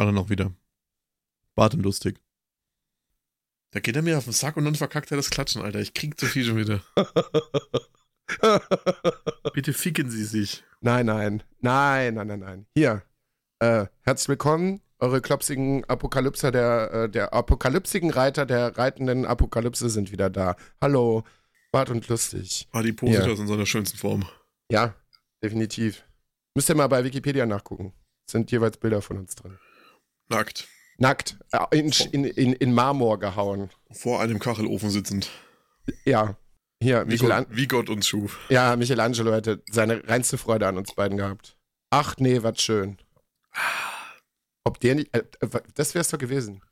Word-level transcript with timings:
Alle 0.00 0.14
noch 0.14 0.30
wieder. 0.30 0.50
Bart 1.54 1.74
und 1.74 1.82
lustig. 1.82 2.18
Da 3.72 3.80
geht 3.80 3.96
er 3.96 4.00
mir 4.00 4.16
auf 4.16 4.24
den 4.24 4.32
Sack 4.32 4.56
und 4.56 4.64
dann 4.64 4.74
verkackt 4.74 5.10
er 5.10 5.18
das 5.18 5.28
Klatschen, 5.28 5.60
Alter. 5.60 5.78
Ich 5.78 5.92
krieg 5.92 6.18
zu 6.18 6.24
viel 6.24 6.42
schon 6.42 6.56
wieder. 6.56 6.80
Bitte 9.52 9.74
ficken 9.74 10.10
Sie 10.10 10.24
sich. 10.24 10.64
Nein, 10.80 11.04
nein, 11.04 11.42
nein, 11.60 12.14
nein, 12.14 12.28
nein, 12.28 12.40
nein. 12.40 12.66
Hier, 12.74 13.02
äh, 13.58 13.88
herzlich 14.00 14.30
willkommen, 14.30 14.80
eure 15.00 15.20
klopsigen 15.20 15.84
Apokalypse, 15.84 16.50
der, 16.50 16.92
äh, 16.94 17.10
der 17.10 17.34
apokalypsigen 17.34 18.08
Reiter 18.08 18.46
der 18.46 18.78
reitenden 18.78 19.26
Apokalypse 19.26 19.90
sind 19.90 20.12
wieder 20.12 20.30
da. 20.30 20.56
Hallo, 20.80 21.24
Bart 21.72 21.90
und 21.90 22.08
lustig. 22.08 22.66
Adipositas 22.72 23.26
Ja. 23.26 23.32
in 23.34 23.46
seiner 23.48 23.66
schönsten 23.66 23.98
Form. 23.98 24.24
Ja, 24.72 24.94
definitiv. 25.42 26.06
Müsst 26.54 26.70
ihr 26.70 26.74
mal 26.74 26.86
bei 26.86 27.04
Wikipedia 27.04 27.44
nachgucken. 27.44 27.92
Sind 28.30 28.50
jeweils 28.50 28.78
Bilder 28.78 29.02
von 29.02 29.18
uns 29.18 29.34
drin. 29.34 29.58
Nackt. 30.30 30.68
Nackt, 30.98 31.38
äh, 31.52 31.78
in, 31.78 31.92
in, 32.12 32.24
in, 32.24 32.52
in 32.52 32.72
Marmor 32.72 33.18
gehauen. 33.18 33.70
Vor 33.90 34.20
einem 34.20 34.38
Kachelofen 34.38 34.90
sitzend. 34.90 35.30
Ja, 36.04 36.36
hier, 36.82 37.04
Wie 37.06 37.12
Michelan 37.12 37.44
Gott, 37.44 37.56
wie 37.56 37.66
Gott 37.66 37.90
uns 37.90 38.06
schuf. 38.06 38.38
ja, 38.48 38.76
Michelangelo 38.76 39.32
hätte 39.32 39.62
seine 39.70 40.06
reinste 40.08 40.38
Freude 40.38 40.66
an 40.66 40.78
uns 40.78 40.94
beiden 40.94 41.18
gehabt. 41.18 41.56
Ach 41.90 42.16
nee, 42.18 42.42
was 42.42 42.60
schön. 42.60 42.98
Ob 44.64 44.78
der 44.80 44.94
nicht, 44.94 45.14
äh, 45.14 45.24
äh, 45.40 45.60
das 45.74 45.94
wär's 45.94 46.08
doch 46.08 46.18
gewesen. 46.18 46.62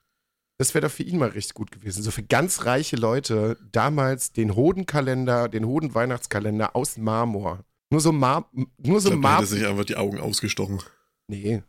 Das 0.59 0.75
wäre 0.75 0.87
doch 0.87 0.93
für 0.93 1.05
ihn 1.05 1.19
mal 1.19 1.29
richtig 1.29 1.55
gut 1.55 1.71
gewesen. 1.71 2.03
So 2.03 2.11
für 2.11 2.23
ganz 2.23 2.65
reiche 2.65 2.97
Leute 2.97 3.57
damals 3.73 4.33
den 4.33 4.57
Hodenkalender, 4.57 5.49
den 5.49 5.65
Hoden-Weihnachtskalender 5.67 6.75
aus 6.75 6.97
Marmor. 6.97 7.65
Nur 7.91 8.01
so 8.01 8.13
Mar 8.13 8.51
nur 8.79 9.01
so 9.01 9.11
glaub, 9.11 9.23
der 9.23 9.37
hätte 9.37 9.47
sich 9.47 9.67
einfach 9.67 9.85
die 9.85 9.97
Augen 9.97 10.21
ausgestochen. 10.21 10.83
Nee. 11.29 11.63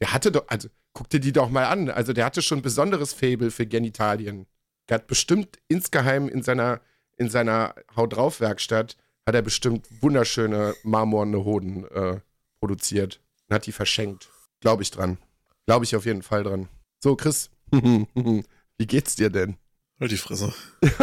Der 0.00 0.12
hatte 0.12 0.32
doch, 0.32 0.44
also 0.48 0.68
guck 0.96 1.10
dir 1.10 1.20
die 1.20 1.32
doch 1.32 1.50
mal 1.50 1.66
an. 1.66 1.90
Also 1.90 2.14
der 2.14 2.24
hatte 2.24 2.40
schon 2.40 2.60
ein 2.60 2.62
besonderes 2.62 3.12
Faible 3.12 3.50
für 3.50 3.66
Genitalien. 3.66 4.46
Der 4.88 4.94
hat 4.94 5.06
bestimmt 5.06 5.58
insgeheim 5.68 6.26
in 6.26 6.42
seiner, 6.42 6.80
in 7.18 7.28
seiner 7.28 7.74
Haut 7.94 8.16
drauf 8.16 8.40
Werkstatt, 8.40 8.96
hat 9.26 9.34
er 9.34 9.42
bestimmt 9.42 9.86
wunderschöne 10.00 10.74
marmorne 10.84 11.44
Hoden 11.44 11.86
äh, 11.90 12.20
produziert 12.60 13.20
und 13.46 13.54
hat 13.54 13.66
die 13.66 13.72
verschenkt. 13.72 14.30
Glaube 14.60 14.82
ich 14.82 14.90
dran. 14.90 15.18
Glaube 15.66 15.84
ich 15.84 15.94
auf 15.94 16.06
jeden 16.06 16.22
Fall 16.22 16.44
dran. 16.44 16.70
So, 16.98 17.14
Chris, 17.14 17.50
wie 17.70 18.86
geht's 18.86 19.16
dir 19.16 19.28
denn? 19.28 19.58
Halt 20.00 20.12
die 20.12 20.16
Fresse. 20.16 20.54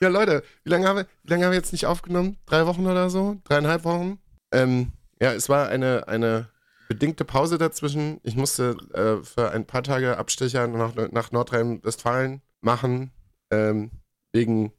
ja, 0.00 0.08
Leute, 0.08 0.42
wie 0.62 0.70
lange 0.70 0.86
haben 0.86 0.96
wir, 0.96 1.06
wie 1.22 1.30
lange 1.30 1.46
haben 1.46 1.52
wir 1.52 1.58
jetzt 1.58 1.72
nicht 1.72 1.86
aufgenommen? 1.86 2.36
Drei 2.44 2.66
Wochen 2.66 2.86
oder 2.86 3.08
so? 3.08 3.40
Dreieinhalb 3.44 3.84
Wochen? 3.84 4.18
Ähm, 4.52 4.92
ja, 5.20 5.32
es 5.32 5.48
war 5.48 5.68
eine, 5.68 6.08
eine 6.08 6.48
bedingte 6.88 7.24
Pause 7.24 7.58
dazwischen. 7.58 8.20
Ich 8.22 8.36
musste 8.36 8.76
äh, 8.92 9.24
für 9.24 9.50
ein 9.50 9.66
paar 9.66 9.82
Tage 9.82 10.18
Abstecher 10.18 10.66
nach, 10.66 10.94
nach 11.10 11.32
Nordrhein-Westfalen 11.32 12.42
machen, 12.60 13.10
ähm, 13.50 13.90
wegen 14.32 14.72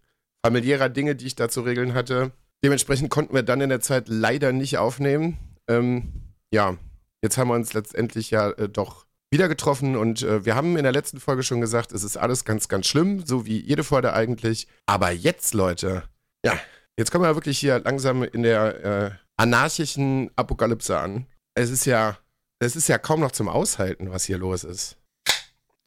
familiärer 0.46 0.90
Dinge, 0.90 1.16
die 1.16 1.28
ich 1.28 1.36
da 1.36 1.50
zu 1.50 1.62
regeln 1.62 1.94
hatte. 1.94 2.32
Dementsprechend 2.64 3.10
konnten 3.10 3.34
wir 3.34 3.44
dann 3.44 3.62
in 3.62 3.70
der 3.70 3.82
Zeit 3.82 4.08
leider 4.08 4.52
nicht 4.52 4.78
aufnehmen. 4.78 5.38
Ähm, 5.68 6.14
ja, 6.52 6.78
jetzt 7.22 7.38
haben 7.38 7.50
wir 7.50 7.56
uns 7.56 7.74
letztendlich 7.74 8.32
ja 8.32 8.52
äh, 8.52 8.70
doch 8.70 9.06
wieder 9.30 9.50
getroffen 9.50 9.98
und 9.98 10.24
äh, 10.24 10.46
wir 10.46 10.56
haben 10.56 10.78
in 10.78 10.84
der 10.84 10.94
letzten 10.94 11.20
Folge 11.20 11.44
schon 11.44 11.60
gesagt, 11.60 11.92
es 11.92 12.04
ist 12.04 12.16
alles 12.16 12.46
ganz, 12.46 12.70
ganz 12.70 12.88
schlimm, 12.88 13.26
so 13.26 13.46
wie 13.46 13.60
jede 13.60 13.84
Folge 13.84 14.14
eigentlich. 14.14 14.68
Aber 14.86 15.12
jetzt, 15.12 15.54
Leute, 15.54 16.04
ja, 16.46 16.58
jetzt 16.98 17.12
kommen 17.12 17.26
wir 17.26 17.36
wirklich 17.36 17.60
hier 17.60 17.80
langsam 17.80 18.24
in 18.24 18.44
der 18.44 18.86
äh, 18.86 19.12
anarchischen 19.38 20.32
Apokalypse 20.36 20.98
an. 21.00 21.28
Es 21.54 21.70
ist 21.70 21.86
ja, 21.86 22.18
es 22.60 22.76
ist 22.76 22.88
ja 22.90 22.98
kaum 22.98 23.22
noch 23.22 23.32
zum 23.32 23.48
Aushalten, 23.50 24.12
was 24.12 24.26
hier 24.26 24.38
los 24.38 24.64
ist. 24.64 24.98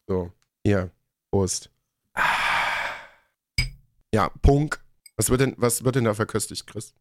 So, 0.08 0.32
hier, 0.64 0.90
Prost. 1.30 1.70
Ja, 4.12 4.28
Punk. 4.42 4.82
Was 5.16 5.30
wird 5.30 5.40
denn, 5.42 5.54
was 5.58 5.84
wird 5.84 5.96
denn 5.96 6.04
da 6.04 6.14
verköstigt, 6.14 6.66
Chris? 6.66 6.94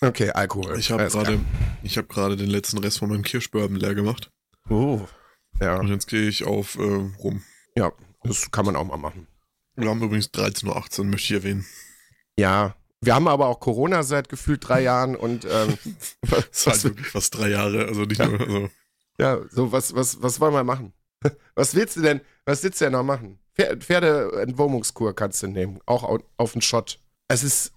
Okay, 0.00 0.30
Alkohol. 0.30 0.78
Ich 0.78 0.90
habe 0.90 1.06
gerade 1.08 1.40
ich 1.82 1.96
hab 1.98 2.08
gerade 2.08 2.36
den 2.36 2.50
letzten 2.50 2.78
Rest 2.78 2.98
von 2.98 3.08
meinem 3.08 3.22
Kirschbourbon 3.22 3.76
leer 3.76 3.94
gemacht. 3.94 4.30
Oh. 4.68 5.06
Ja, 5.60 5.78
Und 5.78 5.88
jetzt 5.88 6.06
gehe 6.06 6.28
ich 6.28 6.44
auf 6.44 6.76
äh, 6.76 6.82
rum. 6.82 7.42
ja, 7.76 7.90
das 8.22 8.50
kann 8.50 8.66
man 8.66 8.76
auch 8.76 8.84
mal 8.84 8.98
machen. 8.98 9.26
Wir 9.74 9.88
haben 9.88 10.02
übrigens 10.02 10.28
13.18 10.28 10.98
Uhr, 11.00 11.04
möchte 11.06 11.24
ich 11.34 11.40
erwähnen. 11.40 11.66
Ja, 12.38 12.76
wir 13.06 13.14
haben 13.14 13.28
aber 13.28 13.46
auch 13.46 13.60
Corona 13.60 14.02
seit 14.02 14.28
gefühlt 14.28 14.66
drei 14.68 14.82
Jahren 14.82 15.16
und 15.16 15.44
ähm, 15.50 15.78
ist 16.22 16.66
halt 16.66 16.66
was, 16.66 16.84
wirklich 16.84 17.06
fast 17.08 17.36
drei 17.38 17.48
Jahre. 17.50 17.86
Also 17.86 18.02
nicht 18.02 18.18
Ja. 18.18 18.26
nur, 18.28 18.40
also, 18.40 18.68
ja, 19.18 19.38
so 19.50 19.72
was, 19.72 19.94
was, 19.94 20.20
was 20.22 20.40
wollen 20.40 20.52
wir 20.52 20.64
machen? 20.64 20.92
Was 21.54 21.74
willst 21.74 21.96
du 21.96 22.02
denn, 22.02 22.20
was 22.44 22.62
willst 22.62 22.80
du 22.80 22.84
denn 22.84 22.92
noch 22.92 23.02
machen? 23.02 23.38
Pfer- 23.58 23.80
Pferdeentwurmungskur 23.80 25.14
kannst 25.14 25.42
du 25.42 25.46
nehmen, 25.48 25.78
auch 25.86 26.02
au- 26.04 26.22
auf 26.36 26.52
den 26.52 26.60
Shot. 26.62 26.98
Es 27.28 27.42
ist, 27.42 27.72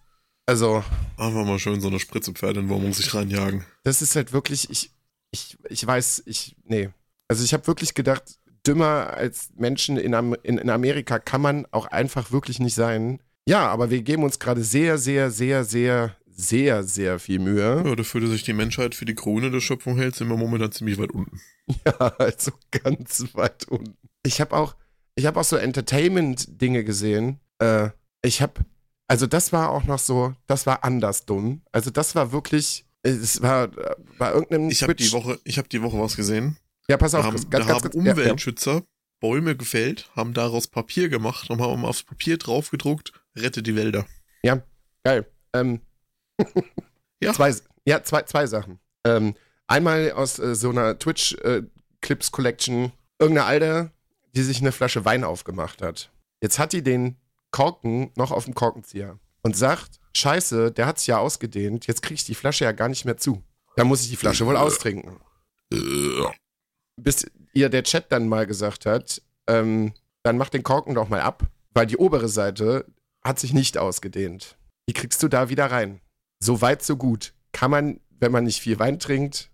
also, 0.46 0.84
einfach 1.18 1.46
mal 1.46 1.58
schön 1.60 1.80
so 1.80 1.88
eine 1.88 2.00
Spritze 2.00 2.34
Pferdeentwurmung 2.34 2.92
sich 2.94 3.14
reinjagen. 3.14 3.66
das 3.84 4.02
ist 4.02 4.16
halt 4.16 4.34
wirklich, 4.34 4.70
ich, 4.70 4.92
ich, 5.32 5.58
ich 5.70 5.88
weiß, 5.88 6.24
ich, 6.26 6.56
nee. 6.66 6.90
Also 7.30 7.44
ich 7.44 7.54
habe 7.54 7.66
wirklich 7.68 7.94
gedacht, 7.94 8.24
dümmer 8.68 9.14
als 9.14 9.50
Menschen 9.56 9.98
in, 9.98 10.14
Am 10.14 10.34
in, 10.44 10.58
in 10.58 10.70
Amerika 10.70 11.18
kann 11.20 11.42
man 11.42 11.66
auch 11.72 11.86
einfach 11.86 12.32
wirklich 12.32 12.60
nicht 12.60 12.76
sein. 12.76 13.22
Ja, 13.48 13.68
aber 13.68 13.90
wir 13.90 14.02
geben 14.02 14.24
uns 14.24 14.40
gerade 14.40 14.64
sehr, 14.64 14.98
sehr, 14.98 15.32
sehr, 15.32 15.64
sehr, 15.64 16.16
sehr, 16.30 16.84
sehr 16.84 17.20
viel 17.20 17.40
Mühe. 17.40 17.84
Ja, 17.86 17.96
dafür, 17.96 18.22
dass 18.22 18.30
sich 18.32 18.44
die 18.44 18.54
Menschheit 18.54 18.96
für 18.96 19.06
die 19.06 19.16
Krone 19.16 19.52
der 19.52 19.60
Schöpfung 19.60 19.98
hält, 19.98 20.16
sind 20.16 20.30
wir 20.30 20.38
momentan 20.38 20.72
ziemlich 20.72 20.98
weit 20.98 21.12
unten. 21.12 21.40
Ja, 21.86 21.92
also 22.18 22.52
ganz 22.72 23.24
weit 23.34 23.68
unten. 23.68 23.96
Ich 24.26 24.42
habe 24.42 24.56
auch, 24.58 24.76
ich 25.14 25.28
habe 25.28 25.40
auch 25.40 25.44
so 25.44 25.56
Entertainment-Dinge 25.56 26.84
gesehen. 26.84 27.40
Äh, 27.60 27.90
ich 28.24 28.42
habe, 28.42 28.66
also 29.08 29.28
das 29.28 29.54
war 29.54 29.70
auch 29.70 29.84
noch 29.84 30.00
so, 30.00 30.34
das 30.48 30.66
war 30.66 30.84
anders 30.84 31.26
dumm. 31.28 31.62
Also 31.72 31.92
das 31.92 32.16
war 32.16 32.32
wirklich, 32.32 32.86
es 33.04 33.44
war 33.44 33.70
bei 34.18 34.32
irgendeinem 34.32 34.70
Ich 34.70 34.82
habe 34.82 34.96
die 34.96 35.12
Woche, 35.12 35.40
ich 35.44 35.60
habe 35.60 35.70
die 35.70 35.84
Woche 35.84 36.00
was 36.00 36.16
gesehen. 36.16 36.58
ja, 36.90 36.98
pass 36.98 37.12
Da 37.12 37.20
auf, 37.20 37.26
haben, 37.26 37.36
Chris, 37.36 37.48
da 37.50 37.60
ganz, 37.60 37.68
ganz, 37.68 37.84
haben 37.84 37.92
ganz, 37.92 37.96
ja, 37.96 38.02
ja. 38.04 38.12
Umweltschützer 38.12 38.82
Bäume 39.20 39.56
gefällt, 39.56 40.10
haben 40.16 40.34
daraus 40.34 40.68
Papier 40.68 41.10
gemacht 41.10 41.50
und 41.52 41.62
haben 41.62 41.86
aufs 41.86 42.02
Papier 42.04 42.38
drauf 42.38 42.72
gedruckt, 42.72 43.12
rette 43.36 43.62
die 43.64 43.76
Wälder. 43.76 44.06
Geil. 45.04 45.26
Ähm, 45.54 45.82
Ja. 47.22 47.34
Zwei, 47.34 47.54
ja, 47.86 48.02
zwei, 48.04 48.24
zwei 48.24 48.48
Sachen. 48.48 48.80
Ähm, 49.04 49.36
einmal 49.68 50.12
aus 50.14 50.40
äh, 50.40 50.56
so 50.56 50.70
einer 50.70 50.98
Twitch-Clips-Collection. 50.98 52.92
Irgendeine 53.20 53.46
Alte, 53.48 53.92
die 54.36 54.42
sich 54.44 54.62
eine 54.62 54.72
Flasche 54.72 55.04
Wein 55.04 55.24
aufgemacht 55.26 55.82
hat. 55.82 56.12
Jetzt 56.42 56.60
hat 56.60 56.72
die 56.72 56.82
den 56.82 57.18
Korken 57.52 58.12
noch 58.16 58.32
auf 58.32 58.46
dem 58.46 58.54
Korkenzieher 58.56 59.20
und 59.42 59.58
sagt, 59.58 60.00
scheiße, 60.14 60.72
der 60.72 60.86
hat 60.86 61.00
sich 61.00 61.08
ja 61.08 61.18
ausgedehnt, 61.18 61.88
jetzt 61.88 62.02
kriege 62.02 62.16
ich 62.16 62.24
die 62.26 62.36
Flasche 62.36 62.64
ja 62.64 62.72
gar 62.72 62.88
nicht 62.88 63.04
mehr 63.04 63.18
zu. 63.18 63.44
Da 63.76 63.84
muss 63.84 64.02
ich 64.04 64.10
die 64.10 64.16
Flasche 64.16 64.46
wohl 64.46 64.56
austrinken. 64.56 65.20
Äh, 65.74 65.78
Bis 66.96 67.26
ihr 67.54 67.70
der 67.70 67.84
Chat 67.84 68.12
dann 68.12 68.30
mal 68.30 68.46
gesagt 68.48 68.86
hat, 68.86 69.22
ähm, 69.48 69.94
dann 70.24 70.38
mach 70.38 70.50
den 70.50 70.64
Korken 70.64 70.96
doch 70.96 71.10
mal 71.10 71.22
ab, 71.22 71.44
weil 71.74 71.86
die 71.86 71.98
obere 71.98 72.30
Seite 72.30 72.86
hat 73.30 73.40
sich 73.40 73.54
nicht 73.54 73.78
ausgedehnt. 73.78 74.58
Wie 74.88 74.94
kriegst 74.94 75.22
du 75.22 75.28
da 75.28 75.50
wieder 75.50 75.68
rein? 75.68 76.02
So 76.44 76.62
weit, 76.62 76.82
so 76.84 76.98
gut. 76.98 77.34
Kann 77.52 77.70
man, 77.70 78.00
wenn 78.20 78.32
man 78.32 78.44
nicht 78.44 78.60
viel 78.60 78.80
Wein 78.80 79.00
trinkt, 79.00 79.52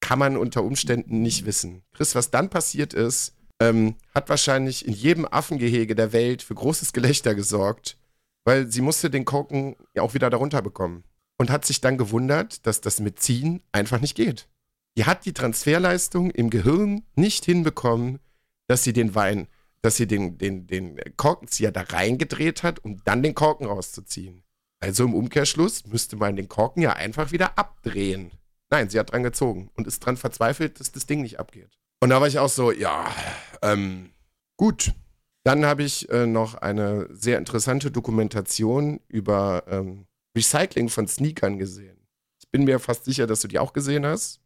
kann 0.00 0.18
man 0.18 0.36
unter 0.36 0.64
Umständen 0.64 1.22
nicht 1.22 1.46
wissen. 1.46 1.82
Chris, 1.92 2.16
was 2.16 2.32
dann 2.32 2.50
passiert 2.50 2.92
ist, 2.92 3.36
ähm, 3.60 3.94
hat 4.14 4.28
wahrscheinlich 4.28 4.86
in 4.86 4.92
jedem 4.92 5.26
Affengehege 5.26 5.94
der 5.94 6.12
Welt 6.12 6.42
für 6.42 6.56
großes 6.56 6.92
Gelächter 6.92 7.36
gesorgt, 7.36 7.96
weil 8.44 8.70
sie 8.70 8.80
musste 8.80 9.10
den 9.10 9.24
Korken 9.24 9.76
ja 9.94 10.02
auch 10.02 10.14
wieder 10.14 10.28
darunter 10.28 10.60
bekommen. 10.60 11.04
Und 11.38 11.50
hat 11.50 11.64
sich 11.64 11.80
dann 11.80 11.98
gewundert, 11.98 12.66
dass 12.66 12.80
das 12.80 12.98
mit 12.98 13.20
Ziehen 13.20 13.62
einfach 13.70 14.00
nicht 14.00 14.16
geht. 14.16 14.48
Die 14.96 15.04
hat 15.04 15.24
die 15.24 15.32
Transferleistung 15.32 16.30
im 16.30 16.50
Gehirn 16.50 17.04
nicht 17.14 17.44
hinbekommen, 17.44 18.18
dass 18.66 18.82
sie 18.82 18.92
den 18.92 19.14
Wein, 19.14 19.46
dass 19.84 19.96
sie 19.96 20.06
den, 20.06 20.38
den, 20.38 20.66
den 20.66 20.98
Korkenzieher 21.18 21.70
da 21.70 21.82
reingedreht 21.82 22.62
hat, 22.62 22.82
um 22.82 23.04
dann 23.04 23.22
den 23.22 23.34
Korken 23.34 23.66
rauszuziehen. 23.66 24.42
Also 24.80 25.04
im 25.04 25.12
Umkehrschluss 25.12 25.84
müsste 25.86 26.16
man 26.16 26.36
den 26.36 26.48
Korken 26.48 26.80
ja 26.80 26.94
einfach 26.94 27.32
wieder 27.32 27.58
abdrehen. 27.58 28.30
Nein, 28.70 28.88
sie 28.88 28.98
hat 28.98 29.12
dran 29.12 29.22
gezogen 29.22 29.70
und 29.74 29.86
ist 29.86 30.00
dran 30.00 30.16
verzweifelt, 30.16 30.80
dass 30.80 30.90
das 30.90 31.04
Ding 31.04 31.20
nicht 31.20 31.38
abgeht. 31.38 31.68
Und 32.00 32.08
da 32.08 32.18
war 32.18 32.28
ich 32.28 32.38
auch 32.38 32.48
so, 32.48 32.72
ja, 32.72 33.14
ähm, 33.60 34.08
gut. 34.56 34.94
Dann 35.42 35.66
habe 35.66 35.82
ich 35.82 36.08
äh, 36.08 36.24
noch 36.24 36.54
eine 36.54 37.06
sehr 37.10 37.36
interessante 37.36 37.90
Dokumentation 37.90 39.00
über 39.08 39.64
ähm, 39.68 40.06
Recycling 40.34 40.88
von 40.88 41.06
Sneakern 41.06 41.58
gesehen. 41.58 42.08
Ich 42.42 42.50
bin 42.50 42.64
mir 42.64 42.78
fast 42.78 43.04
sicher, 43.04 43.26
dass 43.26 43.42
du 43.42 43.48
die 43.48 43.58
auch 43.58 43.74
gesehen 43.74 44.06
hast. 44.06 44.40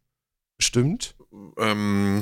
Bestimmt. 0.57 1.15
ähm, 1.57 2.19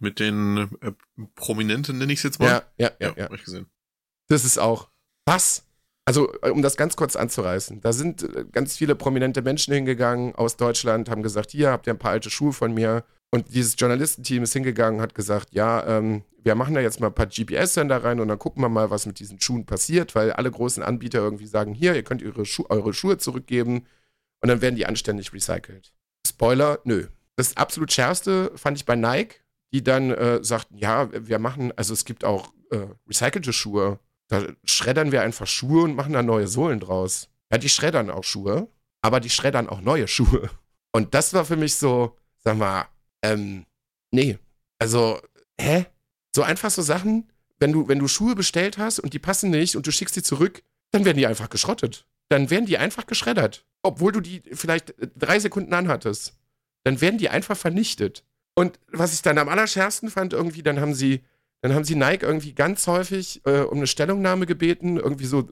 mit 0.00 0.20
den 0.20 0.70
äh, 0.80 0.92
Prominenten 1.34 1.98
nenne 1.98 2.12
ich 2.12 2.20
es 2.20 2.24
jetzt 2.24 2.40
mal. 2.40 2.46
Ja, 2.48 2.62
ja, 2.78 2.90
ja, 3.00 3.14
ja. 3.16 3.24
hab 3.24 3.34
ich 3.34 3.44
gesehen. 3.44 3.66
Das 4.28 4.44
ist 4.44 4.58
auch. 4.58 4.88
Was? 5.26 5.64
Also, 6.04 6.32
äh, 6.42 6.50
um 6.50 6.62
das 6.62 6.76
ganz 6.76 6.96
kurz 6.96 7.16
anzureißen, 7.16 7.80
da 7.80 7.92
sind 7.92 8.22
äh, 8.22 8.44
ganz 8.50 8.76
viele 8.76 8.94
prominente 8.94 9.42
Menschen 9.42 9.72
hingegangen 9.74 10.34
aus 10.34 10.56
Deutschland, 10.56 11.08
haben 11.08 11.22
gesagt, 11.22 11.50
hier 11.50 11.70
habt 11.70 11.86
ihr 11.86 11.94
ein 11.94 11.98
paar 11.98 12.12
alte 12.12 12.30
Schuhe 12.30 12.52
von 12.52 12.74
mir. 12.74 13.04
Und 13.30 13.52
dieses 13.52 13.74
Journalistenteam 13.76 14.44
ist 14.44 14.52
hingegangen, 14.52 15.00
hat 15.00 15.14
gesagt, 15.14 15.48
ja, 15.52 15.84
ähm, 15.86 16.22
wir 16.44 16.54
machen 16.54 16.74
da 16.74 16.80
jetzt 16.80 17.00
mal 17.00 17.08
ein 17.08 17.14
paar 17.14 17.26
GPS-Sender 17.26 18.04
rein 18.04 18.20
und 18.20 18.28
dann 18.28 18.38
gucken 18.38 18.62
wir 18.62 18.68
mal, 18.68 18.90
was 18.90 19.06
mit 19.06 19.18
diesen 19.18 19.40
Schuhen 19.40 19.66
passiert, 19.66 20.14
weil 20.14 20.30
alle 20.32 20.50
großen 20.50 20.82
Anbieter 20.84 21.18
irgendwie 21.18 21.46
sagen, 21.46 21.74
hier, 21.74 21.96
ihr 21.96 22.04
könnt 22.04 22.22
Schu 22.46 22.64
eure 22.68 22.94
Schuhe 22.94 23.18
zurückgeben 23.18 23.86
und 24.40 24.48
dann 24.48 24.60
werden 24.60 24.76
die 24.76 24.86
anständig 24.86 25.32
recycelt. 25.32 25.94
Spoiler, 26.24 26.78
nö. 26.84 27.08
Das 27.36 27.56
absolut 27.56 27.90
schärfste 27.90 28.52
fand 28.54 28.76
ich 28.76 28.84
bei 28.84 28.94
Nike, 28.94 29.40
die 29.74 29.82
dann 29.82 30.12
äh, 30.12 30.38
sagten, 30.42 30.78
ja, 30.78 31.08
wir 31.12 31.40
machen, 31.40 31.72
also 31.76 31.92
es 31.92 32.04
gibt 32.04 32.24
auch 32.24 32.52
äh, 32.70 32.86
recycelte 33.08 33.52
Schuhe. 33.52 33.98
Da 34.28 34.46
schreddern 34.64 35.10
wir 35.10 35.22
einfach 35.22 35.48
Schuhe 35.48 35.82
und 35.82 35.96
machen 35.96 36.12
da 36.12 36.22
neue 36.22 36.46
Sohlen 36.46 36.78
draus. 36.78 37.28
Ja, 37.50 37.58
die 37.58 37.68
schreddern 37.68 38.08
auch 38.08 38.22
Schuhe, 38.22 38.68
aber 39.02 39.18
die 39.18 39.30
schreddern 39.30 39.68
auch 39.68 39.80
neue 39.80 40.06
Schuhe. 40.06 40.48
Und 40.92 41.12
das 41.14 41.34
war 41.34 41.44
für 41.44 41.56
mich 41.56 41.74
so, 41.74 42.16
sag 42.38 42.56
mal, 42.56 42.86
ähm, 43.22 43.66
nee. 44.12 44.38
Also, 44.78 45.20
hä? 45.60 45.86
So 46.32 46.44
einfach 46.44 46.70
so 46.70 46.82
Sachen, 46.82 47.32
wenn 47.58 47.72
du, 47.72 47.88
wenn 47.88 47.98
du 47.98 48.06
Schuhe 48.06 48.36
bestellt 48.36 48.78
hast 48.78 49.00
und 49.00 49.12
die 49.12 49.18
passen 49.18 49.50
nicht 49.50 49.74
und 49.74 49.88
du 49.88 49.90
schickst 49.90 50.14
die 50.14 50.22
zurück, 50.22 50.62
dann 50.92 51.04
werden 51.04 51.18
die 51.18 51.26
einfach 51.26 51.50
geschrottet. 51.50 52.06
Dann 52.28 52.48
werden 52.48 52.66
die 52.66 52.78
einfach 52.78 53.06
geschreddert. 53.06 53.66
Obwohl 53.82 54.12
du 54.12 54.20
die 54.20 54.40
vielleicht 54.52 54.94
drei 55.16 55.40
Sekunden 55.40 55.74
anhattest. 55.74 56.34
Dann 56.84 57.00
werden 57.00 57.18
die 57.18 57.28
einfach 57.28 57.56
vernichtet. 57.56 58.24
Und 58.54 58.78
was 58.92 59.12
ich 59.12 59.22
dann 59.22 59.38
am 59.38 59.48
allerschärfsten 59.48 60.10
fand, 60.10 60.32
irgendwie, 60.32 60.62
dann 60.62 60.80
haben 60.80 60.94
sie, 60.94 61.22
dann 61.60 61.74
haben 61.74 61.84
sie 61.84 61.96
Nike 61.96 62.24
irgendwie 62.24 62.54
ganz 62.54 62.86
häufig 62.86 63.42
äh, 63.44 63.60
um 63.60 63.78
eine 63.78 63.86
Stellungnahme 63.86 64.46
gebeten, 64.46 64.96
irgendwie 64.96 65.26
so 65.26 65.48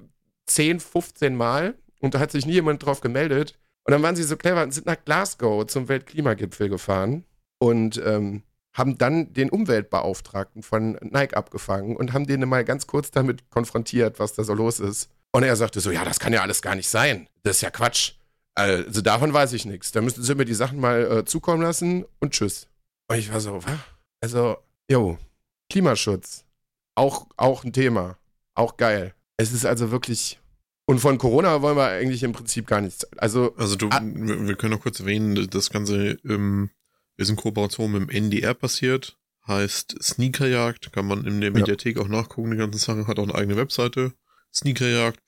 10, 0.47 0.81
15 0.81 1.35
Mal. 1.35 1.75
Und 2.01 2.15
da 2.15 2.21
hat 2.21 2.31
sich 2.31 2.47
nie 2.47 2.53
jemand 2.53 2.85
drauf 2.85 3.01
gemeldet. 3.01 3.59
Und 3.85 3.93
dann 3.93 4.03
waren 4.03 4.17
sie 4.17 4.23
so 4.23 4.37
clever 4.37 4.63
und 4.63 4.73
sind 4.73 4.87
nach 4.87 5.05
Glasgow 5.05 5.67
zum 5.67 5.89
Weltklimagipfel 5.89 6.69
gefahren 6.69 7.25
und 7.59 8.01
ähm, 8.05 8.43
haben 8.73 8.97
dann 8.97 9.33
den 9.33 9.51
Umweltbeauftragten 9.51 10.63
von 10.63 10.99
Nike 11.03 11.35
abgefangen 11.35 11.97
und 11.97 12.13
haben 12.13 12.27
den 12.27 12.49
mal 12.49 12.65
ganz 12.65 12.87
kurz 12.87 13.11
damit 13.11 13.51
konfrontiert, 13.51 14.19
was 14.19 14.35
da 14.35 14.45
so 14.45 14.55
los 14.55 14.81
ist. 14.81 15.11
Und 15.33 15.43
er 15.43 15.57
sagte 15.57 15.81
so, 15.81 15.91
ja, 15.91 16.05
das 16.05 16.21
kann 16.21 16.33
ja 16.33 16.43
alles 16.43 16.63
gar 16.63 16.75
nicht 16.75 16.89
sein. 16.89 17.29
Das 17.43 17.57
ist 17.57 17.63
ja 17.63 17.71
Quatsch. 17.71 18.13
Also 18.55 19.01
davon 19.01 19.33
weiß 19.33 19.53
ich 19.55 19.65
nichts. 19.65 19.93
Da 19.93 20.01
müssten 20.01 20.23
sie 20.23 20.35
mir 20.35 20.45
die 20.45 20.55
Sachen 20.55 20.79
mal 20.79 21.19
äh, 21.19 21.25
zukommen 21.25 21.63
lassen 21.63 22.05
und 22.21 22.33
tschüss. 22.33 22.69
Und 23.13 23.19
ich 23.19 23.33
war 23.33 23.41
so, 23.41 23.63
was? 23.63 23.79
Also, 24.21 24.57
jo, 24.91 25.19
Klimaschutz. 25.69 26.45
Auch, 26.95 27.27
auch 27.37 27.65
ein 27.65 27.73
Thema. 27.73 28.17
Auch 28.55 28.77
geil. 28.77 29.15
Es 29.37 29.53
ist 29.53 29.67
also 29.67 29.91
wirklich. 29.91 30.41
Und 30.87 30.99
von 30.99 31.19
Corona 31.19 31.63
wollen 31.63 31.77
wir 31.77 31.89
eigentlich 31.89 32.23
im 32.23 32.33
Prinzip 32.33 32.67
gar 32.67 32.81
nichts. 32.81 33.05
Also, 33.19 33.55
also 33.57 33.77
du, 33.77 33.89
wir 33.89 34.57
können 34.57 34.75
noch 34.75 34.83
kurz 34.83 35.01
erwähnen, 35.01 35.49
das 35.51 35.71
Ganze 35.71 36.19
ähm, 36.25 36.71
ist 37.17 37.31
in 37.31 37.37
Kooperation 37.37 37.93
mit 37.93 38.03
dem 38.03 38.09
NDR 38.11 38.55
passiert. 38.55 39.19
Heißt 39.47 39.97
Sneakerjagd. 40.03 40.93
Kann 40.93 41.07
man 41.07 41.25
in 41.25 41.41
der 41.41 41.51
Mediathek 41.51 41.97
ja. 41.97 42.03
auch 42.03 42.09
nachgucken, 42.09 42.51
die 42.51 42.57
ganzen 42.57 42.79
Sachen. 42.79 43.07
Hat 43.07 43.19
auch 43.19 43.25
eine 43.25 43.35
eigene 43.35 43.57
Webseite. 43.57 44.13
Sneakerjagd. 44.53 45.21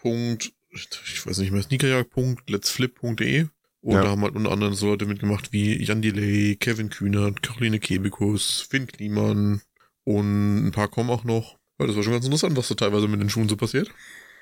Ich 0.70 1.26
weiß 1.26 1.38
nicht 1.38 1.52
mehr, 1.52 1.62
sneakerjagd.letsflip.de 1.62 3.48
und 3.84 3.92
ja. 3.92 4.02
da 4.02 4.08
haben 4.08 4.22
halt 4.22 4.34
unter 4.34 4.50
anderem 4.50 4.72
so 4.72 4.86
Leute 4.86 5.04
mitgemacht 5.04 5.52
wie 5.52 5.82
Jan 5.82 6.00
Delay, 6.00 6.56
Kevin 6.56 6.88
Kühnert, 6.88 7.42
Caroline 7.42 7.78
Kebekus, 7.78 8.66
Finn 8.70 8.86
Kliemann 8.86 9.60
und 10.04 10.66
ein 10.66 10.72
paar 10.72 10.88
kommen 10.88 11.10
auch 11.10 11.24
noch. 11.24 11.58
Ja, 11.78 11.86
das 11.86 11.94
war 11.94 12.02
schon 12.02 12.14
ganz 12.14 12.24
interessant, 12.24 12.56
was 12.56 12.66
so 12.66 12.74
teilweise 12.74 13.08
mit 13.08 13.20
den 13.20 13.28
Schuhen 13.28 13.46
so 13.46 13.58
passiert. 13.58 13.90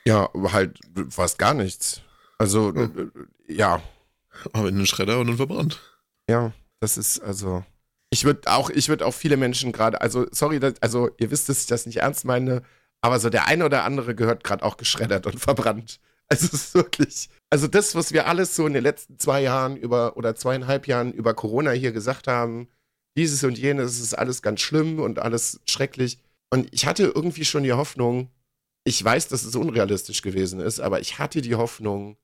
Ja, 0.05 0.31
halt 0.53 0.79
fast 1.11 1.41
gar 1.41 1.55
nichts. 1.55 2.03
Also, 2.39 2.73
ja. 2.73 2.85
Äh, 2.85 3.09
ja. 3.49 3.83
Aber 4.53 4.69
in 4.69 4.77
den 4.77 4.87
Schredder 4.87 5.19
und 5.19 5.27
dann 5.27 5.37
verbrannt. 5.37 5.81
Ja, 6.31 6.53
das 6.79 6.97
ist 6.97 7.19
also. 7.19 7.65
Ich 8.11 8.25
würde 8.25 8.49
auch, 8.49 8.71
ich 8.71 8.89
würde 8.89 9.05
auch 9.05 9.15
viele 9.15 9.37
Menschen 9.37 9.73
gerade, 9.73 10.01
also 10.01 10.27
sorry, 10.31 10.61
dass, 10.61 10.81
also 10.83 11.11
ihr 11.19 11.33
wisst, 11.33 11.49
dass 11.49 11.63
ich 11.63 11.67
das 11.67 11.87
nicht 11.87 11.97
ernst 11.97 12.25
meine, 12.25 12.63
aber 13.01 13.19
so 13.19 13.29
der 13.29 13.47
eine 13.47 13.65
oder 13.65 13.83
andere 13.83 14.15
gehört 14.15 14.45
gerade 14.45 14.65
auch 14.65 14.77
geschreddert 14.77 15.27
und 15.27 15.41
verbrannt. 15.41 15.99
Also 16.33 16.47
es 16.47 16.55
ist 16.55 16.75
wirklich, 16.75 17.29
also 17.51 17.67
das, 17.67 17.95
was 17.95 18.15
wir 18.15 18.27
alles 18.27 18.57
so 18.57 18.67
in 18.67 18.73
den 18.73 18.83
letzten 18.83 19.19
zwei 19.19 19.43
Jahren 19.43 19.77
über 19.77 20.17
oder 20.17 20.35
zweieinhalb 20.35 20.87
Jahren 20.87 21.13
über 21.13 21.35
Corona 21.35 21.73
hier 21.73 21.93
gesagt 21.93 22.27
haben, 22.27 22.69
dieses 23.19 23.45
und 23.45 23.59
jenes, 23.59 24.01
ist 24.01 24.15
alles 24.15 24.41
ganz 24.41 24.63
schlimm 24.63 24.99
und 24.99 25.19
alles 25.19 25.61
schrecklich. 25.69 26.19
Und 26.49 26.73
ich 26.73 26.87
hatte 26.87 27.05
irgendwie 27.05 27.45
schon 27.45 27.65
die 27.65 27.75
Hoffnung, 27.75 28.31
ich 28.85 29.05
weiß, 29.05 29.29
dass 29.29 29.45
es 29.45 29.55
unrealistisch 29.55 30.23
gewesen 30.23 30.59
ist, 30.61 30.81
aber 30.81 31.01
ich 31.01 31.19
hatte 31.19 31.43
die 31.43 31.55
Hoffnung, 31.55 32.17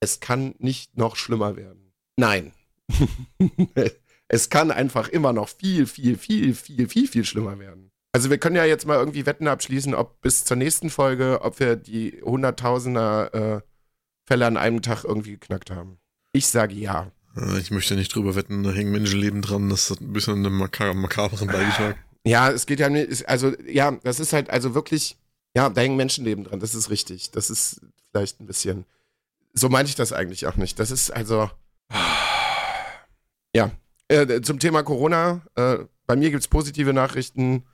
es 0.00 0.20
kann 0.20 0.54
nicht 0.58 0.98
noch 0.98 1.16
schlimmer 1.16 1.56
werden. 1.56 1.94
Nein. 2.18 2.52
es 4.28 4.50
kann 4.50 4.70
einfach 4.70 5.08
immer 5.08 5.32
noch 5.32 5.48
viel, 5.48 5.86
viel, 5.86 6.18
viel, 6.18 6.54
viel, 6.54 6.88
viel, 6.90 7.08
viel 7.08 7.24
schlimmer 7.24 7.58
werden. 7.58 7.90
Also 8.16 8.30
wir 8.30 8.38
können 8.38 8.56
ja 8.56 8.64
jetzt 8.64 8.86
mal 8.86 8.96
irgendwie 8.96 9.26
Wetten 9.26 9.46
abschließen, 9.46 9.94
ob 9.94 10.22
bis 10.22 10.42
zur 10.46 10.56
nächsten 10.56 10.88
Folge, 10.88 11.40
ob 11.42 11.60
wir 11.60 11.76
die 11.76 12.22
Hunderttausender 12.24 13.34
äh, 13.34 13.60
Fälle 14.24 14.46
an 14.46 14.56
einem 14.56 14.80
Tag 14.80 15.04
irgendwie 15.04 15.32
geknackt 15.32 15.70
haben. 15.70 15.98
Ich 16.32 16.46
sage 16.46 16.72
ja. 16.76 17.12
Ich 17.60 17.70
möchte 17.70 17.94
nicht 17.94 18.14
drüber 18.14 18.34
wetten, 18.34 18.62
da 18.62 18.70
hängen 18.70 18.90
Menschenleben 18.90 19.42
dran, 19.42 19.68
das 19.68 19.90
hat 19.90 20.00
ein 20.00 20.14
bisschen 20.14 20.46
einen 20.46 20.54
maka 20.54 20.94
makaberen 20.94 21.48
Beigeschmack. 21.48 21.98
Ja, 22.24 22.50
es 22.50 22.64
geht 22.64 22.80
ja 22.80 22.88
nicht, 22.88 23.28
also 23.28 23.52
ja, 23.66 23.90
das 24.02 24.18
ist 24.18 24.32
halt 24.32 24.48
also 24.48 24.74
wirklich, 24.74 25.18
ja, 25.54 25.68
da 25.68 25.82
hängen 25.82 25.98
Menschenleben 25.98 26.44
dran, 26.44 26.58
das 26.58 26.74
ist 26.74 26.88
richtig. 26.88 27.32
Das 27.32 27.50
ist 27.50 27.82
vielleicht 28.12 28.40
ein 28.40 28.46
bisschen, 28.46 28.86
so 29.52 29.68
meine 29.68 29.90
ich 29.90 29.94
das 29.94 30.14
eigentlich 30.14 30.46
auch 30.46 30.56
nicht. 30.56 30.78
Das 30.78 30.90
ist 30.90 31.10
also, 31.10 31.50
ja, 33.54 33.70
äh, 34.08 34.40
zum 34.40 34.58
Thema 34.58 34.82
Corona, 34.84 35.42
äh, 35.54 35.80
bei 36.06 36.16
mir 36.16 36.30
gibt 36.30 36.40
es 36.40 36.48
positive 36.48 36.94
Nachrichten. 36.94 37.66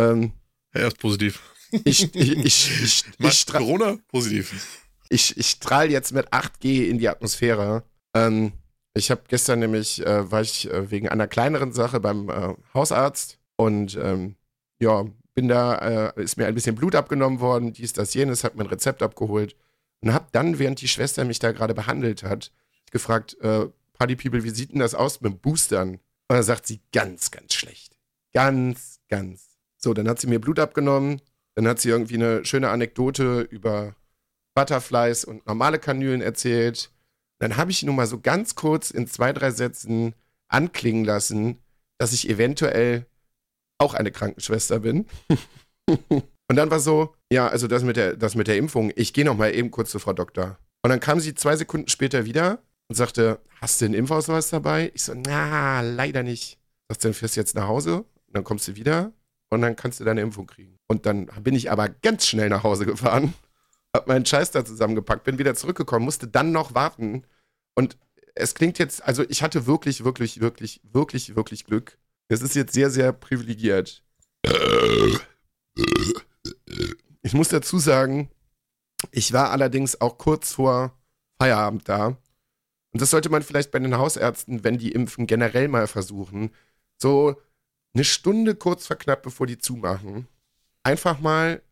Ähm, 0.00 0.32
ja, 0.74 0.86
ist 0.86 0.98
positiv. 0.98 1.40
Ich, 1.84 2.14
ich, 2.14 2.36
ich, 2.36 2.82
ich, 2.82 3.04
ich 3.18 3.46
Corona? 3.52 3.98
Positiv 4.08 4.80
ich, 5.10 5.36
ich 5.36 5.50
strahle 5.50 5.90
jetzt 5.90 6.12
mit 6.12 6.32
8G 6.32 6.86
in 6.88 6.98
die 6.98 7.08
Atmosphäre. 7.08 7.82
Ähm, 8.14 8.52
ich 8.94 9.10
habe 9.10 9.22
gestern 9.28 9.58
nämlich, 9.58 10.04
äh, 10.06 10.30
war 10.30 10.40
ich 10.40 10.70
äh, 10.70 10.90
wegen 10.90 11.08
einer 11.08 11.26
kleineren 11.26 11.72
Sache 11.72 12.00
beim 12.00 12.30
äh, 12.30 12.54
Hausarzt 12.72 13.38
und 13.56 13.98
ähm, 14.00 14.36
ja, 14.78 15.04
bin 15.34 15.48
da, 15.48 16.12
äh, 16.14 16.22
ist 16.22 16.36
mir 16.36 16.46
ein 16.46 16.54
bisschen 16.54 16.76
Blut 16.76 16.94
abgenommen 16.94 17.40
worden, 17.40 17.72
dies, 17.72 17.92
das, 17.92 18.14
jenes, 18.14 18.44
hab 18.44 18.54
mir 18.54 18.64
ein 18.64 18.70
Rezept 18.70 19.02
abgeholt 19.02 19.56
und 20.00 20.14
hab 20.14 20.32
dann, 20.32 20.58
während 20.58 20.80
die 20.80 20.88
Schwester 20.88 21.24
mich 21.24 21.40
da 21.40 21.52
gerade 21.52 21.74
behandelt 21.74 22.22
hat, 22.22 22.52
gefragt, 22.90 23.36
äh, 23.42 23.66
Party 23.94 24.16
People, 24.16 24.44
wie 24.44 24.50
sieht 24.50 24.72
denn 24.72 24.80
das 24.80 24.94
aus 24.94 25.20
mit 25.20 25.42
Boostern? 25.42 25.94
Und 25.94 26.00
dann 26.36 26.42
sagt 26.42 26.66
sie, 26.66 26.80
ganz, 26.92 27.30
ganz 27.30 27.54
schlecht. 27.54 27.98
Ganz, 28.32 29.00
ganz. 29.08 29.49
So, 29.82 29.94
dann 29.94 30.08
hat 30.08 30.20
sie 30.20 30.26
mir 30.26 30.40
Blut 30.40 30.58
abgenommen, 30.58 31.20
dann 31.54 31.66
hat 31.66 31.80
sie 31.80 31.88
irgendwie 31.88 32.14
eine 32.14 32.44
schöne 32.44 32.68
Anekdote 32.68 33.40
über 33.40 33.96
Butterflies 34.54 35.24
und 35.24 35.46
normale 35.46 35.78
Kanülen 35.78 36.20
erzählt. 36.20 36.92
Dann 37.38 37.56
habe 37.56 37.70
ich 37.70 37.82
nur 37.82 37.94
mal 37.94 38.06
so 38.06 38.20
ganz 38.20 38.54
kurz 38.54 38.90
in 38.90 39.06
zwei, 39.06 39.32
drei 39.32 39.50
Sätzen 39.50 40.14
anklingen 40.48 41.04
lassen, 41.04 41.58
dass 41.98 42.12
ich 42.12 42.28
eventuell 42.28 43.06
auch 43.78 43.94
eine 43.94 44.10
Krankenschwester 44.10 44.80
bin. 44.80 45.06
und 45.86 46.56
dann 46.56 46.70
war 46.70 46.80
so, 46.80 47.14
ja, 47.32 47.48
also 47.48 47.66
das 47.66 47.82
mit 47.82 47.96
der, 47.96 48.16
das 48.16 48.34
mit 48.34 48.48
der 48.48 48.58
Impfung, 48.58 48.92
ich 48.96 49.14
gehe 49.14 49.24
noch 49.24 49.36
mal 49.36 49.54
eben 49.54 49.70
kurz 49.70 49.90
zu 49.90 49.98
Frau 49.98 50.12
Doktor. 50.12 50.58
Und 50.82 50.90
dann 50.90 51.00
kam 51.00 51.20
sie 51.20 51.34
zwei 51.34 51.56
Sekunden 51.56 51.88
später 51.88 52.26
wieder 52.26 52.62
und 52.88 52.96
sagte, 52.96 53.40
hast 53.60 53.80
du 53.80 53.86
einen 53.86 53.94
Impfausweis 53.94 54.50
dabei? 54.50 54.90
Ich 54.94 55.04
so, 55.04 55.14
na, 55.14 55.80
leider 55.80 56.22
nicht. 56.22 56.58
Sagst 56.88 57.04
du, 57.04 57.08
dann 57.08 57.14
fährst 57.14 57.36
du 57.36 57.40
jetzt 57.40 57.54
nach 57.54 57.68
Hause 57.68 57.98
und 57.98 58.34
dann 58.34 58.44
kommst 58.44 58.68
du 58.68 58.76
wieder 58.76 59.12
und 59.50 59.62
dann 59.62 59.76
kannst 59.76 60.00
du 60.00 60.04
deine 60.04 60.22
Impfung 60.22 60.46
kriegen. 60.46 60.78
Und 60.88 61.06
dann 61.06 61.26
bin 61.42 61.54
ich 61.54 61.70
aber 61.70 61.88
ganz 61.88 62.26
schnell 62.26 62.48
nach 62.48 62.62
Hause 62.62 62.86
gefahren 62.86 63.34
hab 63.94 64.06
meinen 64.06 64.26
Scheiß 64.26 64.50
da 64.50 64.64
zusammengepackt, 64.64 65.24
bin 65.24 65.38
wieder 65.38 65.54
zurückgekommen, 65.54 66.04
musste 66.04 66.28
dann 66.28 66.52
noch 66.52 66.74
warten. 66.74 67.24
Und 67.74 67.96
es 68.34 68.54
klingt 68.54 68.78
jetzt, 68.78 69.02
also 69.02 69.24
ich 69.28 69.42
hatte 69.42 69.66
wirklich, 69.66 70.04
wirklich, 70.04 70.40
wirklich, 70.40 70.80
wirklich, 70.84 71.34
wirklich 71.34 71.64
Glück. 71.64 71.98
Es 72.28 72.42
ist 72.42 72.54
jetzt 72.54 72.72
sehr, 72.72 72.90
sehr 72.90 73.12
privilegiert. 73.12 74.04
Ich 77.22 77.34
muss 77.34 77.48
dazu 77.48 77.78
sagen, 77.78 78.30
ich 79.10 79.32
war 79.32 79.50
allerdings 79.50 80.00
auch 80.00 80.18
kurz 80.18 80.52
vor 80.52 80.96
Feierabend 81.40 81.88
da. 81.88 82.16
Und 82.92 83.00
das 83.02 83.10
sollte 83.10 83.28
man 83.28 83.42
vielleicht 83.42 83.70
bei 83.70 83.78
den 83.78 83.98
Hausärzten, 83.98 84.62
wenn 84.62 84.78
die 84.78 84.92
impfen, 84.92 85.26
generell 85.26 85.68
mal 85.68 85.86
versuchen. 85.86 86.50
So 86.98 87.40
eine 87.94 88.04
Stunde 88.04 88.54
kurz 88.54 88.86
vor 88.86 88.96
knapp, 88.96 89.22
bevor 89.22 89.46
die 89.46 89.58
zumachen. 89.58 90.28
Einfach 90.82 91.20
mal 91.20 91.62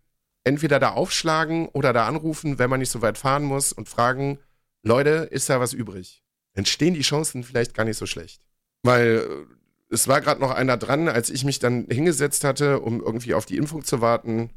entweder 0.44 0.78
da 0.78 0.92
aufschlagen 0.92 1.68
oder 1.68 1.92
da 1.92 2.06
anrufen, 2.06 2.58
wenn 2.58 2.70
man 2.70 2.80
nicht 2.80 2.90
so 2.90 3.02
weit 3.02 3.18
fahren 3.18 3.44
muss 3.44 3.72
und 3.72 3.88
fragen, 3.88 4.38
Leute, 4.82 5.28
ist 5.30 5.50
da 5.50 5.60
was 5.60 5.72
übrig? 5.72 6.22
Dann 6.54 6.64
stehen 6.64 6.94
die 6.94 7.02
Chancen 7.02 7.44
vielleicht 7.44 7.74
gar 7.74 7.84
nicht 7.84 7.98
so 7.98 8.06
schlecht. 8.06 8.42
Weil 8.82 9.26
äh, 9.28 9.94
es 9.94 10.08
war 10.08 10.20
gerade 10.20 10.40
noch 10.40 10.50
einer 10.50 10.76
dran, 10.76 11.08
als 11.08 11.30
ich 11.30 11.44
mich 11.44 11.58
dann 11.58 11.86
hingesetzt 11.88 12.44
hatte, 12.44 12.80
um 12.80 13.00
irgendwie 13.00 13.34
auf 13.34 13.46
die 13.46 13.56
Impfung 13.56 13.84
zu 13.84 14.00
warten. 14.00 14.50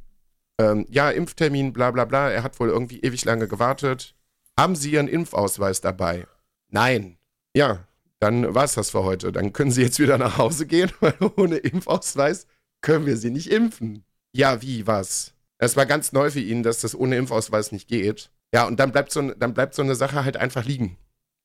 Ähm, 0.59 0.85
ja, 0.89 1.09
Impftermin, 1.09 1.73
bla 1.73 1.91
bla 1.91 2.05
bla. 2.05 2.29
Er 2.29 2.43
hat 2.43 2.59
wohl 2.59 2.69
irgendwie 2.69 3.01
ewig 3.01 3.25
lange 3.25 3.47
gewartet. 3.47 4.15
Haben 4.57 4.75
Sie 4.75 4.91
Ihren 4.91 5.07
Impfausweis 5.07 5.81
dabei? 5.81 6.27
Nein. 6.69 7.17
Ja, 7.53 7.87
dann 8.21 8.53
war 8.53 8.65
es 8.65 8.75
das 8.75 8.91
für 8.91 9.03
heute. 9.03 9.31
Dann 9.31 9.51
können 9.51 9.71
Sie 9.71 9.81
jetzt 9.81 9.99
wieder 9.99 10.17
nach 10.17 10.37
Hause 10.37 10.67
gehen, 10.67 10.91
weil 10.99 11.15
ohne 11.35 11.57
Impfausweis 11.57 12.45
können 12.81 13.05
wir 13.05 13.17
Sie 13.17 13.31
nicht 13.31 13.51
impfen. 13.51 14.05
Ja, 14.33 14.61
wie, 14.61 14.87
was? 14.87 15.33
Es 15.57 15.75
war 15.75 15.85
ganz 15.85 16.13
neu 16.13 16.31
für 16.31 16.39
ihn, 16.39 16.63
dass 16.63 16.81
das 16.81 16.95
ohne 16.95 17.17
Impfausweis 17.17 17.71
nicht 17.71 17.87
geht. 17.87 18.31
Ja, 18.53 18.65
und 18.65 18.79
dann 18.79 18.91
bleibt, 18.91 19.11
so, 19.11 19.31
dann 19.31 19.53
bleibt 19.53 19.73
so 19.73 19.81
eine 19.81 19.95
Sache 19.95 20.23
halt 20.23 20.37
einfach 20.37 20.65
liegen. 20.65 20.97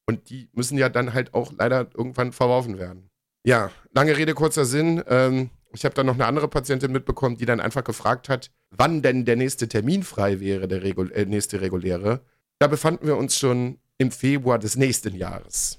Und 0.06 0.30
die 0.30 0.48
müssen 0.52 0.78
ja 0.78 0.88
dann 0.88 1.14
halt 1.14 1.34
auch 1.34 1.52
leider 1.56 1.88
irgendwann 1.94 2.32
verworfen 2.32 2.78
werden. 2.78 3.08
Ja, 3.44 3.70
lange 3.92 4.16
Rede, 4.16 4.34
kurzer 4.34 4.64
Sinn. 4.64 5.02
Ähm, 5.08 5.50
ich 5.72 5.84
habe 5.84 5.94
dann 5.94 6.06
noch 6.06 6.14
eine 6.14 6.26
andere 6.26 6.48
Patientin 6.48 6.92
mitbekommen, 6.92 7.36
die 7.36 7.46
dann 7.46 7.60
einfach 7.60 7.84
gefragt 7.84 8.28
hat, 8.28 8.50
wann 8.70 9.02
denn 9.02 9.24
der 9.24 9.36
nächste 9.36 9.68
Termin 9.68 10.02
frei 10.02 10.40
wäre, 10.40 10.68
der 10.68 10.82
Regul 10.82 11.10
äh, 11.12 11.24
nächste 11.24 11.60
reguläre. 11.60 12.20
Da 12.58 12.66
befanden 12.66 13.06
wir 13.06 13.16
uns 13.16 13.36
schon 13.38 13.78
im 13.98 14.10
Februar 14.10 14.58
des 14.58 14.76
nächsten 14.76 15.14
Jahres. 15.14 15.78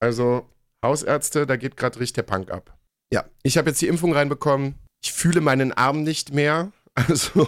Also 0.00 0.48
Hausärzte, 0.84 1.46
da 1.46 1.56
geht 1.56 1.76
gerade 1.76 1.98
richtig 1.98 2.14
der 2.14 2.22
Punk 2.22 2.50
ab. 2.50 2.78
Ja, 3.12 3.24
ich 3.42 3.56
habe 3.56 3.70
jetzt 3.70 3.80
die 3.80 3.88
Impfung 3.88 4.12
reinbekommen. 4.12 4.74
Ich 5.02 5.12
fühle 5.12 5.40
meinen 5.40 5.72
Arm 5.72 6.02
nicht 6.02 6.32
mehr. 6.32 6.72
Also 6.98 7.46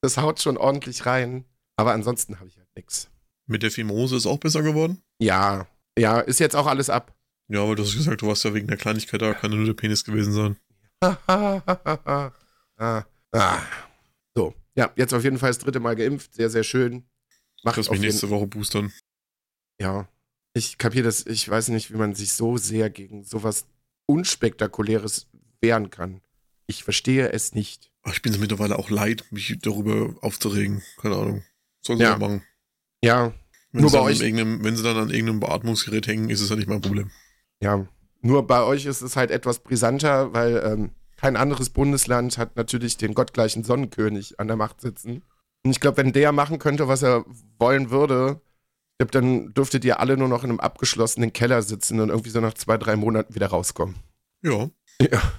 das 0.00 0.16
haut 0.16 0.40
schon 0.40 0.56
ordentlich 0.56 1.04
rein. 1.04 1.44
Aber 1.76 1.92
ansonsten 1.92 2.38
habe 2.38 2.48
ich 2.48 2.56
halt 2.56 2.68
nichts. 2.76 3.10
Mit 3.48 3.64
der 3.64 3.72
Fimose 3.72 4.14
ist 4.14 4.26
auch 4.26 4.38
besser 4.38 4.62
geworden? 4.62 5.02
Ja, 5.20 5.66
ja, 5.98 6.20
ist 6.20 6.38
jetzt 6.38 6.54
auch 6.54 6.68
alles 6.68 6.88
ab. 6.88 7.12
Ja, 7.48 7.64
aber 7.64 7.74
du 7.74 7.82
hast 7.82 7.96
gesagt, 7.96 8.22
du 8.22 8.28
warst 8.28 8.44
ja 8.44 8.54
wegen 8.54 8.68
der 8.68 8.76
Kleinigkeit 8.76 9.20
da, 9.20 9.34
kann 9.34 9.50
nur 9.50 9.66
der 9.66 9.74
Penis 9.74 10.04
gewesen 10.04 10.32
sein. 10.32 10.56
ah, 11.00 12.32
ah. 13.32 13.62
So, 14.36 14.54
ja, 14.76 14.92
jetzt 14.94 15.12
auf 15.12 15.24
jeden 15.24 15.38
Fall 15.38 15.50
das 15.50 15.58
dritte 15.58 15.80
Mal 15.80 15.96
geimpft. 15.96 16.34
Sehr, 16.34 16.48
sehr 16.48 16.62
schön. 16.62 17.08
Mach 17.64 17.76
ich 17.76 17.90
mich 17.90 18.00
nächste 18.00 18.30
Woche 18.30 18.46
boostern. 18.46 18.92
Ja, 19.80 20.08
ich 20.52 20.78
kapiere 20.78 21.04
das, 21.04 21.26
ich 21.26 21.48
weiß 21.48 21.68
nicht, 21.68 21.92
wie 21.92 21.96
man 21.96 22.14
sich 22.14 22.32
so 22.32 22.56
sehr 22.56 22.90
gegen 22.90 23.24
sowas 23.24 23.66
Unspektakuläres 24.06 25.28
wehren 25.60 25.90
kann. 25.90 26.20
Ich 26.66 26.84
verstehe 26.84 27.32
es 27.32 27.54
nicht. 27.54 27.90
Ich 28.06 28.22
bin 28.22 28.32
es 28.32 28.38
mittlerweile 28.38 28.78
auch 28.78 28.90
leid, 28.90 29.24
mich 29.30 29.56
darüber 29.60 30.14
aufzuregen. 30.22 30.82
Keine 31.00 31.16
Ahnung. 31.16 31.42
Sollen 31.80 31.98
sie 31.98 32.04
ja. 32.04 32.18
machen. 32.18 32.42
Ja. 33.02 33.32
Wenn 33.72 33.82
nur 33.82 33.92
bei 33.92 34.00
euch. 34.00 34.20
Wenn 34.20 34.76
sie 34.76 34.82
dann 34.82 34.96
an 34.96 35.10
irgendeinem 35.10 35.40
Beatmungsgerät 35.40 36.06
hängen, 36.06 36.30
ist 36.30 36.40
es 36.40 36.48
ja 36.48 36.56
nicht 36.56 36.68
mein 36.68 36.80
Problem. 36.80 37.10
Ja. 37.60 37.86
Nur 38.22 38.46
bei 38.46 38.62
euch 38.62 38.86
ist 38.86 39.02
es 39.02 39.16
halt 39.16 39.30
etwas 39.30 39.60
brisanter, 39.60 40.32
weil 40.32 40.62
ähm, 40.64 40.90
kein 41.16 41.36
anderes 41.36 41.70
Bundesland 41.70 42.38
hat 42.38 42.56
natürlich 42.56 42.96
den 42.96 43.14
gottgleichen 43.14 43.64
Sonnenkönig 43.64 44.40
an 44.40 44.48
der 44.48 44.56
Macht 44.56 44.80
sitzen. 44.80 45.22
Und 45.62 45.70
ich 45.70 45.80
glaube, 45.80 45.98
wenn 45.98 46.12
der 46.12 46.32
machen 46.32 46.58
könnte, 46.58 46.88
was 46.88 47.02
er 47.02 47.24
wollen 47.58 47.90
würde, 47.90 48.40
glaube, 49.00 49.12
dann 49.12 49.54
dürftet 49.54 49.84
ihr 49.86 49.98
alle 49.98 50.16
nur 50.18 50.28
noch 50.28 50.44
in 50.44 50.50
einem 50.50 50.60
abgeschlossenen 50.60 51.32
Keller 51.32 51.62
sitzen 51.62 52.00
und 52.00 52.10
irgendwie 52.10 52.28
so 52.28 52.40
nach 52.40 52.52
zwei, 52.52 52.76
drei 52.76 52.96
Monaten 52.96 53.34
wieder 53.34 53.46
rauskommen. 53.46 53.96
Ja. 54.42 54.68
Ja. 55.00 55.32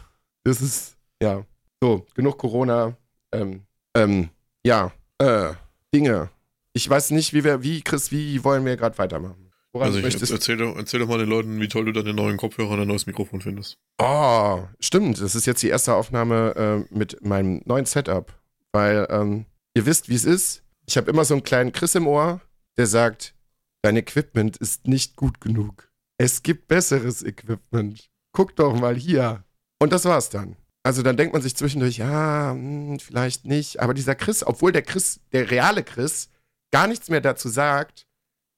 Das 0.43 0.61
ist, 0.61 0.97
ja. 1.21 1.45
So, 1.79 2.07
genug 2.15 2.39
Corona. 2.39 2.97
Ähm, 3.31 3.61
ähm, 3.95 4.29
ja. 4.65 4.91
Äh, 5.19 5.53
Dinge. 5.93 6.29
Ich 6.73 6.89
weiß 6.89 7.11
nicht, 7.11 7.33
wie 7.33 7.43
wir, 7.43 7.61
wie, 7.61 7.81
Chris, 7.81 8.11
wie 8.11 8.43
wollen 8.43 8.65
wir 8.65 8.77
gerade 8.77 8.97
weitermachen? 8.97 9.51
Woran 9.73 9.89
also 9.89 9.99
ich, 9.99 10.31
erzähl, 10.31 10.57
doch, 10.57 10.75
erzähl 10.75 10.99
doch 10.99 11.07
mal 11.07 11.19
den 11.19 11.29
Leuten, 11.29 11.59
wie 11.61 11.67
toll 11.67 11.85
du 11.85 11.91
deine 11.91 12.13
neuen 12.15 12.37
Kopfhörer 12.37 12.71
und 12.71 12.79
ein 12.79 12.87
neues 12.87 13.05
Mikrofon 13.05 13.41
findest. 13.41 13.77
Oh, 13.99 14.63
stimmt. 14.79 15.21
Das 15.21 15.35
ist 15.35 15.45
jetzt 15.45 15.61
die 15.61 15.69
erste 15.69 15.93
Aufnahme 15.93 16.55
äh, 16.89 16.95
mit 16.95 17.23
meinem 17.23 17.61
neuen 17.65 17.85
Setup. 17.85 18.33
Weil, 18.71 19.05
ähm, 19.11 19.45
ihr 19.75 19.85
wisst, 19.85 20.09
wie 20.09 20.15
es 20.15 20.25
ist. 20.25 20.63
Ich 20.87 20.97
habe 20.97 21.11
immer 21.11 21.25
so 21.25 21.35
einen 21.35 21.43
kleinen 21.43 21.71
Chris 21.71 21.93
im 21.93 22.07
Ohr, 22.07 22.41
der 22.77 22.87
sagt, 22.87 23.35
Dein 23.81 23.97
Equipment 23.97 24.57
ist 24.57 24.87
nicht 24.87 25.15
gut 25.15 25.41
genug. 25.41 25.91
Es 26.17 26.43
gibt 26.43 26.67
besseres 26.67 27.23
Equipment. 27.23 28.11
Guck 28.31 28.55
doch 28.55 28.79
mal 28.79 28.95
hier. 28.95 29.43
Und 29.79 29.91
das 29.91 30.05
war's 30.05 30.29
dann. 30.29 30.55
Also 30.83 31.03
dann 31.03 31.17
denkt 31.17 31.33
man 31.33 31.41
sich 31.41 31.55
zwischendurch, 31.55 31.97
ja, 31.97 32.51
hm, 32.51 32.99
vielleicht 32.99 33.45
nicht. 33.45 33.79
Aber 33.79 33.93
dieser 33.93 34.15
Chris, 34.15 34.45
obwohl 34.45 34.71
der 34.71 34.81
Chris, 34.83 35.19
der 35.31 35.49
reale 35.49 35.83
Chris, 35.83 36.29
gar 36.71 36.87
nichts 36.87 37.09
mehr 37.09 37.21
dazu 37.21 37.49
sagt, 37.49 38.07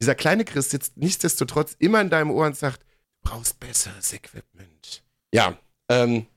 dieser 0.01 0.15
kleine 0.15 0.45
Chris 0.45 0.69
sitzt 0.69 0.97
nichtsdestotrotz 0.97 1.75
immer 1.79 2.01
in 2.01 2.09
deinem 2.09 2.31
Ohr 2.31 2.45
und 2.45 2.57
sagt, 2.57 2.81
du 2.81 3.29
brauchst 3.29 3.59
besseres 3.59 4.13
Equipment. 4.13 5.03
Ja, 5.33 5.57
ähm, 5.89 6.27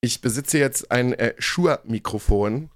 ich 0.00 0.20
besitze 0.20 0.58
jetzt 0.58 0.90
ein 0.90 1.14
äh, 1.14 1.34
Shure-Mikrofon, 1.38 2.70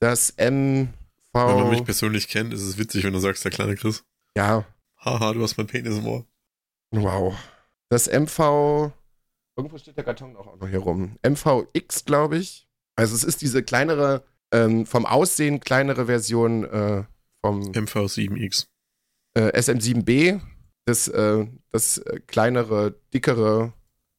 das 0.00 0.34
MV... 0.36 0.88
Wenn 1.32 1.56
man 1.56 1.70
mich 1.70 1.84
persönlich 1.84 2.28
kennt, 2.28 2.54
ist 2.54 2.62
es 2.62 2.78
witzig, 2.78 3.02
wenn 3.04 3.12
du 3.12 3.18
sagst, 3.18 3.44
der 3.44 3.50
kleine 3.50 3.74
Chris. 3.74 4.04
Ja, 4.36 4.64
Haha, 5.04 5.34
du 5.34 5.42
hast 5.42 5.58
mein 5.58 5.66
Penis 5.66 5.98
im 5.98 6.06
Ohr. 6.06 6.26
Wow. 6.90 7.34
Das 7.90 8.08
MV. 8.08 8.92
Irgendwo 9.56 9.76
steht 9.78 9.96
der 9.96 10.04
Karton 10.04 10.34
auch 10.36 10.58
noch 10.58 10.68
hier 10.68 10.78
rum. 10.78 11.18
MVX, 11.22 12.06
glaube 12.06 12.38
ich. 12.38 12.66
Also, 12.96 13.14
es 13.14 13.22
ist 13.22 13.42
diese 13.42 13.62
kleinere, 13.62 14.24
ähm, 14.50 14.86
vom 14.86 15.04
Aussehen 15.04 15.60
kleinere 15.60 16.06
Version 16.06 16.64
äh, 16.64 17.04
vom. 17.42 17.60
MV7X. 17.60 18.66
Äh, 19.34 19.58
SM7B. 19.58 20.40
Das, 20.86 21.08
äh, 21.08 21.46
das 21.70 21.98
äh, 21.98 22.20
kleinere, 22.26 22.98
dickere 23.12 23.74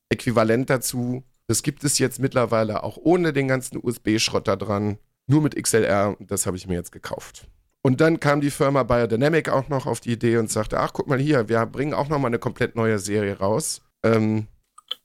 Äquivalent 0.10 0.70
dazu. 0.70 1.24
Das 1.48 1.63
gibt 1.63 1.84
es 1.84 1.98
jetzt 1.98 2.20
mittlerweile 2.20 2.84
auch 2.84 2.98
ohne 2.98 3.34
den 3.34 3.48
ganzen 3.48 3.80
USB-Schrott 3.82 4.48
da 4.48 4.56
dran. 4.56 5.00
Nur 5.27 5.42
mit 5.42 5.56
XLR. 5.56 6.15
Das 6.20 6.46
habe 6.46 6.58
ich 6.58 6.68
mir 6.68 6.75
jetzt 6.75 6.92
gekauft. 6.92 7.48
Und 7.86 8.01
dann 8.01 8.20
kam 8.20 8.42
die 8.42 8.50
Firma 8.50 8.82
Biodynamic 8.82 9.48
auch 9.50 9.70
noch 9.70 9.86
auf 9.86 10.00
die 10.00 10.13
Idee 10.13 10.38
und 10.38 10.50
sagte, 10.50 10.80
ach, 10.80 10.92
guck 10.92 11.06
mal 11.06 11.20
hier, 11.20 11.50
wir 11.50 11.63
bringen 11.68 11.94
auch 11.94 12.10
noch 12.10 12.18
mal 12.18 12.30
eine 12.30 12.39
komplett 12.39 12.75
neue 12.75 12.98
Serie 12.98 13.38
raus. 13.38 13.84
Ähm, 14.04 14.48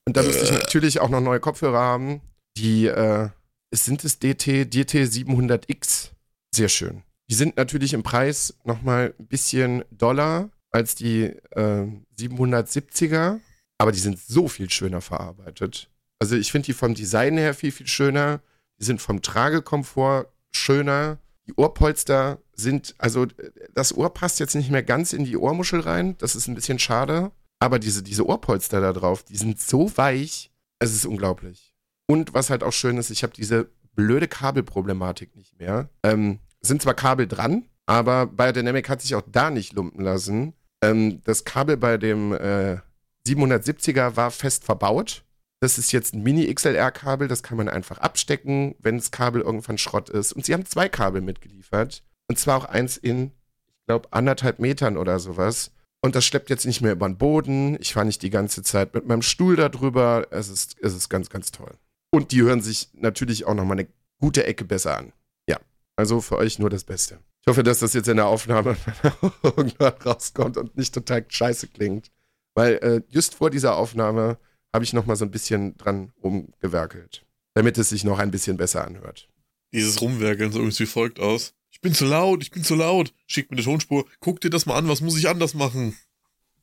und 0.07 0.17
da 0.17 0.23
müsste 0.23 0.45
ich 0.45 0.51
natürlich 0.51 0.99
auch 0.99 1.11
noch 1.11 1.21
neue 1.21 1.41
Kopfhörer 1.41 1.79
haben. 1.79 2.23
Die, 2.57 2.87
äh, 2.87 3.29
sind 3.71 4.03
es 4.03 4.19
DT, 4.19 4.65
DT 4.65 4.95
700X. 4.95 6.13
Sehr 6.55 6.71
schön. 6.71 7.03
Die 7.29 7.35
sind 7.35 7.59
natürlich 7.59 7.93
im 7.93 8.03
Preis 8.03 8.55
noch 8.65 8.81
mal 8.81 9.13
ein 9.19 9.27
bisschen 9.27 9.85
doller 9.91 10.49
als 10.71 10.95
die 10.95 11.25
äh, 11.51 11.87
770er, 12.19 13.41
aber 13.77 13.93
die 13.93 13.99
sind 13.99 14.19
so 14.19 14.49
viel 14.49 14.71
schöner 14.71 15.03
verarbeitet. 15.03 15.91
Also 16.19 16.35
ich 16.35 16.51
finde 16.51 16.65
die 16.65 16.73
vom 16.73 16.95
Design 16.95 17.37
her 17.37 17.53
viel, 17.53 17.73
viel 17.73 17.89
schöner. 17.89 18.41
Die 18.81 18.87
sind 18.87 19.03
vom 19.03 19.21
Tragekomfort 19.21 20.33
schöner. 20.51 21.19
Die 21.47 21.55
Ohrpolster 21.55 22.39
sind, 22.53 22.95
also 22.99 23.27
das 23.75 23.97
Ohr 23.97 24.13
passt 24.13 24.41
jetzt 24.41 24.55
nicht 24.55 24.71
mehr 24.71 24.83
ganz 24.83 25.13
in 25.13 25.25
die 25.25 25.37
Ohrmuschel 25.37 25.81
rein. 25.81 26.17
Das 26.19 26.37
ist 26.37 26.47
ein 26.47 26.55
bisschen 26.55 26.79
schade. 26.79 27.33
Aber 27.59 27.79
diese, 27.79 28.03
diese 28.03 28.27
Ohrpolster 28.27 28.81
da 28.81 28.93
drauf, 28.93 29.23
die 29.23 29.37
sind 29.37 29.61
so 29.61 29.97
weich. 29.97 30.51
Es 30.79 30.95
ist 30.95 31.07
unglaublich. 31.07 31.75
Und 32.07 32.35
was 32.35 32.51
halt 32.51 32.63
auch 32.63 32.73
schön 32.73 32.97
ist, 32.99 33.11
ich 33.11 33.23
habe 33.23 33.35
diese 33.35 33.71
blöde 33.95 34.29
Kabelproblematik 34.29 35.37
nicht 35.37 35.59
mehr. 35.59 35.91
Ähm, 36.03 36.41
sind 36.61 36.83
zwar 36.83 36.95
Kabel 36.95 37.27
dran, 37.27 37.67
aber 37.87 38.27
Biodynamic 38.27 38.89
hat 38.89 39.03
sich 39.03 39.15
auch 39.15 39.23
da 39.27 39.51
nicht 39.51 39.75
lumpen 39.75 40.03
lassen. 40.03 40.55
Ähm, 40.83 41.23
das 41.25 41.45
Kabel 41.45 41.77
bei 41.77 41.99
dem 41.99 42.33
äh, 42.33 42.79
770er 43.27 44.17
war 44.17 44.31
fest 44.31 44.65
verbaut. 44.65 45.25
Das 45.61 45.77
ist 45.77 45.93
jetzt 45.93 46.15
ein 46.15 46.23
Mini-XLR-Kabel, 46.23 47.29
das 47.29 47.43
kann 47.43 47.59
man 47.59 47.69
einfach 47.69 47.99
abstecken, 47.99 48.75
wenn 48.79 48.97
das 48.97 49.11
Kabel 49.11 49.43
irgendwann 49.43 49.77
Schrott 49.77 50.09
ist. 50.09 50.33
Und 50.33 50.47
sie 50.47 50.55
haben 50.55 50.65
zwei 50.65 50.89
Kabel 50.89 51.21
mitgeliefert. 51.21 52.03
Und 52.29 52.39
zwar 52.39 52.57
auch 52.57 52.65
eins 52.65 52.97
in, 52.97 53.33
ich 53.67 53.87
glaube, 53.87 54.09
anderthalb 54.11 54.59
Metern 54.59 54.97
oder 54.97 55.19
sowas. 55.19 55.73
Und 56.01 56.15
das 56.15 56.25
schleppt 56.25 56.49
jetzt 56.49 56.65
nicht 56.65 56.81
mehr 56.81 56.93
über 56.93 57.07
den 57.07 57.19
Boden. 57.19 57.77
Ich 57.79 57.93
fahre 57.93 58.07
nicht 58.07 58.23
die 58.23 58.31
ganze 58.31 58.63
Zeit 58.63 58.95
mit 58.95 59.07
meinem 59.07 59.21
Stuhl 59.21 59.57
da 59.57 59.69
drüber. 59.69 60.29
Es 60.31 60.49
ist, 60.49 60.77
es 60.81 60.95
ist 60.95 61.11
ganz, 61.11 61.29
ganz 61.29 61.53
toll. 61.53 61.75
Und 62.11 62.33
die 62.33 62.43
hören 62.43 62.63
sich 62.63 62.89
natürlich 62.95 63.45
auch 63.45 63.55
nochmal 63.55 63.79
eine 63.79 63.89
gute 64.19 64.45
Ecke 64.45 64.65
besser 64.65 64.97
an. 64.97 65.13
Ja, 65.47 65.59
also 65.97 66.23
für 66.23 66.37
euch 66.37 66.59
nur 66.59 66.71
das 66.71 66.85
Beste. 66.85 67.19
Ich 67.43 67.51
hoffe, 67.51 67.63
dass 67.63 67.81
das 67.81 67.93
jetzt 67.93 68.09
in 68.09 68.17
der 68.17 68.27
Aufnahme 68.27 68.77
irgendwann 69.43 69.93
rauskommt 69.93 70.57
und 70.57 70.77
nicht 70.77 70.95
total 70.95 71.25
scheiße 71.29 71.69
klingt. 71.69 72.11
Weil 72.55 72.75
äh, 72.77 73.03
just 73.09 73.35
vor 73.35 73.51
dieser 73.51 73.77
Aufnahme 73.77 74.39
habe 74.73 74.85
ich 74.85 74.93
noch 74.93 75.07
mal 75.07 75.17
so 75.17 75.25
ein 75.25 75.31
bisschen 75.31 75.77
dran 75.77 76.13
rumgewerkelt, 76.23 77.25
damit 77.55 77.79
es 77.79 77.89
sich 77.89 78.05
noch 78.05 78.19
ein 78.19 78.31
bisschen 78.31 78.57
besser 78.57 78.87
anhört. 78.87 79.29
Dieses 79.73 80.01
Rumwerkeln 80.01 80.53
so 80.53 80.59
irgendwie 80.59 80.87
folgt 80.87 81.21
aus. 81.21 81.55
Ich 81.71 81.81
bin 81.81 81.95
zu 81.95 82.05
laut, 82.05 82.43
ich 82.43 82.51
bin 82.51 82.65
zu 82.65 82.75
laut. 82.75 83.15
Schick 83.27 83.51
mir 83.51 83.57
eine 83.57 83.65
Tonspur. 83.65 84.05
Guck 84.19 84.41
dir 84.41 84.51
das 84.51 84.67
mal 84.67 84.77
an, 84.77 84.89
was 84.89 85.01
muss 85.01 85.17
ich 85.17 85.29
anders 85.29 85.55
machen? 85.55 85.97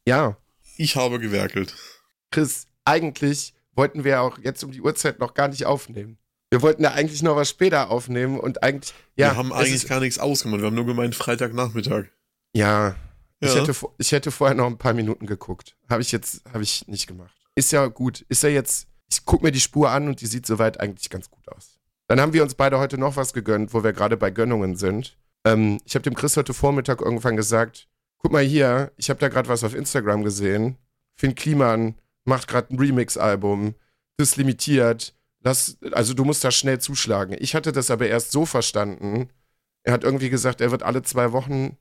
Ja. 0.06 0.38
Ich 0.76 0.96
habe 0.96 1.20
gewerkelt. 1.20 1.76
Chris, 2.32 2.68
eigentlich 2.86 3.54
wollten 3.74 4.04
wir 4.04 4.22
auch 4.22 4.38
jetzt 4.40 4.64
um 4.64 4.72
die 4.72 4.82
Uhrzeit 4.82 5.20
noch 5.20 5.34
gar 5.34 5.48
nicht 5.48 5.66
aufnehmen. 5.66 6.18
Wir 6.50 6.62
wollten 6.62 6.84
ja 6.84 6.92
eigentlich 6.92 7.24
noch 7.24 7.36
was 7.36 7.50
später 7.50 7.90
aufnehmen 7.90 8.40
und 8.40 8.64
eigentlich. 8.64 8.94
Ja, 9.16 9.32
wir 9.32 9.36
haben 9.38 9.54
eigentlich 9.54 9.88
gar 9.88 10.00
nichts 10.00 10.20
ausgemacht. 10.20 10.62
Wir 10.62 10.68
haben 10.68 10.76
nur 10.76 10.86
gemeint 10.86 11.16
Freitagnachmittag. 11.16 12.06
Ja. 12.54 12.90
ja. 12.90 12.96
Ich, 13.40 13.56
hätte, 13.56 13.74
ich 13.98 14.12
hätte 14.12 14.32
vorher 14.32 14.56
noch 14.56 14.68
ein 14.68 14.78
paar 14.78 14.94
Minuten 14.94 15.26
geguckt. 15.26 15.76
Habe 15.90 16.02
ich 16.02 16.12
jetzt, 16.12 16.44
habe 16.54 16.64
ich 16.64 16.88
nicht 16.88 17.08
gemacht. 17.08 17.37
Ist 17.58 17.72
ja 17.72 17.88
gut. 17.88 18.24
Ist 18.30 18.44
ja 18.44 18.50
jetzt, 18.50 18.88
ich 19.10 19.26
gucke 19.26 19.44
mir 19.44 19.52
die 19.52 19.60
Spur 19.60 19.90
an 19.90 20.08
und 20.08 20.22
die 20.22 20.28
sieht 20.28 20.46
soweit 20.46 20.80
eigentlich 20.80 21.10
ganz 21.10 21.32
gut 21.32 21.50
aus. 21.50 21.80
Dann 22.08 22.22
haben 22.22 22.32
wir 22.32 22.44
uns 22.44 22.54
beide 22.54 22.78
heute 22.78 23.00
noch 23.00 23.16
was 23.16 23.34
gegönnt, 23.34 23.74
wo 23.74 23.84
wir 23.84 23.94
gerade 23.94 24.16
bei 24.16 24.30
Gönnungen 24.30 24.76
sind. 24.76 25.18
Ähm, 25.44 25.80
ich 25.84 25.96
habe 25.96 26.04
dem 26.04 26.14
Chris 26.14 26.38
heute 26.38 26.54
Vormittag 26.54 27.02
irgendwann 27.02 27.36
gesagt, 27.36 27.88
guck 28.20 28.32
mal 28.32 28.44
hier, 28.44 28.92
ich 28.96 29.10
habe 29.10 29.20
da 29.20 29.28
gerade 29.28 29.50
was 29.50 29.64
auf 29.64 29.74
Instagram 29.74 30.24
gesehen. 30.24 30.78
Finn 31.16 31.34
Kliman 31.34 31.96
macht 32.26 32.48
gerade 32.48 32.72
ein 32.72 32.78
Remix-Album. 32.78 33.74
Das 34.18 34.30
ist 34.30 34.38
limitiert. 34.38 35.16
Lass, 35.42 35.80
also 35.94 36.14
du 36.14 36.26
musst 36.26 36.44
da 36.44 36.52
schnell 36.52 36.80
zuschlagen. 36.80 37.36
Ich 37.40 37.56
hatte 37.56 37.72
das 37.72 37.90
aber 37.90 38.08
erst 38.08 38.32
so 38.32 38.46
verstanden. 38.46 39.32
Er 39.82 39.94
hat 39.94 40.04
irgendwie 40.04 40.30
gesagt, 40.30 40.62
er 40.62 40.70
wird 40.70 40.84
alle 40.84 41.02
zwei 41.02 41.32
Wochen 41.32 41.76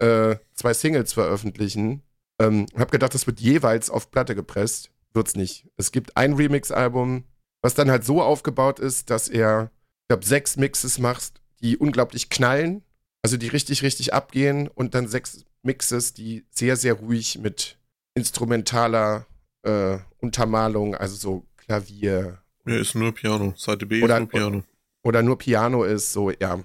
äh, 0.00 0.34
zwei 0.54 0.74
Singles 0.74 1.12
veröffentlichen. 1.12 2.02
Ähm, 2.40 2.66
hab 2.76 2.90
gedacht, 2.90 3.14
das 3.14 3.28
wird 3.28 3.38
jeweils 3.38 3.90
auf 3.90 4.10
Platte 4.10 4.34
gepresst. 4.34 4.90
Wird's 5.14 5.36
nicht. 5.36 5.68
Es 5.76 5.92
gibt 5.92 6.16
ein 6.16 6.34
Remix-Album, 6.34 7.24
was 7.62 7.74
dann 7.74 7.90
halt 7.90 8.04
so 8.04 8.20
aufgebaut 8.20 8.80
ist, 8.80 9.10
dass 9.10 9.28
er, 9.28 9.70
ich 10.02 10.08
glaube, 10.08 10.26
sechs 10.26 10.56
Mixes 10.56 10.98
macht, 10.98 11.40
die 11.60 11.78
unglaublich 11.78 12.28
knallen, 12.28 12.82
also 13.22 13.36
die 13.36 13.48
richtig, 13.48 13.82
richtig 13.82 14.12
abgehen 14.12 14.68
und 14.68 14.94
dann 14.94 15.08
sechs 15.08 15.44
Mixes, 15.62 16.12
die 16.14 16.44
sehr, 16.50 16.76
sehr 16.76 16.94
ruhig 16.94 17.38
mit 17.38 17.78
instrumentaler 18.14 19.26
äh, 19.62 19.98
Untermalung, 20.18 20.94
also 20.94 21.16
so 21.16 21.46
Klavier. 21.56 22.42
Ja, 22.66 22.76
ist 22.76 22.94
nur 22.94 23.12
Piano. 23.14 23.54
Seite 23.56 23.86
B 23.86 24.02
oder, 24.02 24.16
ist 24.16 24.20
nur 24.20 24.28
Piano. 24.28 24.64
Oder 25.04 25.22
nur 25.22 25.38
Piano 25.38 25.84
ist, 25.84 26.12
so, 26.12 26.30
ja. 26.30 26.62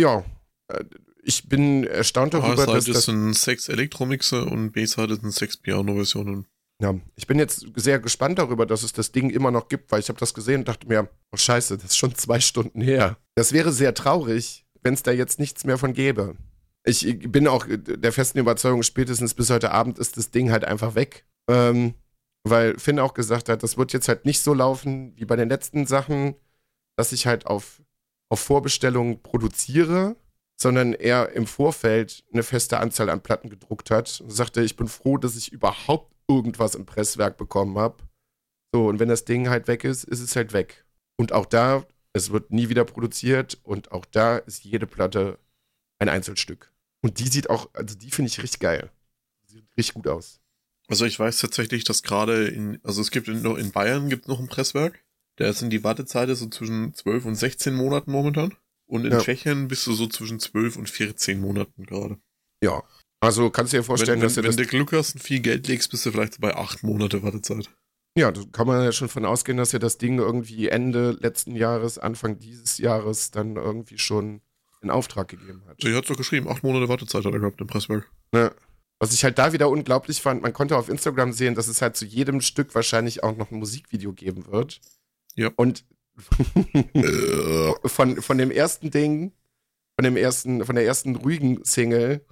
Ja, 0.00 0.24
äh, 0.68 0.84
ich 1.22 1.48
bin 1.48 1.84
erstaunt 1.84 2.34
darüber, 2.34 2.62
A-Seite 2.62 2.72
dass 2.72 2.84
das... 2.86 3.04
sind 3.04 3.34
sechs 3.34 3.68
Elektromixe 3.68 4.44
und 4.44 4.72
B-Seite 4.72 5.16
sind 5.16 5.32
sechs 5.32 5.56
Piano-Versionen. 5.56 6.46
Ja, 6.80 6.94
ich 7.14 7.26
bin 7.26 7.38
jetzt 7.38 7.66
sehr 7.76 7.98
gespannt 7.98 8.38
darüber, 8.38 8.64
dass 8.64 8.82
es 8.82 8.92
das 8.94 9.12
Ding 9.12 9.28
immer 9.28 9.50
noch 9.50 9.68
gibt, 9.68 9.92
weil 9.92 10.00
ich 10.00 10.08
habe 10.08 10.18
das 10.18 10.32
gesehen 10.32 10.60
und 10.60 10.68
dachte 10.68 10.88
mir, 10.88 11.10
oh 11.30 11.36
scheiße, 11.36 11.76
das 11.76 11.90
ist 11.90 11.98
schon 11.98 12.14
zwei 12.14 12.40
Stunden 12.40 12.80
her. 12.80 13.18
Das 13.34 13.52
wäre 13.52 13.70
sehr 13.70 13.92
traurig, 13.92 14.66
wenn 14.82 14.94
es 14.94 15.02
da 15.02 15.10
jetzt 15.10 15.38
nichts 15.38 15.64
mehr 15.64 15.76
von 15.76 15.92
gäbe. 15.92 16.36
Ich 16.84 17.18
bin 17.30 17.46
auch 17.46 17.66
der 17.68 18.12
festen 18.12 18.38
Überzeugung, 18.38 18.82
spätestens 18.82 19.34
bis 19.34 19.50
heute 19.50 19.72
Abend 19.72 19.98
ist 19.98 20.16
das 20.16 20.30
Ding 20.30 20.50
halt 20.50 20.64
einfach 20.64 20.94
weg. 20.94 21.26
Ähm, 21.50 21.94
weil 22.44 22.78
Finn 22.78 22.98
auch 22.98 23.12
gesagt 23.12 23.50
hat, 23.50 23.62
das 23.62 23.76
wird 23.76 23.92
jetzt 23.92 24.08
halt 24.08 24.24
nicht 24.24 24.40
so 24.40 24.54
laufen 24.54 25.12
wie 25.16 25.26
bei 25.26 25.36
den 25.36 25.48
letzten 25.48 25.86
Sachen, 25.86 26.34
dass 26.96 27.12
ich 27.12 27.26
halt 27.26 27.46
auf, 27.46 27.82
auf 28.30 28.40
Vorbestellung 28.40 29.22
produziere, 29.22 30.16
sondern 30.58 30.94
er 30.94 31.32
im 31.32 31.46
Vorfeld 31.46 32.24
eine 32.32 32.42
feste 32.42 32.78
Anzahl 32.78 33.10
an 33.10 33.22
Platten 33.22 33.50
gedruckt 33.50 33.90
hat 33.90 34.20
und 34.20 34.30
sagte, 34.30 34.62
ich 34.62 34.76
bin 34.76 34.88
froh, 34.88 35.18
dass 35.18 35.36
ich 35.36 35.52
überhaupt 35.52 36.14
irgendwas 36.30 36.74
im 36.74 36.86
Presswerk 36.86 37.36
bekommen 37.36 37.76
habe. 37.78 37.96
So, 38.72 38.86
und 38.88 39.00
wenn 39.00 39.08
das 39.08 39.24
Ding 39.24 39.48
halt 39.48 39.66
weg 39.66 39.84
ist, 39.84 40.04
ist 40.04 40.20
es 40.20 40.36
halt 40.36 40.52
weg. 40.52 40.84
Und 41.18 41.32
auch 41.32 41.46
da, 41.46 41.84
es 42.12 42.30
wird 42.30 42.50
nie 42.52 42.68
wieder 42.68 42.84
produziert 42.84 43.58
und 43.62 43.92
auch 43.92 44.04
da 44.04 44.38
ist 44.38 44.64
jede 44.64 44.86
Platte 44.86 45.38
ein 45.98 46.08
Einzelstück. 46.08 46.72
Und 47.02 47.18
die 47.18 47.28
sieht 47.28 47.50
auch, 47.50 47.68
also 47.72 47.96
die 47.96 48.10
finde 48.10 48.30
ich 48.30 48.42
richtig 48.42 48.60
geil. 48.60 48.90
Sieht 49.46 49.64
richtig 49.76 49.94
gut 49.94 50.06
aus. 50.06 50.40
Also 50.88 51.04
ich 51.04 51.18
weiß 51.18 51.38
tatsächlich, 51.38 51.84
dass 51.84 52.02
gerade 52.02 52.48
in, 52.48 52.80
also 52.82 53.00
es 53.00 53.10
gibt 53.10 53.28
in, 53.28 53.44
in 53.44 53.72
Bayern 53.72 54.08
gibt 54.08 54.28
noch 54.28 54.40
ein 54.40 54.48
Presswerk. 54.48 55.04
Da 55.36 55.52
sind 55.52 55.70
die 55.70 55.84
Wartezeiten 55.84 56.34
so 56.34 56.48
zwischen 56.48 56.94
12 56.94 57.24
und 57.24 57.34
16 57.34 57.74
Monaten 57.74 58.10
momentan. 58.12 58.54
Und 58.86 59.04
in 59.04 59.12
Ja. 59.12 59.20
Tschechien 59.20 59.68
bist 59.68 59.86
du 59.86 59.94
so 59.94 60.06
zwischen 60.06 60.40
12 60.40 60.76
und 60.76 60.90
14 60.90 61.40
Monaten 61.40 61.86
gerade. 61.86 62.18
Ja. 62.62 62.82
Also 63.20 63.50
kannst 63.50 63.72
du 63.72 63.76
dir 63.76 63.82
vorstellen, 63.82 64.20
Wenn, 64.20 64.26
dass 64.26 64.36
wenn, 64.36 64.44
er 64.44 64.50
wenn 64.50 64.56
das 64.56 64.66
du 64.66 64.76
Glück 64.76 64.92
hast 64.92 65.14
und 65.14 65.20
viel 65.20 65.40
Geld 65.40 65.68
legst, 65.68 65.90
bist 65.90 66.06
du 66.06 66.10
vielleicht 66.10 66.40
bei 66.40 66.56
8 66.56 66.82
Monate 66.82 67.22
Wartezeit. 67.22 67.70
Ja, 68.16 68.32
da 68.32 68.40
kann 68.50 68.66
man 68.66 68.82
ja 68.82 68.92
schon 68.92 69.08
von 69.08 69.24
ausgehen, 69.24 69.58
dass 69.58 69.72
er 69.72 69.78
das 69.78 69.98
Ding 69.98 70.18
irgendwie 70.18 70.68
Ende 70.68 71.12
letzten 71.20 71.54
Jahres, 71.54 71.98
Anfang 71.98 72.38
dieses 72.38 72.78
Jahres 72.78 73.30
dann 73.30 73.56
irgendwie 73.56 73.98
schon 73.98 74.40
in 74.82 74.90
Auftrag 74.90 75.28
gegeben 75.28 75.62
hat. 75.68 75.76
Sie 75.80 75.94
hat 75.94 76.08
doch 76.08 76.16
geschrieben, 76.16 76.48
8 76.48 76.62
Monate 76.62 76.88
Wartezeit 76.88 77.24
hat 77.24 77.32
er 77.32 77.38
gehabt 77.38 77.60
im 77.60 77.66
Presswerk. 77.66 78.10
Ne? 78.32 78.52
Was 78.98 79.12
ich 79.12 79.22
halt 79.22 79.38
da 79.38 79.52
wieder 79.52 79.68
unglaublich 79.68 80.20
fand, 80.20 80.42
man 80.42 80.52
konnte 80.52 80.76
auf 80.76 80.88
Instagram 80.88 81.32
sehen, 81.32 81.54
dass 81.54 81.68
es 81.68 81.80
halt 81.82 81.96
zu 81.96 82.04
jedem 82.04 82.40
Stück 82.40 82.74
wahrscheinlich 82.74 83.22
auch 83.22 83.36
noch 83.36 83.50
ein 83.50 83.58
Musikvideo 83.58 84.12
geben 84.12 84.46
wird. 84.46 84.80
Ja. 85.36 85.50
Und 85.56 85.84
von, 87.84 88.20
von 88.20 88.38
dem 88.38 88.50
ersten 88.50 88.90
Ding, 88.90 89.32
von 89.98 90.04
dem 90.04 90.16
ersten, 90.16 90.64
von 90.64 90.74
der 90.74 90.84
ersten 90.84 91.16
ruhigen 91.16 91.64
Single, 91.64 92.26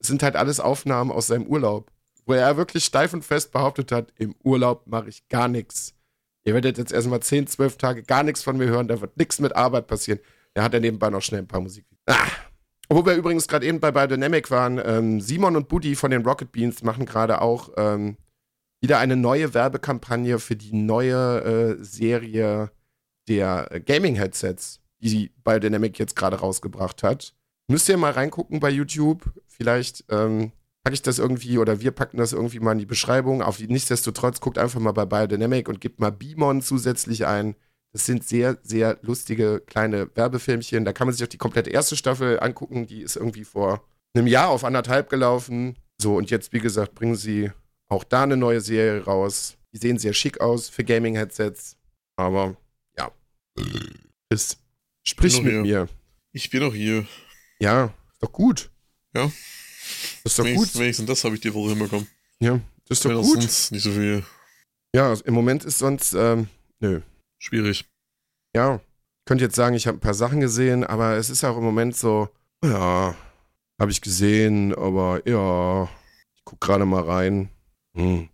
sind 0.00 0.22
halt 0.22 0.36
alles 0.36 0.60
Aufnahmen 0.60 1.10
aus 1.10 1.28
seinem 1.28 1.46
Urlaub. 1.46 1.90
Wo 2.24 2.32
er 2.32 2.56
wirklich 2.56 2.84
steif 2.84 3.14
und 3.14 3.24
fest 3.24 3.52
behauptet 3.52 3.92
hat, 3.92 4.12
im 4.16 4.34
Urlaub 4.42 4.86
mache 4.86 5.08
ich 5.08 5.28
gar 5.28 5.48
nichts. 5.48 5.94
Ihr 6.44 6.54
werdet 6.54 6.78
jetzt 6.78 6.92
erstmal 6.92 7.20
10, 7.20 7.46
12 7.46 7.76
Tage 7.76 8.02
gar 8.02 8.22
nichts 8.22 8.42
von 8.42 8.56
mir 8.56 8.66
hören, 8.66 8.88
da 8.88 9.00
wird 9.00 9.16
nichts 9.16 9.40
mit 9.40 9.54
Arbeit 9.54 9.86
passieren. 9.86 10.20
Er 10.54 10.62
hat 10.62 10.74
ja 10.74 10.80
nebenbei 10.80 11.10
noch 11.10 11.22
schnell 11.22 11.40
ein 11.40 11.48
paar 11.48 11.60
Musik. 11.60 11.84
Ah. 12.06 12.26
Wo 12.88 13.04
wir 13.04 13.14
übrigens 13.14 13.48
gerade 13.48 13.66
eben 13.66 13.80
bei 13.80 13.90
Biodynamic 13.90 14.50
waren, 14.50 14.80
ähm, 14.84 15.20
Simon 15.20 15.56
und 15.56 15.68
Buddy 15.68 15.96
von 15.96 16.12
den 16.12 16.24
Rocket 16.24 16.52
Beans 16.52 16.82
machen 16.82 17.04
gerade 17.04 17.40
auch 17.40 17.70
ähm, 17.76 18.16
wieder 18.80 18.98
eine 18.98 19.16
neue 19.16 19.54
Werbekampagne 19.54 20.38
für 20.38 20.54
die 20.54 20.72
neue 20.72 21.76
äh, 21.80 21.84
Serie 21.84 22.70
der 23.28 23.68
äh, 23.72 23.80
Gaming-Headsets, 23.80 24.80
die 25.00 25.32
Biodynamic 25.42 25.98
jetzt 25.98 26.14
gerade 26.14 26.36
rausgebracht 26.36 27.02
hat. 27.02 27.34
Müsst 27.68 27.88
ihr 27.88 27.96
mal 27.96 28.12
reingucken 28.12 28.60
bei 28.60 28.70
YouTube. 28.70 29.30
Vielleicht 29.48 30.04
ähm, 30.08 30.52
packe 30.84 30.94
ich 30.94 31.02
das 31.02 31.18
irgendwie 31.18 31.58
oder 31.58 31.80
wir 31.80 31.90
packen 31.90 32.18
das 32.18 32.32
irgendwie 32.32 32.60
mal 32.60 32.72
in 32.72 32.78
die 32.78 32.86
Beschreibung. 32.86 33.42
Auf 33.42 33.58
nichtsdestotrotz 33.58 34.40
guckt 34.40 34.58
einfach 34.58 34.78
mal 34.78 34.92
bei 34.92 35.04
Biodynamic 35.04 35.68
und 35.68 35.80
gebt 35.80 35.98
mal 35.98 36.12
Beamon 36.12 36.62
zusätzlich 36.62 37.26
ein. 37.26 37.56
Das 37.92 38.06
sind 38.06 38.24
sehr, 38.24 38.58
sehr 38.62 38.98
lustige 39.02 39.60
kleine 39.66 40.14
Werbefilmchen. 40.14 40.84
Da 40.84 40.92
kann 40.92 41.06
man 41.06 41.14
sich 41.14 41.24
auch 41.24 41.30
die 41.30 41.38
komplette 41.38 41.70
erste 41.70 41.96
Staffel 41.96 42.38
angucken. 42.38 42.86
Die 42.86 43.00
ist 43.00 43.16
irgendwie 43.16 43.44
vor 43.44 43.82
einem 44.14 44.26
Jahr 44.26 44.50
auf 44.50 44.64
anderthalb 44.64 45.08
gelaufen. 45.08 45.76
So, 46.00 46.16
und 46.16 46.30
jetzt, 46.30 46.52
wie 46.52 46.60
gesagt, 46.60 46.94
bringen 46.94 47.16
sie 47.16 47.50
auch 47.88 48.04
da 48.04 48.22
eine 48.22 48.36
neue 48.36 48.60
Serie 48.60 49.04
raus. 49.04 49.56
Die 49.72 49.78
sehen 49.78 49.98
sehr 49.98 50.12
schick 50.12 50.40
aus 50.40 50.68
für 50.68 50.84
Gaming-Headsets. 50.84 51.76
Aber 52.16 52.56
ja. 52.96 53.10
Ist. 54.28 54.58
Sprich 55.02 55.36
Bin 55.36 55.44
mit 55.44 55.54
noch 55.54 55.62
mir. 55.62 55.88
ich 56.32 56.50
bin 56.50 56.62
auch 56.64 56.74
hier. 56.74 57.06
Ja, 57.58 57.86
ist 58.12 58.22
doch 58.22 58.32
gut. 58.32 58.70
Ja. 59.14 59.30
Ist 60.24 60.38
doch 60.38 60.44
Wenigstens, 60.44 60.72
gut. 60.72 60.80
wenigstens 60.82 61.06
das 61.06 61.24
habe 61.24 61.34
ich 61.36 61.40
die 61.40 61.54
Woche 61.54 61.70
hinbekommen. 61.70 62.06
Ja, 62.40 62.60
das 62.88 62.98
ist 62.98 63.04
doch 63.04 63.10
Wenn 63.10 63.22
gut. 63.22 63.40
sonst 63.42 63.72
nicht 63.72 63.82
so 63.82 63.92
viel 63.92 64.24
Ja, 64.94 65.14
im 65.24 65.34
Moment 65.34 65.64
ist 65.64 65.78
sonst, 65.78 66.14
ähm, 66.14 66.48
nö. 66.80 67.00
schwierig. 67.38 67.84
Ja, 68.54 68.76
ich 68.76 69.24
könnte 69.26 69.44
jetzt 69.44 69.56
sagen, 69.56 69.74
ich 69.76 69.86
habe 69.86 69.96
ein 69.98 70.00
paar 70.00 70.14
Sachen 70.14 70.40
gesehen, 70.40 70.84
aber 70.84 71.16
es 71.16 71.30
ist 71.30 71.44
auch 71.44 71.56
im 71.56 71.64
Moment 71.64 71.96
so, 71.96 72.28
ja, 72.64 73.14
habe 73.80 73.90
ich 73.90 74.00
gesehen, 74.00 74.74
aber 74.74 75.22
ja, 75.28 75.84
ich 76.34 76.42
guck 76.44 76.60
gerade 76.60 76.84
mal 76.86 77.02
rein. 77.02 77.48
Hm. 77.94 78.28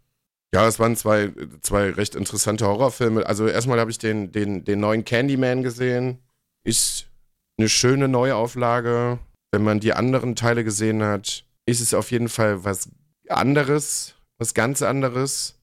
Ja, 0.55 0.67
es 0.69 0.79
waren 0.79 0.97
zwei, 0.97 1.33
zwei 1.63 1.91
recht 1.91 2.15
interessante 2.15 2.67
Horrorfilme. 2.67 3.25
Also 3.27 3.47
erstmal 3.49 3.81
habe 3.81 3.91
ich 3.91 3.99
den, 3.99 4.33
den, 4.33 4.65
den 4.65 4.81
neuen 4.81 5.05
Candyman 5.05 5.63
gesehen. 5.63 6.19
Ist 6.63 7.07
eine 7.59 7.69
schöne 7.69 8.09
Neuauflage. 8.09 9.19
Wenn 9.51 9.65
man 9.65 9.81
die 9.81 9.93
anderen 9.93 10.35
Teile 10.35 10.65
gesehen 10.65 11.03
hat, 11.03 11.45
ist 11.67 11.81
es 11.81 11.95
auf 11.95 12.11
jeden 12.11 12.29
Fall 12.29 12.65
was 12.65 12.88
anderes, 13.29 14.15
was 14.38 14.55
ganz 14.55 14.83
anderes. 14.83 15.59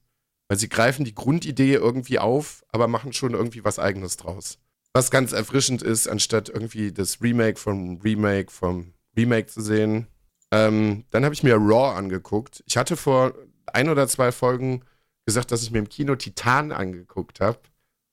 Weil 0.47 0.57
sie 0.57 0.69
greifen 0.69 1.05
die 1.05 1.15
Grundidee 1.15 1.75
irgendwie 1.75 2.19
auf, 2.19 2.63
aber 2.71 2.87
machen 2.87 3.13
schon 3.13 3.33
irgendwie 3.33 3.63
was 3.63 3.77
Eigenes 3.77 4.17
draus. 4.17 4.57
Was 4.93 5.11
ganz 5.11 5.31
erfrischend 5.31 5.83
ist, 5.83 6.07
anstatt 6.07 6.49
irgendwie 6.49 6.91
das 6.91 7.21
Remake 7.21 7.59
vom 7.59 7.97
Remake 8.01 8.51
vom 8.51 8.93
Remake 9.15 9.47
zu 9.47 9.61
sehen. 9.61 10.07
Ähm, 10.51 11.05
dann 11.11 11.23
habe 11.23 11.35
ich 11.35 11.43
mir 11.43 11.55
Raw 11.55 11.95
angeguckt. 11.95 12.63
Ich 12.65 12.77
hatte 12.77 12.97
vor 12.97 13.33
ein 13.67 13.89
oder 13.89 14.07
zwei 14.07 14.31
Folgen 14.31 14.83
gesagt, 15.25 15.51
dass 15.51 15.61
ich 15.61 15.69
mir 15.69 15.79
im 15.79 15.89
Kino 15.89 16.15
Titan 16.15 16.71
angeguckt 16.71 17.39
habe. 17.39 17.59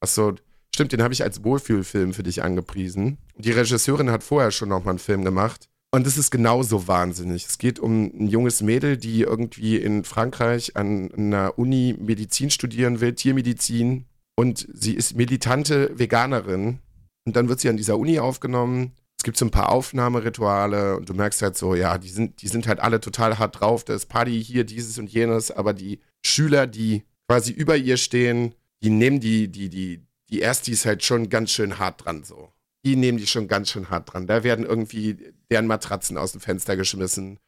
Achso, 0.01 0.35
stimmt, 0.77 0.93
den 0.93 1.03
habe 1.03 1.15
ich 1.15 1.23
als 1.23 1.43
Wohlfühlfilm 1.43 2.12
für 2.12 2.23
dich 2.23 2.43
angepriesen. 2.43 3.19
Die 3.37 3.51
Regisseurin 3.51 4.11
hat 4.11 4.23
vorher 4.23 4.51
schon 4.51 4.69
nochmal 4.69 4.93
einen 4.93 4.99
Film 4.99 5.25
gemacht. 5.25 5.69
Und 5.91 6.07
es 6.07 6.19
ist 6.19 6.31
genauso 6.31 6.89
wahnsinnig. 6.89 7.47
Es 7.47 7.57
geht 7.59 7.79
um 7.79 8.12
ein 8.15 8.29
junges 8.29 8.61
Mädel, 8.61 8.99
die 8.99 9.23
irgendwie 9.23 9.77
in 9.77 10.05
Frankreich 10.05 10.77
an 10.77 11.11
einer 11.12 11.59
Uni 11.59 11.97
Medizin 11.99 12.51
studieren 12.51 13.01
will, 13.01 13.15
Tiermedizin. 13.15 14.05
Und 14.37 14.69
sie 14.73 14.93
ist 14.93 15.17
militante 15.17 15.99
Veganerin. 15.99 16.81
Und 17.25 17.37
dann 17.37 17.49
wird 17.49 17.61
sie 17.61 17.71
an 17.71 17.79
dieser 17.79 17.99
Uni 17.99 18.19
aufgenommen. 18.19 18.93
Es 19.19 19.25
gibt 19.25 19.39
so 19.39 19.47
ein 19.47 19.51
paar 19.51 19.71
Aufnahmerituale 19.71 20.99
und 20.99 21.09
du 21.09 21.15
merkst 21.15 21.41
halt 21.41 21.57
so, 21.57 21.75
ja, 21.75 21.97
die 21.97 22.11
sind, 22.11 22.43
die 22.43 22.49
sind 22.49 22.69
halt 22.69 22.81
alle 22.81 23.01
total 23.01 23.39
hart 23.39 23.61
drauf. 23.61 23.83
Da 23.83 23.95
ist 23.95 24.07
Party 24.07 24.45
hier, 24.45 24.65
dieses 24.65 24.99
und 24.99 25.11
jenes, 25.11 25.51
aber 25.51 25.73
die 25.73 26.01
Schüler, 26.23 26.67
die 26.67 27.05
quasi 27.29 27.53
über 27.53 27.77
ihr 27.77 27.97
stehen, 27.97 28.55
die 28.83 28.91
nehmen 28.91 29.21
die, 29.21 29.49
die, 29.49 29.71
die, 29.71 30.06
die 30.31 30.41
Erstis 30.41 30.85
halt 30.85 31.05
schon 31.05 31.29
ganz 31.29 31.51
schön 31.51 31.79
hart 31.79 32.05
dran 32.05 32.25
so. 32.25 32.53
Die 32.85 32.97
nehmen 32.97 33.19
die 33.19 33.27
schon 33.27 33.49
ganz 33.49 33.71
schön 33.71 33.91
hart 33.91 34.12
dran. 34.12 34.27
Da 34.27 34.45
werden 34.45 34.65
irgendwie 34.65 35.17
deren 35.51 35.67
Matratzen 35.67 36.19
aus 36.19 36.33
dem 36.33 36.41
Fenster 36.41 36.77
geschmissen. 36.77 37.39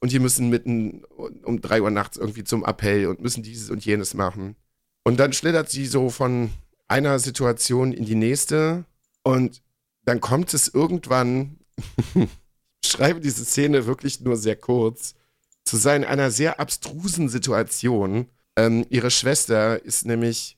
Und 0.00 0.12
die 0.12 0.18
müssen 0.18 0.50
mitten 0.50 1.04
um 1.42 1.60
drei 1.60 1.82
Uhr 1.82 1.90
nachts 1.90 2.16
irgendwie 2.16 2.44
zum 2.44 2.64
Appell 2.64 3.06
und 3.06 3.20
müssen 3.20 3.42
dieses 3.42 3.70
und 3.70 3.84
jenes 3.84 4.14
machen. 4.14 4.56
Und 5.04 5.18
dann 5.18 5.32
schlittert 5.32 5.70
sie 5.70 5.86
so 5.86 6.10
von 6.10 6.50
einer 6.88 7.18
Situation 7.18 7.92
in 7.92 8.04
die 8.04 8.14
nächste 8.14 8.84
Und 9.22 9.62
dann 10.04 10.20
kommt 10.20 10.54
es 10.54 10.68
irgendwann, 10.68 11.58
ich 12.14 12.90
schreibe 12.90 13.20
diese 13.20 13.44
Szene 13.44 13.86
wirklich 13.86 14.20
nur 14.20 14.36
sehr 14.36 14.56
kurz, 14.56 15.14
zu 15.64 15.76
sein 15.76 16.04
einer 16.04 16.30
sehr 16.30 16.60
abstrusen 16.60 17.28
Situation. 17.28 18.28
Ähm, 18.56 18.86
ihre 18.88 19.10
Schwester 19.10 19.84
ist 19.84 20.06
nämlich 20.06 20.55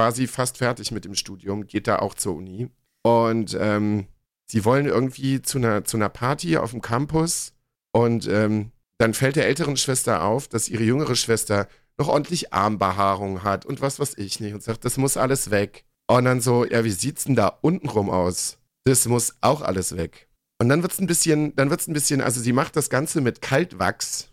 quasi 0.00 0.26
fast 0.26 0.56
fertig 0.56 0.92
mit 0.92 1.04
dem 1.04 1.14
Studium, 1.14 1.66
geht 1.66 1.86
da 1.86 1.98
auch 1.98 2.14
zur 2.14 2.34
Uni. 2.34 2.70
Und 3.02 3.54
ähm, 3.60 4.06
sie 4.46 4.64
wollen 4.64 4.86
irgendwie 4.86 5.42
zu 5.42 5.58
einer, 5.58 5.84
zu 5.84 5.98
einer 5.98 6.08
Party 6.08 6.56
auf 6.56 6.70
dem 6.70 6.80
Campus 6.80 7.52
und 7.92 8.26
ähm, 8.26 8.72
dann 8.96 9.12
fällt 9.12 9.36
der 9.36 9.46
älteren 9.46 9.76
Schwester 9.76 10.24
auf, 10.24 10.48
dass 10.48 10.70
ihre 10.70 10.84
jüngere 10.84 11.16
Schwester 11.16 11.68
noch 11.98 12.08
ordentlich 12.08 12.54
Armbehaarung 12.54 13.42
hat 13.42 13.66
und 13.66 13.82
was 13.82 14.00
weiß 14.00 14.16
ich 14.16 14.40
nicht 14.40 14.54
und 14.54 14.62
sagt, 14.62 14.86
das 14.86 14.96
muss 14.96 15.18
alles 15.18 15.50
weg. 15.50 15.84
Und 16.06 16.24
dann 16.24 16.40
so, 16.40 16.64
ja, 16.64 16.82
wie 16.82 16.90
sieht's 16.90 17.24
denn 17.24 17.36
da 17.36 17.48
untenrum 17.60 18.08
aus? 18.08 18.56
Das 18.84 19.06
muss 19.06 19.34
auch 19.42 19.60
alles 19.60 19.98
weg. 19.98 20.28
Und 20.58 20.70
dann 20.70 20.80
wird's 20.80 20.98
ein 20.98 21.08
bisschen, 21.08 21.54
dann 21.56 21.68
wird's 21.68 21.88
ein 21.88 21.92
bisschen, 21.92 22.22
also 22.22 22.40
sie 22.40 22.54
macht 22.54 22.74
das 22.74 22.88
Ganze 22.88 23.20
mit 23.20 23.42
Kaltwachs 23.42 24.30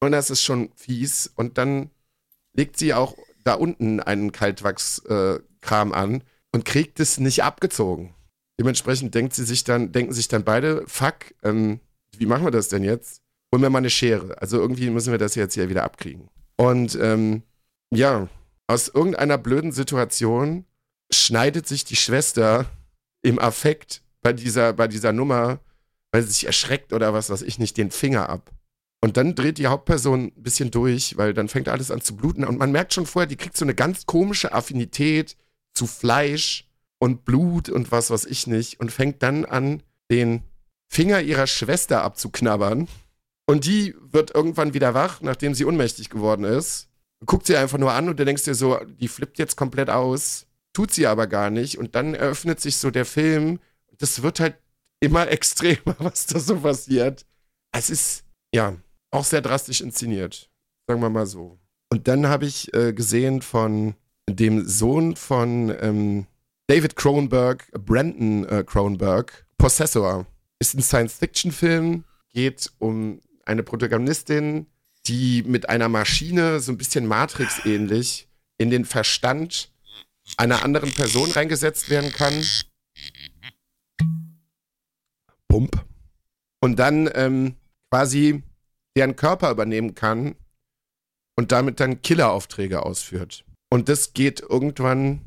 und 0.00 0.10
das 0.10 0.30
ist 0.30 0.42
schon 0.42 0.72
fies 0.74 1.30
und 1.36 1.56
dann 1.56 1.90
legt 2.52 2.76
sie 2.76 2.94
auch 2.94 3.14
da 3.44 3.54
unten 3.54 4.00
einen 4.00 4.32
Kaltwachskram 4.32 5.92
äh, 5.92 5.94
an 5.94 6.24
und 6.52 6.64
kriegt 6.64 7.00
es 7.00 7.18
nicht 7.20 7.42
abgezogen. 7.44 8.14
Dementsprechend 8.58 9.14
denkt 9.14 9.34
sie 9.34 9.44
sich 9.44 9.64
dann, 9.64 9.92
denken 9.92 10.12
sich 10.12 10.28
dann 10.28 10.44
beide, 10.44 10.84
fuck, 10.86 11.34
ähm, 11.42 11.80
wie 12.16 12.26
machen 12.26 12.44
wir 12.44 12.50
das 12.50 12.68
denn 12.68 12.84
jetzt? 12.84 13.20
Holen 13.52 13.62
wir 13.62 13.70
mal 13.70 13.78
eine 13.78 13.90
Schere. 13.90 14.40
Also 14.40 14.58
irgendwie 14.58 14.90
müssen 14.90 15.10
wir 15.10 15.18
das 15.18 15.34
jetzt 15.34 15.54
hier 15.54 15.68
wieder 15.68 15.84
abkriegen. 15.84 16.28
Und 16.56 16.96
ähm, 17.00 17.42
ja, 17.92 18.28
aus 18.66 18.88
irgendeiner 18.88 19.38
blöden 19.38 19.72
Situation 19.72 20.64
schneidet 21.12 21.66
sich 21.66 21.84
die 21.84 21.96
Schwester 21.96 22.66
im 23.22 23.38
Affekt 23.38 24.02
bei 24.22 24.32
dieser, 24.32 24.72
bei 24.72 24.88
dieser 24.88 25.12
Nummer, 25.12 25.58
weil 26.12 26.22
sie 26.22 26.30
sich 26.30 26.46
erschreckt 26.46 26.92
oder 26.92 27.12
was 27.12 27.30
weiß 27.30 27.42
ich 27.42 27.58
nicht, 27.58 27.76
den 27.76 27.90
Finger 27.90 28.28
ab. 28.28 28.50
Und 29.04 29.18
dann 29.18 29.34
dreht 29.34 29.58
die 29.58 29.66
Hauptperson 29.66 30.32
ein 30.34 30.42
bisschen 30.42 30.70
durch, 30.70 31.18
weil 31.18 31.34
dann 31.34 31.48
fängt 31.48 31.68
alles 31.68 31.90
an 31.90 32.00
zu 32.00 32.16
bluten. 32.16 32.42
Und 32.42 32.58
man 32.58 32.72
merkt 32.72 32.94
schon 32.94 33.04
vorher, 33.04 33.26
die 33.26 33.36
kriegt 33.36 33.54
so 33.54 33.66
eine 33.66 33.74
ganz 33.74 34.06
komische 34.06 34.54
Affinität 34.54 35.36
zu 35.74 35.86
Fleisch 35.86 36.66
und 36.98 37.26
Blut 37.26 37.68
und 37.68 37.92
was 37.92 38.08
weiß 38.08 38.24
ich 38.24 38.46
nicht. 38.46 38.80
Und 38.80 38.90
fängt 38.90 39.22
dann 39.22 39.44
an, 39.44 39.82
den 40.10 40.42
Finger 40.88 41.20
ihrer 41.20 41.46
Schwester 41.46 42.02
abzuknabbern. 42.02 42.88
Und 43.44 43.66
die 43.66 43.94
wird 44.00 44.34
irgendwann 44.34 44.72
wieder 44.72 44.94
wach, 44.94 45.20
nachdem 45.20 45.52
sie 45.52 45.66
ohnmächtig 45.66 46.08
geworden 46.08 46.44
ist. 46.44 46.88
Guckt 47.26 47.46
sie 47.46 47.58
einfach 47.58 47.76
nur 47.76 47.92
an 47.92 48.08
und 48.08 48.18
du 48.18 48.24
denkst 48.24 48.44
dir 48.44 48.54
so, 48.54 48.78
die 48.86 49.08
flippt 49.08 49.38
jetzt 49.38 49.56
komplett 49.56 49.90
aus. 49.90 50.46
Tut 50.72 50.92
sie 50.92 51.06
aber 51.06 51.26
gar 51.26 51.50
nicht. 51.50 51.76
Und 51.76 51.94
dann 51.94 52.14
eröffnet 52.14 52.58
sich 52.58 52.78
so 52.78 52.90
der 52.90 53.04
Film. 53.04 53.60
Das 53.98 54.22
wird 54.22 54.40
halt 54.40 54.56
immer 55.00 55.28
extremer, 55.30 55.94
was 55.98 56.24
da 56.24 56.40
so 56.40 56.58
passiert. 56.60 57.26
Es 57.70 57.90
ist, 57.90 58.24
ja, 58.54 58.78
auch 59.14 59.24
sehr 59.24 59.40
drastisch 59.40 59.80
inszeniert. 59.80 60.50
Sagen 60.86 61.00
wir 61.00 61.08
mal 61.08 61.26
so. 61.26 61.58
Und 61.90 62.08
dann 62.08 62.26
habe 62.26 62.46
ich 62.46 62.74
äh, 62.74 62.92
gesehen 62.92 63.40
von 63.40 63.94
dem 64.28 64.66
Sohn 64.66 65.16
von 65.16 65.74
ähm, 65.80 66.26
David 66.66 66.96
Cronenberg, 66.96 67.70
Brandon 67.72 68.44
äh, 68.48 68.64
Cronenberg, 68.66 69.46
Possessor. 69.56 70.26
Ist 70.58 70.74
ein 70.74 70.82
Science-Fiction-Film, 70.82 72.04
geht 72.32 72.72
um 72.78 73.20
eine 73.44 73.62
Protagonistin, 73.62 74.66
die 75.06 75.42
mit 75.42 75.68
einer 75.68 75.88
Maschine, 75.88 76.60
so 76.60 76.72
ein 76.72 76.78
bisschen 76.78 77.06
Matrix-ähnlich, 77.06 78.28
in 78.58 78.70
den 78.70 78.84
Verstand 78.84 79.70
einer 80.36 80.64
anderen 80.64 80.92
Person 80.92 81.30
reingesetzt 81.30 81.90
werden 81.90 82.10
kann. 82.12 82.44
Pump. 85.48 85.84
Und 86.60 86.78
dann 86.78 87.10
ähm, 87.14 87.56
quasi 87.90 88.42
deren 88.96 89.16
Körper 89.16 89.50
übernehmen 89.50 89.94
kann 89.94 90.36
und 91.36 91.52
damit 91.52 91.80
dann 91.80 92.02
Killeraufträge 92.02 92.84
ausführt. 92.84 93.44
Und 93.70 93.88
das 93.88 94.14
geht 94.14 94.40
irgendwann 94.40 95.22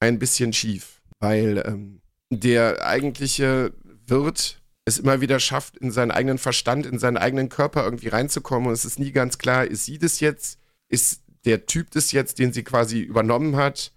ein 0.00 0.18
bisschen 0.18 0.52
schief, 0.52 1.00
weil 1.18 1.62
ähm, 1.66 2.00
der 2.30 2.86
eigentliche 2.86 3.72
Wirt 4.06 4.62
es 4.84 4.98
immer 4.98 5.20
wieder 5.20 5.40
schafft, 5.40 5.76
in 5.76 5.90
seinen 5.90 6.10
eigenen 6.10 6.38
Verstand, 6.38 6.86
in 6.86 6.98
seinen 6.98 7.16
eigenen 7.16 7.48
Körper 7.48 7.84
irgendwie 7.84 8.08
reinzukommen. 8.08 8.68
Und 8.68 8.74
es 8.74 8.84
ist 8.84 8.98
nie 8.98 9.12
ganz 9.12 9.38
klar, 9.38 9.66
ist 9.66 9.84
sie 9.84 9.98
das 9.98 10.20
jetzt? 10.20 10.58
Ist 10.88 11.22
der 11.44 11.66
Typ 11.66 11.90
das 11.90 12.12
jetzt, 12.12 12.38
den 12.38 12.52
sie 12.52 12.64
quasi 12.64 13.00
übernommen 13.00 13.56
hat, 13.56 13.92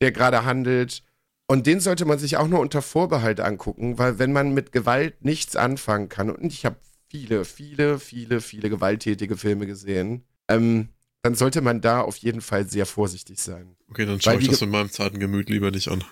der 0.00 0.12
gerade 0.12 0.44
handelt? 0.44 1.02
Und 1.48 1.66
den 1.66 1.80
sollte 1.80 2.04
man 2.04 2.18
sich 2.18 2.36
auch 2.36 2.48
nur 2.48 2.60
unter 2.60 2.82
Vorbehalt 2.82 3.40
angucken, 3.40 3.98
weil 3.98 4.18
wenn 4.18 4.32
man 4.32 4.52
mit 4.52 4.72
Gewalt 4.72 5.24
nichts 5.24 5.56
anfangen 5.56 6.08
kann, 6.08 6.30
und 6.30 6.44
ich 6.44 6.64
habe 6.64 6.76
viele, 7.08 7.44
viele, 7.44 7.98
viele, 7.98 8.40
viele 8.40 8.70
gewalttätige 8.70 9.36
Filme 9.36 9.66
gesehen, 9.66 10.24
ähm, 10.48 10.88
dann 11.22 11.34
sollte 11.34 11.60
man 11.60 11.80
da 11.80 12.02
auf 12.02 12.16
jeden 12.18 12.40
Fall 12.40 12.68
sehr 12.68 12.86
vorsichtig 12.86 13.40
sein. 13.40 13.76
Okay, 13.88 14.06
dann 14.06 14.20
schaue 14.20 14.40
ich 14.40 14.48
das 14.48 14.62
in 14.62 14.70
meinem 14.70 14.90
zarten 14.90 15.18
Gemüt 15.18 15.50
lieber 15.50 15.70
nicht 15.70 15.88
an. 15.88 16.04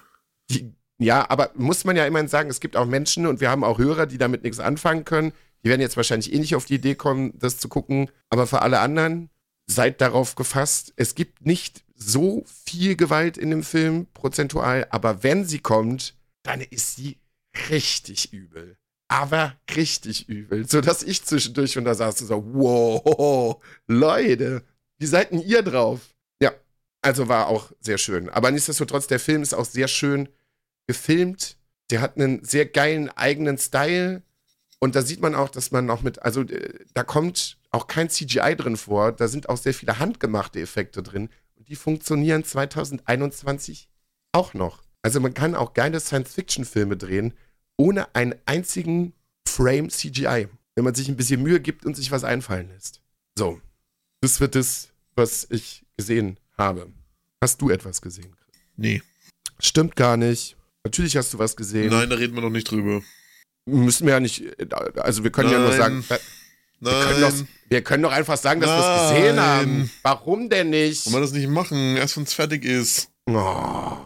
Die, 0.50 0.72
ja, 0.98 1.28
aber 1.28 1.50
muss 1.54 1.84
man 1.84 1.96
ja 1.96 2.06
immerhin 2.06 2.28
sagen, 2.28 2.50
es 2.50 2.60
gibt 2.60 2.76
auch 2.76 2.86
Menschen 2.86 3.26
und 3.26 3.40
wir 3.40 3.50
haben 3.50 3.64
auch 3.64 3.78
Hörer, 3.78 4.06
die 4.06 4.18
damit 4.18 4.42
nichts 4.42 4.60
anfangen 4.60 5.04
können. 5.04 5.32
Die 5.62 5.68
werden 5.68 5.80
jetzt 5.80 5.96
wahrscheinlich 5.96 6.32
eh 6.32 6.38
nicht 6.38 6.54
auf 6.54 6.66
die 6.66 6.74
Idee 6.74 6.94
kommen, 6.94 7.32
das 7.38 7.58
zu 7.58 7.68
gucken. 7.68 8.10
Aber 8.28 8.46
für 8.46 8.62
alle 8.62 8.80
anderen, 8.80 9.30
seid 9.66 10.00
darauf 10.00 10.34
gefasst, 10.34 10.92
es 10.96 11.14
gibt 11.14 11.46
nicht 11.46 11.84
so 11.94 12.44
viel 12.46 12.96
Gewalt 12.96 13.38
in 13.38 13.50
dem 13.50 13.62
Film, 13.62 14.06
prozentual, 14.12 14.86
aber 14.90 15.22
wenn 15.22 15.44
sie 15.44 15.60
kommt, 15.60 16.14
dann 16.42 16.60
ist 16.60 16.96
sie 16.96 17.18
richtig 17.70 18.32
übel 18.32 18.76
aber 19.14 19.54
richtig 19.76 20.28
übel. 20.28 20.68
So 20.68 20.80
dass 20.80 21.04
ich 21.04 21.24
zwischendurch 21.24 21.72
schon 21.72 21.84
da 21.84 21.94
saß 21.94 22.22
und 22.22 22.26
so, 22.26 22.44
wow, 22.52 23.62
Leute, 23.86 24.64
wie 24.98 25.06
seid 25.06 25.30
denn 25.30 25.40
ihr 25.40 25.62
drauf? 25.62 26.00
Ja, 26.42 26.52
also 27.00 27.28
war 27.28 27.46
auch 27.46 27.70
sehr 27.78 27.98
schön. 27.98 28.28
Aber 28.28 28.50
nichtsdestotrotz, 28.50 29.06
der 29.06 29.20
Film 29.20 29.42
ist 29.42 29.54
auch 29.54 29.66
sehr 29.66 29.86
schön 29.86 30.28
gefilmt. 30.88 31.56
Der 31.90 32.00
hat 32.00 32.16
einen 32.16 32.44
sehr 32.44 32.66
geilen 32.66 33.08
eigenen 33.10 33.56
Style. 33.56 34.22
Und 34.80 34.96
da 34.96 35.02
sieht 35.02 35.20
man 35.20 35.36
auch, 35.36 35.48
dass 35.48 35.70
man 35.70 35.86
noch 35.86 36.02
mit, 36.02 36.20
also 36.22 36.42
äh, 36.42 36.84
da 36.92 37.04
kommt 37.04 37.58
auch 37.70 37.86
kein 37.86 38.10
CGI 38.10 38.56
drin 38.56 38.76
vor. 38.76 39.12
Da 39.12 39.28
sind 39.28 39.48
auch 39.48 39.58
sehr 39.58 39.74
viele 39.74 40.00
handgemachte 40.00 40.60
Effekte 40.60 41.04
drin. 41.04 41.28
Und 41.54 41.68
die 41.68 41.76
funktionieren 41.76 42.42
2021 42.42 43.88
auch 44.32 44.54
noch. 44.54 44.82
Also 45.02 45.20
man 45.20 45.34
kann 45.34 45.54
auch 45.54 45.72
geile 45.72 46.00
Science-Fiction-Filme 46.00 46.96
drehen, 46.96 47.32
ohne 47.76 48.14
einen 48.14 48.34
einzigen 48.46 49.12
Frame 49.46 49.90
CGI. 49.90 50.48
Wenn 50.76 50.84
man 50.84 50.94
sich 50.94 51.08
ein 51.08 51.16
bisschen 51.16 51.42
Mühe 51.42 51.60
gibt 51.60 51.84
und 51.84 51.94
sich 51.96 52.10
was 52.10 52.24
einfallen 52.24 52.68
lässt. 52.68 53.00
So, 53.38 53.60
das 54.20 54.40
wird 54.40 54.56
es, 54.56 54.90
was 55.14 55.46
ich 55.50 55.84
gesehen 55.96 56.38
habe. 56.58 56.90
Hast 57.42 57.60
du 57.62 57.70
etwas 57.70 58.00
gesehen? 58.00 58.34
Chris? 58.34 58.56
Nee. 58.76 59.02
Stimmt 59.60 59.94
gar 59.94 60.16
nicht. 60.16 60.56
Natürlich 60.84 61.16
hast 61.16 61.32
du 61.32 61.38
was 61.38 61.56
gesehen. 61.56 61.90
Nein, 61.90 62.10
da 62.10 62.16
reden 62.16 62.34
wir 62.34 62.42
noch 62.42 62.50
nicht 62.50 62.70
drüber. 62.70 63.02
Müssen 63.66 64.06
wir 64.06 64.14
ja 64.14 64.20
nicht, 64.20 64.44
also 64.98 65.24
wir 65.24 65.30
können 65.30 65.50
Nein. 65.50 65.60
ja 65.60 65.66
nur 65.66 65.76
sagen, 65.76 66.04
wir 66.08 66.18
Nein. 66.80 67.04
Können 67.06 67.20
doch, 67.20 67.32
wir 67.68 67.82
können 67.82 68.02
doch 68.02 68.12
einfach 68.12 68.36
sagen, 68.36 68.60
dass 68.60 68.70
wir 68.70 69.04
es 69.04 69.10
gesehen 69.10 69.40
haben. 69.40 69.90
Warum 70.02 70.50
denn 70.50 70.70
nicht? 70.70 71.06
Wollen 71.06 71.14
wir 71.14 71.20
das 71.20 71.32
nicht 71.32 71.48
machen, 71.48 71.96
erst 71.96 72.16
wenn 72.16 72.24
es 72.24 72.34
fertig 72.34 72.64
ist. 72.64 73.10
Oh. 73.26 73.96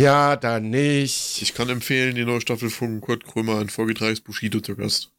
Ja, 0.00 0.36
dann 0.36 0.70
nicht. 0.70 1.42
Ich 1.42 1.52
kann 1.52 1.68
empfehlen, 1.68 2.14
die 2.14 2.24
neue 2.24 2.40
Staffel 2.40 2.70
von 2.70 3.02
Kurt 3.02 3.24
Krömer 3.24 3.60
in 3.60 3.68
Folge 3.68 3.92
3 3.92 4.10
ist 4.12 4.24
Bushido 4.24 4.60
zu 4.60 4.74
Gast. 4.74 5.12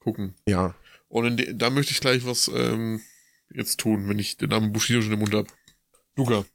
Gucken. 0.00 0.34
Ja. 0.48 0.74
Und 1.08 1.36
de, 1.36 1.52
da 1.52 1.68
möchte 1.68 1.92
ich 1.92 2.00
gleich 2.00 2.24
was 2.24 2.48
ähm, 2.48 3.02
jetzt 3.52 3.78
tun, 3.78 4.08
wenn 4.08 4.18
ich 4.18 4.38
den 4.38 4.48
Namen 4.48 4.72
Bushido 4.72 5.02
schon 5.02 5.12
im 5.12 5.18
Mund 5.18 5.34
habe. 5.34 5.48
Luca. 6.16 6.46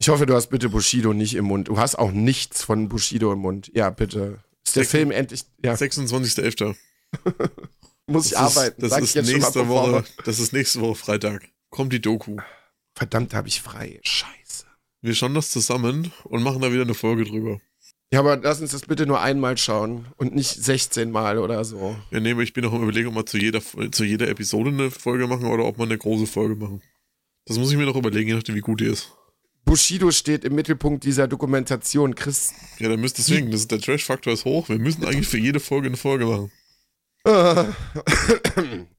Ich 0.00 0.08
hoffe, 0.08 0.26
du 0.26 0.34
hast 0.34 0.48
bitte 0.48 0.68
Bushido 0.68 1.12
nicht 1.12 1.34
im 1.34 1.44
Mund. 1.44 1.68
Du 1.68 1.78
hast 1.78 1.94
auch 1.94 2.10
nichts 2.10 2.64
von 2.64 2.88
Bushido 2.88 3.32
im 3.32 3.38
Mund. 3.38 3.70
Ja, 3.74 3.90
bitte. 3.90 4.42
Ist 4.64 4.74
der 4.74 4.82
Sech 4.82 4.90
Film 4.90 5.10
endlich. 5.12 5.44
Ja. 5.62 5.74
26.11. 5.74 6.74
Muss 8.06 8.26
ich 8.26 8.32
das 8.32 8.56
arbeiten. 8.56 8.84
Ist, 8.84 8.90
das, 8.90 9.14
ist 9.14 9.32
nächste 9.32 9.68
Woche, 9.68 10.04
das 10.24 10.40
ist 10.40 10.52
nächste 10.52 10.80
Woche 10.80 10.96
Freitag. 10.96 11.48
Kommt 11.70 11.92
die 11.92 12.00
Doku. 12.00 12.38
Verdammt, 12.96 13.34
habe 13.34 13.46
ich 13.46 13.62
frei. 13.62 14.00
Scheiße. 14.02 14.43
Wir 15.04 15.14
schauen 15.14 15.34
das 15.34 15.50
zusammen 15.50 16.10
und 16.24 16.42
machen 16.42 16.62
da 16.62 16.72
wieder 16.72 16.80
eine 16.80 16.94
Folge 16.94 17.26
drüber. 17.26 17.60
Ja, 18.10 18.20
aber 18.20 18.38
lass 18.38 18.62
uns 18.62 18.70
das 18.70 18.86
bitte 18.86 19.04
nur 19.04 19.20
einmal 19.20 19.58
schauen 19.58 20.06
und 20.16 20.34
nicht 20.34 20.48
16 20.48 21.10
Mal 21.10 21.36
oder 21.36 21.62
so. 21.66 21.94
Ja, 22.10 22.20
nee, 22.20 22.32
ich 22.42 22.54
bin 22.54 22.64
noch 22.64 22.72
im 22.72 22.84
Überlegen, 22.84 23.08
ob 23.08 23.14
wir 23.16 23.26
zu 23.26 23.36
jeder, 23.36 23.60
zu 23.90 24.02
jeder 24.02 24.28
Episode 24.28 24.70
eine 24.70 24.90
Folge 24.90 25.26
machen 25.26 25.44
oder 25.44 25.66
ob 25.66 25.76
wir 25.76 25.84
eine 25.84 25.98
große 25.98 26.26
Folge 26.26 26.54
machen. 26.54 26.80
Das 27.44 27.58
muss 27.58 27.70
ich 27.70 27.76
mir 27.76 27.84
noch 27.84 27.96
überlegen, 27.96 28.28
je 28.28 28.34
nachdem, 28.34 28.54
wie 28.54 28.60
gut 28.60 28.80
die 28.80 28.86
ist. 28.86 29.12
Bushido 29.66 30.10
steht 30.10 30.42
im 30.42 30.54
Mittelpunkt 30.54 31.04
dieser 31.04 31.28
Dokumentation, 31.28 32.14
Chris. 32.14 32.54
Ja, 32.78 32.88
dann 32.88 32.98
müsst 32.98 33.18
deswegen, 33.18 33.50
das 33.50 33.60
ist, 33.60 33.72
der 33.72 33.82
Trash-Faktor 33.82 34.32
ist 34.32 34.46
hoch. 34.46 34.70
Wir 34.70 34.78
müssen 34.78 35.04
eigentlich 35.04 35.28
für 35.28 35.36
jede 35.36 35.60
Folge 35.60 35.88
eine 35.88 35.98
Folge 35.98 36.24
machen. 36.24 36.50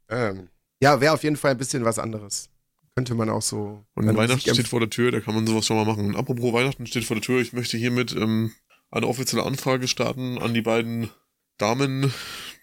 ähm, 0.10 0.50
ja, 0.80 1.02
wäre 1.02 1.16
auf 1.16 1.24
jeden 1.24 1.36
Fall 1.36 1.50
ein 1.52 1.58
bisschen 1.58 1.84
was 1.84 1.98
anderes. 1.98 2.48
Könnte 2.96 3.14
man 3.14 3.30
auch 3.30 3.42
so. 3.42 3.86
Und 3.94 4.16
Weihnachten 4.16 4.54
steht 4.54 4.70
vor 4.70 4.80
der 4.80 4.90
Tür, 4.90 5.12
da 5.12 5.20
kann 5.20 5.36
man 5.36 5.46
sowas 5.46 5.66
schon 5.66 5.76
mal 5.76 5.86
machen. 5.86 6.06
Und 6.06 6.16
apropos 6.16 6.54
Weihnachten 6.54 6.88
steht 6.88 7.04
vor 7.04 7.18
der 7.18 7.24
Tür, 7.24 7.42
ich 7.42 7.52
möchte 7.52 7.78
hiermit 7.78 8.14
ähm, 8.14 8.54
eine 8.90 9.08
offizielle 9.08 9.44
Anfrage 9.44 9.90
starten 9.90 10.38
an 10.38 10.54
die 10.54 10.62
beiden 10.62 11.10
Damen 11.58 12.14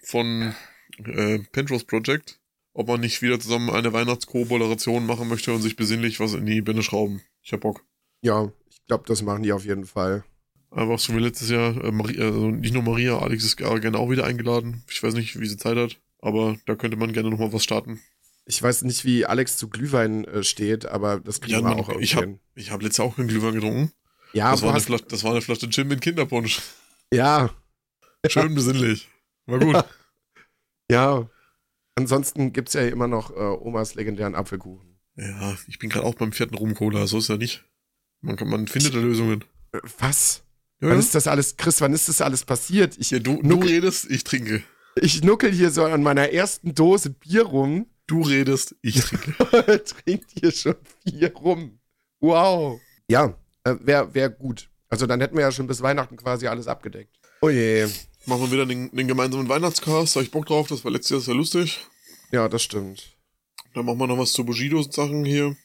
von 0.01 0.55
äh, 1.05 1.39
Penrose 1.51 1.85
Project, 1.85 2.39
ob 2.73 2.87
man 2.87 3.01
nicht 3.01 3.21
wieder 3.21 3.39
zusammen 3.39 3.69
eine 3.69 3.93
Weihnachtskooperation 3.93 5.05
machen 5.05 5.27
möchte 5.27 5.53
und 5.53 5.61
sich 5.61 5.75
besinnlich 5.75 6.19
was 6.19 6.33
in 6.33 6.47
die 6.47 6.61
Binde 6.61 6.81
schrauben. 6.81 7.21
Ich 7.43 7.53
hab 7.53 7.61
Bock. 7.61 7.85
Ja, 8.21 8.51
ich 8.71 8.83
glaube, 8.87 9.03
das 9.05 9.21
machen 9.21 9.43
die 9.43 9.53
auf 9.53 9.65
jeden 9.65 9.85
Fall. 9.85 10.23
Einfach 10.71 10.97
so 10.97 11.13
wie 11.13 11.19
letztes 11.19 11.51
Jahr. 11.51 11.83
Äh, 11.83 11.91
Maria, 11.91 12.25
also 12.25 12.49
nicht 12.49 12.73
nur 12.73 12.81
Maria, 12.81 13.19
Alex 13.19 13.43
ist 13.43 13.57
gerne 13.57 13.99
auch 13.99 14.09
wieder 14.09 14.25
eingeladen. 14.25 14.83
Ich 14.89 15.03
weiß 15.03 15.13
nicht, 15.13 15.39
wie 15.39 15.45
sie 15.45 15.57
Zeit 15.57 15.77
hat, 15.77 15.99
aber 16.19 16.57
da 16.65 16.73
könnte 16.73 16.97
man 16.97 17.13
gerne 17.13 17.29
nochmal 17.29 17.53
was 17.53 17.63
starten. 17.63 18.01
Ich 18.45 18.61
weiß 18.61 18.83
nicht, 18.83 19.05
wie 19.05 19.25
Alex 19.25 19.57
zu 19.57 19.69
Glühwein 19.69 20.25
äh, 20.25 20.43
steht, 20.43 20.85
aber 20.85 21.19
das 21.19 21.39
kriegen 21.39 21.53
ja, 21.53 21.61
wir 21.61 21.75
man, 21.75 21.79
auch 21.79 21.89
Ich 21.99 22.15
habe 22.15 22.39
hab 22.57 22.81
letztes 22.81 22.97
Jahr 22.97 23.07
auch 23.07 23.15
keinen 23.15 23.29
Glühwein 23.29 23.53
getrunken. 23.53 23.91
Ja, 24.33 24.51
das 24.51 24.61
war, 24.63 24.71
eine 24.71 24.81
Flasche, 24.81 25.05
das 25.05 25.23
war 25.23 25.31
eine 25.31 25.41
Flasche 25.41 25.69
Gin 25.69 25.87
mit 25.87 26.01
Kinderpunsch. 26.01 26.61
Ja. 27.13 27.51
Schön 28.27 28.55
besinnlich. 28.55 29.07
War 29.45 29.59
gut. 29.59 29.85
ja. 30.91 31.29
Ansonsten 31.95 32.51
gibt 32.51 32.69
es 32.69 32.73
ja 32.73 32.81
immer 32.87 33.07
noch 33.07 33.31
äh, 33.31 33.39
Omas 33.39 33.95
legendären 33.95 34.35
Apfelkuchen. 34.35 34.97
Ja, 35.15 35.55
ich 35.67 35.77
bin 35.77 35.89
gerade 35.89 36.05
auch 36.05 36.15
beim 36.15 36.31
vierten 36.31 36.55
Rum-Cola, 36.55 37.05
so 37.05 37.19
ist 37.19 37.29
ja 37.29 37.37
nicht. 37.37 37.63
Man, 38.21 38.35
kann, 38.35 38.49
man 38.49 38.67
findet 38.67 38.95
da 38.95 38.99
Lösungen. 38.99 39.43
Äh, 39.73 39.79
was? 39.99 40.43
Ja, 40.81 40.89
wann 40.89 40.99
ist 40.99 41.13
das 41.13 41.27
alles, 41.27 41.55
Chris, 41.57 41.79
wann 41.81 41.93
ist 41.93 42.09
das 42.09 42.19
alles 42.21 42.45
passiert? 42.45 42.97
Ich, 42.97 43.11
ja, 43.11 43.19
du, 43.19 43.41
du 43.41 43.59
redest, 43.59 44.09
ich 44.09 44.23
trinke. 44.23 44.63
Ich 44.95 45.23
nuckel 45.23 45.51
hier 45.51 45.71
so 45.71 45.83
an 45.85 46.01
meiner 46.03 46.29
ersten 46.31 46.73
Dose 46.73 47.11
Bier 47.11 47.43
rum. 47.43 47.87
Du 48.07 48.21
redest, 48.21 48.75
ich 48.81 48.99
trinke. 48.99 49.83
Trinkt 49.83 50.31
hier 50.39 50.51
schon 50.51 50.75
vier 51.05 51.33
rum. 51.33 51.79
Wow. 52.19 52.79
Ja, 53.07 53.37
äh, 53.63 53.75
wäre 53.79 54.13
wär 54.13 54.29
gut. 54.29 54.69
Also 54.89 55.07
dann 55.07 55.21
hätten 55.21 55.35
wir 55.35 55.41
ja 55.41 55.51
schon 55.51 55.67
bis 55.67 55.81
Weihnachten 55.81 56.17
quasi 56.17 56.47
alles 56.47 56.67
abgedeckt. 56.67 57.19
Oh 57.41 57.49
je. 57.49 57.87
Machen 58.25 58.43
wir 58.43 58.51
wieder 58.51 58.65
den, 58.65 58.91
den 58.91 59.07
gemeinsamen 59.07 59.49
Weihnachtscast. 59.49 60.15
Habe 60.15 60.23
ich 60.23 60.31
Bock 60.31 60.45
drauf. 60.45 60.67
Das 60.67 60.83
war 60.83 60.91
letztes 60.91 61.09
Jahr 61.11 61.19
sehr 61.21 61.35
lustig. 61.35 61.79
Ja, 62.31 62.47
das 62.47 62.63
stimmt. 62.63 63.17
Dann 63.73 63.85
machen 63.85 63.99
wir 63.99 64.07
noch 64.07 64.17
was 64.17 64.33
zu 64.33 64.45
Bushido-Sachen 64.45 65.25
hier. 65.25 65.55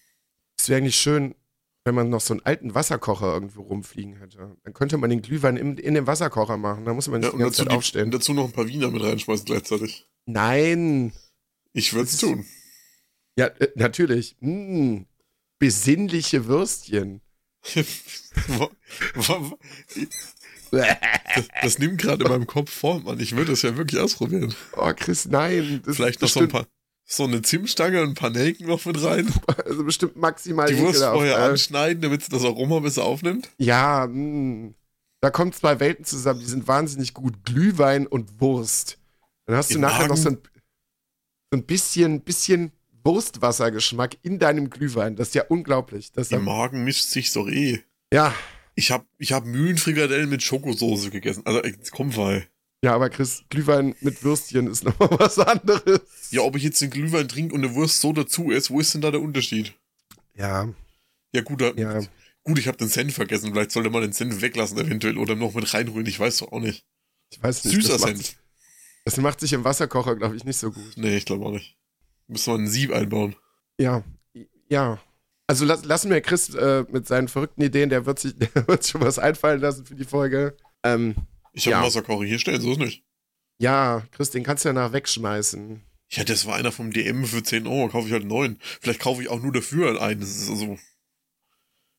Es 0.59 0.69
wäre 0.69 0.79
eigentlich 0.79 0.97
schön, 0.97 1.35
wenn 1.85 1.95
man 1.95 2.11
noch 2.11 2.21
so 2.21 2.35
einen 2.35 2.45
alten 2.45 2.75
Wasserkocher 2.75 3.33
irgendwo 3.33 3.63
rumfliegen 3.63 4.17
hätte. 4.17 4.57
Dann 4.65 4.75
könnte 4.75 4.97
man 4.97 5.11
den 5.11 5.23
Glühwein 5.23 5.57
in, 5.57 5.77
in 5.77 5.95
den 5.95 6.07
Wasserkocher 6.07 6.57
machen. 6.57 6.85
Da 6.85 6.95
muss 6.95 7.09
man 7.09 7.21
nicht 7.21 7.33
ja, 7.33 7.37
die 7.37 7.43
ganze 7.43 7.65
Zeit 7.65 7.71
aufstehen. 7.71 8.07
Und 8.07 8.15
dazu 8.15 8.33
noch 8.33 8.45
ein 8.45 8.53
paar 8.53 8.67
Wiener 8.67 8.91
mit 8.91 9.03
reinschmeißen 9.03 9.45
gleichzeitig. 9.45 10.09
Nein. 10.27 11.13
Ich 11.73 11.93
würde 11.93 12.09
es 12.09 12.19
tun. 12.19 12.47
Ja, 13.37 13.47
äh, 13.47 13.69
natürlich. 13.77 14.37
Mmh. 14.41 15.05
Besinnliche 15.59 16.47
Würstchen. 16.47 17.21
das, 20.71 21.49
das 21.63 21.79
nimmt 21.79 22.01
gerade 22.01 22.25
in 22.25 22.31
meinem 22.31 22.47
Kopf 22.47 22.71
Form 22.71 23.07
an. 23.09 23.21
Ich 23.21 23.37
würde 23.37 23.53
das 23.53 23.63
ja 23.63 23.77
wirklich 23.77 24.01
ausprobieren. 24.01 24.55
Oh, 24.77 24.93
Chris, 24.97 25.27
nein. 25.27 25.83
Vielleicht 25.85 26.23
noch 26.23 26.29
so 26.29 26.41
ein 26.41 26.49
paar, 26.49 26.67
so 27.05 27.25
eine 27.25 27.43
Zimtstange 27.43 28.03
und 28.03 28.11
ein 28.11 28.15
paar 28.15 28.31
Nelken 28.31 28.67
noch 28.67 28.85
mit 28.85 29.03
rein. 29.03 29.33
Also 29.65 29.85
bestimmt 29.85 30.17
maximal. 30.17 30.69
Die 30.69 30.79
Wurst 30.79 31.03
vorher 31.03 31.39
äh, 31.39 31.51
anschneiden, 31.51 32.03
damit 32.03 32.23
sie 32.23 32.31
das 32.31 32.45
Aroma 32.45 32.81
besser 32.81 33.05
aufnimmt. 33.05 33.51
Ja, 33.59 34.07
mh. 34.07 34.15
Hm. 34.15 34.75
da 35.21 35.31
kommen 35.31 35.53
zwei 35.53 35.81
Welten 35.81 36.05
zusammen, 36.05 36.41
die 36.41 36.47
sind 36.47 36.69
wahnsinnig 36.69 37.15
gut. 37.15 37.45
Glühwein 37.45 38.07
und 38.07 38.41
Wurst. 38.41 38.99
Dann 39.47 39.57
hast 39.57 39.71
du 39.71 39.77
Im 39.77 39.81
nachher 39.81 40.09
Magen? 40.09 40.11
noch 40.11 40.17
so 40.17 40.29
ein, 40.31 40.39
so 41.51 41.59
ein 41.59 41.65
bisschen, 41.65 42.21
bisschen 42.23 42.73
Wurstwassergeschmack 43.05 44.19
in 44.23 44.39
deinem 44.39 44.71
Glühwein. 44.71 45.17
Das 45.17 45.29
ist 45.29 45.35
ja 45.35 45.45
unglaublich. 45.49 46.13
Das 46.13 46.31
Im 46.31 46.45
Magen 46.45 46.85
mischt 46.85 47.07
sich 47.07 47.31
so 47.31 47.49
eh. 47.49 47.83
Ja. 48.13 48.35
Ich 48.75 48.91
hab, 48.91 49.07
ich 49.19 49.33
hab 49.33 49.45
Mühlenfrikadellen 49.45 50.29
mit 50.29 50.43
Schokosoße 50.43 51.11
gegessen. 51.11 51.43
Also, 51.45 51.63
komm, 51.91 52.17
weil. 52.17 52.47
Ja, 52.85 52.95
aber 52.95 53.11
Chris, 53.11 53.43
Glühwein 53.49 53.97
mit 54.01 54.23
Würstchen 54.23 54.69
ist 54.69 54.85
nochmal 54.85 55.11
was 55.19 55.39
anderes. 55.39 56.01
Ja, 56.31 56.43
ob 56.43 56.55
ich 56.55 56.63
jetzt 56.63 56.81
den 56.81 56.91
Glühwein 56.91 57.27
trinke 57.27 57.55
und 57.55 57.65
eine 57.65 57.75
Wurst 57.75 58.01
so 58.01 58.13
dazu 58.13 58.53
esse, 58.53 58.71
wo 58.71 58.79
ist 58.79 58.95
denn 58.95 59.01
da 59.01 59.11
der 59.11 59.21
Unterschied? 59.21 59.75
Ja. 60.35 60.69
Ja, 61.35 61.43
gut, 61.43 61.61
da, 61.61 61.73
ja. 61.73 62.01
gut, 62.45 62.59
ich 62.59 62.69
habe 62.69 62.79
den 62.79 62.89
Senf 62.89 63.15
vergessen. 63.15 63.53
Vielleicht 63.53 63.73
sollte 63.73 63.91
man 63.91 64.03
den 64.03 64.13
Senf 64.13 64.41
weglassen 64.41 64.79
eventuell 64.79 65.19
oder 65.19 65.35
noch 65.35 65.55
mit 65.55 65.73
reinrühren. 65.75 66.07
Ich 66.07 66.21
weiß 66.21 66.39
doch 66.39 66.53
auch 66.53 66.61
nicht. 66.61 66.87
Ich 67.31 67.43
weiß 67.43 67.65
nicht. 67.65 67.75
Süßer 67.75 67.99
Senf. 67.99 68.38
Das 69.09 69.17
macht 69.17 69.41
sich 69.41 69.55
im 69.55 69.65
Wasserkocher, 69.65 70.17
glaube 70.17 70.37
ich, 70.37 70.45
nicht 70.45 70.59
so 70.59 70.71
gut. 70.71 70.93
Nee, 70.97 71.17
ich 71.17 71.25
glaube 71.25 71.47
auch 71.47 71.53
nicht. 71.53 71.79
Müssen 72.27 72.53
wir 72.53 72.59
ein 72.59 72.69
Sieb 72.69 72.93
einbauen. 72.93 73.37
Ja, 73.81 74.05
ja. 74.69 75.01
Also 75.47 75.65
lass, 75.65 75.87
lassen 75.87 76.11
wir 76.11 76.21
Chris 76.21 76.55
äh, 76.55 76.85
mit 76.91 77.07
seinen 77.07 77.29
verrückten 77.29 77.63
Ideen, 77.63 77.89
der 77.89 78.05
wird 78.05 78.19
sich, 78.19 78.37
der 78.55 78.69
wird 78.69 78.87
schon 78.87 79.01
was 79.01 79.19
einfallen 79.19 79.63
lassen 79.63 79.87
für 79.87 79.95
die 79.95 80.05
Folge. 80.05 80.59
Ähm, 80.83 81.15
ich 81.55 81.65
habe 81.69 81.77
ja. 81.77 81.83
Wasserkocher 81.83 82.27
hier 82.27 82.39
stehen, 82.39 82.61
so 82.61 82.73
ist 82.73 82.81
nicht. 82.81 83.03
Ja, 83.59 84.07
Chris, 84.13 84.29
den 84.29 84.45
kannst 84.45 84.67
du 84.67 84.69
ja 84.69 84.75
nach 84.75 84.93
wegschmeißen. 84.93 85.81
Ja, 86.11 86.25
das 86.25 86.45
war 86.45 86.57
einer 86.57 86.71
vom 86.71 86.93
DM 86.93 87.25
für 87.25 87.43
10 87.43 87.67
Euro, 87.67 87.89
kaufe 87.89 88.09
ich 88.09 88.13
halt 88.13 88.25
einen 88.25 88.31
neuen. 88.31 88.59
Vielleicht 88.83 89.01
kaufe 89.01 89.23
ich 89.23 89.31
auch 89.31 89.41
nur 89.41 89.53
dafür 89.53 90.03
einen. 90.03 90.21
Das 90.21 90.37
ist 90.37 90.51
also. 90.51 90.79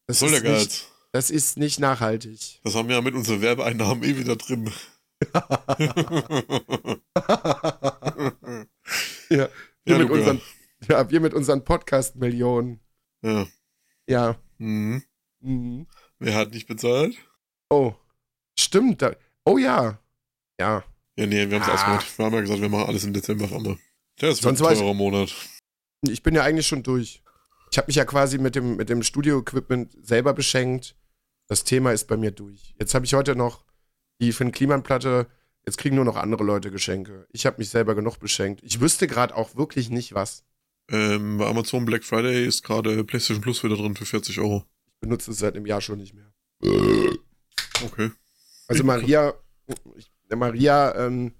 Das 0.05 0.19
soll 0.19 0.29
der 0.29 0.41
Geiz. 0.41 0.85
Das 1.11 1.31
ist 1.31 1.57
nicht 1.57 1.79
nachhaltig. 1.79 2.59
Das 2.63 2.75
haben 2.75 2.87
wir 2.87 2.97
ja 2.97 3.01
mit 3.01 3.15
unseren 3.15 3.41
Werbeeinnahmen 3.41 4.03
eh 4.03 4.15
wieder 4.15 4.35
drin. 4.35 4.71
ja, 9.29 9.49
wir, 9.83 9.85
ja, 9.85 9.97
mit 9.97 10.09
unseren, 10.09 10.41
ja, 10.87 11.09
wir 11.09 11.19
mit 11.19 11.33
unseren 11.33 11.63
Podcast-Millionen. 11.65 12.79
Ja. 13.21 13.47
Ja. 14.07 14.39
Mhm. 14.57 15.03
Mhm. 15.41 15.87
Wer 16.19 16.35
hat 16.35 16.51
nicht 16.51 16.67
bezahlt? 16.67 17.17
Oh. 17.69 17.93
Stimmt. 18.57 19.01
Da, 19.01 19.15
oh 19.45 19.57
ja. 19.57 19.99
Ja. 20.59 20.83
Ja, 21.17 21.25
nee, 21.25 21.49
wir 21.49 21.59
haben 21.59 21.63
es 21.63 21.69
ah. 21.69 21.73
ausgemacht. 21.73 22.17
Wir 22.17 22.25
haben 22.25 22.33
ja 22.35 22.41
gesagt, 22.41 22.61
wir 22.61 22.69
machen 22.69 22.87
alles 22.87 23.03
im 23.03 23.13
Dezember 23.13 23.45
auf 23.45 23.53
einmal. 23.53 23.77
Der 24.21 24.29
ist 24.29 24.45
ein 24.45 24.55
teurer 24.55 24.93
Monat. 24.93 25.35
Ich 26.01 26.23
bin 26.23 26.35
ja 26.35 26.43
eigentlich 26.43 26.67
schon 26.67 26.83
durch. 26.83 27.21
Ich 27.71 27.77
habe 27.77 27.87
mich 27.87 27.97
ja 27.97 28.05
quasi 28.05 28.37
mit 28.37 28.55
dem, 28.55 28.77
mit 28.77 28.89
dem 28.89 29.03
Studio-Equipment 29.03 29.95
selber 30.01 30.33
beschenkt. 30.33 30.95
Das 31.47 31.63
Thema 31.65 31.91
ist 31.91 32.07
bei 32.07 32.15
mir 32.15 32.31
durch. 32.31 32.73
Jetzt 32.79 32.93
habe 32.93 33.05
ich 33.05 33.13
heute 33.13 33.35
noch 33.35 33.65
die 34.19 34.31
Finn 34.31 34.51
Kliman-Platte. 34.51 35.27
Jetzt 35.65 35.77
kriegen 35.77 35.95
nur 35.95 36.05
noch 36.05 36.15
andere 36.15 36.43
Leute 36.43 36.71
Geschenke. 36.71 37.27
Ich 37.31 37.45
habe 37.45 37.57
mich 37.59 37.69
selber 37.69 37.95
genug 37.95 38.19
beschenkt. 38.19 38.61
Ich 38.63 38.79
wüsste 38.79 39.07
gerade 39.07 39.35
auch 39.35 39.55
wirklich 39.55 39.89
nicht 39.89 40.13
was. 40.13 40.43
Ähm, 40.89 41.37
bei 41.37 41.45
Amazon 41.45 41.85
Black 41.85 42.03
Friday 42.03 42.45
ist 42.45 42.63
gerade 42.63 43.03
PlayStation 43.03 43.41
Plus 43.41 43.63
wieder 43.63 43.75
drin 43.75 43.95
für 43.95 44.05
40 44.05 44.39
Euro. 44.39 44.65
Ich 44.87 44.99
benutze 45.01 45.31
es 45.31 45.39
seit 45.39 45.55
einem 45.55 45.65
Jahr 45.65 45.81
schon 45.81 45.99
nicht 45.99 46.13
mehr. 46.13 46.33
Okay. 47.83 48.11
Also 48.67 48.83
Maria, 48.83 49.33
Maria 50.35 50.95
ähm, 50.95 51.33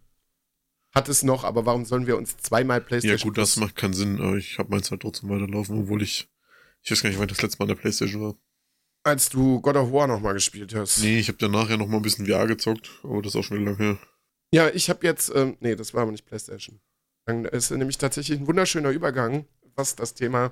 hat 0.93 1.09
es 1.09 1.23
noch, 1.23 1.43
aber 1.43 1.65
warum 1.65 1.85
sollen 1.85 2.07
wir 2.07 2.17
uns 2.17 2.37
zweimal 2.37 2.81
PlayStation? 2.81 3.17
Ja 3.17 3.23
gut, 3.23 3.37
das 3.37 3.57
macht 3.57 3.75
keinen 3.75 3.93
Sinn, 3.93 4.19
aber 4.19 4.37
ich 4.37 4.57
habe 4.57 4.69
meins 4.69 4.89
halt 4.89 5.01
trotzdem 5.01 5.29
weiterlaufen, 5.29 5.79
obwohl 5.79 6.01
ich, 6.01 6.29
ich 6.81 6.91
weiß 6.91 7.03
gar 7.03 7.09
nicht, 7.09 7.19
wann 7.19 7.27
das 7.27 7.41
letzte 7.41 7.59
Mal 7.59 7.65
in 7.65 7.75
der 7.75 7.81
PlayStation 7.81 8.21
war. 8.21 8.35
Als 9.03 9.29
du 9.29 9.61
God 9.61 9.75
of 9.75 9.91
War 9.91 10.07
nochmal 10.07 10.33
gespielt 10.33 10.75
hast. 10.75 11.01
Nee, 11.01 11.19
ich 11.19 11.27
habe 11.29 11.37
dann 11.37 11.51
nachher 11.51 11.77
nochmal 11.77 11.99
ein 11.99 12.03
bisschen 12.03 12.25
VR 12.25 12.47
gezockt, 12.47 12.89
aber 13.03 13.21
das 13.21 13.33
ist 13.33 13.39
auch 13.39 13.43
schon 13.43 13.59
wieder 13.59 13.71
lang 13.71 13.77
her. 13.77 13.97
Ja, 14.51 14.69
ich 14.69 14.89
habe 14.89 15.05
jetzt, 15.05 15.31
ähm, 15.33 15.57
nee, 15.59 15.75
das 15.75 15.93
war 15.93 16.01
aber 16.01 16.11
nicht 16.11 16.25
PlayStation. 16.25 16.79
Dann 17.25 17.45
ist 17.45 17.71
nämlich 17.71 17.97
tatsächlich 17.97 18.39
ein 18.39 18.47
wunderschöner 18.47 18.89
Übergang, 18.89 19.45
was 19.75 19.95
das 19.95 20.15
Thema 20.15 20.51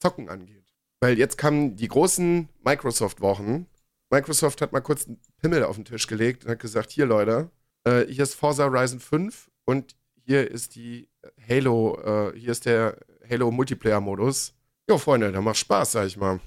Zocken 0.00 0.28
angeht. 0.28 0.64
Weil 1.00 1.18
jetzt 1.18 1.36
kamen 1.36 1.74
die 1.76 1.88
großen 1.88 2.48
Microsoft-Wochen. 2.64 3.66
Microsoft 4.10 4.60
hat 4.60 4.72
mal 4.72 4.80
kurz 4.80 5.06
einen 5.06 5.20
Pimmel 5.38 5.64
auf 5.64 5.76
den 5.76 5.84
Tisch 5.84 6.06
gelegt 6.06 6.44
und 6.44 6.50
hat 6.52 6.60
gesagt, 6.60 6.90
hier 6.92 7.06
Leute, 7.06 7.50
äh, 7.84 8.06
hier 8.06 8.22
ist 8.22 8.34
Forza 8.34 8.64
Horizon 8.64 9.00
5 9.00 9.50
und 9.64 9.96
hier 10.24 10.48
ist 10.48 10.76
die 10.76 11.08
Halo, 11.48 11.98
äh, 12.00 12.38
hier 12.38 12.52
ist 12.52 12.66
der 12.66 12.98
Halo 13.28 13.50
Multiplayer-Modus. 13.50 14.54
Jo, 14.88 14.98
Freunde, 14.98 15.32
da 15.32 15.40
macht 15.40 15.56
Spaß, 15.56 15.92
sag 15.92 16.06
ich 16.06 16.16
mal. 16.16 16.40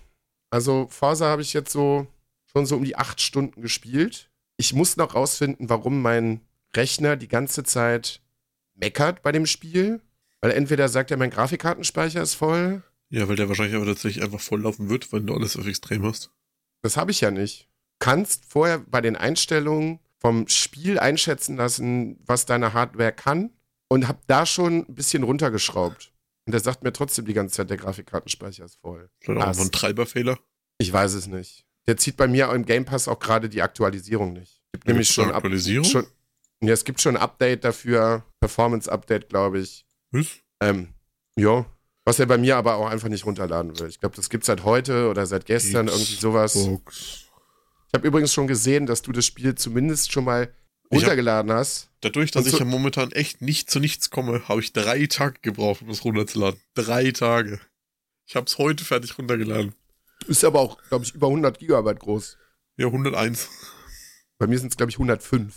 Also 0.56 0.88
Forza 0.90 1.26
habe 1.26 1.42
ich 1.42 1.52
jetzt 1.52 1.74
so 1.74 2.08
schon 2.46 2.66
so 2.66 2.78
um 2.78 2.86
die 2.86 2.96
acht 2.96 3.20
Stunden 3.20 3.62
gespielt. 3.62 4.30
Ich 4.56 4.72
muss 4.72 4.96
noch 4.96 5.14
rausfinden, 5.14 5.68
warum 5.68 6.02
mein 6.02 6.40
Rechner 6.74 7.18
die 7.18 7.28
ganze 7.28 7.66
Zeit 7.66 8.22
meckert 8.74 9.22
bei 9.22 9.34
dem 9.34 9.48
Spiel. 9.48 10.00
Weil 10.40 10.52
entweder 10.52 10.88
sagt 10.88 11.12
er, 11.12 11.18
mein 11.18 11.30
Grafikkartenspeicher 11.30 12.22
ist 12.22 12.36
voll. 12.36 12.84
Ja, 13.10 13.28
weil 13.28 13.36
der 13.36 13.50
wahrscheinlich 13.50 13.76
aber 13.76 13.86
tatsächlich 13.86 14.24
einfach 14.24 14.40
volllaufen 14.40 14.88
wird, 14.88 15.12
wenn 15.12 15.28
du 15.28 15.34
alles 15.34 15.58
auf 15.58 15.68
extrem 15.68 16.06
hast. 16.06 16.32
Das 16.84 16.96
habe 16.96 17.12
ich 17.12 17.20
ja 17.20 17.32
nicht. 17.32 17.68
Kannst 18.00 18.46
vorher 18.46 18.80
bei 18.80 19.02
den 19.02 19.18
Einstellungen 19.18 20.00
vom 20.20 20.48
Spiel 20.48 21.00
einschätzen 21.00 21.58
lassen, 21.58 22.18
was 22.26 22.46
deine 22.46 22.72
Hardware 22.72 23.12
kann 23.12 23.50
und 23.90 24.08
hab 24.08 24.26
da 24.28 24.46
schon 24.46 24.86
ein 24.88 24.96
bisschen 24.96 25.24
runtergeschraubt. 25.24 26.14
Und 26.46 26.52
der 26.52 26.62
sagt 26.62 26.84
mir 26.84 26.94
trotzdem 26.94 27.26
die 27.26 27.34
ganze 27.34 27.56
Zeit, 27.56 27.70
der 27.70 27.78
Grafikkartenspeicher 27.78 28.66
ist 28.66 28.80
voll. 28.80 29.10
Vielleicht 29.20 29.60
auch 29.60 29.64
ein 29.64 29.72
Treiberfehler? 29.72 30.38
Ich 30.78 30.92
weiß 30.92 31.14
es 31.14 31.28
nicht. 31.28 31.66
Der 31.88 31.98
zieht 31.98 32.18
bei 32.18 32.28
mir 32.28 32.52
im 32.52 32.66
Game 32.66 32.86
Pass 32.86 33.08
auch 33.08 33.20
gerade 33.20 33.50
die 33.50 33.62
Aktualisierung 33.62 34.34
nicht. 34.34 34.62
Gibt 34.74 34.88
nämlich 34.88 35.10
schon 35.10 35.32
Aktualisierung? 35.32 35.86
Ab, 35.86 35.92
schon, 35.92 36.06
ja, 36.62 36.74
es 36.74 36.84
gibt 36.84 37.02
schon 37.02 37.16
ein 37.16 37.22
Update 37.22 37.64
dafür, 37.64 38.24
Performance-Update, 38.40 39.30
glaube 39.30 39.60
ich. 39.60 39.86
Was? 40.12 40.28
Ähm, 40.62 40.94
ja. 41.36 41.66
Was 42.06 42.20
er 42.20 42.28
bei 42.28 42.38
mir 42.38 42.58
aber 42.58 42.76
auch 42.76 42.88
einfach 42.88 43.10
nicht 43.10 43.26
runterladen 43.26 43.80
will. 43.80 43.88
Ich 43.88 44.00
glaube, 44.00 44.16
das 44.16 44.30
gibt 44.30 44.44
es 44.44 44.48
seit 44.48 44.64
heute 44.64 45.10
oder 45.10 45.26
seit 45.26 45.46
gestern, 45.46 45.88
X 45.88 45.96
irgendwie 45.96 46.16
sowas. 46.16 46.56
Ich 46.56 47.30
habe 47.94 48.08
übrigens 48.08 48.34
schon 48.34 48.48
gesehen, 48.48 48.86
dass 48.86 49.02
du 49.02 49.12
das 49.12 49.26
Spiel 49.26 49.56
zumindest 49.56 50.12
schon 50.12 50.26
mal 50.26 50.54
runtergeladen 50.92 51.52
hab, 51.52 51.60
hast. 51.60 51.90
Dadurch, 52.02 52.32
dass 52.32 52.46
ich 52.46 52.60
ja 52.60 52.66
momentan 52.66 53.12
echt 53.12 53.42
nicht 53.42 53.70
zu 53.70 53.80
nichts 53.80 54.10
komme, 54.10 54.48
habe 54.48 54.62
ich 54.62 54.74
drei 54.74 55.06
Tage 55.08 55.40
gebraucht, 55.42 55.82
um 55.82 55.90
es 55.90 56.04
runterzuladen. 56.04 56.60
Drei 56.74 57.12
Tage. 57.12 57.60
Ich 58.28 58.36
habe 58.36 58.46
es 58.48 58.58
heute 58.58 58.84
fertig 58.84 59.18
runtergeladen. 59.18 59.74
Ist 60.28 60.44
aber 60.44 60.60
auch, 60.60 60.82
glaube 60.90 61.06
ich, 61.06 61.14
über 61.14 61.28
100 61.28 61.60
Gigabyte 61.60 62.00
groß. 62.00 62.38
Ja, 62.78 62.88
101. 62.88 63.50
Bei 64.38 64.48
mir 64.48 64.60
sind 64.60 64.70
es, 64.72 64.78
glaube 64.78 64.90
ich, 64.90 64.96
105. 64.96 65.54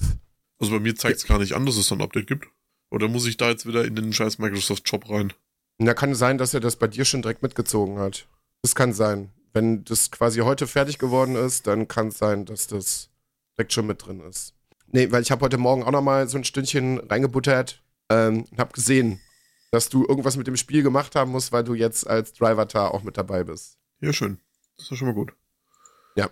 Also 0.59 0.73
bei 0.73 0.81
mir 0.81 0.95
zeigt 0.95 1.19
es 1.19 1.27
gar 1.27 1.39
nicht 1.39 1.55
an, 1.55 1.67
dass 1.67 1.77
es 1.77 1.89
so 1.89 1.95
ein 1.95 2.03
Update 2.03 2.27
gibt. 2.27 2.47
Oder 2.91 3.09
muss 3.09 3.27
ich 3.27 3.37
da 3.37 3.49
jetzt 3.49 3.67
wieder 3.67 3.85
in 3.85 3.97
den 3.97 4.13
scheiß 4.13 4.39
Microsoft-Shop 4.39 5.09
rein? 5.11 5.33
Na, 5.79 5.95
kann 5.95 6.15
sein, 6.15 6.39
dass 6.39 6.55
er 6.55 6.61
das 6.61 6.77
bei 6.77 6.89
dir 6.89 7.05
schon 7.05 7.23
direkt 7.23 7.43
mitgezogen 7.43 7.99
hat. 7.99 8.27
Das 8.63 8.75
kann 8.75 8.93
sein. 8.93 9.31
Wenn 9.53 9.85
das 9.85 10.11
quasi 10.11 10.41
heute 10.41 10.67
fertig 10.67 10.99
geworden 10.99 11.37
ist, 11.37 11.67
dann 11.67 11.89
kann 11.89 12.09
es 12.09 12.19
sein, 12.19 12.45
dass 12.45 12.67
das 12.67 13.11
direkt 13.57 13.73
schon 13.73 13.87
mit 13.87 14.05
drin 14.05 14.21
ist. 14.21 14.55
Nee, 14.91 15.11
weil 15.13 15.23
ich 15.23 15.31
habe 15.31 15.45
heute 15.45 15.59
Morgen 15.59 15.83
auch 15.83 15.91
nochmal 15.91 16.29
so 16.29 16.39
ein 16.39 16.45
Stündchen 16.45 16.99
reingebuttert 16.99 17.83
ähm, 18.09 18.45
und 18.51 18.59
habe 18.59 18.73
gesehen, 18.73 19.21
dass 19.71 19.89
du 19.91 20.07
irgendwas 20.07 20.37
mit 20.37 20.47
dem 20.47 20.57
Spiel 20.57 20.83
gemacht 20.83 21.15
haben 21.15 21.33
musst, 21.33 21.53
weil 21.53 21.65
du 21.65 21.75
jetzt 21.75 22.07
als 22.07 22.33
Driver-Tar 22.33 22.95
auch 22.95 23.03
mit 23.03 23.19
dabei 23.19 23.45
bist. 23.45 23.79
Ja, 24.01 24.13
schön. 24.13 24.41
Das 24.79 24.91
ist 24.91 24.99
schon 24.99 25.09
mal 25.09 25.15
gut. 25.15 25.35
Ja. 26.17 26.31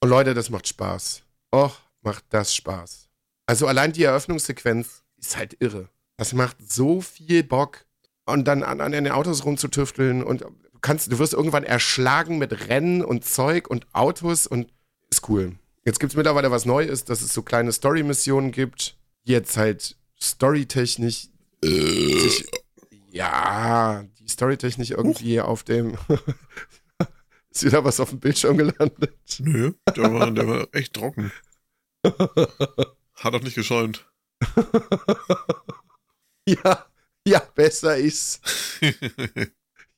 Und 0.00 0.08
Leute, 0.08 0.32
das 0.32 0.48
macht 0.48 0.66
Spaß. 0.68 1.22
Och, 1.54 1.76
macht 2.00 2.24
das 2.30 2.54
Spaß. 2.54 3.08
Also 3.46 3.66
allein 3.66 3.92
die 3.92 4.04
Eröffnungssequenz 4.04 5.02
ist 5.16 5.36
halt 5.36 5.56
irre. 5.60 5.88
Das 6.16 6.32
macht 6.32 6.56
so 6.70 7.00
viel 7.00 7.42
Bock. 7.42 7.84
Und 8.24 8.46
dann 8.46 8.62
an, 8.62 8.80
an 8.80 8.92
den 8.92 9.10
Autos 9.10 9.44
rumzutüfteln 9.44 10.22
und 10.22 10.42
du 10.42 10.78
kannst, 10.80 11.10
du 11.10 11.18
wirst 11.18 11.32
irgendwann 11.32 11.64
erschlagen 11.64 12.38
mit 12.38 12.68
Rennen 12.68 13.02
und 13.02 13.24
Zeug 13.24 13.68
und 13.68 13.86
Autos 13.94 14.46
und 14.46 14.70
ist 15.10 15.28
cool. 15.28 15.58
Jetzt 15.84 16.00
gibt 16.00 16.12
es 16.12 16.16
mittlerweile 16.16 16.50
was 16.50 16.64
Neues, 16.64 17.04
dass 17.04 17.22
es 17.22 17.32
so 17.32 17.42
kleine 17.42 17.72
Story-Missionen 17.72 18.52
gibt, 18.52 18.96
die 19.26 19.32
jetzt 19.32 19.56
halt 19.56 19.96
storytechnisch 20.20 21.28
äh. 21.62 22.18
sich, 22.18 22.46
ja, 23.10 24.04
die 24.18 24.28
storytechnisch 24.28 24.90
irgendwie 24.90 25.40
Huch. 25.40 25.46
auf 25.46 25.62
dem 25.62 25.96
ist 27.50 27.64
wieder 27.64 27.84
was 27.84 28.00
auf 28.00 28.10
dem 28.10 28.20
Bildschirm 28.20 28.58
gelandet. 28.58 29.16
Nö, 29.38 29.72
der 29.96 30.12
war, 30.12 30.30
der 30.30 30.46
war 30.46 30.68
echt 30.72 30.94
trocken. 30.94 31.32
Hat 32.04 33.34
auch 33.34 33.42
nicht 33.42 33.54
geschäumt. 33.54 34.06
ja, 36.46 36.86
ja, 37.26 37.40
besser 37.54 37.96
ist. 37.96 38.40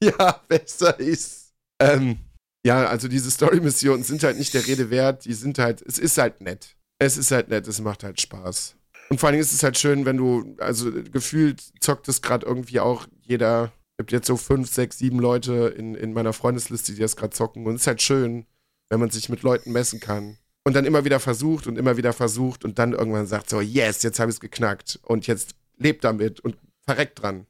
ja, 0.03 0.41
besser 0.49 0.99
ist. 0.99 1.53
Ähm, 1.79 2.19
ja, 2.65 2.87
also 2.87 3.09
diese 3.09 3.31
Story-Missionen 3.31 4.03
sind 4.03 4.23
halt 4.23 4.39
nicht 4.39 4.55
der 4.55 4.67
Rede 4.67 4.91
wert. 4.91 5.25
Die 5.25 5.33
sind 5.33 5.59
halt, 5.59 5.83
es 5.83 5.99
ist 5.99 6.19
halt 6.19 6.41
nett. 6.41 6.77
Es 6.99 7.17
ist 7.17 7.31
halt 7.31 7.49
nett, 7.49 7.67
es 7.67 7.81
macht 7.81 8.05
halt 8.05 8.21
Spaß. 8.21 8.77
Und 9.09 9.19
vor 9.19 9.29
allen 9.29 9.35
Dingen 9.35 9.43
ist 9.43 9.55
es 9.55 9.63
halt 9.63 9.79
schön, 9.79 10.05
wenn 10.05 10.19
du, 10.19 10.57
also 10.59 10.91
gefühlt 10.93 11.63
zockt 11.81 12.09
es 12.09 12.23
gerade 12.23 12.47
irgendwie 12.47 12.81
auch 12.81 13.07
jeder. 13.23 13.73
Es 13.93 14.03
gibt 14.03 14.13
jetzt 14.13 14.27
so 14.27 14.37
fünf, 14.37 14.73
sechs, 14.73 14.99
sieben 14.99 15.19
Leute 15.19 15.75
in, 15.77 15.95
in 15.95 16.13
meiner 16.13 16.33
Freundesliste, 16.33 16.93
die 16.93 17.01
das 17.01 17.17
gerade 17.17 17.35
zocken. 17.35 17.67
Und 17.67 17.75
es 17.75 17.83
ist 17.83 17.87
halt 17.87 18.03
schön, 18.03 18.47
wenn 18.89 19.01
man 19.01 19.11
sich 19.11 19.29
mit 19.29 19.43
Leuten 19.43 19.73
messen 19.73 20.01
kann. 20.01 20.37
Und 20.65 20.77
dann 20.77 20.85
immer 20.85 21.05
wieder 21.05 21.21
versucht 21.21 21.67
und 21.67 21.79
immer 21.79 21.97
wieder 21.97 22.13
versucht 22.13 22.65
und 22.65 22.79
dann 22.79 22.93
irgendwann 22.93 23.27
sagt 23.27 23.49
so, 23.49 23.61
yes, 23.61 24.03
jetzt 24.03 24.21
habe 24.21 24.31
ich 24.31 24.37
es 24.37 24.41
geknackt. 24.41 25.01
Und 25.03 25.27
jetzt 25.27 25.55
lebt 25.77 26.05
damit 26.05 26.41
und 26.41 26.57
verreckt 26.85 27.23
dran. 27.23 27.47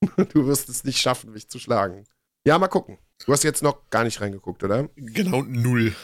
du 0.32 0.46
wirst 0.46 0.68
es 0.68 0.84
nicht 0.84 0.98
schaffen, 0.98 1.32
mich 1.32 1.48
zu 1.48 1.58
schlagen. 1.58 2.04
Ja, 2.46 2.58
mal 2.58 2.68
gucken. 2.68 2.98
Du 3.24 3.32
hast 3.32 3.42
jetzt 3.44 3.62
noch 3.62 3.88
gar 3.90 4.04
nicht 4.04 4.20
reingeguckt, 4.20 4.62
oder? 4.62 4.88
Genau, 4.96 5.42
null. 5.42 5.94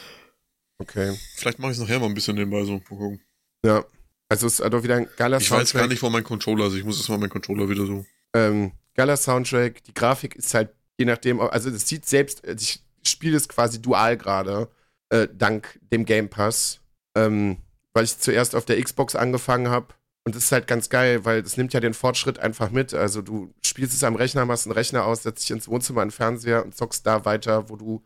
Okay. 0.79 1.17
Vielleicht 1.35 1.59
mache 1.59 1.71
ich 1.71 1.77
es 1.77 1.83
nachher 1.83 1.99
mal 1.99 2.07
ein 2.07 2.13
bisschen 2.13 2.35
nebenbei 2.35 2.63
so. 2.65 2.73
Mal 2.73 2.81
gucken. 2.81 3.21
Ja. 3.65 3.85
Also 4.29 4.47
es 4.47 4.59
ist 4.59 4.73
doch 4.73 4.83
wieder 4.83 4.95
ein 4.95 5.07
geiler 5.15 5.37
ich 5.37 5.47
Soundtrack. 5.47 5.67
Ich 5.67 5.73
weiß 5.73 5.79
gar 5.81 5.87
nicht, 5.87 6.01
wo 6.01 6.09
mein 6.09 6.23
Controller 6.23 6.67
ist. 6.67 6.73
Ich 6.73 6.83
muss 6.83 6.97
jetzt 6.97 7.09
mal 7.09 7.17
meinen 7.19 7.29
Controller 7.29 7.69
wieder 7.69 7.85
so. 7.85 8.05
Ähm, 8.33 8.71
geiler 8.95 9.15
Soundtrack. 9.15 9.83
Die 9.83 9.93
Grafik 9.93 10.35
ist 10.35 10.53
halt, 10.53 10.71
je 10.97 11.05
nachdem, 11.05 11.39
also 11.39 11.69
es 11.69 11.87
sieht 11.87 12.05
selbst, 12.05 12.45
also 12.45 12.61
ich 12.61 12.81
spiele 13.07 13.37
es 13.37 13.47
quasi 13.47 13.81
dual 13.81 14.17
gerade, 14.17 14.69
äh, 15.09 15.27
dank 15.31 15.79
dem 15.91 16.05
Game 16.05 16.29
Pass. 16.29 16.79
Ähm, 17.15 17.57
weil 17.93 18.05
ich 18.05 18.17
zuerst 18.17 18.55
auf 18.55 18.65
der 18.65 18.81
Xbox 18.81 19.15
angefangen 19.15 19.69
habe 19.69 19.93
und 20.25 20.35
das 20.35 20.45
ist 20.45 20.51
halt 20.51 20.67
ganz 20.67 20.89
geil, 20.89 21.25
weil 21.25 21.43
das 21.43 21.57
nimmt 21.57 21.73
ja 21.73 21.81
den 21.81 21.93
Fortschritt 21.93 22.39
einfach 22.39 22.71
mit. 22.71 22.93
Also 22.93 23.21
du 23.21 23.53
spielst 23.61 23.93
es 23.93 24.03
am 24.03 24.15
Rechner, 24.15 24.45
machst 24.45 24.65
einen 24.65 24.73
Rechner 24.73 25.05
aus, 25.05 25.23
setzt 25.23 25.43
dich 25.43 25.51
ins 25.51 25.67
Wohnzimmer, 25.67 26.01
einen 26.01 26.11
Fernseher 26.11 26.63
und 26.63 26.75
zockst 26.75 27.05
da 27.05 27.25
weiter, 27.25 27.69
wo 27.69 27.75
du 27.75 28.03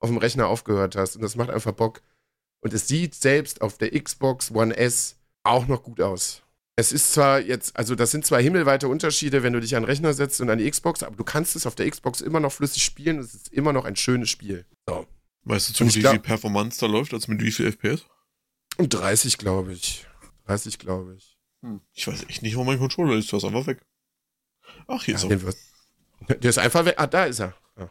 auf 0.00 0.10
dem 0.10 0.18
Rechner 0.18 0.46
aufgehört 0.48 0.94
hast. 0.94 1.16
Und 1.16 1.22
das 1.22 1.36
macht 1.36 1.48
einfach 1.48 1.72
Bock. 1.72 2.02
Und 2.60 2.74
es 2.74 2.86
sieht 2.86 3.14
selbst 3.14 3.62
auf 3.62 3.78
der 3.78 3.98
Xbox 3.98 4.50
One 4.50 4.76
S 4.76 5.16
auch 5.42 5.66
noch 5.66 5.82
gut 5.82 6.00
aus. 6.00 6.42
Es 6.76 6.92
ist 6.92 7.14
zwar 7.14 7.40
jetzt, 7.40 7.76
also 7.76 7.94
das 7.94 8.10
sind 8.10 8.26
zwar 8.26 8.42
himmelweite 8.42 8.88
Unterschiede, 8.88 9.42
wenn 9.42 9.52
du 9.52 9.60
dich 9.60 9.76
an 9.76 9.84
den 9.84 9.88
Rechner 9.88 10.12
setzt 10.12 10.40
und 10.40 10.50
an 10.50 10.58
die 10.58 10.68
Xbox, 10.68 11.02
aber 11.02 11.16
du 11.16 11.24
kannst 11.24 11.56
es 11.56 11.66
auf 11.66 11.76
der 11.76 11.88
Xbox 11.88 12.20
immer 12.20 12.40
noch 12.40 12.52
flüssig 12.52 12.84
spielen. 12.84 13.18
Es 13.18 13.32
ist 13.32 13.52
immer 13.52 13.72
noch 13.72 13.84
ein 13.84 13.96
schönes 13.96 14.28
Spiel. 14.28 14.66
So. 14.88 15.06
Weißt 15.44 15.68
du 15.68 15.72
zu, 15.72 15.86
wie 15.86 16.02
viel 16.02 16.18
Performance 16.18 16.80
da 16.80 16.86
läuft, 16.86 17.14
als 17.14 17.28
mit 17.28 17.40
wie 17.42 17.52
viel 17.52 17.70
FPS? 17.70 18.04
30, 18.78 19.38
glaube 19.38 19.72
ich. 19.72 20.06
30, 20.46 20.78
glaube 20.78 21.14
ich. 21.16 21.33
Hm. 21.64 21.80
Ich 21.94 22.06
weiß 22.06 22.26
echt 22.28 22.42
nicht, 22.42 22.56
wo 22.56 22.64
mein 22.64 22.78
Controller 22.78 23.16
ist. 23.16 23.32
Du 23.32 23.36
hast 23.36 23.44
einfach 23.44 23.66
weg. 23.66 23.80
Ach, 24.86 25.02
hier 25.02 25.14
ja, 25.14 25.30
ist 25.30 25.44
er. 26.28 26.36
Der 26.36 26.50
ist 26.50 26.58
einfach 26.58 26.84
weg. 26.84 26.96
Ah, 26.98 27.06
da 27.06 27.24
ist 27.24 27.40
er. 27.40 27.54
Ja. 27.78 27.90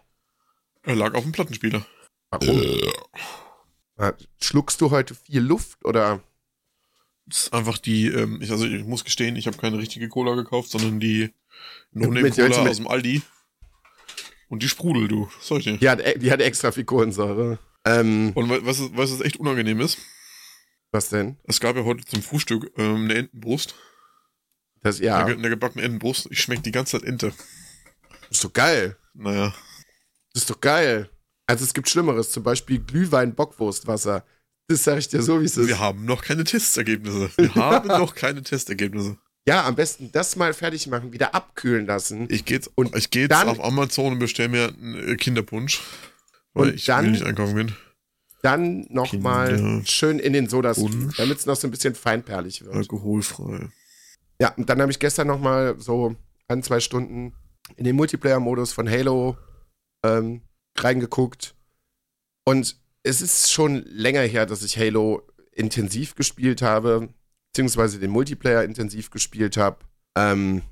Er 0.83 0.95
lag 0.95 1.15
auf 1.15 1.23
dem 1.23 1.31
Plattenspieler. 1.31 1.83
Warum? 2.29 2.61
Äh. 3.97 4.13
Schluckst 4.39 4.79
du 4.79 4.91
heute 4.91 5.15
viel 5.15 5.41
Luft 5.41 5.83
oder? 5.85 6.21
Das 7.25 7.43
ist 7.43 7.53
einfach 7.53 7.77
die, 7.79 8.07
ähm, 8.07 8.41
ich, 8.41 8.51
also 8.51 8.65
ich 8.65 8.83
muss 8.83 9.05
gestehen, 9.05 9.37
ich 9.37 9.47
habe 9.47 9.57
keine 9.57 9.77
richtige 9.77 10.09
Cola 10.09 10.35
gekauft, 10.35 10.69
sondern 10.69 10.99
die 10.99 11.33
No-Name-Cola 11.93 12.69
aus 12.69 12.77
dem 12.77 12.87
Aldi. 12.87 13.21
Und 14.49 14.61
die 14.61 14.67
Sprudel, 14.67 15.07
du. 15.07 15.31
Solche. 15.39 15.77
Die 15.77 15.89
hat, 15.89 16.01
die 16.21 16.31
hat 16.31 16.41
extra 16.41 16.71
viel 16.71 16.83
Kohlensäure. 16.83 17.59
Ähm, 17.85 18.33
Und 18.35 18.49
was, 18.49 18.81
was, 18.95 19.11
was 19.11 19.21
echt 19.21 19.37
unangenehm 19.37 19.79
ist? 19.79 19.97
Was 20.93 21.09
denn? 21.09 21.37
Es 21.45 21.59
gab 21.59 21.75
ja 21.75 21.83
heute 21.83 22.05
zum 22.05 22.21
Frühstück 22.21 22.71
ähm, 22.77 23.05
eine 23.05 23.15
Entenbrust. 23.15 23.73
Das, 24.83 24.99
ja. 24.99 25.25
Eine, 25.25 25.33
eine 25.33 25.49
gebackene 25.49 25.83
Entenbrust. 25.83 26.27
Ich 26.29 26.39
schmecke 26.39 26.61
die 26.61 26.71
ganze 26.71 26.99
Zeit 26.99 27.09
Ente. 27.09 27.33
Das 28.29 28.37
ist 28.37 28.43
doch 28.43 28.53
geil. 28.53 28.95
Naja. 29.15 29.55
Das 30.33 30.43
ist 30.43 30.49
doch 30.51 30.61
geil. 30.61 31.09
Also 31.47 31.65
es 31.65 31.73
gibt 31.73 31.89
Schlimmeres, 31.89 32.31
zum 32.31 32.43
Beispiel 32.43 32.79
Glühwein-Bockwurstwasser. 32.79 34.23
Das 34.67 34.83
sage 34.83 34.99
ich 34.99 35.07
dir 35.07 35.23
so, 35.23 35.41
wie 35.41 35.45
es 35.45 35.57
ist. 35.57 35.67
Wir 35.67 35.79
haben 35.79 36.05
noch 36.05 36.21
keine 36.21 36.43
Testergebnisse. 36.43 37.31
Wir 37.37 37.55
haben 37.55 37.87
noch 37.87 38.13
keine 38.13 38.43
Testergebnisse. 38.43 39.17
Ja, 39.47 39.65
am 39.65 39.75
besten 39.75 40.11
das 40.11 40.35
mal 40.35 40.53
fertig 40.53 40.85
machen, 40.87 41.11
wieder 41.11 41.33
abkühlen 41.33 41.87
lassen. 41.87 42.27
Ich 42.29 42.45
gehe 42.45 42.57
jetzt, 42.57 42.71
und 42.75 42.95
ich 42.95 43.09
geh 43.09 43.21
jetzt 43.21 43.31
dann, 43.31 43.49
auf 43.49 43.61
Amazon 43.61 44.13
und 44.13 44.19
bestelle 44.19 44.49
mir 44.49 44.67
einen 44.67 45.17
Kinderpunsch. 45.17 45.81
Weil 46.53 46.75
ich 46.75 46.85
dann, 46.85 47.05
will 47.05 47.11
nicht 47.11 47.25
einkaufen 47.25 47.55
gehen 47.55 47.75
dann 48.43 48.85
nochmal 48.89 49.81
schön 49.85 50.19
in 50.19 50.33
den 50.33 50.47
Soda-Stream, 50.49 51.13
damit 51.17 51.39
es 51.39 51.45
noch 51.45 51.55
so 51.55 51.67
ein 51.67 51.71
bisschen 51.71 51.95
feinperlig 51.95 52.63
wird. 52.63 52.75
Alkoholfrei. 52.75 53.69
Ja, 54.39 54.53
und 54.55 54.69
dann 54.69 54.81
habe 54.81 54.91
ich 54.91 54.99
gestern 54.99 55.27
nochmal 55.27 55.79
so 55.79 56.15
ein, 56.49 56.61
zwei 56.61 56.81
Stunden 56.81 57.33
in 57.77 57.85
den 57.85 57.95
Multiplayer-Modus 57.95 58.73
von 58.73 58.89
Halo 58.89 59.37
ähm, 60.05 60.41
reingeguckt. 60.77 61.55
Und 62.45 62.75
es 63.03 63.21
ist 63.21 63.51
schon 63.51 63.83
länger 63.85 64.21
her, 64.21 64.45
dass 64.45 64.61
ich 64.63 64.77
Halo 64.77 65.21
intensiv 65.53 66.15
gespielt 66.15 66.61
habe, 66.61 67.09
beziehungsweise 67.53 67.97
den 67.99 68.11
Multiplayer 68.11 68.65
intensiv 68.65 69.09
gespielt 69.09 69.55
habe. 69.55 69.77
Ähm, 70.17 70.63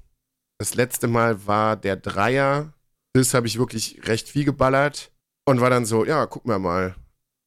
das 0.60 0.76
letzte 0.76 1.08
Mal 1.08 1.48
war 1.48 1.78
der 1.78 1.96
Dreier. 1.96 2.74
Das 3.14 3.34
habe 3.34 3.48
ich 3.48 3.58
wirklich 3.58 4.02
recht 4.08 4.28
viel 4.28 4.44
geballert 4.44 5.14
und 5.46 5.62
war 5.62 5.70
dann 5.70 5.86
so, 5.86 6.06
ja, 6.06 6.26
gucken 6.26 6.52
wir 6.52 6.60
mal 6.60 6.96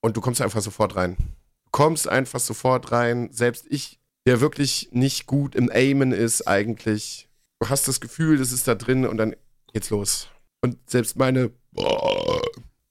und 0.04 0.18
du 0.18 0.20
kommst 0.20 0.42
einfach 0.42 0.60
sofort 0.60 0.96
rein. 0.96 1.16
Du 1.16 1.70
kommst 1.70 2.06
einfach 2.06 2.38
sofort 2.38 2.92
rein. 2.92 3.30
Selbst 3.32 3.64
ich, 3.70 3.98
der 4.26 4.42
wirklich 4.42 4.90
nicht 4.92 5.24
gut 5.24 5.54
im 5.54 5.70
Aimen 5.72 6.12
ist, 6.12 6.46
eigentlich, 6.46 7.30
du 7.58 7.70
hast 7.70 7.88
das 7.88 8.02
Gefühl, 8.02 8.36
das 8.36 8.52
ist 8.52 8.68
da 8.68 8.74
drin 8.74 9.06
und 9.06 9.16
dann 9.16 9.34
geht's 9.72 9.88
los. 9.88 10.28
Und 10.60 10.76
selbst 10.90 11.16
meine 11.16 11.52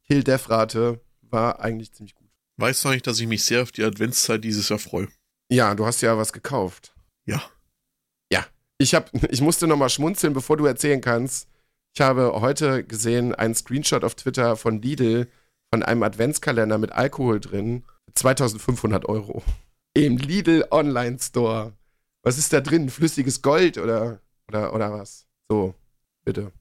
Kill-Death-Rate 0.07 1.01
war 1.21 1.59
eigentlich 1.59 1.93
ziemlich 1.93 2.15
gut. 2.15 2.27
Weißt 2.57 2.83
du 2.83 2.89
eigentlich, 2.89 3.03
dass 3.03 3.19
ich 3.19 3.27
mich 3.27 3.43
sehr 3.43 3.61
auf 3.61 3.71
die 3.71 3.83
Adventszeit 3.83 4.43
dieses 4.43 4.69
Jahr 4.69 4.79
freue? 4.79 5.07
Ja, 5.49 5.75
du 5.75 5.85
hast 5.85 6.01
ja 6.01 6.17
was 6.17 6.33
gekauft. 6.33 6.95
Ja. 7.25 7.43
Ja. 8.31 8.43
Ich, 8.79 8.95
hab, 8.95 9.11
ich 9.29 9.41
musste 9.41 9.67
nochmal 9.67 9.89
schmunzeln, 9.89 10.33
bevor 10.33 10.57
du 10.57 10.65
erzählen 10.65 10.99
kannst. 10.99 11.47
Ich 11.93 12.01
habe 12.01 12.41
heute 12.41 12.83
gesehen 12.83 13.35
einen 13.35 13.53
Screenshot 13.53 14.03
auf 14.03 14.15
Twitter 14.15 14.57
von 14.57 14.81
Lidl, 14.81 15.29
von 15.73 15.81
einem 15.81 16.03
Adventskalender 16.03 16.77
mit 16.77 16.91
Alkohol 16.91 17.39
drin. 17.39 17.83
2500 18.13 19.09
Euro. 19.09 19.41
Im 19.95 20.17
Lidl 20.17 20.67
Online 20.69 21.17
Store. 21.19 21.73
Was 22.21 22.37
ist 22.37 22.53
da 22.53 22.61
drin? 22.61 22.91
Flüssiges 22.91 23.41
Gold 23.41 23.79
oder, 23.79 24.21
oder, 24.47 24.75
oder 24.75 24.91
was? 24.91 25.25
So, 25.49 25.73
bitte. 26.25 26.51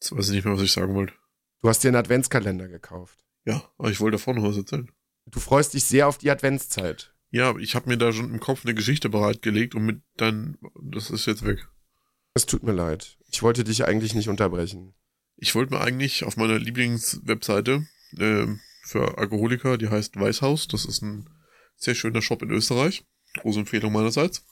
Jetzt 0.00 0.16
weiß 0.16 0.28
ich 0.28 0.34
nicht 0.36 0.44
mehr, 0.44 0.54
was 0.54 0.62
ich 0.62 0.70
sagen 0.70 0.94
wollte. 0.94 1.12
Du 1.60 1.68
hast 1.68 1.82
dir 1.82 1.88
einen 1.88 1.96
Adventskalender 1.96 2.68
gekauft. 2.68 3.24
Ja, 3.44 3.68
aber 3.78 3.90
ich 3.90 3.98
wollte 3.98 4.18
davor 4.18 4.34
noch 4.34 4.44
was 4.44 4.56
erzählen. 4.56 4.88
du 5.26 5.40
freust 5.40 5.74
dich 5.74 5.82
sehr 5.82 6.06
auf 6.06 6.18
die 6.18 6.30
Adventszeit. 6.30 7.16
Ja, 7.32 7.56
ich 7.56 7.74
habe 7.74 7.90
mir 7.90 7.96
da 7.96 8.12
schon 8.12 8.30
im 8.32 8.38
Kopf 8.38 8.64
eine 8.64 8.76
Geschichte 8.76 9.08
bereitgelegt 9.08 9.74
und 9.74 9.86
mit 9.86 10.02
dann, 10.18 10.56
das 10.80 11.10
ist 11.10 11.26
jetzt 11.26 11.44
weg. 11.44 11.66
Es 12.34 12.46
tut 12.46 12.62
mir 12.62 12.74
leid. 12.74 13.18
Ich 13.28 13.42
wollte 13.42 13.64
dich 13.64 13.84
eigentlich 13.86 14.14
nicht 14.14 14.28
unterbrechen. 14.28 14.94
Ich 15.36 15.56
wollte 15.56 15.74
mir 15.74 15.80
eigentlich 15.80 16.22
auf 16.22 16.36
meiner 16.36 16.60
Lieblingswebseite 16.60 17.88
äh, 18.18 18.46
für 18.84 19.18
Alkoholiker, 19.18 19.78
die 19.78 19.88
heißt 19.88 20.18
Weißhaus, 20.18 20.68
das 20.68 20.84
ist 20.84 21.02
ein 21.02 21.28
sehr 21.76 21.94
schöner 21.94 22.22
Shop 22.22 22.42
in 22.42 22.50
Österreich. 22.50 23.04
Große 23.38 23.60
Empfehlung 23.60 23.92
meinerseits. 23.92 24.44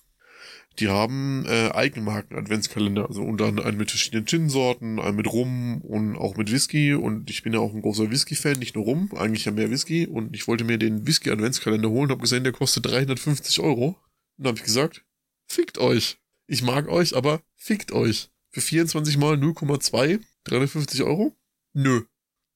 Die 0.79 0.89
haben 0.89 1.45
äh, 1.47 1.71
Eigenmarken-Adventskalender, 1.73 3.07
also 3.09 3.23
unter 3.23 3.47
anderem 3.47 3.69
einen 3.69 3.79
mit 3.79 3.91
verschiedenen 3.91 4.25
Gin-Sorten, 4.25 5.01
einen 5.01 5.17
mit 5.17 5.31
Rum 5.31 5.83
und 5.83 6.17
auch 6.17 6.37
mit 6.37 6.51
Whisky. 6.51 6.95
Und 6.95 7.29
ich 7.29 7.43
bin 7.43 7.53
ja 7.53 7.59
auch 7.59 7.75
ein 7.75 7.83
großer 7.83 8.11
Whisky-Fan, 8.11 8.59
nicht 8.59 8.77
nur 8.77 8.85
Rum, 8.85 9.11
eigentlich 9.17 9.45
ja 9.45 9.53
mehr 9.53 9.71
Whisky. 9.71 10.07
Und 10.07 10.35
ich 10.35 10.47
wollte 10.49 10.65
mir 10.65 10.79
den 10.79 11.07
Whisky-Adventskalender 11.07 11.91
holen, 11.91 12.11
habe 12.11 12.23
gesehen, 12.23 12.45
der 12.45 12.53
kostet 12.53 12.87
350 12.87 13.61
Euro. 13.61 13.97
Und 14.39 14.47
habe 14.47 14.57
ich 14.57 14.65
gesagt, 14.65 15.05
fickt 15.47 15.79
euch. 15.79 16.19
Ich 16.47 16.63
mag 16.63 16.89
euch, 16.89 17.15
aber 17.17 17.43
fickt 17.57 17.93
euch. 17.93 18.31
Für 18.51 18.61
24 18.61 19.19
mal 19.19 19.35
0,2, 19.35 20.21
350 20.45 21.03
Euro? 21.03 21.37
Nö. 21.73 22.03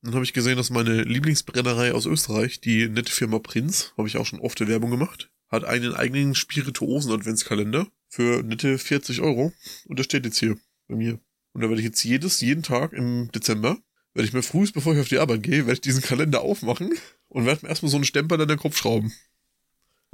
Dann 0.05 0.13
habe 0.13 0.25
ich 0.25 0.35
gesehen, 0.35 0.59
dass 0.59 0.69
meine 0.69 1.03
Lieblingsbrennerei 1.03 1.93
aus 1.95 2.05
Österreich, 2.05 2.61
die 2.61 2.91
nette 2.91 3.11
Firma 3.11 3.39
Prinz, 3.39 3.95
habe 3.97 4.07
ich 4.07 4.19
auch 4.19 4.27
schon 4.27 4.39
oft 4.39 4.61
Werbung 4.61 4.91
gemacht, 4.91 5.31
hat 5.49 5.65
einen 5.65 5.95
eigenen 5.95 6.35
Spirituosen-Adventskalender 6.35 7.87
für 8.11 8.43
nette 8.43 8.77
40 8.77 9.23
Euro. 9.23 9.55
Und 9.87 9.99
der 9.99 10.05
steht 10.05 10.27
jetzt 10.27 10.39
hier 10.39 10.59
bei 10.89 10.97
mir. 10.97 11.19
Und 11.55 11.63
da 11.63 11.71
werde 11.71 11.81
ich 11.81 11.87
jetzt 11.87 12.05
jedes, 12.05 12.43
jeden 12.43 12.63
Tag 12.63 12.93
im 12.93 13.33
Dezember, 13.33 13.79
werde 14.13 14.29
ich 14.29 14.35
mir 14.35 14.43
frühst, 14.43 14.75
bevor 14.75 14.93
ich 14.93 15.01
auf 15.01 15.09
die 15.09 15.19
Arbeit 15.19 15.43
gehe, 15.43 15.61
werde 15.61 15.73
ich 15.73 15.81
diesen 15.81 16.03
Kalender 16.03 16.43
aufmachen 16.43 16.93
und 17.29 17.47
werde 17.47 17.65
mir 17.65 17.71
erstmal 17.71 17.91
so 17.91 17.97
einen 17.97 18.05
Stempel 18.05 18.39
an 18.39 18.47
den 18.47 18.59
Kopf 18.59 18.77
schrauben. 18.77 19.11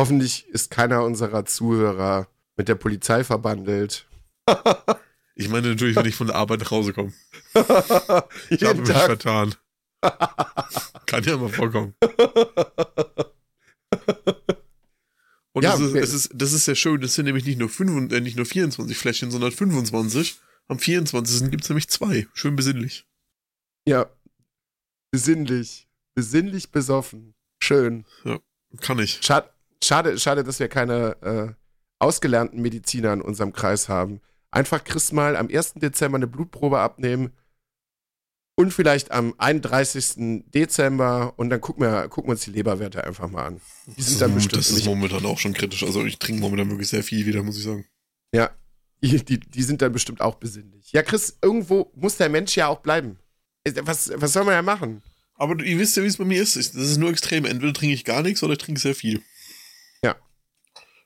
Hoffentlich 0.01 0.47
ist 0.51 0.71
keiner 0.71 1.03
unserer 1.03 1.47
Zuhörer 1.47 2.29
mit 2.57 2.69
der 2.69 2.77
Polizei 2.77 3.25
verbandelt. 3.25 4.07
ich 5.35 5.49
meine 5.49 5.71
natürlich, 5.71 5.97
wenn 5.97 6.07
ich 6.07 6.15
von 6.15 6.29
der 6.29 6.37
Arbeit 6.37 6.61
nach 6.61 6.71
Hause 6.71 6.93
komme. 6.93 7.13
ich 8.51 8.63
habe 8.63 8.83
mich 8.83 8.89
vertan. 8.89 9.57
Kann 11.07 11.25
ja 11.25 11.37
mal 11.37 11.49
vorkommen. 11.49 11.95
Und 15.53 15.65
ja, 15.65 15.73
das, 15.73 15.81
ist, 15.81 15.95
das, 15.95 16.13
ist, 16.13 16.31
das 16.35 16.53
ist 16.53 16.65
sehr 16.65 16.75
schön. 16.75 17.01
Das 17.01 17.15
sind 17.15 17.25
nämlich 17.25 17.45
nicht 17.45 17.59
nur, 17.59 17.69
5, 17.69 18.13
äh, 18.13 18.21
nicht 18.21 18.37
nur 18.37 18.47
24 18.47 18.97
Fläschchen, 18.97 19.31
sondern 19.31 19.53
25. 19.53 20.41
Am 20.69 20.79
24. 20.79 21.51
gibt 21.51 21.65
es 21.65 21.69
nämlich 21.69 21.89
zwei. 21.89 22.29
Schön 22.33 22.55
besinnlich. 22.55 23.07
Ja. 23.87 24.07
Besinnlich. 25.11 25.89
Besinnlich 26.15 26.71
besoffen. 26.71 27.35
Schön. 27.63 28.05
Ja, 28.25 28.39
kann 28.81 29.01
ich. 29.01 29.21
Schade, 29.23 29.51
schade, 29.83 30.19
schade 30.19 30.45
dass 30.45 30.61
wir 30.61 30.69
keine 30.69 31.17
äh, 31.23 31.55
ausgelernten 31.99 32.63
Mediziner 32.63 33.13
in 33.13 33.21
unserem 33.21 33.53
Kreis 33.53 33.89
haben. 33.89 34.21
Einfach 34.53 34.83
Chris 34.85 35.13
mal 35.13 35.37
am 35.37 35.49
1. 35.49 35.75
Dezember 35.75 36.17
eine 36.17 36.27
Blutprobe 36.27 36.79
abnehmen 36.79 37.33
und 38.61 38.73
vielleicht 38.73 39.11
am 39.11 39.35
31. 39.39 40.45
Dezember 40.53 41.33
und 41.37 41.49
dann 41.49 41.63
gucken 41.63 41.83
wir, 41.83 42.09
gucken 42.09 42.29
wir 42.29 42.33
uns 42.33 42.43
die 42.43 42.51
Leberwerte 42.51 43.03
einfach 43.05 43.31
mal 43.31 43.47
an. 43.47 43.61
Die 43.87 44.03
sind 44.03 44.21
dann 44.21 44.35
bestimmt. 44.35 44.61
Das 44.61 44.71
ist 44.71 44.85
momentan 44.85 45.25
auch 45.25 45.39
schon 45.39 45.55
kritisch. 45.55 45.83
Also 45.83 46.05
ich 46.05 46.19
trinke 46.19 46.43
momentan 46.43 46.69
wirklich 46.69 46.89
sehr 46.89 47.03
viel 47.03 47.25
wieder, 47.25 47.43
muss 47.43 47.57
ich 47.57 47.65
sagen. 47.65 47.87
Ja, 48.35 48.51
die, 49.03 49.25
die, 49.25 49.41
die 49.41 49.63
sind 49.63 49.81
dann 49.81 49.93
bestimmt 49.93 50.21
auch 50.21 50.35
besinnlich. 50.35 50.93
Ja, 50.93 51.03
Chris, 51.03 51.39
irgendwo 51.41 51.91
muss 51.95 52.19
der 52.19 52.29
Mensch 52.29 52.55
ja 52.55 52.69
auch 52.69 52.81
bleiben. 52.81 53.19
Was, 53.83 54.13
was 54.15 54.35
soll 54.35 54.45
man 54.45 54.53
ja 54.53 54.63
machen? 54.63 55.03
Aber 55.35 55.63
ihr 55.65 55.79
wisst 55.79 55.97
ja, 55.97 56.03
wie 56.03 56.09
es 56.09 56.19
bei 56.19 56.27
mir 56.27 56.43
ist. 56.43 56.57
Das 56.57 56.75
ist 56.75 56.99
nur 56.99 57.09
extrem. 57.09 57.47
Entweder 57.47 57.73
trinke 57.73 57.95
ich 57.95 58.05
gar 58.05 58.21
nichts 58.23 58.43
oder 58.43 58.53
ich 58.53 58.59
trinke 58.59 58.79
sehr 58.79 58.95
viel. 58.95 59.23
Ja. 60.05 60.17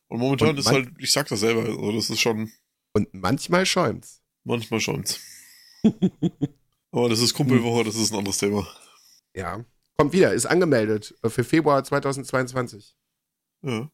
Und 0.08 0.18
momentan 0.18 0.48
und 0.48 0.58
ist 0.58 0.66
halt, 0.66 0.88
ich 0.98 1.12
sag 1.12 1.28
das 1.28 1.38
selber, 1.38 1.62
also 1.62 1.92
das 1.92 2.10
ist 2.10 2.20
schon. 2.20 2.50
Und 2.94 3.14
manchmal 3.14 3.64
schäumt's. 3.64 4.22
Manchmal 4.42 4.80
schäumt's. 4.80 5.20
Aber 6.94 7.08
das 7.08 7.20
ist 7.20 7.34
Kumpelwoche, 7.34 7.82
das 7.82 7.96
ist 7.96 8.12
ein 8.12 8.18
anderes 8.18 8.38
Thema. 8.38 8.68
Ja. 9.34 9.64
Kommt 9.98 10.12
wieder, 10.12 10.32
ist 10.32 10.46
angemeldet 10.46 11.14
für 11.26 11.42
Februar 11.42 11.82
2022. 11.82 12.94
Ja. 13.66 13.90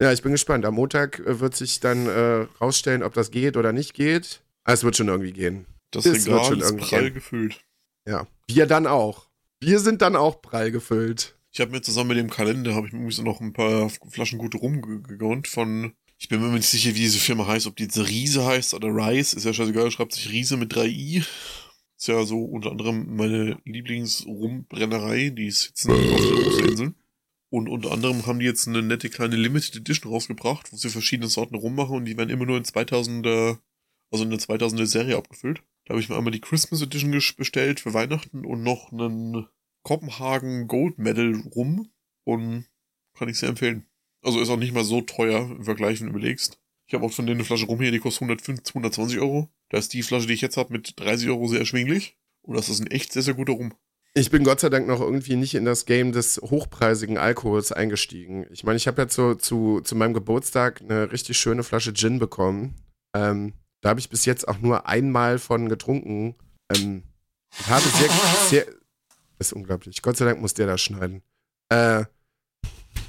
Ja, 0.00 0.12
ich 0.12 0.22
bin 0.22 0.30
gespannt. 0.30 0.64
Am 0.64 0.74
Montag 0.74 1.18
äh, 1.18 1.40
wird 1.40 1.56
sich 1.56 1.80
dann 1.80 2.06
äh, 2.06 2.46
rausstellen, 2.60 3.02
ob 3.02 3.14
das 3.14 3.32
geht 3.32 3.56
oder 3.56 3.72
nicht 3.72 3.94
geht. 3.94 4.42
Aber 4.62 4.70
ah, 4.70 4.74
es 4.74 4.84
wird 4.84 4.96
schon 4.96 5.08
irgendwie 5.08 5.32
gehen. 5.32 5.66
Das 5.90 6.06
es 6.06 6.26
Regal 6.26 6.36
wird 6.36 6.46
schon 6.46 6.60
ist 6.60 6.88
prall 6.88 7.02
gehen. 7.02 7.14
gefüllt. 7.14 7.64
Ja. 8.08 8.28
Wir 8.48 8.66
dann 8.66 8.86
auch. 8.86 9.26
Wir 9.60 9.80
sind 9.80 10.00
dann 10.00 10.14
auch 10.14 10.40
prall 10.40 10.70
gefüllt. 10.70 11.36
Ich 11.50 11.60
habe 11.60 11.72
mir 11.72 11.82
zusammen 11.82 12.10
mit 12.10 12.18
dem 12.18 12.30
Kalender 12.30 12.76
habe 12.76 12.86
ich 12.86 12.92
mir 12.92 13.10
so 13.10 13.22
noch 13.22 13.40
ein 13.40 13.52
paar 13.52 13.90
Flaschen 13.90 14.38
gut 14.38 14.54
rumgegönnt 14.54 15.48
von 15.48 15.94
ich 16.16 16.28
bin 16.28 16.40
mir 16.40 16.48
nicht 16.50 16.68
sicher, 16.68 16.90
wie 16.90 17.00
diese 17.00 17.18
Firma 17.18 17.46
heißt, 17.46 17.66
ob 17.66 17.76
die 17.76 17.84
jetzt 17.84 17.98
Riese 17.98 18.44
heißt 18.44 18.74
oder 18.74 18.88
Rice, 18.88 19.32
ist 19.32 19.44
ja 19.44 19.54
scheißegal, 19.54 19.90
schreibt 19.90 20.12
sich 20.12 20.28
Riese 20.30 20.58
mit 20.58 20.72
3i. 20.72 21.24
Ist 22.00 22.06
ja 22.06 22.24
so 22.24 22.42
unter 22.42 22.70
anderem 22.70 23.14
meine 23.14 23.58
Lieblingsrumbrennerei, 23.66 25.28
die 25.28 25.50
sitzen 25.50 25.90
auf 25.90 25.98
der 25.98 26.46
Ostinseln. 26.46 26.94
Und 27.50 27.68
unter 27.68 27.92
anderem 27.92 28.24
haben 28.24 28.38
die 28.38 28.46
jetzt 28.46 28.66
eine 28.66 28.80
nette 28.80 29.10
kleine 29.10 29.36
Limited 29.36 29.76
Edition 29.76 30.10
rausgebracht, 30.10 30.72
wo 30.72 30.78
sie 30.78 30.88
verschiedene 30.88 31.28
Sorten 31.28 31.56
rummachen 31.56 31.96
und 31.96 32.06
die 32.06 32.16
werden 32.16 32.30
immer 32.30 32.46
nur 32.46 32.56
in 32.56 32.62
2000er, 32.62 33.58
also 34.10 34.24
in 34.24 34.30
der 34.30 34.38
2000er 34.38 34.86
Serie 34.86 35.18
abgefüllt. 35.18 35.62
Da 35.84 35.92
habe 35.92 36.00
ich 36.00 36.08
mir 36.08 36.16
einmal 36.16 36.32
die 36.32 36.40
Christmas 36.40 36.80
Edition 36.80 37.10
bestellt 37.36 37.80
für 37.80 37.92
Weihnachten 37.92 38.46
und 38.46 38.62
noch 38.62 38.92
einen 38.92 39.46
Kopenhagen 39.82 40.68
Gold 40.68 40.96
Medal 40.96 41.34
rum 41.54 41.90
und 42.24 42.64
kann 43.12 43.28
ich 43.28 43.38
sehr 43.38 43.50
empfehlen. 43.50 43.84
Also 44.22 44.40
ist 44.40 44.48
auch 44.48 44.56
nicht 44.56 44.72
mal 44.72 44.84
so 44.84 45.02
teuer 45.02 45.50
im 45.50 45.64
Vergleich, 45.64 46.00
wenn 46.00 46.06
du 46.06 46.14
überlegst. 46.14 46.58
Ich 46.86 46.94
habe 46.94 47.04
auch 47.04 47.12
von 47.12 47.26
denen 47.26 47.40
eine 47.40 47.44
Flasche 47.44 47.66
rum 47.66 47.78
hier, 47.78 47.92
die 47.92 47.98
kostet 47.98 48.22
150, 48.22 48.74
120 48.74 49.18
Euro. 49.18 49.50
Da 49.70 49.78
ist 49.78 49.94
die 49.94 50.02
Flasche, 50.02 50.26
die 50.26 50.34
ich 50.34 50.40
jetzt 50.40 50.56
habe, 50.56 50.72
mit 50.72 51.00
30 51.00 51.28
Euro 51.28 51.48
sehr 51.48 51.60
erschwinglich. 51.60 52.18
Und 52.42 52.56
das 52.56 52.68
ist 52.68 52.80
ein 52.80 52.88
echt 52.88 53.12
sehr, 53.12 53.22
sehr 53.22 53.34
guter 53.34 53.54
Rum. 53.54 53.72
Ich 54.12 54.30
bin 54.30 54.42
Gott 54.42 54.58
sei 54.58 54.68
Dank 54.68 54.88
noch 54.88 55.00
irgendwie 55.00 55.36
nicht 55.36 55.54
in 55.54 55.64
das 55.64 55.86
Game 55.86 56.10
des 56.10 56.38
hochpreisigen 56.42 57.16
Alkohols 57.16 57.70
eingestiegen. 57.70 58.44
Ich 58.50 58.64
meine, 58.64 58.76
ich 58.76 58.88
habe 58.88 59.02
ja 59.02 59.08
zu, 59.08 59.36
zu, 59.36 59.80
zu 59.82 59.94
meinem 59.94 60.14
Geburtstag 60.14 60.80
eine 60.80 61.12
richtig 61.12 61.38
schöne 61.38 61.62
Flasche 61.62 61.92
Gin 61.92 62.18
bekommen. 62.18 62.74
Ähm, 63.14 63.52
da 63.80 63.90
habe 63.90 64.00
ich 64.00 64.10
bis 64.10 64.24
jetzt 64.24 64.48
auch 64.48 64.58
nur 64.58 64.88
einmal 64.88 65.38
von 65.38 65.68
getrunken. 65.68 66.34
Ähm, 66.74 67.04
und 67.56 67.68
habe 67.68 67.88
sehr, 67.88 68.10
sehr. 68.48 68.66
Ist 69.38 69.52
unglaublich. 69.52 70.02
Gott 70.02 70.16
sei 70.16 70.24
Dank 70.24 70.40
muss 70.40 70.54
der 70.54 70.66
das 70.66 70.80
schneiden. 70.80 71.22
Äh. 71.68 72.04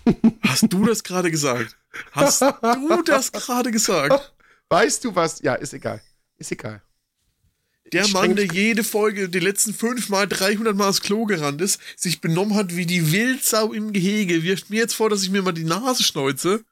Hast 0.43 0.71
du 0.71 0.85
das 0.85 1.03
gerade 1.03 1.31
gesagt? 1.31 1.77
Hast 2.11 2.41
du 2.41 3.01
das 3.03 3.31
gerade 3.31 3.71
gesagt? 3.71 4.35
Weißt 4.69 5.03
du 5.03 5.15
was? 5.15 5.41
Ja, 5.41 5.55
ist 5.55 5.73
egal. 5.73 6.01
Ist 6.41 6.51
egal. 6.51 6.81
Der 7.93 8.05
ich 8.05 8.13
Mann, 8.13 8.35
der 8.35 8.45
jede 8.45 8.83
Folge 8.83 9.29
die 9.29 9.39
letzten 9.39 9.75
fünf 9.75 10.09
Mal 10.09 10.27
300 10.27 10.75
Mal 10.75 10.89
aufs 10.89 11.01
Klo 11.01 11.25
gerannt 11.25 11.61
ist, 11.61 11.79
sich 11.95 12.19
benommen 12.19 12.55
hat 12.55 12.75
wie 12.75 12.87
die 12.87 13.11
Wildsau 13.11 13.73
im 13.73 13.93
Gehege, 13.93 14.41
wirft 14.41 14.71
mir 14.71 14.77
jetzt 14.77 14.95
vor, 14.95 15.11
dass 15.11 15.21
ich 15.21 15.29
mir 15.29 15.43
mal 15.43 15.51
die 15.51 15.65
Nase 15.65 16.01
schneuze. 16.01 16.63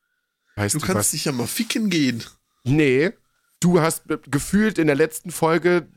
Weißt 0.55 0.73
du, 0.73 0.79
du 0.79 0.85
kannst 0.87 0.97
was? 0.97 1.11
dich 1.11 1.25
ja 1.25 1.33
mal 1.33 1.45
ficken 1.45 1.91
gehen. 1.91 2.23
Nee, 2.63 3.11
du 3.59 3.79
hast 3.79 4.05
gefühlt 4.31 4.79
in 4.79 4.87
der 4.87 4.95
letzten 4.95 5.29
Folge 5.29 5.87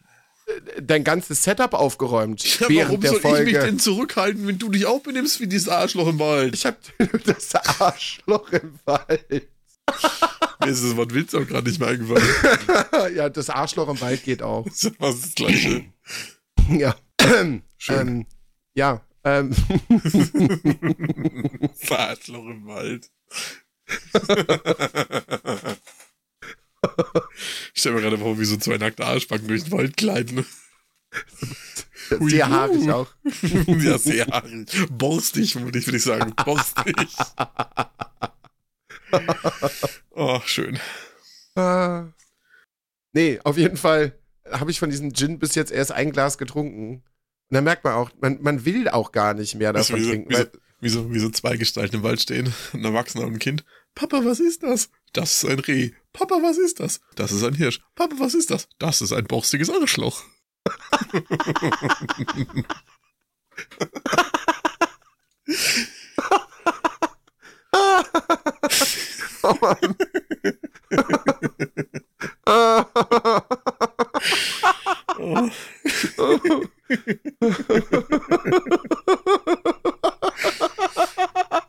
äh, 0.48 0.82
dein 0.82 1.02
ganzes 1.02 1.42
Setup 1.44 1.72
aufgeräumt. 1.72 2.44
Ja, 2.60 2.68
während 2.68 2.88
warum 2.88 3.00
der 3.00 3.10
soll 3.12 3.20
Folge. 3.20 3.50
ich 3.50 3.56
mich 3.56 3.64
denn 3.64 3.78
zurückhalten, 3.78 4.46
wenn 4.46 4.58
du 4.58 4.68
dich 4.68 4.84
auch 4.84 5.00
benimmst 5.00 5.40
wie 5.40 5.46
dieses 5.46 5.70
Arschloch 5.70 6.08
im 6.08 6.18
Wald? 6.18 6.54
Ich 6.54 6.66
hab 6.66 6.76
das 7.24 7.54
Arschloch 7.80 8.50
im 8.50 8.78
Wald. 8.84 9.48
Mir 10.64 10.70
ist 10.70 10.84
das 10.84 10.96
Wort 10.96 11.14
Witz 11.14 11.34
auch 11.34 11.46
gerade 11.46 11.68
nicht 11.68 11.80
mehr 11.80 11.88
eingefallen. 11.88 13.14
ja, 13.16 13.28
das 13.28 13.50
Arschloch 13.50 13.88
im 13.88 14.00
Wald 14.00 14.22
geht 14.24 14.42
auch. 14.42 14.64
Das 14.72 14.84
ist 14.84 15.00
das 15.00 15.34
Gleiche. 15.34 15.84
Ja. 16.68 16.96
Schön. 17.78 18.08
Ähm, 18.08 18.26
ja. 18.74 19.00
Ähm. 19.24 19.54
das 21.78 21.90
Arschloch 21.98 22.46
im 22.46 22.66
Wald. 22.66 23.10
ich 27.74 27.80
stelle 27.80 27.96
mir 27.96 28.02
gerade 28.02 28.18
vor, 28.18 28.38
wie 28.38 28.44
so 28.44 28.56
zwei 28.56 28.78
nackte 28.78 29.04
Arschbacken 29.04 29.48
durch 29.48 29.64
den 29.64 29.72
Wald 29.72 29.96
gleiten. 29.96 30.46
Sehr 32.20 32.48
haarig 32.48 32.90
auch. 32.90 33.08
ja, 33.66 33.98
sehr 33.98 34.26
haarig. 34.26 34.68
Borstig, 34.90 35.56
würde 35.56 35.78
ich, 35.78 35.86
würd 35.86 35.96
ich 35.96 36.02
sagen. 36.02 36.34
Borstig. 36.44 37.08
oh, 40.10 40.40
schön. 40.44 40.78
Ah. 41.54 42.06
Nee, 43.12 43.40
auf 43.44 43.58
jeden 43.58 43.76
Fall 43.76 44.18
habe 44.50 44.70
ich 44.70 44.78
von 44.78 44.90
diesem 44.90 45.14
Gin 45.14 45.38
bis 45.38 45.54
jetzt 45.54 45.72
erst 45.72 45.92
ein 45.92 46.12
Glas 46.12 46.38
getrunken. 46.38 46.96
Und 46.96 47.02
dann 47.50 47.64
merkt 47.64 47.84
man 47.84 47.94
auch, 47.94 48.10
man, 48.20 48.42
man 48.42 48.64
will 48.64 48.88
auch 48.88 49.12
gar 49.12 49.34
nicht 49.34 49.54
mehr 49.54 49.72
davon 49.72 49.96
wie 49.96 50.04
so, 50.04 50.10
trinken. 50.10 50.30
Wie 50.30 50.36
so, 50.36 50.46
wie, 50.80 50.88
so, 50.88 51.14
wie 51.14 51.18
so 51.18 51.30
zwei 51.30 51.56
Gestalten 51.56 51.96
im 51.96 52.02
Wald 52.02 52.20
stehen, 52.20 52.52
ein 52.72 52.84
Erwachsener 52.84 53.26
und 53.26 53.34
ein 53.34 53.38
Kind. 53.38 53.64
Papa, 53.94 54.24
was 54.24 54.40
ist 54.40 54.62
das? 54.62 54.90
Das 55.12 55.42
ist 55.42 55.50
ein 55.50 55.58
Reh. 55.58 55.90
Papa, 56.12 56.36
was 56.42 56.58
ist 56.58 56.80
das? 56.80 57.00
Das 57.14 57.32
ist 57.32 57.44
ein 57.44 57.54
Hirsch. 57.54 57.80
Papa, 57.94 58.16
was 58.18 58.34
ist 58.34 58.50
das? 58.50 58.68
Das 58.78 59.02
ist 59.02 59.12
ein 59.12 59.24
borstiges 59.24 59.70
Arschloch. 59.70 60.22
Oh 69.42 69.54
Mann. 69.60 69.96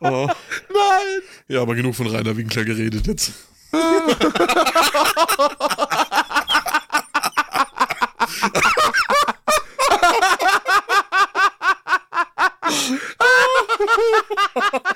Nein! 0.00 1.22
Ja, 1.48 1.62
aber 1.62 1.74
genug 1.74 1.96
von 1.96 2.06
Rainer 2.06 2.36
Winkler 2.36 2.64
geredet 2.64 3.06
jetzt. 3.06 3.32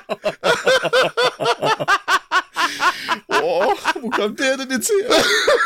see 4.89 5.05
it. 5.07 5.55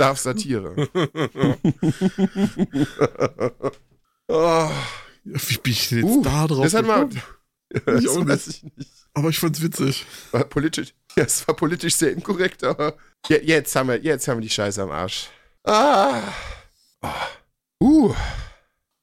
darf 0.00 0.18
Satire? 0.18 0.74
oh. 4.28 4.70
Wie 5.24 5.58
bin 5.58 5.72
ich 5.72 5.88
denn 5.90 5.98
jetzt 6.06 6.16
Uh, 6.16 6.22
da 6.22 6.46
drauf 6.46 6.62
das 6.64 6.74
hat 6.74 6.86
mal. 6.86 7.08
Das 7.84 8.02
Ich 8.02 8.08
auch 8.08 8.26
weiß 8.26 8.46
ich 8.48 8.62
nicht. 8.76 8.90
Aber 9.12 9.28
ich 9.28 9.38
fand's 9.38 9.60
witzig. 9.60 10.06
War 10.32 10.44
politisch, 10.44 10.94
ja, 11.16 11.24
es 11.24 11.46
war 11.46 11.54
politisch 11.54 11.96
sehr 11.96 12.12
inkorrekt, 12.12 12.64
aber 12.64 12.96
je- 13.28 13.42
jetzt 13.44 13.74
haben 13.76 13.88
wir, 13.88 14.00
jetzt 14.02 14.26
haben 14.28 14.38
wir 14.38 14.42
die 14.42 14.48
Scheiße 14.50 14.80
am 14.82 14.90
Arsch. 14.90 15.28
Ah. 15.64 16.22
Oh. 17.02 17.08
Uh. 17.84 18.14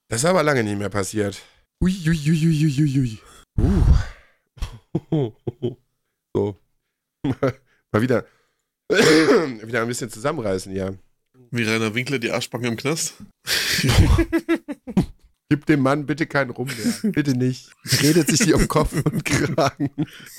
Das 0.08 0.22
ist 0.22 0.26
aber 0.26 0.42
lange 0.42 0.64
nicht 0.64 0.78
mehr 0.80 0.90
passiert. 0.90 1.40
Ui, 1.84 1.92
ui, 2.08 2.18
ui, 2.28 2.48
ui, 2.48 2.82
ui, 2.82 3.00
ui. 3.00 3.20
Uh. 5.12 5.32
So. 6.36 6.58
Mal 7.92 8.02
wieder, 8.02 8.26
wieder 8.90 9.82
ein 9.82 9.88
bisschen 9.88 10.10
zusammenreißen, 10.10 10.74
ja. 10.76 10.92
Wie 11.52 11.64
Rainer 11.64 11.94
Winkler 11.96 12.20
die 12.20 12.32
Arschbacke 12.32 12.68
im 12.68 12.76
Knast. 12.78 13.16
Gib 15.50 15.68
dem 15.68 15.82
Mann 15.82 16.06
bitte 16.08 16.26
keinen 16.26 16.50
Rum 16.50 16.68
mehr. 16.68 17.12
Bitte 17.12 17.38
nicht. 17.38 17.70
Der 17.86 18.02
redet 18.02 18.30
sich 18.30 18.42
hier 18.42 18.56
um 18.56 18.68
Kopf 18.68 18.94
und 18.94 19.24
Kragen. 19.24 19.92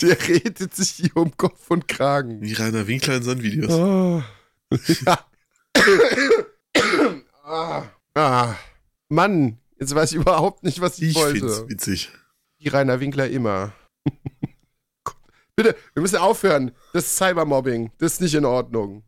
Der 0.03 0.29
redet 0.29 0.75
sich 0.75 0.91
hier 0.91 1.17
um 1.17 1.37
Kopf 1.37 1.71
und 1.71 1.87
Kragen. 1.87 2.43
Wie 2.43 2.55
Rainer 2.55 2.89
Winkler 2.89 3.17
in 3.17 3.23
seinen 3.23 3.43
Videos. 3.43 3.73
Oh. 3.73 4.23
Ja. 5.05 5.25
ah. 7.45 7.85
ah. 8.15 8.55
Mann, 9.09 9.59
jetzt 9.79 9.95
weiß 9.95 10.11
ich 10.11 10.17
überhaupt 10.17 10.65
nicht, 10.65 10.81
was 10.81 10.99
ich, 10.99 11.11
Ich 11.11 11.19
find's 11.23 11.43
wollte. 11.43 11.69
witzig. 11.69 12.11
Wie 12.59 12.69
Rainer 12.69 12.99
Winkler 12.99 13.29
immer. 13.29 13.73
Bitte, 15.57 15.75
wir 15.95 16.03
müssen 16.03 16.17
aufhören. 16.17 16.73
Das 16.93 17.07
ist 17.07 17.17
Cybermobbing. 17.17 17.91
Das 17.99 18.15
ist 18.15 18.21
nicht 18.21 18.35
in 18.35 18.45
Ordnung. 18.45 19.05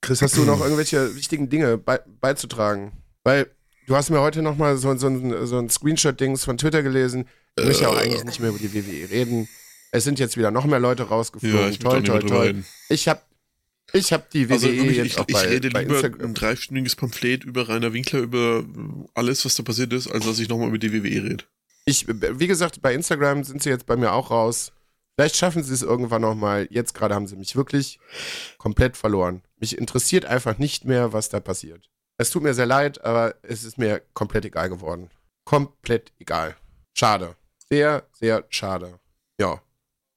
Chris, 0.00 0.22
hast 0.22 0.36
du 0.36 0.44
noch 0.44 0.60
irgendwelche 0.60 1.16
wichtigen 1.16 1.48
Dinge 1.48 1.76
bei, 1.76 2.00
beizutragen? 2.20 2.92
Weil 3.24 3.48
du 3.88 3.96
hast 3.96 4.10
mir 4.10 4.20
heute 4.20 4.42
noch 4.42 4.56
mal 4.56 4.76
so, 4.76 4.96
so 4.96 5.08
ein, 5.08 5.46
so 5.46 5.58
ein 5.58 5.68
Screenshot-Dings 5.68 6.44
von 6.44 6.56
Twitter 6.56 6.82
gelesen. 6.82 7.26
Ich 7.58 7.64
möchte 7.64 7.88
auch 7.88 7.96
eigentlich 7.96 8.24
nicht 8.24 8.38
mehr 8.38 8.50
über 8.50 8.58
die 8.58 8.72
WWE 8.72 9.10
reden. 9.10 9.48
Es 9.90 10.04
sind 10.04 10.18
jetzt 10.18 10.36
wieder 10.36 10.50
noch 10.50 10.66
mehr 10.66 10.78
Leute 10.78 11.04
rausgeflogen. 11.04 11.58
Ja, 11.58 11.68
ich 11.68 11.78
toll, 11.80 12.02
toll, 12.02 12.22
toll. 12.22 12.64
Ich 12.88 13.08
habe 13.08 13.20
ich 13.92 14.12
hab 14.12 14.30
die 14.30 14.48
WWE 14.48 14.54
Also 14.54 14.68
wirklich, 14.68 14.96
jetzt 14.96 15.06
ich, 15.06 15.18
auch 15.18 15.24
ich 15.26 15.34
bei, 15.34 15.46
rede 15.46 15.70
bei 15.70 15.82
lieber 15.82 15.94
Instagram. 15.96 16.28
ein 16.28 16.34
dreistündiges 16.34 16.96
Pamphlet 16.96 17.44
über 17.44 17.68
Rainer 17.68 17.92
Winkler, 17.92 18.20
über 18.20 18.64
alles, 19.14 19.44
was 19.44 19.54
da 19.56 19.62
passiert 19.62 19.92
ist, 19.92 20.10
als 20.10 20.24
dass 20.24 20.38
ich 20.38 20.48
nochmal 20.48 20.68
über 20.68 20.78
die 20.78 20.92
WWE 20.92 21.24
rede. 21.24 21.44
Ich, 21.84 22.06
wie 22.08 22.46
gesagt, 22.46 22.80
bei 22.80 22.94
Instagram 22.94 23.44
sind 23.44 23.62
sie 23.62 23.68
jetzt 23.68 23.86
bei 23.86 23.96
mir 23.96 24.12
auch 24.12 24.30
raus. 24.30 24.72
Vielleicht 25.16 25.36
schaffen 25.36 25.62
sie 25.62 25.74
es 25.74 25.82
irgendwann 25.82 26.22
nochmal. 26.22 26.66
Jetzt 26.70 26.94
gerade 26.94 27.14
haben 27.14 27.26
sie 27.26 27.36
mich 27.36 27.54
wirklich 27.54 27.98
komplett 28.58 28.96
verloren. 28.96 29.42
Mich 29.58 29.76
interessiert 29.76 30.24
einfach 30.24 30.58
nicht 30.58 30.84
mehr, 30.84 31.12
was 31.12 31.28
da 31.28 31.40
passiert. 31.40 31.90
Es 32.18 32.30
tut 32.30 32.42
mir 32.42 32.54
sehr 32.54 32.66
leid, 32.66 33.04
aber 33.04 33.34
es 33.42 33.64
ist 33.64 33.78
mir 33.78 34.00
komplett 34.14 34.44
egal 34.44 34.68
geworden. 34.68 35.10
Komplett 35.44 36.12
egal. 36.18 36.56
Schade. 36.96 37.36
Sehr, 37.68 38.06
sehr 38.12 38.44
schade. 38.48 39.00
Ja. 39.38 39.62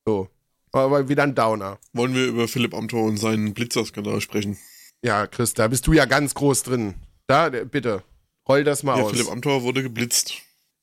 So. 0.06 0.30
Aber 0.72 1.08
wieder 1.10 1.24
ein 1.24 1.36
Downer. 1.36 1.80
Wollen 1.94 2.14
wir 2.14 2.26
über 2.26 2.48
Philipp 2.48 2.74
Amthor 2.74 3.04
und 3.04 3.18
seinen 3.18 3.54
Blitzerskandal 3.54 4.20
sprechen? 4.22 4.58
Ja, 5.02 5.26
Chris, 5.28 5.54
da 5.54 5.68
bist 5.68 5.88
du 5.88 5.94
ja 5.94 6.06
ganz 6.06 6.34
groß 6.34 6.64
drin. 6.64 6.96
Da, 7.28 7.48
äh, 7.48 7.66
bitte. 7.66 8.04
Roll 8.48 8.64
das 8.64 8.84
mal 8.84 8.98
Ja, 8.98 9.04
aus. 9.04 9.12
Philipp 9.12 9.32
Amthor 9.32 9.64
wurde 9.64 9.84
geblitzt. 9.84 10.34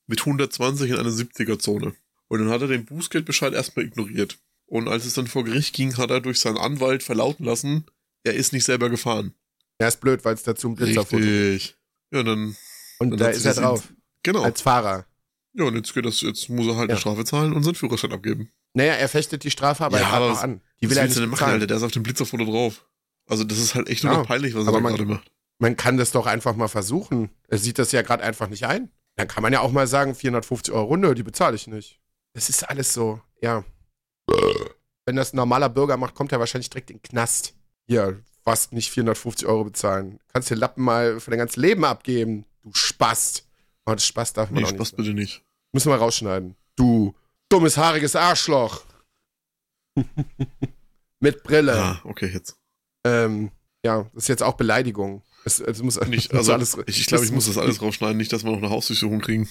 Mit 0.07 0.19
120 0.21 0.91
in 0.91 0.97
einer 0.97 1.09
70er-Zone. 1.11 1.95
Und 2.33 2.39
dann 2.39 2.49
hat 2.49 2.61
er 2.61 2.67
den 2.67 2.85
Bußgeldbescheid 2.85 3.53
erstmal 3.53 3.85
ignoriert. 3.85 4.39
Und 4.65 4.87
als 4.87 5.05
es 5.05 5.13
dann 5.13 5.27
vor 5.27 5.43
Gericht 5.43 5.75
ging, 5.75 5.95
hat 5.97 6.09
er 6.09 6.19
durch 6.19 6.39
seinen 6.39 6.57
Anwalt 6.57 7.03
verlauten 7.03 7.45
lassen, 7.45 7.85
er 8.23 8.33
ist 8.33 8.53
nicht 8.53 8.63
selber 8.63 8.89
gefahren. 8.89 9.35
Ja, 9.79 9.87
ist 9.87 10.01
blöd, 10.01 10.25
weil 10.25 10.33
es 10.33 10.41
dazu 10.41 10.69
ein 10.69 10.75
Blitzerfoto 10.75 11.17
gibt. 11.17 11.27
Richtig. 11.29 11.77
Ja, 12.11 12.23
dann. 12.23 12.55
Und 12.97 13.11
dann 13.11 13.19
da 13.19 13.27
ist 13.27 13.45
er 13.45 13.53
drauf. 13.53 13.93
Genau. 14.23 14.41
Als 14.41 14.61
Fahrer. 14.61 15.05
ja, 15.53 15.65
und 15.65 15.75
jetzt 15.75 15.93
geht 15.93 16.05
das, 16.05 16.21
jetzt 16.21 16.49
muss 16.49 16.65
er 16.65 16.75
halt 16.77 16.89
Ja. 16.89 16.95
eine 16.95 17.01
Strafe 17.01 17.23
zahlen 17.23 17.53
und 17.53 17.61
seinen 17.61 17.75
Führerschein 17.75 18.13
abgeben. 18.13 18.49
Naja, 18.73 18.93
er 18.93 19.09
fechtet 19.09 19.43
die 19.43 19.51
Strafe 19.51 19.85
aber 19.85 19.99
Ja, 19.99 20.07
aber 20.07 20.29
noch 20.29 20.41
an. 20.41 20.61
Die 20.81 20.89
will 20.89 20.97
er 20.97 21.05
nicht 21.07 21.19
machen. 21.27 21.43
Alter? 21.43 21.67
Der 21.67 21.77
ist 21.77 21.83
auf 21.83 21.91
dem 21.91 22.01
Blitzerfoto 22.01 22.45
drauf. 22.45 22.87
Also, 23.27 23.43
das 23.43 23.59
ist 23.59 23.75
halt 23.75 23.89
echt 23.89 24.03
nur 24.03 24.13
Ja, 24.13 24.19
noch 24.19 24.27
peinlich, 24.27 24.55
was 24.55 24.65
er 24.65 24.71
gerade 24.81 25.05
macht. 25.05 25.31
Man 25.59 25.77
kann 25.77 25.97
das 25.97 26.09
doch 26.11 26.25
einfach 26.25 26.55
mal 26.55 26.67
versuchen. 26.67 27.29
Er 27.47 27.59
sieht 27.59 27.77
das 27.77 27.91
ja 27.91 28.01
gerade 28.01 28.23
einfach 28.23 28.49
nicht 28.49 28.65
ein. 28.65 28.89
Dann 29.17 29.27
kann 29.27 29.43
man 29.43 29.53
ja 29.53 29.59
auch 29.59 29.71
mal 29.71 29.85
sagen, 29.85 30.15
450 30.15 30.73
Euro 30.73 30.85
Runde, 30.85 31.13
die 31.13 31.21
bezahle 31.21 31.55
ich 31.55 31.67
nicht. 31.67 31.99
Das 32.33 32.49
ist 32.49 32.63
alles 32.67 32.93
so, 32.93 33.21
ja. 33.41 33.63
Wenn 35.05 35.15
das 35.15 35.33
ein 35.33 35.37
normaler 35.37 35.69
Bürger 35.69 35.97
macht, 35.97 36.15
kommt 36.15 36.31
er 36.31 36.39
wahrscheinlich 36.39 36.69
direkt 36.69 36.89
in 36.89 36.97
den 36.97 37.03
Knast. 37.03 37.53
Hier, 37.87 38.21
fast 38.43 38.71
nicht 38.73 38.89
450 38.89 39.47
Euro 39.47 39.65
bezahlen. 39.65 40.19
Kannst 40.31 40.49
dir 40.49 40.55
Lappen 40.55 40.83
mal 40.83 41.19
für 41.19 41.29
dein 41.31 41.39
ganzes 41.39 41.57
Leben 41.57 41.83
abgeben, 41.85 42.45
du 42.63 42.71
Spast. 42.73 43.45
Oh, 43.85 43.91
das 43.93 44.05
Spaß 44.05 44.33
darf 44.33 44.49
man 44.49 44.63
Nee, 44.63 44.65
auch 44.69 44.73
Spaß 44.73 44.91
nicht. 44.91 44.95
bitte 44.97 45.13
nicht. 45.13 45.43
Müssen 45.73 45.89
wir 45.91 45.97
rausschneiden. 45.97 46.55
Du 46.75 47.13
dummes, 47.49 47.77
haariges 47.77 48.15
Arschloch. 48.15 48.83
Mit 51.19 51.43
Brille. 51.43 51.75
Ah, 51.75 52.01
okay, 52.05 52.27
jetzt. 52.33 52.57
Ähm, 53.05 53.51
ja, 53.85 54.03
das 54.13 54.23
ist 54.23 54.27
jetzt 54.29 54.43
auch 54.43 54.53
Beleidigung. 54.53 55.21
Es, 55.45 55.59
es 55.59 55.81
muss, 55.81 55.99
Nicht, 56.07 56.31
muss 56.33 56.39
also, 56.49 56.53
alles, 56.53 56.77
ich, 56.87 57.01
ich 57.01 57.07
glaube, 57.07 57.25
ich 57.25 57.31
muss 57.31 57.47
das 57.47 57.57
alles 57.57 57.81
rausschneiden, 57.81 58.17
nicht, 58.17 58.31
dass 58.31 58.43
wir 58.43 58.51
noch 58.51 58.57
eine 58.59 58.69
Hausdurchsuchung 58.69 59.19
kriegen. 59.19 59.49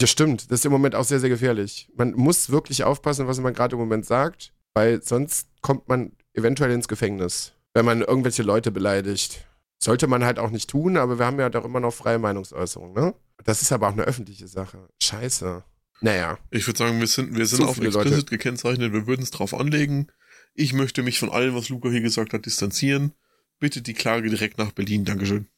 Ja, 0.00 0.06
stimmt. 0.06 0.50
Das 0.50 0.60
ist 0.60 0.64
im 0.64 0.72
Moment 0.72 0.94
auch 0.94 1.04
sehr, 1.04 1.20
sehr 1.20 1.28
gefährlich. 1.28 1.88
Man 1.94 2.12
muss 2.12 2.50
wirklich 2.50 2.84
aufpassen, 2.84 3.26
was 3.26 3.38
man 3.40 3.52
gerade 3.52 3.74
im 3.74 3.80
Moment 3.80 4.06
sagt, 4.06 4.52
weil 4.74 5.02
sonst 5.02 5.48
kommt 5.60 5.88
man 5.88 6.12
eventuell 6.32 6.70
ins 6.70 6.88
Gefängnis, 6.88 7.52
wenn 7.74 7.84
man 7.84 8.00
irgendwelche 8.00 8.42
Leute 8.42 8.70
beleidigt. 8.70 9.46
Sollte 9.82 10.06
man 10.06 10.24
halt 10.24 10.38
auch 10.38 10.50
nicht 10.50 10.70
tun, 10.70 10.96
aber 10.96 11.18
wir 11.18 11.26
haben 11.26 11.38
ja 11.40 11.48
doch 11.48 11.64
immer 11.64 11.80
noch 11.80 11.92
freie 11.94 12.18
Meinungsäußerung, 12.18 12.92
ne? 12.92 13.14
Das 13.44 13.62
ist 13.62 13.72
aber 13.72 13.88
auch 13.88 13.92
eine 13.92 14.02
öffentliche 14.02 14.46
Sache. 14.46 14.88
Scheiße. 15.02 15.64
Naja. 16.02 16.38
Ich 16.50 16.66
würde 16.66 16.78
sagen, 16.78 17.00
wir 17.00 17.06
sind, 17.06 17.34
wir 17.34 17.46
sind 17.46 17.58
Zu 17.62 17.68
auf 17.68 17.78
explicit 17.78 18.10
Leute. 18.10 18.24
gekennzeichnet, 18.24 18.92
wir 18.92 19.06
würden 19.06 19.22
es 19.22 19.30
drauf 19.30 19.54
anlegen. 19.54 20.08
Ich 20.54 20.74
möchte 20.74 21.02
mich 21.02 21.18
von 21.18 21.30
allem, 21.30 21.54
was 21.54 21.70
Luca 21.70 21.88
hier 21.88 22.02
gesagt 22.02 22.34
hat, 22.34 22.44
distanzieren. 22.44 23.12
Bitte 23.58 23.80
die 23.80 23.94
Klage 23.94 24.28
direkt 24.28 24.58
nach 24.58 24.72
Berlin. 24.72 25.04
Dankeschön. 25.04 25.48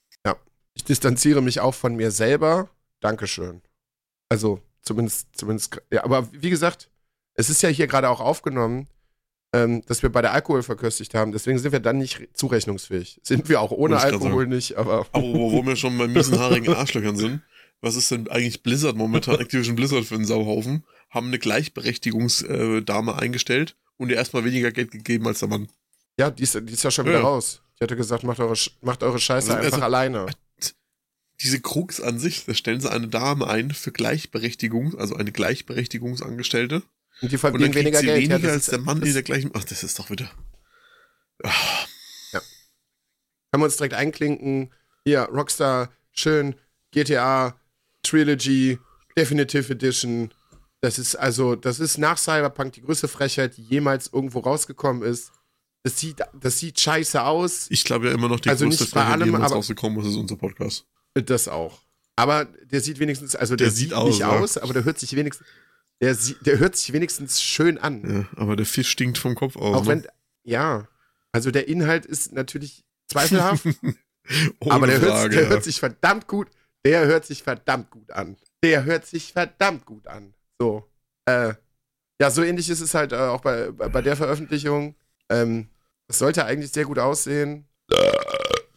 Ich 0.74 0.84
distanziere 0.84 1.43
mich 1.43 1.61
auch 1.61 1.74
von 1.74 1.97
mir 1.97 2.11
selber. 2.11 2.70
Dankeschön. 3.01 3.62
Also, 4.33 4.61
zumindest, 4.80 5.28
zumindest, 5.37 5.80
ja, 5.93 6.05
aber 6.05 6.28
wie 6.33 6.49
gesagt, 6.51 6.89
es 7.35 7.51
ist 7.51 7.62
ja 7.62 7.68
hier 7.68 7.87
gerade 7.87 8.09
auch 8.09 8.20
aufgenommen, 8.20 8.89
ähm, 9.55 9.83
dass 9.87 10.03
wir 10.03 10.11
bei 10.11 10.22
der 10.22 10.33
Alkohol 10.33 10.62
verköstigt 10.62 11.14
haben. 11.14 11.33
Deswegen 11.33 11.59
sind 11.59 11.72
wir 11.72 11.80
dann 11.80 11.99
nicht 11.99 12.28
zurechnungsfähig. 12.33 13.20
Sind 13.22 13.49
wir 13.51 13.61
auch 13.61 13.70
ohne 13.70 13.99
Alkohol 13.99 14.47
nicht, 14.47 14.76
aber 14.76 15.07
Aber 15.12 15.22
wo, 15.22 15.53
wo 15.53 15.66
wir 15.66 15.76
schon 15.76 15.99
bei 15.99 16.09
miesenhaarigen 16.09 16.74
Arschlöchern 16.74 17.16
sind, 17.16 17.43
was 17.83 17.95
ist 17.97 18.11
denn 18.11 18.28
eigentlich 18.28 18.62
Blizzard 18.62 18.97
momentan, 18.97 19.39
Activision 19.39 19.76
Blizzard 19.76 20.05
für 20.07 20.14
einen 20.14 20.24
Sauhaufen? 20.24 20.85
Haben 21.11 21.26
eine 21.26 21.39
Gleichberechtigungsdame 21.39 23.18
eingestellt 23.18 23.76
und 23.99 24.09
ihr 24.11 24.16
erstmal 24.16 24.45
weniger 24.45 24.72
Geld 24.72 24.91
gegeben 24.91 25.26
als 25.26 25.41
der 25.41 25.49
Mann. 25.49 25.68
ja, 26.18 26.30
die 26.30 26.43
ist, 26.45 26.55
die 26.55 26.72
ist 26.72 26.83
ja 26.85 26.91
schon 26.91 27.05
wieder 27.07 27.18
Ja. 27.18 27.24
raus. 27.24 27.61
Ich 27.76 27.80
hatte 27.83 27.97
gesagt, 27.97 28.22
macht 28.24 28.39
eure, 28.41 28.55
macht 28.80 29.03
eure 29.03 29.18
Scheiße 29.18 29.51
Also- 29.53 29.64
einfach 29.66 29.72
also- 29.78 29.85
alleine. 29.85 30.26
Diese 31.43 31.61
Krux 31.61 32.01
an 32.01 32.18
sich, 32.18 32.45
da 32.45 32.55
stellen 32.55 32.80
sie 32.80 32.90
eine 32.90 33.09
Dame 33.09 33.47
ein 33.49 33.70
für 33.72 33.90
Gleichberechtigung, 33.93 34.97
also 34.99 35.16
eine 35.16 35.32
Gleichberechtigungsangestellte. 35.32 36.82
Und 37.20 37.30
die 37.32 37.36
Und 37.36 37.43
dann 37.43 37.51
verdienen 37.53 37.74
weniger 37.74 37.99
sie 37.99 38.07
Geld. 38.07 38.22
weniger 38.30 38.49
ja, 38.49 38.53
als 38.55 38.66
der 38.66 38.78
Mann 38.78 39.03
in 39.03 39.12
der 39.12 39.22
gleichen. 39.22 39.51
Ach, 39.55 39.64
das 39.64 39.82
ist 39.82 39.99
doch 39.99 40.11
wieder. 40.11 40.30
Ah, 41.43 41.51
Können 43.51 43.62
wir 43.62 43.64
uns 43.66 43.76
direkt 43.76 43.95
einklinken. 43.95 44.72
Hier, 45.05 45.22
Rockstar, 45.24 45.90
schön, 46.12 46.55
GTA, 46.93 47.59
Trilogy, 48.03 48.78
Definitive 49.16 49.72
Edition. 49.72 50.32
Das 50.80 50.99
ist 50.99 51.16
also, 51.16 51.55
das 51.55 51.78
ist 51.78 51.99
nach 51.99 52.18
Cyberpunk 52.18 52.72
die 52.72 52.82
größte 52.82 53.09
Frechheit, 53.09 53.57
die 53.57 53.62
jemals 53.62 54.11
irgendwo 54.12 54.40
rausgekommen 54.40 55.03
ist. 55.03 55.32
Das 55.84 55.99
sieht, 55.99 56.20
das 56.40 56.59
sieht 56.61 56.80
scheiße 56.80 57.22
aus. 57.22 57.66
Ich 57.68 57.84
glaube 57.84 58.07
ja 58.09 58.14
immer 58.14 58.28
noch, 58.28 58.40
die 58.40 58.49
Also 58.49 58.66
größte 58.66 58.86
Frechheit, 58.86 59.20
die 59.20 59.24
jemals 59.26 59.53
rausgekommen 59.53 60.01
ist, 60.01 60.07
ist 60.11 60.16
unser 60.16 60.36
Podcast. 60.36 60.86
Das 61.14 61.48
auch. 61.48 61.80
Aber 62.16 62.44
der 62.44 62.80
sieht 62.80 62.98
wenigstens, 62.98 63.34
also 63.34 63.56
der, 63.56 63.66
Der 63.66 63.72
sieht, 63.72 63.88
sieht 63.88 63.94
aus, 63.94 64.06
nicht 64.06 64.24
aus, 64.24 64.58
aber 64.58 64.72
der 64.72 64.84
hört 64.84 64.98
sich 64.98 65.14
wenigstens, 65.16 65.46
der, 66.00 66.16
der 66.42 66.58
hört 66.58 66.76
sich 66.76 66.92
wenigstens 66.92 67.42
schön 67.42 67.78
an. 67.78 68.28
Ja, 68.36 68.40
aber 68.40 68.56
der 68.56 68.66
Fisch 68.66 68.90
stinkt 68.90 69.18
vom 69.18 69.34
Kopf 69.34 69.56
aus. 69.56 69.76
Auch 69.76 69.82
ne? 69.82 69.88
wenn, 69.88 70.06
ja, 70.42 70.88
also 71.32 71.50
der 71.50 71.68
Inhalt 71.68 72.06
ist 72.06 72.32
natürlich 72.32 72.84
zweifelhaft, 73.08 73.66
aber 74.60 74.86
der, 74.86 75.00
hört, 75.00 75.10
Frage, 75.12 75.34
der 75.34 75.44
ja. 75.44 75.48
hört 75.50 75.64
sich 75.64 75.80
verdammt 75.80 76.28
gut, 76.28 76.48
der 76.84 77.06
hört 77.06 77.24
sich 77.24 77.42
verdammt 77.42 77.90
gut 77.90 78.10
an. 78.10 78.36
Der 78.62 78.84
hört 78.84 79.06
sich 79.06 79.32
verdammt 79.32 79.86
gut 79.86 80.06
an. 80.06 80.34
So. 80.60 80.88
Äh, 81.24 81.54
ja, 82.20 82.30
so 82.30 82.42
ähnlich 82.42 82.68
ist 82.68 82.80
es 82.80 82.94
halt 82.94 83.12
äh, 83.12 83.16
auch 83.16 83.40
bei, 83.40 83.70
bei 83.70 83.88
bei 83.88 84.02
der 84.02 84.16
Veröffentlichung. 84.16 84.94
Ähm, 85.28 85.68
es 86.08 86.18
sollte 86.18 86.44
eigentlich 86.44 86.72
sehr 86.72 86.84
gut 86.84 86.98
aussehen. 86.98 87.66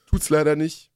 Tut's 0.08 0.30
leider 0.30 0.56
nicht. 0.56 0.92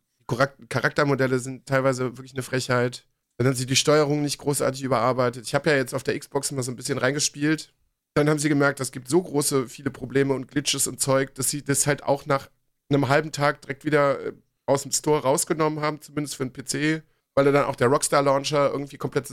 Charaktermodelle 0.69 1.39
sind 1.39 1.65
teilweise 1.65 2.17
wirklich 2.17 2.33
eine 2.33 2.43
Frechheit. 2.43 3.07
Dann 3.37 3.47
haben 3.47 3.55
sie 3.55 3.65
die 3.65 3.75
Steuerung 3.75 4.21
nicht 4.21 4.37
großartig 4.37 4.83
überarbeitet. 4.83 5.45
Ich 5.45 5.55
habe 5.55 5.69
ja 5.69 5.75
jetzt 5.77 5.93
auf 5.93 6.03
der 6.03 6.17
Xbox 6.19 6.51
mal 6.51 6.63
so 6.63 6.71
ein 6.71 6.75
bisschen 6.75 6.97
reingespielt. 6.97 7.73
Dann 8.13 8.29
haben 8.29 8.39
sie 8.39 8.49
gemerkt, 8.49 8.79
es 8.79 8.91
gibt 8.91 9.07
so 9.07 9.21
große, 9.21 9.67
viele 9.67 9.91
Probleme 9.91 10.33
und 10.33 10.47
Glitches 10.47 10.87
und 10.87 10.99
Zeug, 10.99 11.35
dass 11.35 11.49
sie 11.49 11.63
das 11.63 11.87
halt 11.87 12.03
auch 12.03 12.25
nach 12.25 12.49
einem 12.89 13.07
halben 13.07 13.31
Tag 13.31 13.61
direkt 13.61 13.85
wieder 13.85 14.19
äh, 14.19 14.33
aus 14.65 14.83
dem 14.83 14.91
Store 14.91 15.21
rausgenommen 15.21 15.81
haben, 15.81 16.01
zumindest 16.01 16.35
für 16.35 16.45
den 16.45 16.53
PC, 16.53 17.03
weil 17.35 17.45
da 17.45 17.51
dann 17.51 17.65
auch 17.65 17.75
der 17.75 17.87
Rockstar 17.87 18.21
Launcher 18.21 18.71
irgendwie 18.71 18.97
komplett 18.97 19.31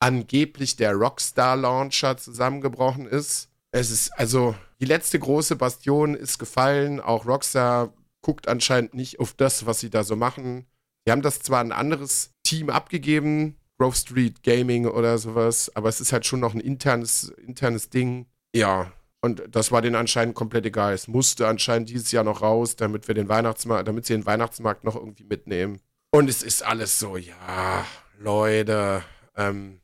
angeblich 0.00 0.76
der 0.76 0.92
Rockstar 0.92 1.56
Launcher 1.56 2.16
zusammengebrochen 2.16 3.06
ist. 3.06 3.48
Es 3.70 3.90
ist 3.90 4.10
also 4.18 4.54
die 4.80 4.84
letzte 4.84 5.18
große 5.18 5.56
Bastion 5.56 6.14
ist 6.14 6.38
gefallen. 6.38 7.00
Auch 7.00 7.26
Rockstar 7.26 7.92
guckt 8.26 8.48
anscheinend 8.48 8.92
nicht 8.92 9.20
auf 9.20 9.34
das, 9.34 9.66
was 9.66 9.78
sie 9.78 9.88
da 9.88 10.02
so 10.02 10.16
machen. 10.16 10.66
Die 11.06 11.12
haben 11.12 11.22
das 11.22 11.38
zwar 11.38 11.60
ein 11.60 11.70
anderes 11.70 12.32
Team 12.42 12.70
abgegeben, 12.70 13.56
Grove 13.78 13.94
Street 13.94 14.42
Gaming 14.42 14.88
oder 14.88 15.16
sowas, 15.18 15.70
aber 15.76 15.88
es 15.88 16.00
ist 16.00 16.12
halt 16.12 16.26
schon 16.26 16.40
noch 16.40 16.52
ein 16.52 16.58
internes, 16.58 17.32
internes 17.46 17.88
Ding. 17.88 18.26
Ja, 18.52 18.92
und 19.20 19.44
das 19.48 19.70
war 19.70 19.80
denen 19.80 19.94
anscheinend 19.94 20.34
komplett 20.34 20.66
egal. 20.66 20.92
Es 20.92 21.06
musste 21.06 21.46
anscheinend 21.46 21.88
dieses 21.88 22.10
Jahr 22.10 22.24
noch 22.24 22.42
raus, 22.42 22.74
damit 22.74 23.06
wir 23.06 23.14
den 23.14 23.28
Weihnachtsmarkt, 23.28 23.86
damit 23.86 24.06
sie 24.06 24.14
den 24.14 24.26
Weihnachtsmarkt 24.26 24.82
noch 24.82 24.96
irgendwie 24.96 25.24
mitnehmen. 25.24 25.80
Und 26.10 26.28
es 26.28 26.42
ist 26.42 26.64
alles 26.64 26.98
so, 26.98 27.16
ja, 27.16 27.86
Leute, 28.18 29.04
ähm, 29.36 29.80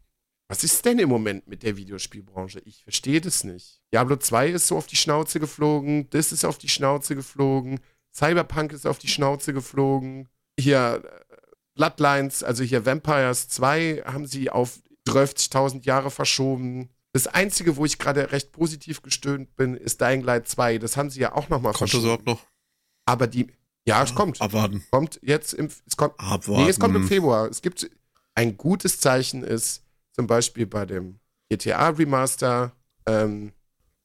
was 0.48 0.64
ist 0.64 0.84
denn 0.84 0.98
im 0.98 1.08
Moment 1.08 1.46
mit 1.46 1.62
der 1.62 1.76
Videospielbranche? 1.76 2.60
Ich 2.64 2.82
verstehe 2.82 3.20
das 3.20 3.44
nicht. 3.44 3.80
Diablo 3.92 4.16
2 4.16 4.48
ist 4.48 4.66
so 4.66 4.76
auf 4.76 4.88
die 4.88 4.96
Schnauze 4.96 5.38
geflogen, 5.38 6.10
das 6.10 6.32
ist 6.32 6.44
auf 6.44 6.58
die 6.58 6.68
Schnauze 6.68 7.14
geflogen, 7.14 7.78
Cyberpunk 8.14 8.72
ist 8.72 8.86
auf 8.86 8.98
die 8.98 9.08
Schnauze 9.08 9.52
geflogen. 9.52 10.28
Hier 10.58 11.02
äh, 11.04 11.36
Bloodlines, 11.74 12.42
also 12.42 12.62
hier 12.62 12.84
Vampires 12.84 13.48
2 13.48 14.02
haben 14.04 14.26
sie 14.26 14.50
auf 14.50 14.80
30.000 15.08 15.84
Jahre 15.84 16.10
verschoben. 16.10 16.90
Das 17.12 17.26
Einzige, 17.26 17.76
wo 17.76 17.84
ich 17.84 17.98
gerade 17.98 18.32
recht 18.32 18.52
positiv 18.52 19.02
gestöhnt 19.02 19.56
bin, 19.56 19.74
ist 19.76 20.00
Dying 20.00 20.22
Light 20.22 20.48
2. 20.48 20.78
Das 20.78 20.96
haben 20.96 21.10
sie 21.10 21.20
ja 21.20 21.34
auch 21.34 21.48
nochmal 21.48 21.72
Kommt 21.72 21.92
das 21.92 22.00
verschoben. 22.00 22.04
überhaupt 22.04 22.26
noch? 22.26 22.40
Aber 23.06 23.26
die, 23.26 23.48
ja, 23.86 24.02
es 24.02 24.14
kommt. 24.14 24.40
Abwarten. 24.40 24.84
Kommt 24.90 25.18
jetzt 25.22 25.54
im, 25.54 25.68
es 25.86 25.96
kommt, 25.96 26.18
Abwarten. 26.18 26.64
Nee, 26.64 26.70
es 26.70 26.78
kommt 26.78 26.94
im 26.94 27.06
Februar. 27.06 27.48
Es 27.48 27.62
gibt 27.62 27.90
ein 28.34 28.56
gutes 28.56 29.00
Zeichen 29.00 29.42
ist 29.42 29.82
zum 30.12 30.26
Beispiel 30.26 30.66
bei 30.66 30.86
dem 30.86 31.18
GTA 31.50 31.88
Remaster 31.90 32.72
ähm, 33.06 33.52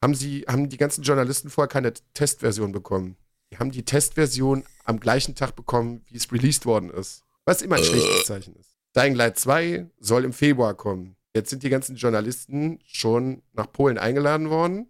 haben 0.01 0.15
sie 0.15 0.41
haben 0.47 0.69
die 0.69 0.77
ganzen 0.77 1.03
Journalisten 1.03 1.49
vorher 1.49 1.69
keine 1.69 1.93
Testversion 2.13 2.71
bekommen. 2.71 3.15
Die 3.51 3.57
haben 3.57 3.71
die 3.71 3.85
Testversion 3.85 4.63
am 4.83 4.99
gleichen 4.99 5.35
Tag 5.35 5.55
bekommen, 5.55 6.03
wie 6.07 6.17
es 6.17 6.31
released 6.31 6.65
worden 6.65 6.89
ist. 6.89 7.23
Was 7.45 7.61
immer 7.61 7.75
ein 7.77 7.83
Äh. 7.83 7.85
schlechtes 7.85 8.25
Zeichen 8.25 8.55
ist. 8.55 8.75
Dying 8.95 9.15
Light 9.15 9.37
2 9.37 9.89
soll 9.99 10.25
im 10.25 10.33
Februar 10.33 10.73
kommen. 10.73 11.15
Jetzt 11.35 11.49
sind 11.49 11.63
die 11.63 11.69
ganzen 11.69 11.95
Journalisten 11.95 12.79
schon 12.85 13.43
nach 13.53 13.71
Polen 13.71 13.97
eingeladen 13.97 14.49
worden 14.49 14.87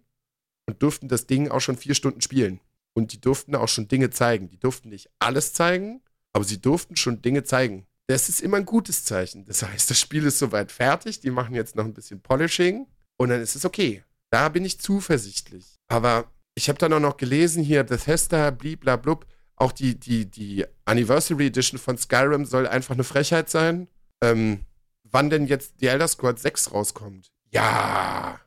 und 0.66 0.82
durften 0.82 1.08
das 1.08 1.26
Ding 1.26 1.48
auch 1.50 1.60
schon 1.60 1.76
vier 1.76 1.94
Stunden 1.94 2.20
spielen. 2.20 2.60
Und 2.94 3.12
die 3.12 3.20
durften 3.20 3.54
auch 3.54 3.68
schon 3.68 3.86
Dinge 3.86 4.10
zeigen. 4.10 4.48
Die 4.48 4.58
durften 4.58 4.88
nicht 4.88 5.10
alles 5.18 5.52
zeigen, 5.52 6.00
aber 6.32 6.44
sie 6.44 6.60
durften 6.60 6.96
schon 6.96 7.22
Dinge 7.22 7.44
zeigen. 7.44 7.86
Das 8.06 8.28
ist 8.30 8.40
immer 8.40 8.56
ein 8.56 8.64
gutes 8.64 9.04
Zeichen. 9.04 9.44
Das 9.44 9.62
heißt, 9.62 9.90
das 9.90 10.00
Spiel 10.00 10.24
ist 10.24 10.38
soweit 10.38 10.72
fertig. 10.72 11.20
Die 11.20 11.30
machen 11.30 11.54
jetzt 11.54 11.76
noch 11.76 11.84
ein 11.84 11.92
bisschen 11.94 12.20
Polishing 12.22 12.86
und 13.18 13.28
dann 13.28 13.42
ist 13.42 13.54
es 13.54 13.64
okay. 13.66 14.02
Da 14.30 14.48
bin 14.48 14.64
ich 14.64 14.80
zuversichtlich. 14.80 15.76
Aber 15.88 16.32
ich 16.58 16.68
habe 16.68 16.78
dann 16.78 16.92
auch 16.92 17.00
noch 17.00 17.16
gelesen 17.16 17.62
hier, 17.62 17.84
Bethesda, 17.84 18.50
bliblablub, 18.50 19.26
auch 19.54 19.70
die, 19.70 19.94
die, 19.98 20.26
die 20.26 20.66
Anniversary 20.84 21.46
Edition 21.46 21.78
von 21.78 21.96
Skyrim 21.96 22.44
soll 22.44 22.66
einfach 22.66 22.94
eine 22.94 23.04
Frechheit 23.04 23.48
sein. 23.48 23.86
Ähm, 24.20 24.64
wann 25.04 25.30
denn 25.30 25.46
jetzt 25.46 25.80
die 25.80 25.86
Elder 25.86 26.08
Scrolls 26.08 26.42
6 26.42 26.72
rauskommt? 26.72 27.30
Ja, 27.52 28.40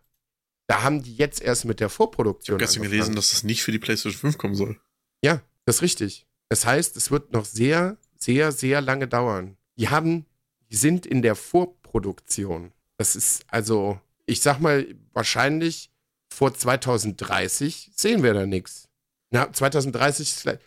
da 0.67 0.83
haben 0.83 1.01
die 1.03 1.15
jetzt 1.15 1.41
erst 1.41 1.63
mit 1.63 1.79
der 1.79 1.87
Vorproduktion 1.87 2.57
Ich 2.57 2.63
habe 2.63 2.65
gestern 2.65 2.83
gelesen, 2.83 3.15
dass 3.15 3.31
es 3.31 3.43
nicht 3.43 3.63
für 3.63 3.71
die 3.71 3.79
PlayStation 3.79 4.19
5 4.19 4.37
kommen 4.37 4.55
soll. 4.55 4.77
Ja, 5.23 5.41
das 5.63 5.77
ist 5.77 5.81
richtig. 5.81 6.27
Das 6.49 6.65
heißt, 6.65 6.97
es 6.97 7.11
wird 7.11 7.31
noch 7.31 7.45
sehr, 7.45 7.97
sehr, 8.17 8.51
sehr 8.51 8.81
lange 8.81 9.07
dauern. 9.07 9.55
Die 9.77 9.87
haben, 9.87 10.25
die 10.69 10.75
sind 10.75 11.05
in 11.05 11.21
der 11.21 11.35
Vorproduktion. 11.35 12.73
Das 12.97 13.15
ist 13.15 13.45
also, 13.47 14.01
ich 14.25 14.41
sag 14.41 14.59
mal, 14.59 14.85
wahrscheinlich 15.13 15.90
vor 16.33 16.53
2030 16.53 17.91
sehen 17.95 18.23
wir 18.23 18.33
da 18.33 18.45
nichts. 18.45 18.87
Na, 19.31 19.51
2030, 19.51 20.29
ist 20.29 20.39
vielleicht- 20.41 20.61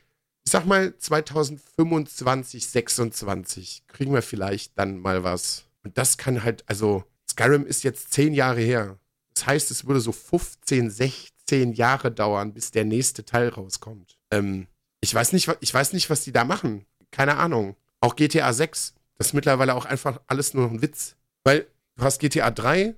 ich 0.45 0.53
sag 0.53 0.67
mal 0.67 0.97
2025, 0.99 2.67
26 2.69 3.85
kriegen 3.89 4.13
wir 4.13 4.23
vielleicht 4.23 4.79
dann 4.79 4.99
mal 4.99 5.25
was. 5.25 5.65
Und 5.83 5.97
das 5.99 6.17
kann 6.19 6.43
halt, 6.45 6.65
also 6.67 7.05
Skyrim 7.31 7.67
ist 7.67 7.83
jetzt 7.83 8.13
zehn 8.13 8.35
Jahre 8.35 8.61
her. 8.61 8.99
Das 9.35 9.47
heißt, 9.47 9.71
es 9.71 9.87
würde 9.87 10.01
so 10.01 10.13
15, 10.13 10.91
16 10.91 11.73
Jahre 11.73 12.13
dauern, 12.13 12.53
bis 12.55 12.71
der 12.71 12.85
nächste 12.85 13.25
Teil 13.25 13.49
rauskommt. 13.49 14.17
Ähm, 14.31 14.67
ich 15.01 15.15
weiß 15.15 15.33
nicht, 15.33 15.51
ich 15.61 15.75
weiß 15.75 15.93
nicht, 15.93 16.09
was 16.11 16.25
die 16.25 16.33
da 16.33 16.45
machen. 16.45 16.87
Keine 17.11 17.37
Ahnung. 17.37 17.77
Auch 18.01 18.17
GTA 18.17 18.53
6, 18.53 18.95
das 19.17 19.29
ist 19.29 19.33
mittlerweile 19.33 19.75
auch 19.75 19.85
einfach 19.87 20.21
alles 20.27 20.55
nur 20.55 20.65
noch 20.65 20.73
ein 20.73 20.83
Witz. 20.83 21.17
Weil 21.43 21.67
du 21.97 22.05
hast 22.05 22.19
GTA 22.21 22.51
3, 22.51 22.95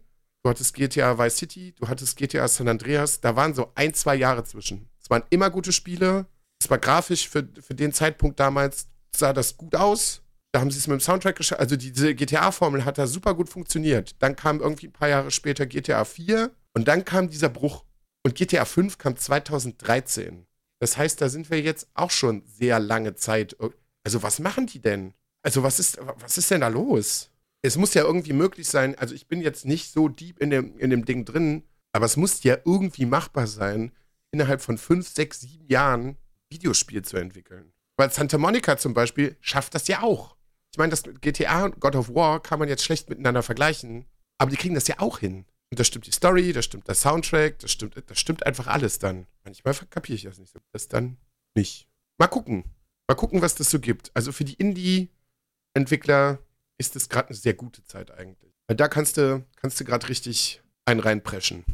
du 0.47 0.51
hattest 0.51 0.75
GTA 0.75 1.19
Vice 1.19 1.39
City, 1.39 1.75
du 1.77 1.89
hattest 1.89 2.17
GTA 2.17 2.47
San 2.47 2.69
Andreas, 2.69 3.21
da 3.21 3.35
waren 3.35 3.53
so 3.53 3.73
ein, 3.75 3.93
zwei 3.95 4.15
Jahre 4.15 4.45
zwischen. 4.45 4.89
Es 5.03 5.11
waren 5.11 5.25
immer 5.31 5.51
gute 5.51 5.73
Spiele. 5.73 6.27
Es 6.61 6.71
war 6.71 6.79
grafisch 6.79 7.29
für, 7.29 7.49
für 7.61 7.75
den 7.75 7.93
Zeitpunkt 7.93 8.39
damals, 8.39 8.87
sah 9.15 9.33
das 9.33 9.57
gut 9.57 9.75
aus. 9.75 10.23
Da 10.53 10.61
haben 10.61 10.71
sie 10.71 10.79
es 10.79 10.87
mit 10.87 11.01
dem 11.01 11.01
Soundtrack 11.01 11.37
geschafft. 11.37 11.61
Also 11.61 11.77
diese 11.77 12.15
GTA-Formel 12.15 12.85
hat 12.85 12.97
da 12.97 13.09
super 13.09 13.35
gut 13.35 13.49
funktioniert. 13.49 14.15
Dann 14.21 14.37
kam 14.37 14.61
irgendwie 14.61 14.87
ein 14.87 14.93
paar 14.93 15.09
Jahre 15.09 15.33
später 15.33 15.67
GTA 15.67 16.05
4 16.05 16.53
und 16.75 16.87
dann 16.87 17.05
kam 17.05 17.29
dieser 17.29 17.49
Bruch. 17.49 17.85
Und 18.25 18.37
GTA 18.37 18.65
5 18.65 18.99
kam 18.99 19.17
2013. 19.17 20.47
Das 20.79 20.97
heißt, 20.97 21.21
da 21.21 21.29
sind 21.29 21.51
wir 21.51 21.61
jetzt 21.61 21.89
auch 21.95 22.11
schon 22.13 22.45
sehr 22.47 22.79
lange 22.79 23.17
Zeit. 23.17 23.57
Also 24.05 24.23
was 24.23 24.39
machen 24.39 24.67
die 24.67 24.81
denn? 24.81 25.13
Also 25.43 25.65
was 25.65 25.81
ist, 25.81 25.99
was 26.21 26.39
ist 26.39 26.51
denn 26.53 26.61
da 26.61 26.69
los? 26.69 27.31
Es 27.63 27.77
muss 27.77 27.95
ja 27.95 28.03
irgendwie 28.03 28.33
möglich 28.33 28.69
sein, 28.69 28.97
also 28.97 29.15
ich 29.15 29.27
bin 29.27 29.41
jetzt 29.41 29.65
nicht 29.65 29.93
so 29.93 30.09
deep 30.09 30.39
in 30.39 30.51
dem, 30.51 30.79
in 30.79 30.91
dem 30.91 31.05
Ding 31.05 31.25
drin, 31.25 31.65
aber 31.93 32.07
es 32.07 32.17
muss 32.17 32.43
ja 32.43 32.59
irgendwie 32.65 33.07
machbar 33.07 33.47
sein, 33.47 33.93
innerhalb 34.31 34.61
von 34.61 34.79
fünf, 34.79 35.09
sechs, 35.09 35.41
sieben 35.41 35.67
Jahren 35.67 36.17
Videospiel 36.51 37.03
zu 37.03 37.17
entwickeln. 37.17 37.73
Weil 37.97 38.13
Santa 38.13 38.39
Monica 38.39 38.77
zum 38.77 38.95
Beispiel 38.95 39.37
schafft 39.41 39.75
das 39.75 39.89
ja 39.89 40.03
auch. 40.03 40.37
Ich 40.73 40.79
meine, 40.79 40.91
das 40.91 41.05
GTA 41.23 41.65
und 41.65 41.81
God 41.81 41.97
of 41.97 42.15
War 42.15 42.43
kann 42.43 42.59
man 42.59 42.69
jetzt 42.69 42.85
schlecht 42.85 43.09
miteinander 43.09 43.43
vergleichen, 43.43 44.05
aber 44.39 44.51
die 44.51 44.59
kriegen 44.59 44.75
das 44.75 44.89
ja 44.89 44.99
auch 44.99 45.19
hin. 45.19 45.47
Und 45.71 45.81
da 45.81 45.85
stimmt 45.85 46.07
die 46.07 46.13
Story, 46.13 46.53
da 46.53 46.63
stimmt 46.63 46.87
der 46.87 46.95
Soundtrack, 46.95 47.59
das 47.59 47.73
stimmt, 47.73 47.95
das 48.07 48.21
stimmt 48.21 48.47
einfach 48.47 48.67
alles 48.67 48.99
dann. 48.99 49.27
Manchmal 49.45 49.75
kapiere 49.91 50.17
ich 50.17 50.23
das 50.23 50.39
nicht 50.39 50.53
so. 50.53 50.61
Das 50.73 50.89
dann 50.89 51.17
nicht. 51.55 51.89
Mal 52.19 52.29
gucken. 52.29 52.65
Mal 53.09 53.15
gucken, 53.15 53.43
was 53.43 53.55
das 53.55 53.71
so 53.71 53.81
gibt. 53.81 54.11
Also 54.15 54.33
für 54.33 54.45
die 54.45 54.55
Indie-Entwickler 54.55 56.39
ist 56.79 56.97
es 56.97 57.09
gerade 57.09 57.29
eine 57.29 57.37
sehr 57.37 57.55
gute 57.55 57.83
Zeit 57.85 58.11
eigentlich. 58.11 58.53
Weil 58.69 58.77
da 58.77 58.89
kannst 58.89 59.17
du, 59.17 59.45
kannst 59.57 59.79
du 59.81 59.85
gerade 59.85 60.09
richtig 60.09 60.61
einen 60.85 61.01
reinpreschen, 61.01 61.65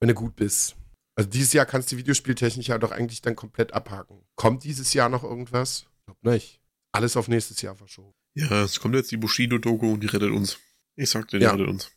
wenn 0.00 0.08
du 0.08 0.14
gut 0.14 0.36
bist. 0.36 0.76
Also 1.16 1.30
dieses 1.30 1.52
Jahr 1.52 1.66
kannst 1.66 1.90
du 1.92 1.96
Videospieltechnik 1.96 2.68
ja 2.68 2.78
doch 2.78 2.92
eigentlich 2.92 3.22
dann 3.22 3.34
komplett 3.36 3.72
abhaken. 3.72 4.22
Kommt 4.36 4.64
dieses 4.64 4.94
Jahr 4.94 5.08
noch 5.08 5.24
irgendwas? 5.24 5.86
Ich 6.00 6.06
glaube 6.06 6.30
nicht. 6.30 6.60
Alles 6.92 7.16
auf 7.16 7.28
nächstes 7.28 7.60
Jahr 7.60 7.74
verschoben. 7.76 8.12
Ja, 8.34 8.62
es 8.62 8.78
kommt 8.80 8.94
jetzt 8.94 9.10
die 9.10 9.16
Bushido-Doku 9.16 9.92
und 9.94 10.00
die 10.00 10.06
rettet 10.06 10.30
uns. 10.30 10.58
Ich 10.96 11.10
sagte, 11.10 11.38
die 11.38 11.44
Ja. 11.44 11.52
rettet 11.52 11.68
uns. 11.68 11.90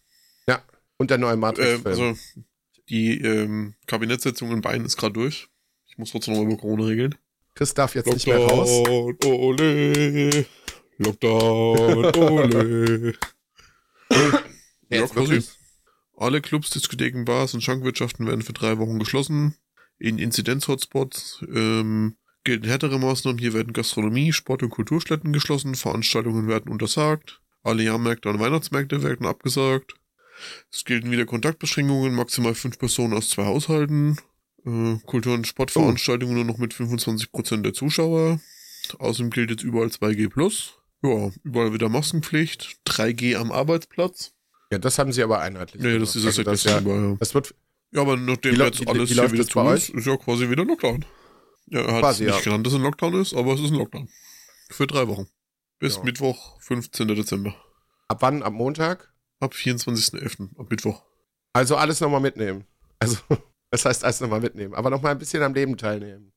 Und 0.97 1.09
der 1.09 1.18
neue 1.18 1.34
Ähm, 1.34 1.39
Matrix-Film. 1.39 1.88
also, 1.88 2.16
die 2.89 3.20
ähm, 3.22 3.74
Kabinettssitzung 3.88 4.51
in 4.51 4.62
Bayern 4.62 4.86
ist 4.86 4.97
gerade 4.97 5.14
durch. 5.14 5.47
Ich 5.88 5.97
muss 5.97 6.12
trotzdem 6.12 6.36
noch 6.36 6.43
über 6.43 6.57
Corona 6.57 6.84
regeln. 6.86 7.16
Chris 7.55 7.74
darf 7.74 7.95
jetzt 7.95 8.05
nicht 8.14 8.28
mehr 8.28 8.38
raus. 8.38 8.70
Lockdown, 8.88 9.34
ole. 9.34 10.45
Lockdown, 11.03 12.05
ole. 12.15 13.13
Ja? 14.89 15.07
Alle 16.17 16.41
Clubs, 16.41 16.69
Diskotheken, 16.69 17.25
Bars 17.25 17.53
und 17.53 17.61
Schankwirtschaften 17.61 18.27
werden 18.27 18.41
für 18.43 18.53
drei 18.53 18.77
Wochen 18.77 18.99
geschlossen. 18.99 19.55
In 19.97 20.19
Inzidenz-Hotspots 20.19 21.43
ähm, 21.53 22.15
gelten 22.43 22.67
härtere 22.67 22.99
Maßnahmen. 22.99 23.39
Hier 23.39 23.53
werden 23.53 23.73
Gastronomie, 23.73 24.33
Sport- 24.33 24.63
und 24.63 24.69
Kulturstätten 24.69 25.33
geschlossen. 25.33 25.75
Veranstaltungen 25.75 26.47
werden 26.47 26.71
untersagt. 26.71 27.41
Alle 27.63 27.83
Jahrmärkte 27.83 28.29
und 28.29 28.39
Weihnachtsmärkte 28.39 29.03
werden 29.03 29.25
abgesagt. 29.25 29.95
Es 30.71 30.85
gelten 30.85 31.11
wieder 31.11 31.25
Kontaktbeschränkungen, 31.25 32.13
maximal 32.13 32.55
fünf 32.55 32.79
Personen 32.79 33.13
aus 33.13 33.29
zwei 33.29 33.45
Haushalten. 33.45 34.17
Äh, 34.65 34.97
Kultur- 35.05 35.33
und 35.33 35.47
Sportveranstaltungen 35.47 36.35
nur 36.35 36.45
noch 36.45 36.57
mit 36.57 36.73
25% 36.73 37.61
der 37.61 37.73
Zuschauer. 37.73 38.39
Außerdem 38.99 39.29
gilt 39.29 39.51
jetzt 39.51 39.63
überall 39.63 39.89
2G+. 39.89 40.29
Ja, 41.03 41.31
überall 41.43 41.73
wieder 41.73 41.89
Maskenpflicht. 41.89 42.77
3G 42.87 43.35
am 43.35 43.51
Arbeitsplatz. 43.51 44.33
Ja, 44.71 44.77
das 44.79 44.99
haben 44.99 45.11
sie 45.11 45.23
aber 45.23 45.39
einheitlich. 45.39 45.81
Nee, 45.81 45.99
das 45.99 46.15
ist 46.15 46.25
das, 46.25 46.37
Also 46.37 46.43
das, 46.43 46.63
ja, 46.63 46.79
überall. 46.79 47.17
das 47.19 47.33
wird 47.33 47.53
Ja, 47.93 48.01
aber 48.01 48.15
nachdem 48.15 48.55
lau- 48.55 48.65
jetzt 48.65 48.79
wie- 48.81 48.87
alles 48.87 49.09
wie 49.09 49.13
hier 49.15 49.31
wieder 49.31 49.45
zu 49.47 49.59
ist, 49.71 49.89
ist 49.89 50.07
ja 50.07 50.15
quasi 50.17 50.49
wieder 50.49 50.63
Lockdown. 50.63 51.03
Ja, 51.67 51.81
er 51.81 51.93
hat 51.95 52.01
Quasi, 52.01 52.23
nicht 52.25 52.35
ja. 52.37 52.41
genannt, 52.41 52.65
dass 52.65 52.73
es 52.73 52.79
ein 52.79 52.83
Lockdown 52.83 53.13
ist, 53.21 53.33
aber 53.33 53.53
es 53.53 53.59
ist 53.61 53.71
ein 53.71 53.77
Lockdown. 53.77 54.07
Für 54.69 54.87
drei 54.87 55.07
Wochen. 55.07 55.27
Bis 55.79 55.97
Ja. 55.97 56.03
Mittwoch, 56.03 56.61
15. 56.61 57.07
Dezember. 57.15 57.55
ab 58.07 58.21
wann? 58.21 58.43
Ab 58.43 58.53
Montag? 58.53 59.13
Ab 59.39 59.53
24.11. 59.53 60.49
Ab 60.57 60.67
Mittwoch. 60.69 61.03
Also 61.53 61.75
alles 61.75 61.99
nochmal 61.99 62.21
mitnehmen. 62.21 62.63
Also, 62.99 63.17
das 63.71 63.83
heißt 63.85 64.03
alles 64.05 64.21
nochmal 64.21 64.39
mitnehmen. 64.41 64.73
Aber 64.73 64.89
nochmal 64.89 65.11
ein 65.13 65.17
bisschen 65.19 65.41
am 65.43 65.53
Leben 65.53 65.75
teilnehmen. 65.77 66.31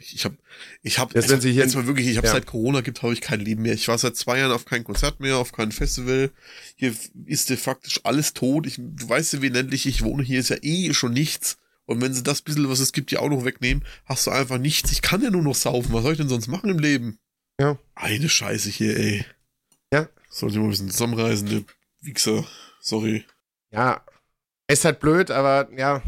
Ich 0.00 0.24
habe, 0.24 0.36
ich 0.82 0.98
habe, 0.98 1.14
Jetzt, 1.14 1.28
wenn 1.28 1.40
Sie 1.40 1.52
hier- 1.52 1.62
jetzt 1.62 1.74
mal 1.76 1.86
wirklich, 1.86 2.08
ich 2.08 2.16
habe 2.16 2.26
Ja. 2.26 2.32
seit 2.32 2.46
Corona 2.46 2.80
gibt, 2.80 3.02
habe 3.02 3.12
ich 3.12 3.20
kein 3.20 3.40
Leben 3.40 3.62
mehr. 3.62 3.74
Ich 3.74 3.86
war 3.88 3.96
seit 3.98 4.16
zwei 4.16 4.38
Jahren 4.38 4.50
auf 4.52 4.64
kein 4.64 4.82
Konzert 4.84 5.20
mehr, 5.20 5.36
auf 5.36 5.52
kein 5.52 5.70
Festival. 5.72 6.30
Hier 6.76 6.94
ist 7.26 7.50
de 7.50 7.56
faktisch 7.56 8.00
alles 8.04 8.32
tot. 8.34 8.66
Ich, 8.66 8.76
du 8.78 9.08
weißt 9.08 9.34
ja, 9.34 9.42
wie 9.42 9.48
ländlich 9.48 9.86
ich 9.86 10.02
wohne. 10.02 10.22
Hier 10.24 10.40
ist 10.40 10.48
ja 10.50 10.56
eh 10.62 10.92
schon 10.92 11.12
nichts. 11.12 11.56
Und 11.86 12.00
wenn 12.00 12.14
sie 12.14 12.22
das 12.22 12.42
bisschen, 12.42 12.68
was 12.68 12.80
es 12.80 12.92
gibt, 12.92 13.10
ja 13.12 13.20
auch 13.20 13.28
noch 13.30 13.44
wegnehmen, 13.44 13.84
hast 14.04 14.26
du 14.26 14.30
einfach 14.30 14.58
nichts. 14.58 14.90
Ich 14.92 15.02
kann 15.02 15.22
ja 15.22 15.30
nur 15.30 15.42
noch 15.42 15.54
saufen. 15.56 15.92
Was 15.92 16.02
soll 16.02 16.12
ich 16.12 16.18
denn 16.18 16.28
sonst 16.28 16.46
machen 16.48 16.70
im 16.70 16.78
Leben? 16.78 17.18
Ja. 17.60 17.78
Eine 17.94 18.28
Scheiße 18.28 18.70
hier, 18.70 18.96
ey. 18.96 19.24
Ja. 19.92 20.08
Sollte 20.30 20.54
ich 20.54 20.58
mal 20.58 20.64
ein 20.66 20.70
bisschen 20.70 20.90
zusammenreisen, 20.90 21.48
der 21.48 21.62
Wichser. 22.00 22.44
Sorry. 22.80 23.24
Ja, 23.72 24.04
ist 24.68 24.84
halt 24.84 25.00
blöd, 25.00 25.30
aber 25.30 25.68
ja, 25.76 26.02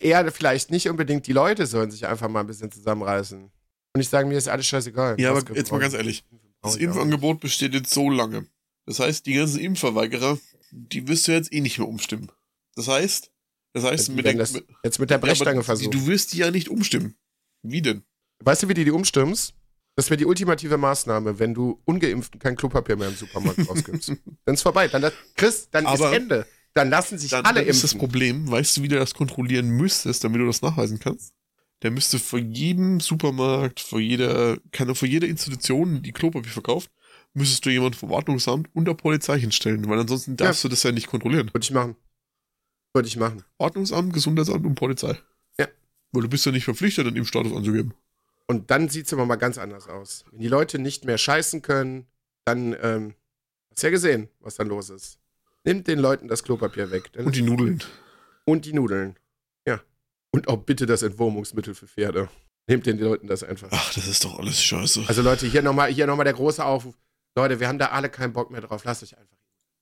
eher 0.00 0.30
vielleicht 0.32 0.70
nicht 0.70 0.88
unbedingt 0.88 1.26
die 1.26 1.32
Leute 1.32 1.66
sollen 1.66 1.90
sich 1.90 2.06
einfach 2.06 2.28
mal 2.28 2.40
ein 2.40 2.46
bisschen 2.46 2.70
zusammenreißen. 2.70 3.42
Und 3.94 4.00
ich 4.00 4.08
sage, 4.08 4.28
mir 4.28 4.36
ist 4.36 4.48
alles 4.48 4.66
scheißegal. 4.66 5.18
Ja, 5.20 5.30
aber 5.30 5.42
jetzt 5.54 5.70
mal 5.72 5.78
ganz 5.78 5.94
ich- 5.94 5.98
ehrlich. 5.98 6.24
Das. 6.62 6.76
Impfangebot 6.76 7.40
besteht 7.40 7.74
jetzt 7.74 7.92
so 7.94 8.10
lange. 8.10 8.46
Das 8.86 8.98
heißt, 8.98 9.24
die 9.26 9.34
ganzen 9.34 9.60
Impfverweigerer, 9.60 10.38
die 10.72 11.06
wirst 11.06 11.28
du 11.28 11.32
jetzt 11.32 11.52
eh 11.52 11.60
nicht 11.60 11.78
mehr 11.78 11.86
umstimmen. 11.88 12.30
Das 12.74 12.88
heißt, 12.88 13.30
das 13.72 13.84
heißt, 13.84 14.08
mit 14.10 14.24
der, 14.26 14.34
das 14.34 14.54
jetzt 14.82 14.98
mit 14.98 15.10
der 15.10 15.16
Ja, 15.18 15.20
Brechstange 15.20 15.60
die- 15.60 15.64
versuchen. 15.64 15.90
Du 15.92 16.06
wirst 16.06 16.32
die 16.32 16.38
ja 16.38 16.50
nicht 16.50 16.68
umstimmen. 16.68 17.14
Wie 17.62 17.82
denn? 17.82 18.02
Weißt 18.40 18.62
du, 18.64 18.68
wie 18.68 18.74
du 18.74 18.84
die 18.84 18.90
umstimmst? 18.90 19.54
Das 19.96 20.10
wäre 20.10 20.18
die 20.18 20.26
ultimative 20.26 20.76
Maßnahme, 20.76 21.38
wenn 21.38 21.54
du 21.54 21.80
Ungeimpften 21.84 22.38
kein 22.38 22.54
Klopapier 22.56 22.96
mehr 22.96 23.08
im 23.08 23.14
Supermarkt 23.16 23.66
rausgibst. 23.68 24.12
dann 24.44 24.54
ist 24.54 24.62
vorbei. 24.62 24.88
Dann, 24.88 25.10
Chris, 25.36 25.68
dann 25.70 25.86
Aber- 25.86 26.10
ist 26.10 26.16
Ende. 26.16 26.46
Dann 26.76 26.90
lassen 26.90 27.16
sich 27.16 27.30
Dann, 27.30 27.46
alle 27.46 27.60
dann 27.60 27.68
ist 27.68 27.82
das 27.82 27.94
impfen. 27.94 28.06
Problem, 28.06 28.50
weißt 28.50 28.76
du, 28.76 28.82
wie 28.82 28.88
du 28.88 28.96
das 28.96 29.14
kontrollieren 29.14 29.70
müsstest, 29.70 30.22
damit 30.22 30.42
du 30.42 30.46
das 30.46 30.60
nachweisen 30.60 30.98
kannst? 30.98 31.32
Der 31.80 31.90
müsste 31.90 32.18
vor 32.18 32.38
jedem 32.38 33.00
Supermarkt, 33.00 33.80
vor 33.80 33.98
jeder, 33.98 34.58
keine, 34.72 34.94
vor 34.94 35.08
jeder 35.08 35.26
Institution, 35.26 36.02
die 36.02 36.12
Klopapier 36.12 36.52
verkauft, 36.52 36.90
müsstest 37.32 37.64
du 37.64 37.70
jemanden 37.70 37.96
vom 37.96 38.10
Ordnungsamt 38.10 38.68
und 38.74 38.84
der 38.84 38.92
Polizei 38.92 39.38
hinstellen, 39.38 39.88
weil 39.88 40.00
ansonsten 40.00 40.36
darfst 40.36 40.64
du 40.64 40.68
das 40.68 40.82
ja 40.82 40.92
nicht 40.92 41.06
kontrollieren. 41.06 41.48
Würde 41.50 41.64
ich 41.64 41.70
machen. 41.70 41.96
Würde 42.92 43.08
ich 43.08 43.16
machen. 43.16 43.42
Ordnungsamt, 43.56 44.12
Gesundheitsamt 44.12 44.66
und 44.66 44.74
Polizei. 44.74 45.18
Ja. 45.58 45.68
Weil 46.12 46.22
du 46.22 46.28
bist 46.28 46.44
ja 46.44 46.52
nicht 46.52 46.64
verpflichtet, 46.64 47.06
den 47.06 47.16
Impfstatus 47.16 47.56
anzugeben. 47.56 47.94
Und 48.48 48.70
dann 48.70 48.90
sieht 48.90 49.06
es 49.06 49.14
aber 49.14 49.24
mal 49.24 49.36
ganz 49.36 49.56
anders 49.56 49.88
aus. 49.88 50.26
Wenn 50.30 50.40
die 50.40 50.48
Leute 50.48 50.78
nicht 50.78 51.06
mehr 51.06 51.16
scheißen 51.16 51.62
können, 51.62 52.06
dann, 52.44 52.76
ähm, 52.82 53.14
hast 53.70 53.82
ja 53.82 53.88
gesehen, 53.88 54.28
was 54.40 54.56
dann 54.56 54.68
los 54.68 54.90
ist. 54.90 55.18
Nimmt 55.66 55.86
den 55.88 55.98
Leuten 55.98 56.28
das 56.28 56.42
Klopapier 56.44 56.90
weg. 56.90 57.12
Dann 57.12 57.26
Und 57.26 57.34
die 57.36 57.42
Nudeln. 57.42 57.82
und 58.44 58.64
die 58.64 58.72
Nudeln. 58.72 59.18
Ja. 59.66 59.80
Und 60.30 60.48
auch 60.48 60.58
bitte 60.58 60.86
das 60.86 61.02
Entwurmungsmittel 61.02 61.74
für 61.74 61.86
Pferde. 61.88 62.28
Nehmt 62.68 62.86
den 62.86 62.98
Leuten 62.98 63.26
das 63.26 63.42
einfach. 63.42 63.68
Ach, 63.72 63.94
das 63.94 64.06
ist 64.06 64.24
doch 64.24 64.38
alles 64.38 64.62
scheiße. 64.62 65.04
Also 65.06 65.22
Leute, 65.22 65.46
hier 65.46 65.62
nochmal 65.62 65.90
hier 65.92 66.06
noch 66.06 66.16
mal 66.16 66.24
der 66.24 66.32
große 66.32 66.64
Aufruf. 66.64 66.94
Leute, 67.36 67.60
wir 67.60 67.68
haben 67.68 67.78
da 67.78 67.88
alle 67.88 68.08
keinen 68.08 68.32
Bock 68.32 68.50
mehr 68.50 68.60
drauf. 68.60 68.84
Lasst 68.84 69.02
euch 69.02 69.16
einfach. 69.18 69.36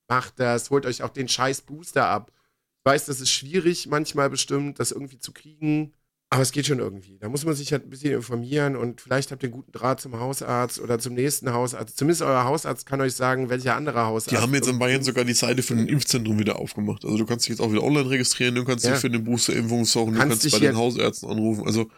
Macht 0.09 0.41
das, 0.41 0.71
holt 0.71 0.85
euch 0.87 1.03
auch 1.03 1.11
den 1.11 1.29
scheiß 1.29 1.63
Booster 1.63 2.07
ab. 2.07 2.31
Ich 2.79 2.91
weiß, 2.91 3.07
das 3.07 3.21
ist 3.21 3.31
schwierig 3.31 3.87
manchmal 3.87 4.29
bestimmt, 4.29 4.79
das 4.81 4.91
irgendwie 4.91 5.19
zu 5.19 5.33
kriegen. 5.33 5.95
Aber 6.31 6.43
es 6.43 6.51
geht 6.51 6.67
schon 6.67 6.81
irgendwie. 6.81 7.19
Da 7.19 7.29
muss 7.29 7.45
man 7.45 7.55
sich 7.55 7.71
halt 7.73 7.85
ein 7.85 7.91
bisschen 7.91 8.13
informieren 8.13 8.75
und 8.75 9.01
vielleicht 9.01 9.31
habt 9.31 9.43
ihr 9.45 9.49
einen 9.49 9.55
guten 9.55 9.71
Draht 9.71 10.01
zum 10.01 10.19
Hausarzt 10.19 10.81
oder 10.81 10.99
zum 10.99 11.15
nächsten 11.15 11.53
Hausarzt. 11.53 11.97
Zumindest 11.97 12.23
euer 12.23 12.45
Hausarzt 12.45 12.87
kann 12.87 13.01
euch 13.01 13.15
sagen, 13.15 13.51
welcher 13.51 13.77
andere 13.77 14.07
Hausarzt. 14.07 14.33
Die 14.33 14.39
haben 14.39 14.53
jetzt 14.55 14.67
in 14.69 14.79
Bayern 14.81 15.05
sogar 15.05 15.25
die 15.25 15.33
Seite 15.35 15.63
für 15.63 15.75
ein 15.75 15.87
Impfzentrum 15.87 16.39
wieder 16.41 16.57
aufgemacht. 16.59 17.05
Also 17.05 17.19
du 17.19 17.27
kannst 17.27 17.45
dich 17.45 17.51
jetzt 17.51 17.61
auch 17.61 17.71
wieder 17.71 17.85
online 17.85 18.11
registrieren, 18.11 18.57
du 18.57 18.65
kannst 18.65 18.85
Ja. 18.85 18.93
dich 18.93 19.01
für 19.01 19.07
eine 19.07 19.21
Boosterimpfung 19.21 19.85
suchen, 19.85 20.15
du 20.15 20.19
Kannst 20.19 20.31
kannst 20.33 20.45
dich 20.45 20.53
bei 20.53 20.59
den 20.59 20.77
Hausärzten 20.77 21.31
anrufen. 21.31 21.67
Also 21.67 21.89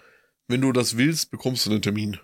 wenn 0.48 0.60
du 0.60 0.70
das 0.72 0.98
willst, 0.98 1.30
bekommst 1.30 1.64
du 1.64 1.70
einen 1.70 1.80
Termin. 1.82 2.18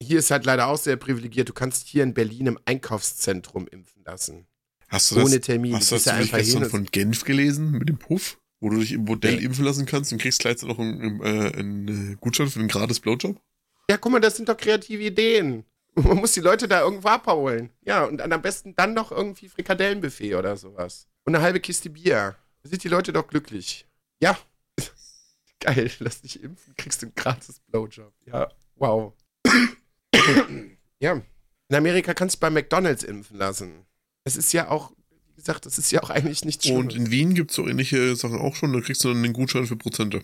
Hier 0.00 0.18
ist 0.20 0.30
halt 0.30 0.44
leider 0.44 0.68
auch 0.68 0.78
sehr 0.78 0.96
privilegiert. 0.96 1.48
Du 1.48 1.52
kannst 1.52 1.88
hier 1.88 2.02
in 2.04 2.14
Berlin 2.14 2.46
im 2.46 2.58
Einkaufszentrum 2.66 3.66
impfen 3.66 4.02
lassen. 4.04 4.46
Hast 4.88 5.10
du 5.10 5.16
das, 5.16 5.24
Ohne 5.24 5.40
Termin. 5.40 5.74
hast 5.74 5.90
Du 5.90 5.96
das 5.96 6.04
ja 6.04 6.12
zufällig 6.12 6.32
einfach 6.34 6.38
gestern 6.44 6.70
von 6.70 6.84
Genf 6.84 7.24
gelesen 7.24 7.72
mit 7.72 7.88
dem 7.88 7.98
Puff? 7.98 8.38
Wo 8.66 8.70
du 8.70 8.80
dich 8.80 8.90
im 8.90 9.04
Modell 9.04 9.36
Nee. 9.36 9.44
impfen 9.44 9.64
lassen 9.64 9.86
kannst 9.86 10.10
und 10.12 10.20
kriegst 10.20 10.40
gleichzeitig 10.40 10.76
noch 10.76 10.82
einen, 10.82 11.20
äh, 11.22 11.52
einen 11.56 12.14
äh, 12.14 12.16
Gutschein 12.16 12.48
für 12.48 12.58
einen 12.58 12.66
gratis 12.66 12.98
Blowjob? 12.98 13.40
Ja, 13.88 13.96
guck 13.96 14.10
mal, 14.10 14.18
das 14.18 14.34
sind 14.34 14.48
doch 14.48 14.56
kreative 14.56 15.04
Ideen. 15.04 15.64
Man 15.94 16.16
muss 16.16 16.32
die 16.32 16.40
Leute 16.40 16.66
da 16.66 16.80
irgendwo 16.80 17.06
abholen. 17.06 17.70
Ja, 17.82 18.02
und 18.06 18.16
dann 18.16 18.32
am 18.32 18.42
besten 18.42 18.74
dann 18.74 18.92
noch 18.92 19.12
irgendwie 19.12 19.48
Frikadellenbuffet 19.48 20.34
oder 20.34 20.56
sowas. 20.56 21.06
Und 21.22 21.36
eine 21.36 21.44
halbe 21.44 21.60
Kiste 21.60 21.90
Bier. 21.90 22.34
Da 22.64 22.68
sind 22.68 22.82
die 22.82 22.88
Leute 22.88 23.12
doch 23.12 23.28
glücklich. 23.28 23.86
Ja. 24.20 24.36
Geil, 25.60 25.88
lass 26.00 26.22
dich 26.22 26.42
impfen, 26.42 26.74
kriegst 26.76 27.02
du 27.02 27.06
einen 27.06 27.14
gratis 27.14 27.60
Blowjob. 27.68 28.12
Ja, 28.26 28.48
wow. 28.74 29.12
ja. 30.98 31.22
In 31.68 31.76
Amerika 31.76 32.14
kannst 32.14 32.34
du 32.36 32.40
bei 32.40 32.50
McDonalds 32.50 33.04
impfen 33.04 33.36
lassen. 33.38 33.86
Es 34.24 34.36
ist 34.36 34.52
ja 34.52 34.70
auch, 34.70 34.90
gesagt, 35.36 35.66
das 35.66 35.78
ist 35.78 35.90
ja 35.92 36.02
auch 36.02 36.10
eigentlich 36.10 36.44
nichts 36.44 36.66
Und 36.66 36.92
Schlimmes. 36.92 36.94
in 37.06 37.10
Wien 37.12 37.34
gibt's 37.34 37.54
so 37.54 37.68
ähnliche 37.68 38.16
Sachen 38.16 38.38
auch 38.40 38.56
schon, 38.56 38.72
da 38.72 38.80
kriegst 38.80 39.04
du 39.04 39.08
dann 39.08 39.18
einen 39.18 39.32
Gutschein 39.32 39.66
für 39.66 39.76
Prozente. 39.76 40.22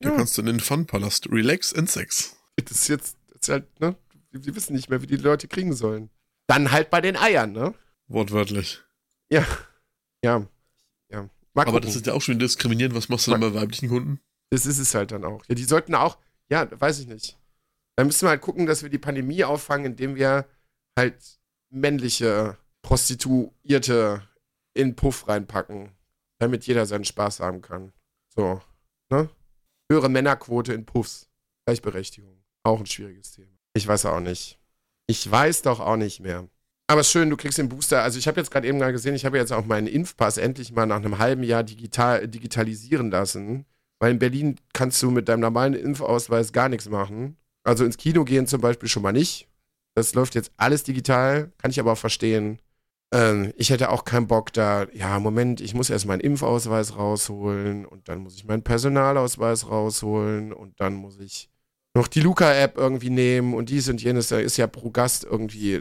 Da 0.00 0.10
Ja. 0.10 0.16
kannst 0.16 0.36
du 0.36 0.42
in 0.42 0.46
den 0.46 0.60
Fun-Palast 0.60 1.30
Relax 1.30 1.72
and 1.74 1.88
Sex. 1.90 2.36
Das 2.56 2.72
ist 2.72 2.88
jetzt, 2.88 3.16
das 3.28 3.42
ist 3.42 3.48
halt, 3.48 3.80
ne? 3.80 3.96
Die, 4.32 4.40
die 4.40 4.56
wissen 4.56 4.74
nicht 4.74 4.90
mehr, 4.90 5.00
wie 5.02 5.06
die 5.06 5.16
Leute 5.16 5.46
kriegen 5.48 5.72
sollen. 5.74 6.10
Dann 6.48 6.72
halt 6.72 6.90
bei 6.90 7.00
den 7.00 7.16
Eiern, 7.16 7.52
ne? 7.52 7.74
Wortwörtlich. 8.08 8.82
Ja. 9.30 9.46
Ja. 10.24 10.46
Ja. 11.10 11.30
Mal 11.54 11.66
Aber 11.66 11.80
das 11.80 11.94
ist 11.96 12.06
ja 12.06 12.12
auch 12.14 12.22
schon 12.22 12.38
diskriminierend. 12.38 12.94
Was 12.94 13.08
machst 13.08 13.26
du 13.26 13.30
denn 13.30 13.40
bei 13.40 13.54
weiblichen 13.54 13.88
Kunden? 13.88 14.20
Das 14.50 14.66
ist 14.66 14.78
es 14.78 14.94
halt 14.94 15.12
dann 15.12 15.24
auch. 15.24 15.42
Ja, 15.48 15.54
die 15.54 15.64
sollten 15.64 15.94
auch, 15.94 16.18
ja, 16.50 16.68
weiß 16.80 16.98
ich 17.00 17.06
nicht. 17.06 17.38
Da 17.96 18.04
müssen 18.04 18.22
wir 18.26 18.30
halt 18.30 18.40
gucken, 18.42 18.66
dass 18.66 18.82
wir 18.82 18.90
die 18.90 18.98
Pandemie 18.98 19.44
auffangen, 19.44 19.86
indem 19.86 20.16
wir 20.16 20.46
halt 20.98 21.16
männliche 21.70 22.58
Prostituierte 22.82 24.22
in 24.74 24.96
Puff 24.96 25.28
reinpacken, 25.28 25.90
damit 26.38 26.66
jeder 26.66 26.86
seinen 26.86 27.04
Spaß 27.04 27.40
haben 27.40 27.62
kann. 27.62 27.92
So, 28.34 28.60
ne? 29.10 29.28
Höhere 29.90 30.08
Männerquote 30.08 30.72
in 30.72 30.84
Puffs. 30.84 31.28
Gleichberechtigung. 31.66 32.42
Auch 32.64 32.80
ein 32.80 32.86
schwieriges 32.86 33.32
Thema. 33.32 33.56
Ich 33.74 33.86
weiß 33.86 34.06
auch 34.06 34.20
nicht. 34.20 34.58
Ich 35.06 35.30
weiß 35.30 35.62
doch 35.62 35.80
auch 35.80 35.96
nicht 35.96 36.20
mehr. 36.20 36.48
Aber 36.86 37.02
schön, 37.02 37.30
du 37.30 37.36
kriegst 37.36 37.58
den 37.58 37.68
Booster. 37.68 38.02
Also 38.02 38.18
ich 38.18 38.28
habe 38.28 38.40
jetzt 38.40 38.50
gerade 38.50 38.68
eben 38.68 38.78
mal 38.78 38.92
gesehen, 38.92 39.14
ich 39.14 39.24
habe 39.24 39.38
jetzt 39.38 39.52
auch 39.52 39.64
meinen 39.64 39.86
Impfpass 39.86 40.36
endlich 40.36 40.72
mal 40.72 40.86
nach 40.86 40.96
einem 40.96 41.18
halben 41.18 41.42
Jahr 41.42 41.62
digital, 41.62 42.28
digitalisieren 42.28 43.10
lassen. 43.10 43.66
Weil 44.00 44.12
in 44.12 44.18
Berlin 44.18 44.56
kannst 44.72 45.02
du 45.02 45.10
mit 45.10 45.28
deinem 45.28 45.40
normalen 45.40 45.74
Impfausweis 45.74 46.52
gar 46.52 46.68
nichts 46.68 46.88
machen. 46.88 47.36
Also 47.64 47.84
ins 47.84 47.96
Kino 47.96 48.24
gehen 48.24 48.46
zum 48.46 48.60
Beispiel 48.60 48.88
schon 48.88 49.02
mal 49.02 49.12
nicht. 49.12 49.48
Das 49.94 50.14
läuft 50.14 50.34
jetzt 50.34 50.52
alles 50.56 50.82
digital, 50.82 51.52
kann 51.58 51.70
ich 51.70 51.80
aber 51.80 51.92
auch 51.92 51.98
verstehen. 51.98 52.58
Ähm, 53.14 53.52
ich 53.56 53.70
hätte 53.70 53.90
auch 53.90 54.04
keinen 54.04 54.26
Bock 54.26 54.52
da, 54.52 54.88
ja, 54.92 55.20
Moment, 55.20 55.60
ich 55.60 55.72
muss 55.72 55.88
erst 55.88 56.06
meinen 56.06 56.20
Impfausweis 56.20 56.96
rausholen 56.96 57.86
und 57.86 58.08
dann 58.08 58.18
muss 58.18 58.34
ich 58.34 58.44
meinen 58.44 58.64
Personalausweis 58.64 59.70
rausholen 59.70 60.52
und 60.52 60.80
dann 60.80 60.94
muss 60.94 61.20
ich 61.20 61.48
noch 61.94 62.08
die 62.08 62.20
Luca-App 62.20 62.76
irgendwie 62.76 63.10
nehmen 63.10 63.54
und 63.54 63.68
dies 63.68 63.88
und 63.88 64.02
jenes. 64.02 64.26
Da 64.28 64.40
ist 64.40 64.56
ja 64.56 64.66
pro 64.66 64.90
Gast 64.90 65.22
irgendwie, 65.22 65.80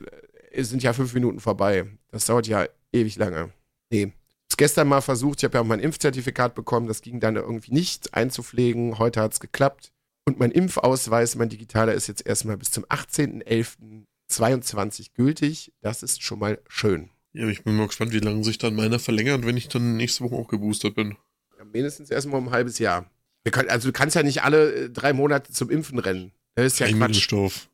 es 0.52 0.70
sind 0.70 0.84
ja 0.84 0.94
fünf 0.94 1.16
Minuten 1.16 1.40
vorbei. 1.40 1.88
Das 2.12 2.28
dauert 2.28 2.46
ja 2.46 2.68
ewig 2.92 3.16
lange. 3.16 3.52
Nee, 3.92 4.14
es 4.48 4.58
gestern 4.58 4.88
mal 4.88 5.02
versucht, 5.02 5.40
ich 5.40 5.46
habe 5.46 5.58
ja 5.58 5.62
auch 5.62 5.68
mein 5.68 5.80
Impfzertifikat 5.80 6.54
bekommen, 6.54 6.88
das 6.88 7.02
ging 7.02 7.20
dann 7.20 7.36
irgendwie 7.36 7.74
nicht 7.74 8.14
einzupflegen. 8.14 9.00
Heute 9.00 9.22
hat 9.22 9.34
es 9.34 9.40
geklappt. 9.40 9.92
Und 10.26 10.38
mein 10.38 10.52
Impfausweis, 10.52 11.34
mein 11.36 11.50
digitaler, 11.50 11.96
ist 11.96 12.06
jetzt 12.06 12.28
erstmal 12.28 12.58
bis 12.58 12.70
zum 12.70 12.86
18.11.22 12.86 15.16
gültig. 15.16 15.74
Das 15.82 16.04
ist 16.04 16.22
schon 16.22 16.38
mal 16.38 16.62
schön. 16.68 17.10
Ja, 17.34 17.48
ich 17.48 17.64
bin 17.64 17.76
mal 17.76 17.88
gespannt, 17.88 18.14
wie 18.14 18.20
lange 18.20 18.44
sich 18.44 18.60
dann 18.60 18.76
meiner 18.76 19.00
verlängert, 19.00 19.46
wenn 19.46 19.58
ich 19.58 19.68
dann 19.68 19.98
nächste 19.98 20.24
Woche 20.24 20.36
auch 20.36 20.48
geboostert 20.48 20.96
bin. 20.96 21.18
Ja, 21.58 21.66
mindestens 21.66 22.12
erstmal 22.12 22.40
um 22.40 22.48
ein 22.48 22.54
halbes 22.54 22.80
Jahr. 22.80 23.10
Können, 23.52 23.70
also 23.70 23.90
du 23.90 23.94
kannst 23.94 24.16
ja 24.16 24.24
nicht 24.24 24.44
alle 24.44 24.74
äh, 24.74 24.90
drei 24.90 25.12
Monate 25.14 25.52
zum 25.52 25.70
Impfen 25.70 26.00
rennen. 26.00 26.32
Das 26.56 26.68
ist 26.68 26.80
ja 26.80 26.86
Kein 26.86 26.98
Quatsch. 26.98 27.16
Impfstoff. 27.16 27.70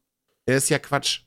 Das 0.46 0.64
ist 0.64 0.70
ja 0.70 0.80
Quatsch. 0.80 1.22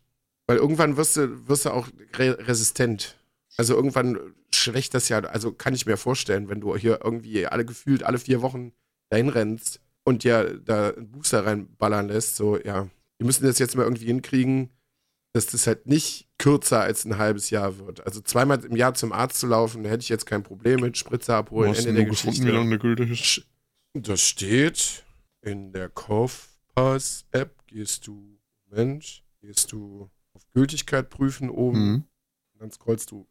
Weil 0.47 0.57
irgendwann 0.57 0.97
wirst 0.97 1.17
du, 1.17 1.47
wirst 1.49 1.67
du 1.67 1.71
auch 1.71 1.89
re 2.15 2.37
resistent. 2.49 3.17
Also 3.57 3.75
irgendwann 3.75 4.19
schwächt 4.53 4.95
das 4.95 5.09
ja, 5.09 5.21
also 5.21 5.53
kann 5.53 5.75
ich 5.75 5.87
mir 5.87 5.97
vorstellen, 5.97 6.49
wenn 6.49 6.61
du 6.61 6.75
hier 6.77 7.01
irgendwie 7.05 7.47
alle 7.47 7.65
gefühlt 7.65 8.03
alle 8.03 8.19
vier 8.19 8.43
Wochen 8.43 8.73
dahin 9.11 9.29
rennst 9.29 9.81
und 10.05 10.25
dir 10.25 10.59
da 10.65 10.91
einen 10.91 11.11
Booster 11.11 11.45
reinballern 11.45 12.09
lässt, 12.09 12.37
so, 12.37 12.59
ja, 12.59 12.89
wir 13.19 13.27
müssen 13.27 13.45
das 13.45 13.59
jetzt 13.59 13.77
mal 13.77 13.85
irgendwie 13.85 14.07
hinkriegen, 14.07 14.71
dass 15.33 15.47
das 15.47 15.67
halt 15.67 15.87
nicht 15.87 16.29
kürzer 16.39 16.81
als 16.81 17.05
ein 17.05 17.17
halbes 17.19 17.51
Jahr 17.51 17.79
wird. 17.79 18.05
Also 18.07 18.21
zweimal 18.21 18.65
im 18.65 18.77
Jahr 18.77 18.95
zum 18.95 19.13
Arzt 19.13 19.39
zu 19.39 19.47
laufen, 19.47 19.83
da 19.83 19.91
hätte 19.91 20.03
ich 20.03 20.09
jetzt 20.09 20.27
kein 20.27 20.43
Problem 20.43 20.81
mit, 20.81 20.97
Spritze 20.99 21.35
abholen, 21.35 21.75
Ende 21.75 21.93
nur 21.93 21.95
der 22.03 22.05
gefunden, 22.07 22.31
Geschichte. 22.37 22.47
wie 22.53 22.57
lange 22.57 22.79
gültig 22.79 23.11
ist? 23.11 23.47
Das 23.95 24.21
steht 24.21 25.05
in 25.41 25.73
der 25.73 25.89
Kaufpass-App. 25.89 27.67
Gehst 27.67 28.07
du, 28.07 28.39
Mensch, 28.71 29.23
gehst 29.41 29.73
du 29.73 30.11
auf 30.35 30.43
Gültigkeit 30.53 31.09
prüfen 31.11 31.49
oben, 31.51 31.79
Mhm. 31.93 32.05
dann 32.59 32.71
scrollst 32.71 33.11
du. 33.11 33.27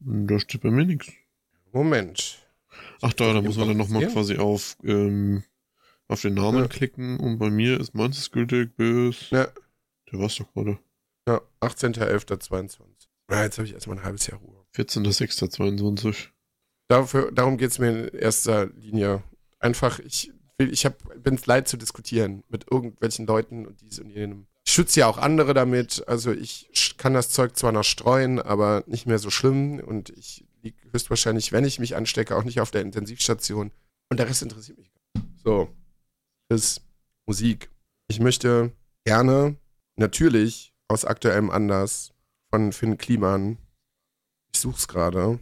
Da 0.00 0.38
steht 0.40 0.62
bei 0.62 0.70
mir 0.70 0.84
nichts. 0.84 1.12
Moment. 1.72 2.38
Ach 3.02 3.12
da, 3.12 3.32
da 3.32 3.40
muss 3.40 3.56
man 3.56 3.68
dann 3.68 3.76
nochmal 3.76 4.06
quasi 4.08 4.36
auf, 4.36 4.76
ähm, 4.82 5.44
auf 6.08 6.22
den 6.22 6.34
Namen 6.34 6.62
Ja. 6.62 6.66
klicken 6.68 7.20
und 7.20 7.38
bei 7.38 7.50
mir 7.50 7.78
ist 7.78 7.94
meins 7.94 8.30
gültig 8.32 8.74
bis. 8.76 9.30
Ja. 9.30 9.46
Der 10.10 10.18
war's 10.18 10.36
doch 10.36 10.52
gerade. 10.52 10.78
Ja, 11.28 11.40
18.11.22. 11.60 12.80
Ja, 13.30 13.44
jetzt 13.44 13.58
habe 13.58 13.66
ich 13.66 13.74
erstmal 13.74 13.98
ein 13.98 14.04
halbes 14.04 14.26
Jahr 14.26 14.40
Ruhe. 14.40 14.64
14.06.22. 14.74 16.28
Dafür, 16.88 17.30
darum 17.30 17.56
geht 17.56 17.70
es 17.70 17.78
mir 17.78 17.90
in 17.90 18.18
erster 18.18 18.66
Linie. 18.66 19.22
Einfach, 19.60 20.00
ich 20.00 20.32
will, 20.58 20.72
ich 20.72 20.88
bin 21.18 21.34
es 21.34 21.46
leid 21.46 21.68
zu 21.68 21.76
diskutieren 21.76 22.42
mit 22.48 22.70
irgendwelchen 22.70 23.26
Leuten 23.26 23.66
und 23.66 23.80
dies 23.80 24.00
und 24.00 24.10
jenem. 24.10 24.46
Ich 24.66 24.72
schütze 24.72 25.00
ja 25.00 25.06
auch 25.06 25.18
andere 25.18 25.54
damit. 25.54 26.06
Also 26.08 26.32
ich 26.32 26.68
kann 26.96 27.14
das 27.14 27.30
Zeug 27.30 27.56
zwar 27.56 27.72
noch 27.72 27.84
streuen, 27.84 28.40
aber 28.40 28.84
nicht 28.86 29.06
mehr 29.06 29.18
so 29.18 29.30
schlimm. 29.30 29.78
Und 29.78 30.10
ich 30.10 30.44
liege 30.62 30.76
höchstwahrscheinlich, 30.92 31.52
wenn 31.52 31.64
ich 31.64 31.78
mich 31.78 31.96
anstecke, 31.96 32.36
auch 32.36 32.44
nicht 32.44 32.60
auf 32.60 32.70
der 32.70 32.82
Intensivstation. 32.82 33.70
Und 34.10 34.18
der 34.18 34.28
Rest 34.28 34.42
interessiert 34.42 34.78
mich 34.78 34.92
gar 34.92 35.22
nicht. 35.22 35.40
So. 35.44 35.68
Das 36.48 36.62
ist 36.62 36.82
Musik. 37.26 37.70
Ich 38.08 38.18
möchte 38.18 38.72
gerne, 39.04 39.56
natürlich, 40.00 40.74
aus 40.88 41.04
aktuellem 41.04 41.50
Anlass 41.50 42.12
von 42.50 42.72
Finn 42.72 42.98
Kliman, 42.98 43.58
ich 44.52 44.58
such's 44.58 44.88
gerade, 44.88 45.38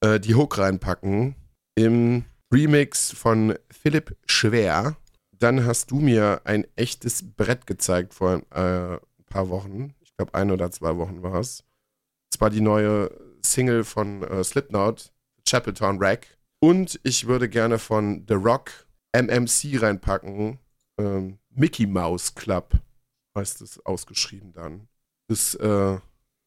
äh, 0.00 0.20
die 0.20 0.34
Hook 0.34 0.58
reinpacken 0.58 1.34
im 1.74 2.24
Remix 2.52 3.12
von 3.12 3.56
Philipp 3.70 4.16
Schwer. 4.26 4.96
Dann 5.38 5.64
hast 5.64 5.90
du 5.90 6.00
mir 6.00 6.42
ein 6.44 6.66
echtes 6.76 7.24
Brett 7.34 7.66
gezeigt 7.66 8.12
vor 8.12 8.42
äh, 8.50 8.94
ein 8.96 9.24
paar 9.26 9.48
Wochen. 9.48 9.94
Ich 10.00 10.14
glaube, 10.16 10.34
ein 10.34 10.50
oder 10.50 10.70
zwei 10.70 10.96
Wochen 10.98 11.22
war 11.22 11.36
es. 11.36 11.64
Zwar 12.30 12.50
die 12.50 12.60
neue 12.60 13.10
Single 13.42 13.84
von 13.84 14.22
äh, 14.24 14.44
Slipknot, 14.44 15.12
Chapeltown 15.48 15.98
Rack. 16.02 16.26
Und 16.58 17.00
ich 17.04 17.26
würde 17.26 17.48
gerne 17.48 17.78
von 17.78 18.26
The 18.28 18.34
Rock 18.34 18.86
MMC 19.16 19.80
reinpacken. 19.80 20.58
Ähm, 20.98 21.38
Mickey 21.48 21.86
Mouse 21.86 22.34
Club 22.34 22.78
heißt 23.36 23.60
es 23.62 23.84
ausgeschrieben 23.84 24.52
dann. 24.52 24.88
Das, 25.28 25.54
äh, 25.54 25.98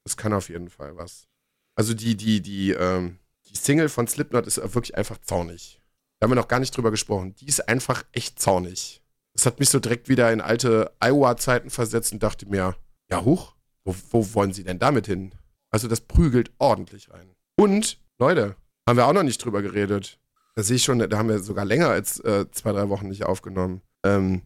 das 0.04 0.18
kann 0.18 0.34
auf 0.34 0.50
jeden 0.50 0.70
Fall 0.70 0.96
was. 0.98 1.28
Also 1.76 1.94
die, 1.94 2.16
die, 2.16 2.42
die, 2.42 2.72
ähm, 2.72 3.20
die 3.46 3.56
Single 3.56 3.90
von 3.90 4.08
Slipknot 4.08 4.48
ist 4.48 4.58
wirklich 4.58 4.96
einfach 4.96 5.18
zornig. 5.20 5.80
Da 6.20 6.26
haben 6.26 6.32
wir 6.32 6.36
noch 6.36 6.48
gar 6.48 6.60
nicht 6.60 6.76
drüber 6.76 6.92
gesprochen. 6.92 7.36
Die 7.36 7.48
ist 7.48 7.68
einfach 7.68 8.04
echt 8.12 8.40
zornig. 8.40 9.02
Das 9.34 9.46
hat 9.46 9.60
mich 9.60 9.70
so 9.70 9.80
direkt 9.80 10.10
wieder 10.10 10.32
in 10.32 10.42
alte 10.42 10.92
Iowa-Zeiten 11.00 11.70
versetzt 11.70 12.14
und 12.14 12.22
dachte 12.22 12.48
mir, 12.48 12.76
ja 13.10 13.24
huch, 13.24 13.56
wo, 13.84 13.96
wo 14.12 14.34
wollen 14.34 14.54
sie 14.54 14.64
denn 14.64 14.80
damit 14.80 15.08
hin? 15.08 15.34
Also 15.72 15.88
das 15.88 16.02
prügelt 16.02 16.52
ordentlich 16.60 17.10
rein. 17.10 17.34
Und, 17.56 18.00
Leute, 18.20 18.56
haben 18.88 18.98
wir 18.98 19.08
auch 19.08 19.14
noch 19.14 19.24
nicht 19.24 19.44
drüber 19.44 19.62
geredet. 19.62 20.20
Da 20.56 20.64
sehe 20.64 20.76
ich 20.76 20.84
schon, 20.84 21.00
da 21.00 21.18
haben 21.18 21.30
wir 21.30 21.40
sogar 21.40 21.66
länger 21.66 21.90
als 21.90 22.20
äh, 22.20 22.50
zwei, 22.52 22.72
drei 22.72 22.90
Wochen 22.90 23.08
nicht 23.08 23.24
aufgenommen. 23.24 23.82
Ähm, 24.04 24.44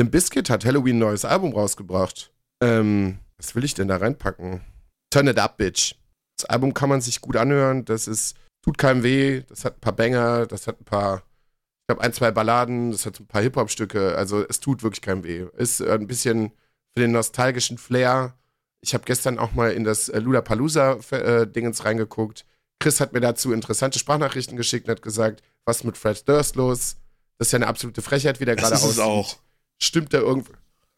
Limp 0.00 0.12
Bizkit 0.12 0.48
hat 0.48 0.64
Halloween 0.64 0.96
ein 0.96 1.00
neues 1.00 1.26
Album 1.26 1.52
rausgebracht. 1.52 2.32
Ähm, 2.62 3.18
was 3.36 3.54
will 3.54 3.64
ich 3.64 3.74
denn 3.74 3.88
da 3.88 3.98
reinpacken? 3.98 4.62
Turn 5.10 5.26
It 5.26 5.38
Up, 5.38 5.58
Bitch. 5.58 5.94
Das 6.38 6.46
Album 6.48 6.72
kann 6.72 6.88
man 6.88 7.02
sich 7.02 7.20
gut 7.20 7.36
anhören. 7.36 7.84
Das 7.84 8.08
ist, 8.08 8.34
tut 8.62 8.78
keinem 8.78 9.02
weh. 9.02 9.42
Das 9.50 9.66
hat 9.66 9.76
ein 9.76 9.80
paar 9.80 9.92
Banger. 9.94 10.46
Das 10.46 10.66
hat 10.66 10.80
ein 10.80 10.86
paar, 10.86 11.18
ich 11.18 11.88
glaube, 11.88 12.00
ein, 12.00 12.14
zwei 12.14 12.30
Balladen. 12.30 12.92
Das 12.92 13.04
hat 13.04 13.20
ein 13.20 13.26
paar 13.26 13.42
Hip-Hop-Stücke. 13.42 14.16
Also, 14.16 14.42
es 14.48 14.60
tut 14.60 14.82
wirklich 14.82 15.02
keinem 15.02 15.22
weh. 15.22 15.44
Ist 15.58 15.80
äh, 15.80 15.92
ein 15.92 16.06
bisschen 16.06 16.52
für 16.96 17.02
den 17.02 17.12
nostalgischen 17.12 17.76
Flair. 17.76 18.38
Ich 18.80 18.94
habe 18.94 19.04
gestern 19.04 19.38
auch 19.38 19.52
mal 19.52 19.70
in 19.70 19.84
das 19.84 20.08
äh, 20.08 20.18
Ludapalooza-Dingens 20.18 21.84
reingeguckt. 21.84 22.46
Chris 22.82 23.00
hat 23.00 23.12
mir 23.12 23.20
dazu 23.20 23.52
interessante 23.52 23.98
Sprachnachrichten 23.98 24.56
geschickt 24.56 24.88
und 24.88 24.92
hat 24.92 25.02
gesagt, 25.02 25.42
was 25.66 25.84
mit 25.84 25.98
Fred 25.98 26.26
Durst 26.26 26.56
los? 26.56 26.96
Das 27.36 27.48
ist 27.48 27.52
ja 27.52 27.58
eine 27.58 27.66
absolute 27.66 28.00
Frechheit, 28.00 28.40
wie 28.40 28.46
der 28.46 28.56
gerade 28.56 28.70
Das 28.70 28.82
ist 28.82 28.98
aussieht. 28.98 29.02
auch. 29.02 29.36
Stimmt 29.82 30.12
da, 30.12 30.18
irgend, 30.18 30.48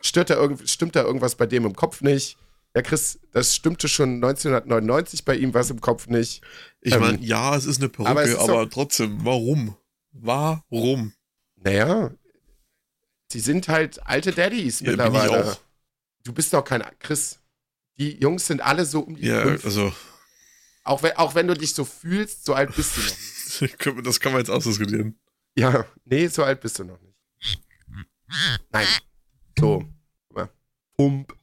stört 0.01 0.31
da 0.31 0.35
irgend, 0.35 0.69
stimmt 0.69 0.97
da 0.97 1.03
irgendwas 1.03 1.35
bei 1.37 1.47
dem 1.47 1.65
im 1.67 1.75
Kopf 1.77 2.01
nicht? 2.03 2.37
Ja, 2.75 2.83
Chris, 2.83 3.19
das 3.33 3.55
stimmte 3.55 3.87
schon 3.89 4.15
1999 4.17 5.25
bei 5.25 5.37
ihm 5.37 5.53
was 5.55 5.71
im 5.71 5.81
Kopf 5.81 6.07
nicht. 6.07 6.43
Ich 6.81 6.95
Ähm, 6.95 7.01
meine, 7.01 7.19
ja, 7.19 7.55
es 7.55 7.65
ist 7.67 7.79
eine 7.81 7.89
Perücke, 7.91 8.11
aber 8.11 8.41
aber, 8.41 8.65
doch- 8.65 8.71
trotzdem, 8.73 9.25
warum? 9.25 9.77
Warum? 10.13 11.13
Naja, 11.57 12.11
sie 13.31 13.41
sind 13.41 13.69
halt 13.69 14.05
alte 14.07 14.33
Daddies 14.33 14.81
Ja, 14.81 14.91
mittlerweile. 14.91 15.53
auch. 15.53 15.61
Du 16.25 16.33
bist 16.33 16.53
doch 16.53 16.63
kein 16.65 16.83
Chris. 16.99 17.39
Die 17.99 18.19
Jungs 18.19 18.47
sind 18.47 18.61
alle 18.61 18.85
so 18.87 19.01
um 19.01 19.17
die 19.17 19.27
Ja, 19.27 19.43
fünf. 19.43 19.65
also, 19.65 19.93
Auch, 20.85 21.03
wenn, 21.03 21.13
auch 21.17 21.35
wenn 21.35 21.47
du 21.47 21.55
dich 21.55 21.75
so 21.75 21.85
fühlst, 21.85 22.45
so 22.45 22.55
alt 22.55 22.75
bist 22.75 22.97
du 22.97 23.01
noch 23.01 23.71
nicht. 23.71 24.07
das 24.07 24.19
kann 24.21 24.33
man 24.33 24.41
jetzt 24.41 24.51
ausdiskutieren. 24.51 25.19
Ja, 25.57 25.85
nee, 26.05 26.27
so 26.29 26.43
alt 26.43 26.61
bist 26.61 26.79
du 26.79 26.85
noch 26.85 27.01
nicht. 27.01 27.12
Nein. 28.71 28.87
So. 29.59 29.85
Pump. 30.97 31.35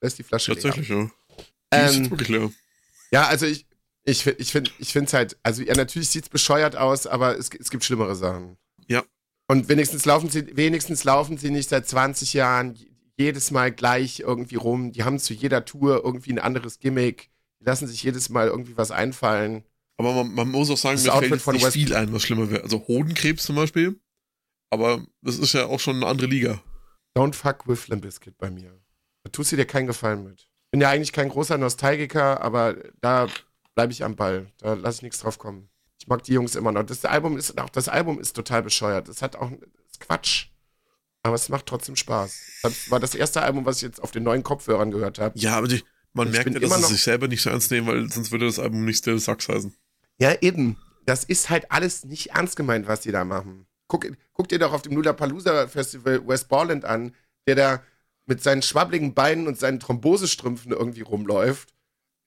Da 0.00 0.06
ist 0.06 0.18
die 0.18 0.22
Flasche 0.22 0.52
leer. 0.52 0.62
Tatsächlich, 0.62 0.88
ja. 0.88 1.04
Die 1.04 1.40
ist 1.76 1.94
Ähm, 1.96 2.02
jetzt 2.02 2.10
wirklich 2.10 2.28
leer. 2.28 2.52
Ja, 3.10 3.26
also 3.26 3.46
ich, 3.46 3.66
ich, 4.04 4.26
ich 4.26 4.52
finde 4.52 4.70
ich 4.78 4.94
es 4.94 5.12
halt, 5.12 5.36
also 5.42 5.62
ja, 5.62 5.74
natürlich 5.74 6.10
sieht 6.10 6.24
es 6.24 6.28
bescheuert 6.28 6.76
aus, 6.76 7.06
aber 7.06 7.36
es, 7.36 7.50
es 7.58 7.70
gibt 7.70 7.84
schlimmere 7.84 8.14
Sachen. 8.14 8.56
Ja. 8.86 9.02
Und 9.48 9.68
wenigstens 9.68 10.04
laufen 10.04 10.30
sie, 10.30 10.56
wenigstens 10.56 11.04
laufen 11.04 11.38
sie 11.38 11.50
nicht 11.50 11.68
seit 11.68 11.88
20 11.88 12.32
Jahren 12.34 12.78
jedes 13.16 13.50
Mal 13.50 13.72
gleich 13.72 14.20
irgendwie 14.20 14.56
rum. 14.56 14.92
Die 14.92 15.02
haben 15.04 15.18
zu 15.18 15.34
jeder 15.34 15.64
Tour 15.64 16.02
irgendwie 16.04 16.32
ein 16.32 16.38
anderes 16.38 16.78
Gimmick. 16.78 17.30
Die 17.60 17.64
lassen 17.64 17.86
sich 17.88 18.02
jedes 18.02 18.28
Mal 18.28 18.48
irgendwie 18.48 18.76
was 18.76 18.90
einfallen. 18.90 19.64
Aber 19.98 20.12
man, 20.12 20.32
man 20.34 20.48
muss 20.50 20.70
auch 20.70 20.76
sagen, 20.76 20.96
Das 20.96 21.04
mir 21.06 21.14
Outfit 21.14 21.40
fällt 21.40 21.54
nicht 21.54 21.64
West- 21.66 21.72
viel 21.74 21.94
ein, 21.94 22.12
was 22.12 22.22
schlimmer 22.22 22.50
wäre. 22.50 22.62
Also 22.62 22.86
Hodenkrebs 22.86 23.44
zum 23.44 23.56
Beispiel. 23.56 23.98
Aber 24.70 25.04
das 25.22 25.38
ist 25.38 25.52
ja 25.52 25.66
auch 25.66 25.80
schon 25.80 25.96
eine 25.96 26.06
andere 26.06 26.26
Liga. 26.26 26.62
Don't 27.16 27.34
fuck 27.34 27.66
with 27.66 27.88
Limp 27.88 28.02
Bizkit 28.02 28.36
bei 28.38 28.50
mir. 28.50 28.78
Da 29.24 29.30
tust 29.30 29.52
du 29.52 29.56
dir 29.56 29.64
keinen 29.64 29.86
Gefallen 29.86 30.24
mit. 30.24 30.48
Bin 30.70 30.80
ja 30.80 30.90
eigentlich 30.90 31.12
kein 31.12 31.28
großer 31.28 31.58
Nostalgiker, 31.58 32.40
aber 32.40 32.76
da 33.00 33.28
bleibe 33.74 33.92
ich 33.92 34.04
am 34.04 34.16
Ball. 34.16 34.52
Da 34.58 34.74
lasse 34.74 34.98
ich 34.98 35.02
nichts 35.02 35.20
drauf 35.20 35.38
kommen. 35.38 35.70
Ich 35.98 36.08
mag 36.08 36.22
die 36.24 36.32
Jungs 36.32 36.54
immer 36.54 36.72
noch. 36.72 36.82
Das 36.84 37.04
Album 37.04 37.36
ist 37.36 37.58
auch 37.58 37.70
das 37.70 37.88
Album 37.88 38.20
ist 38.20 38.34
total 38.34 38.62
bescheuert. 38.62 39.08
Das 39.08 39.22
hat 39.22 39.36
auch 39.36 39.50
das 39.50 39.92
ist 39.92 40.00
Quatsch. 40.00 40.46
Aber 41.22 41.34
es 41.34 41.48
macht 41.48 41.66
trotzdem 41.66 41.96
Spaß. 41.96 42.38
Das 42.62 42.90
war 42.90 43.00
das 43.00 43.14
erste 43.14 43.42
Album, 43.42 43.64
was 43.66 43.78
ich 43.78 43.82
jetzt 43.82 44.02
auf 44.02 44.12
den 44.12 44.22
neuen 44.22 44.42
Kopfhörern 44.42 44.90
gehört 44.90 45.18
habe. 45.18 45.36
Ja, 45.38 45.56
aber 45.56 45.66
die, 45.66 45.82
man 46.12 46.30
merkt 46.30 46.52
ja, 46.52 46.60
dass 46.60 46.76
sie 46.76 46.94
sich 46.94 47.02
selber 47.02 47.26
nicht 47.26 47.42
so 47.42 47.50
ernst 47.50 47.70
nehmen, 47.70 47.86
weil 47.88 48.08
sonst 48.12 48.30
würde 48.30 48.46
das 48.46 48.58
Album 48.58 48.84
nicht 48.84 48.98
Still 48.98 49.18
Sucks 49.18 49.48
heißen. 49.48 49.74
Ja, 50.18 50.34
eben. 50.40 50.76
Das 51.04 51.24
ist 51.24 51.50
halt 51.50 51.72
alles 51.72 52.04
nicht 52.04 52.30
ernst 52.30 52.56
gemeint, 52.56 52.86
was 52.86 53.00
die 53.00 53.12
da 53.12 53.24
machen. 53.24 53.66
Guck, 53.88 54.06
guck 54.32 54.48
dir 54.48 54.58
doch 54.58 54.72
auf 54.72 54.82
dem 54.82 54.94
Lollapalooza 54.94 55.68
Festival 55.68 56.26
West 56.26 56.48
Borland 56.48 56.84
an, 56.84 57.14
der 57.46 57.54
da 57.54 57.82
mit 58.26 58.42
seinen 58.42 58.62
schwabbligen 58.62 59.14
Beinen 59.14 59.46
und 59.46 59.58
seinen 59.58 59.80
Thrombosestrümpfen 59.80 60.72
irgendwie 60.72 61.02
rumläuft 61.02 61.72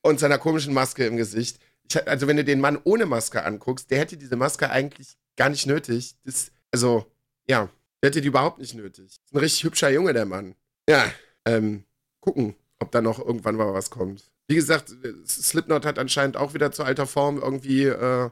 und 0.01 0.19
seiner 0.19 0.37
komischen 0.37 0.73
Maske 0.73 1.05
im 1.05 1.17
Gesicht. 1.17 1.59
Ich, 1.83 2.07
also, 2.07 2.27
wenn 2.27 2.37
du 2.37 2.43
den 2.43 2.61
Mann 2.61 2.79
ohne 2.83 3.05
Maske 3.05 3.43
anguckst, 3.43 3.91
der 3.91 3.99
hätte 3.99 4.17
diese 4.17 4.35
Maske 4.35 4.69
eigentlich 4.69 5.17
gar 5.35 5.49
nicht 5.49 5.65
nötig. 5.65 6.15
Das, 6.23 6.51
also, 6.71 7.11
ja, 7.47 7.69
der 8.01 8.09
hätte 8.09 8.21
die 8.21 8.27
überhaupt 8.27 8.59
nicht 8.59 8.75
nötig. 8.75 9.05
Ist 9.05 9.33
ein 9.33 9.39
richtig 9.39 9.63
hübscher 9.63 9.89
Junge, 9.89 10.13
der 10.13 10.25
Mann. 10.25 10.55
Ja, 10.87 11.11
ähm, 11.45 11.83
gucken, 12.21 12.55
ob 12.79 12.91
da 12.91 13.01
noch 13.01 13.19
irgendwann 13.19 13.55
mal 13.55 13.73
was 13.73 13.89
kommt. 13.89 14.31
Wie 14.47 14.55
gesagt, 14.55 14.95
Slipknot 15.27 15.85
hat 15.85 15.99
anscheinend 15.99 16.37
auch 16.37 16.53
wieder 16.53 16.71
zu 16.71 16.83
alter 16.83 17.05
Form 17.05 17.37
irgendwie 17.37 17.83
äh, 17.83 18.29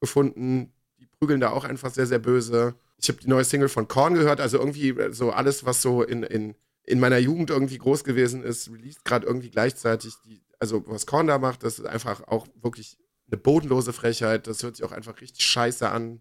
gefunden. 0.00 0.72
Prügeln 1.18 1.40
da 1.40 1.50
auch 1.50 1.64
einfach 1.64 1.90
sehr, 1.90 2.06
sehr 2.06 2.18
böse. 2.18 2.74
Ich 2.98 3.08
habe 3.08 3.20
die 3.20 3.28
neue 3.28 3.44
Single 3.44 3.68
von 3.68 3.88
Korn 3.88 4.14
gehört, 4.14 4.40
also 4.40 4.58
irgendwie 4.58 4.94
so 5.10 5.30
alles, 5.30 5.64
was 5.64 5.82
so 5.82 6.02
in, 6.02 6.22
in, 6.22 6.54
in 6.84 7.00
meiner 7.00 7.18
Jugend 7.18 7.50
irgendwie 7.50 7.78
groß 7.78 8.04
gewesen 8.04 8.42
ist, 8.42 8.70
released 8.70 9.04
gerade 9.04 9.26
irgendwie 9.26 9.50
gleichzeitig. 9.50 10.14
Die, 10.24 10.42
also 10.58 10.84
was 10.86 11.06
Korn 11.06 11.26
da 11.26 11.38
macht, 11.38 11.62
das 11.62 11.78
ist 11.78 11.86
einfach 11.86 12.26
auch 12.28 12.46
wirklich 12.62 12.98
eine 13.28 13.36
bodenlose 13.36 13.92
Frechheit. 13.92 14.46
Das 14.46 14.62
hört 14.62 14.76
sich 14.76 14.84
auch 14.84 14.92
einfach 14.92 15.20
richtig 15.20 15.44
scheiße 15.44 15.88
an. 15.88 16.20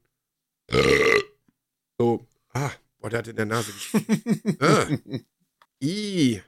so, 1.98 2.26
ah, 2.54 2.72
boah, 3.00 3.10
der 3.10 3.20
hat 3.20 3.28
in 3.28 3.36
der 3.36 3.46
Nase 3.46 3.72
ah. 4.60 4.88
I. 5.82 6.42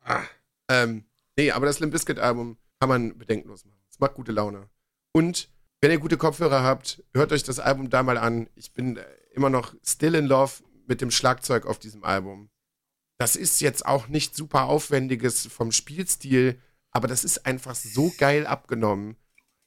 Ah. 0.00 0.22
Ähm, 0.68 1.04
nee, 1.36 1.50
aber 1.50 1.66
das 1.66 1.80
Limp 1.80 1.92
Bizkit 1.92 2.18
Album 2.18 2.56
kann 2.80 2.88
man 2.88 3.18
bedenkenlos 3.18 3.64
machen. 3.64 3.78
Es 3.90 4.00
macht 4.00 4.14
gute 4.14 4.32
Laune. 4.32 4.68
Und 5.12 5.51
wenn 5.82 5.90
ihr 5.90 5.98
gute 5.98 6.16
Kopfhörer 6.16 6.62
habt, 6.62 7.02
hört 7.12 7.32
euch 7.32 7.42
das 7.42 7.58
Album 7.58 7.90
da 7.90 8.04
mal 8.04 8.16
an. 8.16 8.48
Ich 8.54 8.72
bin 8.72 8.96
äh, 8.96 9.04
immer 9.32 9.50
noch 9.50 9.74
still 9.84 10.14
in 10.14 10.26
love 10.26 10.62
mit 10.86 11.00
dem 11.00 11.10
Schlagzeug 11.10 11.66
auf 11.66 11.80
diesem 11.80 12.04
Album. 12.04 12.50
Das 13.18 13.34
ist 13.34 13.60
jetzt 13.60 13.84
auch 13.84 14.06
nicht 14.06 14.36
super 14.36 14.64
aufwendiges 14.66 15.46
vom 15.46 15.72
Spielstil, 15.72 16.60
aber 16.92 17.08
das 17.08 17.24
ist 17.24 17.46
einfach 17.46 17.74
so 17.74 18.12
geil 18.16 18.46
abgenommen. 18.46 19.16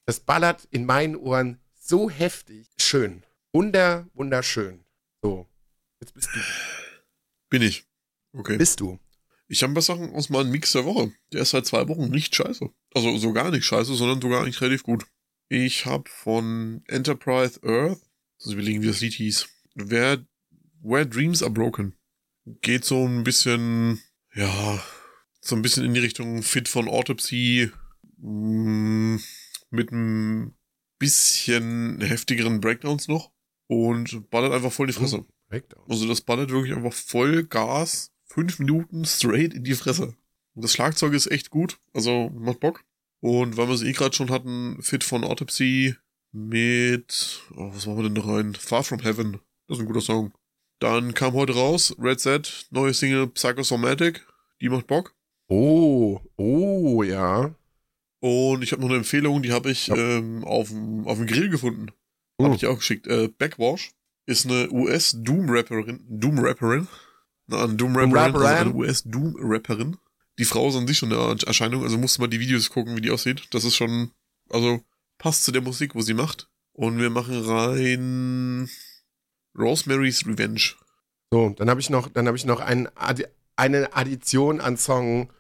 Das 0.06 0.22
ballert 0.22 0.68
in 0.72 0.86
meinen 0.86 1.18
Ohren 1.18 1.60
so 1.78 2.10
heftig. 2.10 2.70
Schön. 2.80 3.24
Wunder, 3.52 4.08
wunderschön. 4.14 4.86
So. 5.22 5.48
Jetzt 6.00 6.14
bist 6.14 6.30
du. 6.34 6.40
Bin 7.50 7.62
ich. 7.62 7.86
Okay. 8.32 8.58
Bist 8.58 8.80
du. 8.80 9.00
Ich 9.48 9.62
habe 9.64 9.72
ein 9.72 9.76
paar 9.76 9.84
Sachen 9.84 10.14
aus 10.16 10.30
meinem 10.30 10.50
Mix 10.50 10.72
der 10.72 10.86
Woche. 10.86 11.12
Der 11.34 11.42
ist 11.42 11.50
seit 11.50 11.66
zwei 11.66 11.88
Wochen 11.90 12.10
nicht 12.10 12.34
scheiße. 12.34 12.70
Also 12.94 13.18
so 13.18 13.34
gar 13.34 13.52
nicht 13.52 13.66
scheiße, 13.66 13.94
sondern 13.96 14.22
sogar 14.22 14.42
eigentlich 14.42 14.62
relativ 14.62 14.84
gut. 14.84 15.06
Ich 15.58 15.86
habe 15.86 16.10
von 16.10 16.84
Enterprise 16.86 17.62
Earth, 17.64 18.02
also 18.42 18.52
überlegen, 18.52 18.82
wie 18.82 18.88
das 18.88 19.00
Lied 19.00 19.14
hieß, 19.14 19.48
Where, 19.76 20.28
Where 20.82 21.08
Dreams 21.08 21.42
Are 21.42 21.50
Broken. 21.50 21.96
Geht 22.60 22.84
so 22.84 23.08
ein 23.08 23.24
bisschen, 23.24 24.02
ja, 24.34 24.84
so 25.40 25.56
ein 25.56 25.62
bisschen 25.62 25.86
in 25.86 25.94
die 25.94 26.02
Richtung 26.02 26.44
Fit 26.44 26.68
von 26.68 26.90
Autopsy, 26.90 27.72
mh, 28.18 29.16
mm, 29.16 29.24
mit 29.70 29.94
ein 29.94 30.58
bisschen 31.00 32.02
heftigeren 32.02 32.60
Breakdowns 32.60 33.08
noch 33.08 33.32
und 33.68 34.30
ballert 34.30 34.52
einfach 34.52 34.74
voll 34.74 34.88
in 34.88 34.92
die 34.92 35.00
Fresse. 35.00 35.26
Oh, 35.54 35.92
also 35.92 36.06
das 36.06 36.20
ballert 36.20 36.50
wirklich 36.50 36.76
einfach 36.76 36.92
voll 36.92 37.46
Gas, 37.46 38.12
fünf 38.26 38.60
Minuten 38.60 39.06
straight 39.06 39.54
in 39.54 39.64
die 39.64 39.76
Fresse. 39.76 40.18
Und 40.54 40.66
das 40.66 40.74
Schlagzeug 40.74 41.14
ist 41.14 41.32
echt 41.32 41.50
gut, 41.50 41.80
also 41.94 42.30
macht 42.32 42.60
Bock. 42.60 42.84
Und 43.26 43.58
weil 43.58 43.68
wir 43.68 43.74
es 43.74 43.82
eh 43.82 43.92
gerade 43.92 44.16
schon 44.16 44.30
hatten, 44.30 44.78
Fit 44.84 45.04
von 45.04 45.24
Autopsy 45.24 45.96
mit, 46.32 47.42
oh, 47.56 47.72
was 47.74 47.88
machen 47.88 47.98
wir 47.98 48.04
denn 48.04 48.14
da 48.14 48.22
rein? 48.22 48.54
Far 48.54 48.84
From 48.84 49.00
Heaven. 49.00 49.40
Das 49.68 49.80
ist 49.80 49.82
ein 49.82 49.88
guter 49.88 50.02
Song. 50.02 50.32
Dann 50.78 51.16
kam 51.16 51.34
heute 51.34 51.56
raus 51.56 51.96
Red 51.98 52.20
Set, 52.20 52.68
neue 52.70 52.94
Single 52.94 53.26
Psychosomatic. 53.30 54.24
Die 54.62 54.70
macht 54.70 54.86
Bock. 54.86 55.16
Oh, 55.48 56.22
oh, 56.36 57.02
ja. 57.02 57.56
Und 58.20 58.62
ich 58.62 58.72
habe 58.72 58.84
noch 58.84 58.90
eine 58.90 59.00
Empfehlung, 59.00 59.42
die 59.42 59.54
habe 59.54 59.72
ich 59.72 59.88
ja. 59.88 59.96
ähm, 59.96 60.44
auf 60.44 60.70
dem 60.70 61.26
Grill 61.26 61.50
gefunden. 61.50 61.88
Habe 62.40 62.52
uh. 62.52 62.56
ich 62.56 62.68
auch 62.68 62.78
geschickt. 62.78 63.08
Äh, 63.08 63.30
Backwash 63.30 63.90
ist 64.28 64.46
eine 64.46 64.70
US-Doom-Rapperin. 64.70 66.06
Doom-Rapperin. 66.08 66.88
Eine 67.52 67.74
Doom-Rapperin, 67.74 68.36
also 68.36 68.46
eine 68.46 68.74
US-Doom-Rapperin. 68.76 69.98
Die 70.38 70.46
Frau 70.46 70.68
ist 70.68 70.76
an 70.76 70.88
sich 70.88 70.98
schon 70.98 71.14
eine 71.14 71.38
Erscheinung, 71.46 71.84
also 71.84 71.98
musste 71.98 72.22
mal 72.22 72.28
die 72.28 72.40
Videos 72.40 72.70
gucken, 72.70 72.96
wie 72.98 73.02
die 73.02 73.12
aussieht. 73.12 73.48
Das 73.52 73.64
ist 73.64 73.76
schon, 73.76 74.12
also 74.50 74.82
passt 75.18 75.44
zu 75.46 75.52
der 75.52 75.62
Musik, 75.62 75.96
wo 75.96 76.02
sie 76.02 76.14
macht. 76.14 76.50
Und 76.74 77.00
wir 77.00 77.10
machen 77.10 77.42
rein 77.46 78.70
Rosemary's 79.58 80.26
Revenge. 80.28 80.74
So, 81.32 81.50
dann 81.50 81.70
habe 81.70 81.80
ich 81.80 81.90
noch, 81.90 82.10
dann 82.10 82.28
habe 82.28 82.36
ich 82.36 82.46
noch 82.46 82.60
ein, 82.60 82.90
eine 83.56 83.96
Addition 83.96 84.60
an 84.60 84.78
Song. 84.78 85.32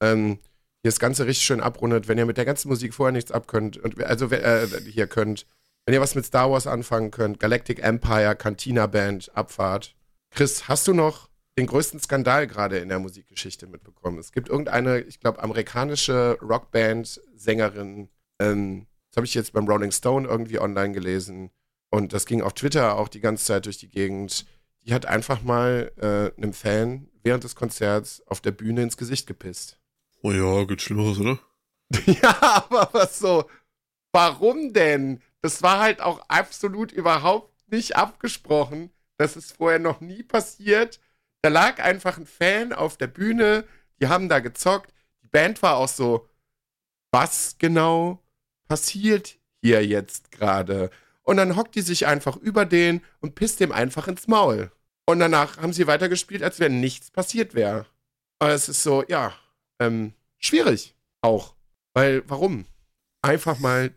Ähm, 0.00 0.38
hier 0.82 0.90
das 0.90 1.00
Ganze 1.00 1.26
richtig 1.26 1.46
schön 1.46 1.60
abrundet, 1.60 2.08
wenn 2.08 2.18
ihr 2.18 2.26
mit 2.26 2.36
der 2.36 2.44
ganzen 2.44 2.68
Musik 2.68 2.94
vorher 2.94 3.12
nichts 3.12 3.32
abkönnt, 3.32 3.78
und, 3.78 4.02
also 4.04 4.30
äh, 4.30 4.68
hier 4.86 5.06
könnt, 5.06 5.46
wenn 5.86 5.94
ihr 5.94 6.00
was 6.00 6.14
mit 6.14 6.26
Star 6.26 6.50
Wars 6.50 6.66
anfangen 6.66 7.10
könnt, 7.10 7.40
Galactic 7.40 7.82
Empire, 7.82 8.36
Cantina 8.36 8.86
Band, 8.86 9.34
Abfahrt. 9.34 9.94
Chris, 10.30 10.68
hast 10.68 10.86
du 10.86 10.92
noch 10.92 11.28
den 11.56 11.66
größten 11.66 12.00
Skandal 12.00 12.46
gerade 12.46 12.78
in 12.78 12.88
der 12.88 12.98
Musikgeschichte 12.98 13.66
mitbekommen? 13.66 14.18
Es 14.18 14.32
gibt 14.32 14.48
irgendeine, 14.48 15.00
ich 15.00 15.20
glaube, 15.20 15.42
amerikanische 15.42 16.38
Rockband-Sängerin, 16.40 18.08
ähm, 18.40 18.86
das 19.10 19.18
habe 19.18 19.26
ich 19.26 19.34
jetzt 19.34 19.52
beim 19.52 19.68
Rolling 19.68 19.92
Stone 19.92 20.26
irgendwie 20.26 20.58
online 20.58 20.92
gelesen 20.92 21.50
und 21.90 22.12
das 22.12 22.26
ging 22.26 22.42
auf 22.42 22.54
Twitter 22.54 22.96
auch 22.96 23.06
die 23.06 23.20
ganze 23.20 23.44
Zeit 23.44 23.66
durch 23.66 23.78
die 23.78 23.88
Gegend. 23.88 24.46
Die 24.82 24.92
hat 24.92 25.06
einfach 25.06 25.42
mal 25.42 25.92
äh, 25.96 26.36
einem 26.36 26.52
Fan 26.52 27.08
während 27.22 27.44
des 27.44 27.54
Konzerts 27.54 28.22
auf 28.26 28.40
der 28.40 28.50
Bühne 28.50 28.82
ins 28.82 28.96
Gesicht 28.96 29.28
gepisst. 29.28 29.78
Oh 30.22 30.32
ja, 30.32 30.64
geht 30.64 30.82
Schlimmeres, 30.82 31.20
oder? 31.20 31.38
ja, 32.06 32.36
aber 32.40 32.88
was 32.92 33.20
so? 33.20 33.48
Warum 34.10 34.72
denn? 34.72 35.22
Das 35.42 35.62
war 35.62 35.78
halt 35.78 36.00
auch 36.00 36.20
absolut 36.28 36.90
überhaupt 36.90 37.52
nicht 37.70 37.94
abgesprochen. 37.94 38.90
Das 39.16 39.36
ist 39.36 39.52
vorher 39.52 39.78
noch 39.78 40.00
nie 40.00 40.24
passiert. 40.24 40.98
Da 41.44 41.50
lag 41.50 41.78
einfach 41.78 42.16
ein 42.16 42.24
Fan 42.24 42.72
auf 42.72 42.96
der 42.96 43.06
Bühne, 43.06 43.66
die 44.00 44.08
haben 44.08 44.30
da 44.30 44.38
gezockt. 44.38 44.94
Die 45.22 45.28
Band 45.28 45.60
war 45.60 45.76
auch 45.76 45.88
so, 45.88 46.26
was 47.12 47.56
genau 47.58 48.24
passiert 48.66 49.36
hier 49.60 49.86
jetzt 49.86 50.30
gerade? 50.30 50.88
Und 51.22 51.36
dann 51.36 51.54
hockt 51.54 51.74
die 51.74 51.82
sich 51.82 52.06
einfach 52.06 52.36
über 52.36 52.64
den 52.64 53.02
und 53.20 53.34
pisst 53.34 53.60
dem 53.60 53.72
einfach 53.72 54.08
ins 54.08 54.26
Maul. 54.26 54.72
Und 55.04 55.18
danach 55.18 55.58
haben 55.58 55.74
sie 55.74 55.86
weitergespielt, 55.86 56.42
als 56.42 56.60
wenn 56.60 56.80
nichts 56.80 57.10
passiert 57.10 57.54
wäre. 57.54 57.84
Aber 58.38 58.52
es 58.52 58.70
ist 58.70 58.82
so, 58.82 59.04
ja, 59.06 59.34
ähm, 59.80 60.14
schwierig 60.38 60.96
auch. 61.20 61.54
Weil, 61.92 62.22
warum? 62.26 62.64
Einfach 63.20 63.58
mal. 63.58 63.92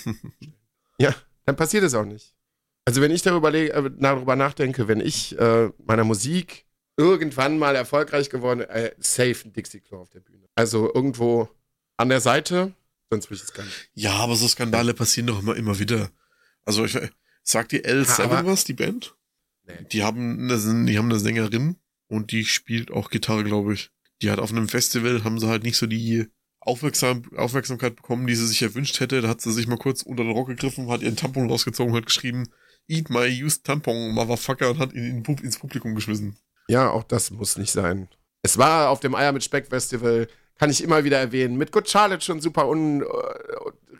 ja, 0.98 1.14
dann 1.46 1.56
passiert 1.56 1.84
es 1.84 1.94
auch 1.94 2.04
nicht. 2.04 2.34
Also, 2.84 3.00
wenn 3.00 3.12
ich 3.12 3.22
darüber, 3.22 3.54
äh, 3.54 3.90
darüber 3.96 4.36
nachdenke, 4.36 4.88
wenn 4.88 5.00
ich 5.00 5.38
äh, 5.38 5.70
meiner 5.78 6.04
Musik 6.04 6.65
irgendwann 6.96 7.58
mal 7.58 7.76
erfolgreich 7.76 8.30
geworden, 8.30 8.60
äh, 8.60 8.92
safe 8.98 9.36
ein 9.44 9.52
Dixie 9.52 9.80
Claw 9.80 10.02
auf 10.02 10.10
der 10.10 10.20
Bühne. 10.20 10.48
Also 10.54 10.92
irgendwo 10.92 11.48
an 11.96 12.08
der 12.08 12.20
Seite, 12.20 12.72
sonst 13.10 13.30
will 13.30 13.36
ich 13.36 13.42
es 13.42 13.52
gar 13.52 13.64
nicht. 13.64 13.90
Ja, 13.94 14.14
aber 14.14 14.36
so 14.36 14.48
Skandale 14.48 14.94
passieren 14.94 15.26
doch 15.26 15.40
immer, 15.40 15.56
immer 15.56 15.78
wieder. 15.78 16.10
Also, 16.64 16.84
ich, 16.84 16.98
sagt 17.42 17.72
die 17.72 17.84
L7 17.84 18.44
was, 18.44 18.64
die 18.64 18.72
Band? 18.72 19.14
Nee. 19.64 19.86
Die 19.92 20.02
haben, 20.02 20.50
eine, 20.50 20.86
die 20.86 20.98
haben 20.98 21.10
eine 21.10 21.18
Sängerin 21.18 21.76
und 22.08 22.32
die 22.32 22.44
spielt 22.44 22.90
auch 22.90 23.10
Gitarre, 23.10 23.44
glaube 23.44 23.74
ich 23.74 23.90
die 24.22 24.30
hat 24.30 24.38
auf 24.38 24.50
einem 24.50 24.68
Festival, 24.68 25.24
haben 25.24 25.38
sie 25.38 25.48
halt 25.48 25.62
nicht 25.62 25.76
so 25.76 25.86
die 25.86 26.26
Aufmerksam 26.60 27.22
Aufmerksamkeit 27.36 27.96
bekommen, 27.96 28.26
die 28.26 28.34
sie 28.34 28.46
sich 28.46 28.62
erwünscht 28.62 28.98
hätte. 29.00 29.20
Da 29.20 29.28
hat 29.28 29.40
sie 29.40 29.52
sich 29.52 29.66
mal 29.66 29.78
kurz 29.78 30.02
unter 30.02 30.24
den 30.24 30.32
Rock 30.32 30.48
gegriffen, 30.48 30.88
hat 30.88 31.02
ihren 31.02 31.16
Tampon 31.16 31.48
rausgezogen, 31.48 31.94
hat 31.94 32.06
geschrieben, 32.06 32.48
Eat 32.88 33.10
my 33.10 33.26
used 33.42 33.64
Tampon, 33.64 34.12
Motherfucker, 34.12 34.70
und 34.70 34.78
hat 34.78 34.92
ihn 34.92 35.24
in, 35.24 35.38
ins 35.38 35.58
Publikum 35.58 35.94
geschmissen. 35.94 36.36
Ja, 36.68 36.90
auch 36.90 37.04
das 37.04 37.30
muss 37.30 37.56
nicht 37.56 37.72
sein. 37.72 38.08
Es 38.42 38.58
war 38.58 38.90
auf 38.90 39.00
dem 39.00 39.14
Eier 39.14 39.32
mit 39.32 39.44
Speck 39.44 39.68
Festival, 39.68 40.28
kann 40.56 40.70
ich 40.70 40.82
immer 40.82 41.04
wieder 41.04 41.18
erwähnen, 41.18 41.56
mit 41.56 41.72
Good 41.72 41.88
Charlotte 41.88 42.24
schon 42.24 42.40
super 42.40 42.68
un, 42.68 43.02
uh, 43.02 43.06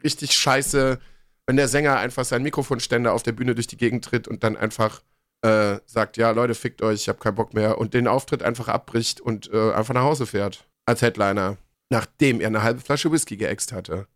richtig 0.02 0.32
scheiße, 0.32 0.98
wenn 1.46 1.56
der 1.56 1.68
Sänger 1.68 1.96
einfach 1.98 2.24
seinen 2.24 2.42
Mikrofonständer 2.42 3.12
auf 3.12 3.22
der 3.22 3.32
Bühne 3.32 3.54
durch 3.54 3.66
die 3.66 3.76
Gegend 3.76 4.04
tritt 4.04 4.26
und 4.26 4.42
dann 4.42 4.56
einfach 4.56 5.02
äh, 5.42 5.78
sagt, 5.86 6.16
ja, 6.16 6.30
Leute, 6.30 6.54
fickt 6.54 6.82
euch, 6.82 7.02
ich 7.02 7.08
habe 7.08 7.18
keinen 7.18 7.34
Bock 7.34 7.54
mehr 7.54 7.78
und 7.78 7.94
den 7.94 8.08
Auftritt 8.08 8.42
einfach 8.42 8.68
abbricht 8.68 9.20
und 9.20 9.52
äh, 9.52 9.72
einfach 9.72 9.94
nach 9.94 10.02
Hause 10.02 10.26
fährt. 10.26 10.66
Als 10.86 11.02
Headliner. 11.02 11.56
Nachdem 11.88 12.40
er 12.40 12.48
eine 12.48 12.62
halbe 12.62 12.80
Flasche 12.80 13.12
Whisky 13.12 13.36
geäxt 13.36 13.72
hatte. 13.72 14.08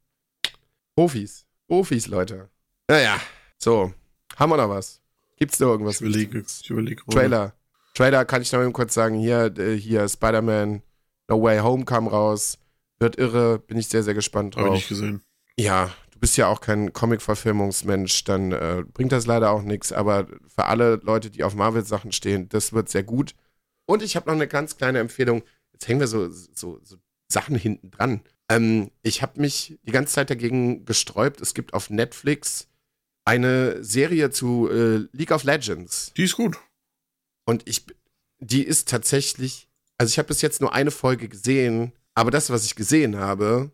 Profis. 0.97 1.47
Profis, 1.69 2.09
Leute. 2.09 2.49
Naja, 2.89 3.21
so. 3.59 3.93
Haben 4.37 4.51
wir 4.53 4.57
noch 4.57 4.69
was? 4.69 5.01
Gibt's 5.37 5.59
da 5.59 5.67
irgendwas? 5.67 5.97
Ich 5.97 6.01
überlege, 6.03 6.45
ich 6.63 6.71
überlege. 6.71 7.03
Trailer. 7.11 7.55
Trailer 7.95 8.25
kann 8.25 8.43
ich 8.43 8.53
noch 8.53 8.61
eben 8.61 8.73
kurz 8.73 8.95
sagen. 8.95 9.17
Hier, 9.17 9.53
äh, 9.59 9.77
hier, 9.77 10.09
Spider-Man 10.09 10.83
No 11.29 11.43
Way 11.43 11.61
Home 11.61 11.85
kam 11.85 12.07
raus. 12.07 12.59
Wird 12.99 13.17
irre. 13.17 13.59
Bin 13.59 13.79
ich 13.79 13.89
sehr, 13.89 14.03
sehr 14.03 14.15
gespannt 14.15 14.57
drauf. 14.57 14.69
Hab 14.69 14.75
ich 14.75 14.89
gesehen. 14.89 15.23
Ja, 15.57 15.91
bist 16.21 16.37
ja 16.37 16.47
auch 16.49 16.61
kein 16.61 16.93
Comic-Verfilmungsmensch, 16.93 18.25
dann 18.25 18.53
äh, 18.53 18.85
bringt 18.93 19.13
das 19.13 19.27
leider 19.27 19.51
auch 19.51 19.63
nichts. 19.63 19.93
Aber 19.93 20.27
für 20.55 20.67
alle 20.67 21.01
Leute, 21.03 21.31
die 21.31 21.43
auf 21.43 21.55
Marvel-Sachen 21.55 22.13
stehen, 22.13 22.49
das 22.51 22.73
wird 22.73 22.89
sehr 22.89 23.03
gut. 23.03 23.35
Und 23.87 24.03
ich 24.03 24.17
habe 24.17 24.27
noch 24.29 24.35
eine 24.35 24.47
ganz 24.47 24.77
kleine 24.77 24.99
Empfehlung. 24.99 25.43
Jetzt 25.73 25.89
hängen 25.89 26.01
wir 26.01 26.07
so, 26.07 26.29
so, 26.29 26.79
so 26.83 26.97
Sachen 27.33 27.57
hinten 27.57 27.91
dran. 27.91 28.21
Ähm, 28.51 28.91
ich 29.03 29.23
habe 29.23 29.41
mich 29.41 29.79
die 29.83 29.93
ganze 29.93 30.15
Zeit 30.15 30.31
dagegen 30.31 30.85
gesträubt. 30.85 31.41
Es 31.41 31.55
gibt 31.55 31.75
auf 31.75 31.91
Netflix 31.91 32.69
eine 33.25 33.83
Serie 33.83 34.31
zu 34.31 34.69
äh, 34.71 35.07
League 35.13 35.33
of 35.33 35.45
Legends. 35.45 36.13
Die 36.17 36.25
ist 36.25 36.37
gut. 36.37 36.59
Und 37.45 37.69
ich, 37.69 37.87
die 38.39 38.63
ist 38.63 38.89
tatsächlich, 38.89 39.69
also 39.99 40.11
ich 40.11 40.19
habe 40.19 40.29
bis 40.29 40.43
jetzt 40.43 40.61
nur 40.61 40.73
eine 40.73 40.91
Folge 40.91 41.29
gesehen, 41.29 41.93
aber 42.15 42.31
das, 42.31 42.51
was 42.51 42.65
ich 42.65 42.75
gesehen 42.75 43.17
habe, 43.17 43.71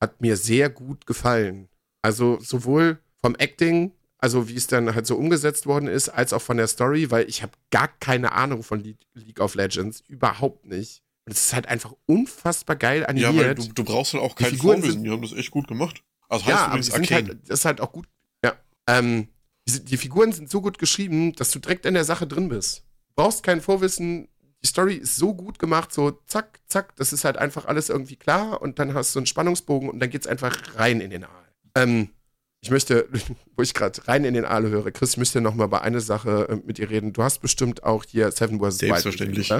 hat 0.00 0.20
mir 0.20 0.36
sehr 0.36 0.70
gut 0.70 1.06
gefallen. 1.06 1.68
Also 2.02 2.38
sowohl 2.40 2.98
vom 3.22 3.34
Acting, 3.36 3.92
also 4.18 4.48
wie 4.48 4.56
es 4.56 4.66
dann 4.66 4.94
halt 4.94 5.06
so 5.06 5.16
umgesetzt 5.16 5.66
worden 5.66 5.88
ist, 5.88 6.08
als 6.08 6.32
auch 6.32 6.42
von 6.42 6.56
der 6.56 6.66
Story, 6.66 7.10
weil 7.10 7.28
ich 7.28 7.42
habe 7.42 7.52
gar 7.70 7.88
keine 7.88 8.32
Ahnung 8.32 8.62
von 8.62 8.82
League 8.82 9.40
of 9.40 9.54
Legends, 9.54 10.02
überhaupt 10.08 10.66
nicht. 10.66 11.02
Und 11.26 11.32
es 11.32 11.46
ist 11.46 11.52
halt 11.54 11.68
einfach 11.68 11.94
unfassbar 12.06 12.76
geil 12.76 13.06
animiert. 13.06 13.34
Ja, 13.34 13.40
weil 13.40 13.54
du, 13.54 13.72
du 13.72 13.84
brauchst 13.84 14.12
halt 14.12 14.22
auch 14.22 14.34
kein 14.34 14.56
Vorwissen, 14.56 15.04
die 15.04 15.10
haben 15.10 15.22
das 15.22 15.32
echt 15.32 15.50
gut 15.50 15.66
gemacht. 15.66 16.02
Also 16.28 16.44
heißt 16.44 16.54
ja, 16.54 16.66
aber 16.66 16.82
sind 16.82 17.10
halt, 17.10 17.38
das 17.48 17.60
ist 17.60 17.64
halt 17.64 17.80
auch 17.80 17.92
gut. 17.92 18.06
Ja. 18.44 18.54
Ähm, 18.86 19.28
die, 19.66 19.84
die, 19.84 19.96
Figuren 19.96 20.32
sind 20.32 20.50
so 20.50 20.60
gut 20.60 20.78
geschrieben, 20.78 21.32
dass 21.34 21.50
du 21.50 21.58
direkt 21.58 21.86
in 21.86 21.94
der 21.94 22.04
Sache 22.04 22.26
drin 22.26 22.48
bist. 22.48 22.84
Brauchst 23.16 23.42
kein 23.42 23.60
Vorwissen. 23.60 24.28
Die 24.62 24.68
Story 24.68 24.94
ist 24.94 25.16
so 25.16 25.34
gut 25.34 25.58
gemacht, 25.58 25.92
so 25.92 26.12
zack, 26.26 26.60
zack, 26.68 26.96
das 26.96 27.12
ist 27.12 27.24
halt 27.24 27.36
einfach 27.36 27.66
alles 27.66 27.90
irgendwie 27.90 28.16
klar 28.16 28.62
und 28.62 28.78
dann 28.78 28.94
hast 28.94 29.14
du 29.14 29.18
einen 29.18 29.26
Spannungsbogen 29.26 29.90
und 29.90 30.00
dann 30.00 30.08
geht's 30.08 30.26
einfach 30.26 30.56
rein 30.76 31.02
in 31.02 31.10
den 31.10 31.24
Aal. 31.24 31.52
Ähm, 31.74 32.08
ich 32.62 32.70
möchte, 32.70 33.06
wo 33.56 33.62
ich 33.62 33.74
gerade 33.74 34.06
rein 34.08 34.24
in 34.24 34.32
den 34.32 34.46
Aal 34.46 34.66
höre, 34.70 34.90
Chris, 34.90 35.12
ich 35.12 35.16
möchte 35.18 35.42
noch 35.42 35.54
mal 35.54 35.66
bei 35.66 35.82
einer 35.82 36.00
Sache 36.00 36.48
äh, 36.48 36.56
mit 36.66 36.78
dir 36.78 36.88
reden. 36.88 37.12
Du 37.12 37.22
hast 37.22 37.40
bestimmt 37.40 37.84
auch 37.84 38.04
hier 38.04 38.30
Seven 38.32 38.58
vs. 38.58 38.62
Wild. 38.62 38.72
Selbstverständlich. 38.72 39.52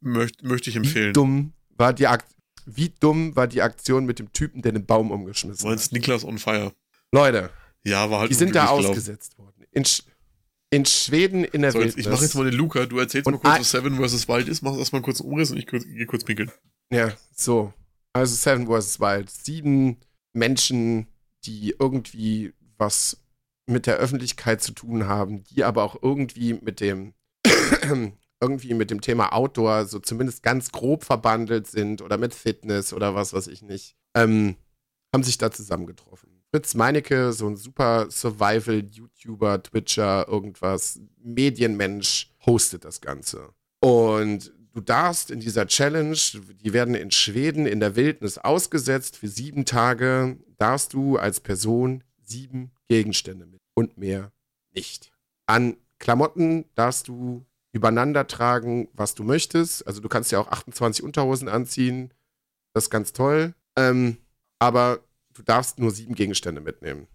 Möcht, 0.00 0.44
möchte 0.44 0.70
ich 0.70 0.76
empfehlen. 0.76 1.08
Wie 1.08 1.12
dumm 1.12 1.52
war 1.76 1.92
die 1.92 2.06
Akt 2.06 2.26
wie 2.66 2.92
dumm 3.00 3.34
war 3.36 3.46
die 3.46 3.62
Aktion 3.62 4.04
mit 4.04 4.18
dem 4.18 4.32
Typen, 4.32 4.62
der 4.62 4.72
den 4.72 4.86
Baum 4.86 5.10
umgeschmissen 5.10 5.64
hat? 5.64 5.70
Meinst 5.70 5.92
Niklas 5.92 6.24
on 6.24 6.38
Fire? 6.38 6.72
Leute. 7.12 7.50
Ja, 7.84 8.10
war 8.10 8.20
halt 8.20 8.30
Die 8.30 8.34
sind 8.34 8.54
da 8.54 8.66
ausgesetzt 8.68 9.38
worden. 9.38 9.64
In, 9.72 9.84
Sch 9.84 10.02
in 10.70 10.86
Schweden 10.86 11.44
in 11.44 11.62
der 11.62 11.72
so, 11.72 11.78
Wildnis. 11.80 11.96
Ich 11.96 12.08
mache 12.10 12.22
jetzt 12.22 12.34
mal 12.34 12.44
den 12.44 12.54
Luca. 12.54 12.86
Du 12.86 12.98
erzählst 12.98 13.26
und 13.26 13.34
mal 13.34 13.38
kurz, 13.40 13.60
was 13.60 13.70
Seven 13.70 13.96
vs. 13.96 14.28
Wild 14.28 14.48
ist. 14.48 14.62
Mach 14.62 14.76
erstmal 14.76 15.02
kurz 15.02 15.20
einen 15.20 15.30
Umriss 15.30 15.50
und 15.50 15.58
ich 15.58 15.66
gehe 15.66 16.06
kurz 16.06 16.24
pinkeln. 16.24 16.50
Ja, 16.92 17.12
so. 17.34 17.72
Also 18.12 18.34
Seven 18.34 18.66
vs. 18.66 19.00
Wild. 19.00 19.30
Sieben 19.30 19.98
Menschen, 20.32 21.08
die 21.44 21.74
irgendwie 21.78 22.54
was 22.78 23.18
mit 23.66 23.86
der 23.86 23.96
Öffentlichkeit 23.96 24.62
zu 24.62 24.72
tun 24.72 25.06
haben, 25.06 25.44
die 25.44 25.64
aber 25.64 25.82
auch 25.82 26.02
irgendwie 26.02 26.54
mit 26.54 26.80
dem 26.80 27.14
irgendwie 28.40 28.74
mit 28.74 28.90
dem 28.90 29.00
Thema 29.00 29.32
Outdoor 29.32 29.86
so 29.86 29.98
zumindest 29.98 30.42
ganz 30.42 30.72
grob 30.72 31.04
verbandelt 31.04 31.66
sind 31.66 32.00
oder 32.02 32.16
mit 32.16 32.34
Fitness 32.34 32.92
oder 32.92 33.14
was 33.14 33.32
weiß 33.32 33.48
ich 33.48 33.62
nicht, 33.62 33.96
ähm, 34.14 34.56
haben 35.14 35.22
sich 35.22 35.38
da 35.38 35.50
zusammengetroffen. 35.50 36.29
Fritz 36.52 36.74
Meinecke, 36.74 37.32
so 37.32 37.46
ein 37.46 37.56
super 37.56 38.10
Survival-YouTuber, 38.10 39.62
Twitcher, 39.62 40.26
irgendwas, 40.28 41.00
Medienmensch, 41.22 42.32
hostet 42.44 42.84
das 42.84 43.00
Ganze. 43.00 43.50
Und 43.80 44.52
du 44.72 44.80
darfst 44.80 45.30
in 45.30 45.40
dieser 45.40 45.66
Challenge, 45.66 46.16
die 46.62 46.72
werden 46.72 46.94
in 46.94 47.10
Schweden 47.12 47.66
in 47.66 47.80
der 47.80 47.94
Wildnis 47.94 48.38
ausgesetzt, 48.38 49.16
für 49.16 49.28
sieben 49.28 49.64
Tage 49.64 50.38
darfst 50.58 50.92
du 50.92 51.16
als 51.16 51.40
Person 51.40 52.02
sieben 52.22 52.72
Gegenstände 52.88 53.46
mit 53.46 53.60
und 53.74 53.96
mehr 53.96 54.32
nicht. 54.74 55.12
An 55.46 55.76
Klamotten 55.98 56.64
darfst 56.74 57.08
du 57.08 57.44
übereinander 57.72 58.26
tragen, 58.26 58.88
was 58.92 59.14
du 59.14 59.22
möchtest. 59.22 59.86
Also 59.86 60.00
du 60.00 60.08
kannst 60.08 60.32
ja 60.32 60.40
auch 60.40 60.48
28 60.48 61.04
Unterhosen 61.04 61.48
anziehen. 61.48 62.12
Das 62.72 62.84
ist 62.84 62.90
ganz 62.90 63.12
toll. 63.12 63.54
Ähm, 63.76 64.16
aber 64.58 65.00
du 65.40 65.44
darfst 65.44 65.78
nur 65.78 65.90
sieben 65.90 66.14
Gegenstände 66.14 66.60
mitnehmen. 66.60 67.06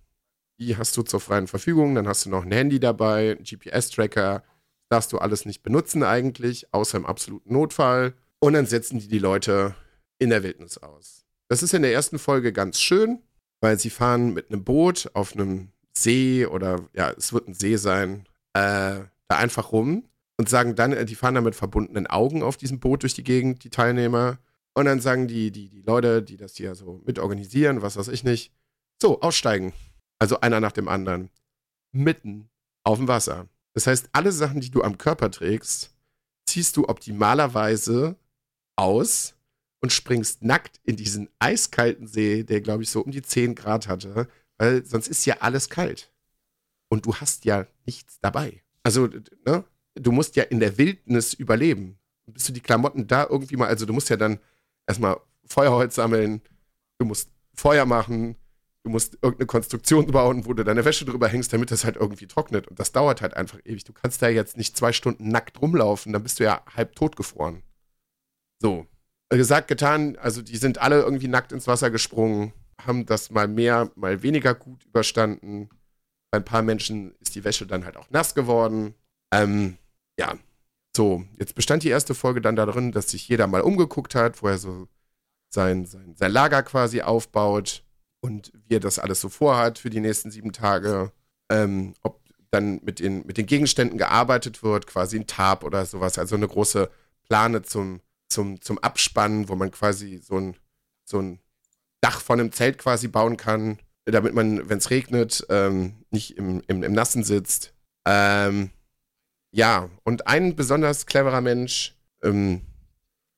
Die 0.60 0.78
hast 0.78 0.98
du 0.98 1.04
zur 1.04 1.20
freien 1.20 1.48
Verfügung. 1.48 1.96
Dann 1.96 2.08
hast 2.08 2.26
du 2.26 2.30
noch 2.30 2.44
ein 2.44 2.52
Handy 2.52 2.80
dabei, 2.80 3.36
GPS-Tracker. 3.36 4.44
Darfst 4.90 5.14
du 5.14 5.18
alles 5.20 5.46
nicht 5.46 5.64
benutzen 5.64 6.04
eigentlich, 6.04 6.74
außer 6.74 6.98
im 6.98 7.06
absoluten 7.06 7.54
Notfall. 7.54 8.14
Und 8.40 8.54
dann 8.54 8.66
setzen 8.66 9.00
die 9.00 9.08
die 9.08 9.20
Leute 9.20 9.76
in 10.18 10.30
der 10.30 10.44
Wildnis 10.44 10.78
aus. 10.78 11.26
Das 11.50 11.62
ist 11.62 11.74
in 11.74 11.84
der 11.84 11.94
ersten 11.94 12.18
Folge 12.18 12.52
ganz 12.52 12.82
schön, 12.82 13.22
weil 13.62 13.80
sie 13.80 13.90
fahren 13.90 14.34
mit 14.34 14.50
einem 14.50 14.64
Boot 14.64 15.10
auf 15.14 15.34
einem 15.34 15.70
See 15.96 16.46
oder 16.46 16.90
ja, 16.94 17.12
es 17.12 17.34
wird 17.34 17.48
ein 17.48 17.54
See 17.54 17.76
sein, 17.78 18.28
äh, 18.54 19.06
da 19.28 19.38
einfach 19.38 19.72
rum 19.72 20.06
und 20.38 20.50
sagen 20.50 20.76
dann, 20.76 20.94
äh, 20.94 21.06
die 21.06 21.16
fahren 21.16 21.36
dann 21.36 21.44
mit 21.44 21.56
verbundenen 21.56 22.08
Augen 22.08 22.42
auf 22.42 22.58
diesem 22.58 22.80
Boot 22.80 23.04
durch 23.04 23.14
die 23.14 23.24
Gegend, 23.24 23.64
die 23.64 23.70
Teilnehmer. 23.70 24.40
Und 24.76 24.86
dann 24.86 25.00
sagen 25.00 25.28
die, 25.28 25.52
die, 25.52 25.70
die 25.70 25.82
Leute, 25.82 26.22
die 26.22 26.38
das 26.38 26.56
hier 26.56 26.76
so 26.76 27.02
mitorganisieren, 27.06 27.82
was 27.82 27.96
weiß 27.96 28.10
ich 28.10 28.24
nicht, 28.24 28.52
so, 29.02 29.22
aussteigen. 29.22 29.74
Also 30.20 30.42
einer 30.42 30.60
nach 30.60 30.74
dem 30.74 30.88
anderen. 30.88 31.30
Mitten 31.92 32.50
auf 32.84 32.98
dem 32.98 33.08
Wasser. 33.08 33.48
Das 33.74 33.88
heißt, 33.88 34.10
alle 34.12 34.32
Sachen, 34.32 34.62
die 34.62 34.72
du 34.72 34.84
am 34.84 34.98
Körper 34.98 35.32
trägst, 35.32 35.94
ziehst 36.46 36.78
du 36.78 36.88
optimalerweise 36.88 38.18
aus 38.76 39.36
und 39.82 39.94
springst 39.94 40.44
nackt 40.44 40.80
in 40.84 40.98
diesen 40.98 41.30
eiskalten 41.40 42.08
See, 42.08 42.44
der, 42.44 42.62
glaube 42.62 42.84
ich, 42.84 42.90
so 42.90 43.02
um 43.02 43.12
die 43.12 43.22
10 43.22 43.56
Grad 43.56 43.88
hatte, 43.88 44.28
weil 44.58 44.86
sonst 44.86 45.08
ist 45.08 45.26
ja 45.26 45.38
alles 45.40 45.70
kalt. 45.70 46.12
Und 46.90 47.06
du 47.06 47.16
hast 47.16 47.46
ja 47.46 47.66
nichts 47.86 48.20
dabei. 48.22 48.62
Also, 48.84 49.08
ne? 49.46 49.64
du 49.96 50.12
musst 50.12 50.36
ja 50.36 50.44
in 50.44 50.60
der 50.60 50.78
Wildnis 50.78 51.34
überleben. 51.34 51.98
Bist 52.26 52.50
du 52.50 52.54
die 52.54 52.62
Klamotten 52.62 53.08
da 53.08 53.28
irgendwie 53.30 53.56
mal, 53.56 53.68
also 53.68 53.86
du 53.86 53.94
musst 53.94 54.10
ja 54.10 54.18
dann 54.18 54.40
erstmal 54.88 55.18
Feuerholz 55.46 55.96
sammeln, 55.96 56.42
du 56.98 57.06
musst 57.06 57.30
Feuer 57.54 57.86
machen, 57.86 58.36
du 58.84 58.90
musst 58.90 59.16
irgendeine 59.16 59.48
Konstruktion 59.48 60.08
bauen, 60.08 60.46
wo 60.46 60.54
du 60.54 60.64
deine 60.64 60.86
Wäsche 60.86 61.06
drüber 61.06 61.28
hängst, 61.28 61.52
damit 61.52 61.72
das 61.72 61.86
halt 61.86 61.96
irgendwie 61.96 62.28
trocknet. 62.28 62.68
Und 62.68 62.80
das 62.80 62.92
dauert 62.92 63.22
halt 63.22 63.36
einfach 63.36 63.60
ewig. 63.66 63.84
Du 63.84 63.94
kannst 63.94 64.22
da 64.22 64.30
jetzt 64.30 64.58
nicht 64.58 64.78
zwei 64.78 64.94
Stunden 64.94 65.30
nackt 65.30 65.62
rumlaufen, 65.62 66.14
dann 66.14 66.24
bist 66.24 66.40
du 66.40 66.44
ja 66.44 66.62
halb 66.76 66.96
tot 66.96 67.16
gefroren. 67.16 67.64
So. 68.62 68.86
Gesagt, 69.30 69.68
getan, 69.68 70.18
also 70.18 70.44
die 70.44 70.56
sind 70.56 70.78
alle 70.78 71.02
irgendwie 71.02 71.28
nackt 71.28 71.52
ins 71.52 71.68
Wasser 71.68 71.90
gesprungen, 71.90 72.54
haben 72.80 73.08
das 73.08 73.32
mal 73.32 73.48
mehr, 73.48 73.92
mal 73.96 74.22
weniger 74.22 74.54
gut 74.54 74.86
überstanden. 74.86 75.70
Bei 76.32 76.38
ein 76.38 76.46
paar 76.46 76.62
Menschen 76.62 77.16
ist 77.20 77.34
die 77.34 77.44
Wäsche 77.44 77.66
dann 77.66 77.86
halt 77.86 77.98
auch 77.98 78.10
nass 78.12 78.36
geworden. 78.36 78.94
Ähm, 79.34 79.78
ja, 80.18 80.36
so, 80.96 81.26
jetzt 81.38 81.56
bestand 81.56 81.84
die 81.84 81.90
erste 81.90 82.16
Folge 82.16 82.42
dann 82.42 82.56
darin, 82.56 82.92
dass 82.92 83.10
sich 83.12 83.28
jeder 83.28 83.48
mal 83.48 83.62
umgeguckt 83.62 84.16
hat, 84.16 84.42
wo 84.42 84.48
er 84.48 84.58
so 84.58 84.88
sein, 85.50 85.86
sein, 85.86 86.16
sein 86.16 86.32
Lager 86.32 86.64
quasi 86.64 87.02
aufbaut 87.02 87.84
und 88.22 88.52
wie 88.68 88.76
er 88.76 88.80
das 88.80 89.00
alles 89.00 89.22
so 89.22 89.30
vorhat 89.30 89.80
für 89.80 89.90
die 89.90 90.00
nächsten 90.00 90.32
sieben 90.32 90.52
Tage. 90.52 91.12
Ähm, 91.50 91.94
ob 92.02 92.22
dann 92.52 92.80
mit 92.84 93.00
den, 93.00 93.26
mit 93.26 93.38
den 93.38 93.46
Gegenständen 93.46 93.98
gearbeitet 93.98 94.64
wird, 94.64 94.88
quasi 94.88 95.18
ein 95.18 95.28
Tab 95.28 95.64
oder 95.64 95.86
sowas, 95.86 96.18
also 96.18 96.36
eine 96.36 96.48
große 96.48 96.90
Plane 97.28 97.62
zum, 97.62 98.02
zum, 98.30 98.62
zum 98.62 98.80
Abspannen, 98.80 99.50
wo 99.50 99.56
man 99.56 99.72
quasi 99.72 100.18
so 100.18 100.38
ein, 100.38 100.58
so 101.04 101.20
ein 101.20 101.40
Dach 102.02 102.22
von 102.22 102.40
einem 102.40 102.52
Zelt 102.52 102.78
quasi 102.78 103.08
bauen 103.08 103.38
kann, 103.38 103.80
damit 104.06 104.34
man, 104.34 104.70
wenn 104.70 104.78
es 104.78 104.90
regnet, 104.90 105.46
ähm, 105.50 106.06
nicht 106.12 106.38
im, 106.38 106.62
im, 106.68 106.84
im 106.84 106.94
Nassen 106.94 107.24
sitzt. 107.24 107.74
Ähm, 108.06 108.70
ja, 109.56 109.90
und 110.04 110.28
ein 110.28 110.58
besonders 110.58 111.06
cleverer 111.06 111.40
Mensch 111.40 111.96
ähm, 112.22 112.62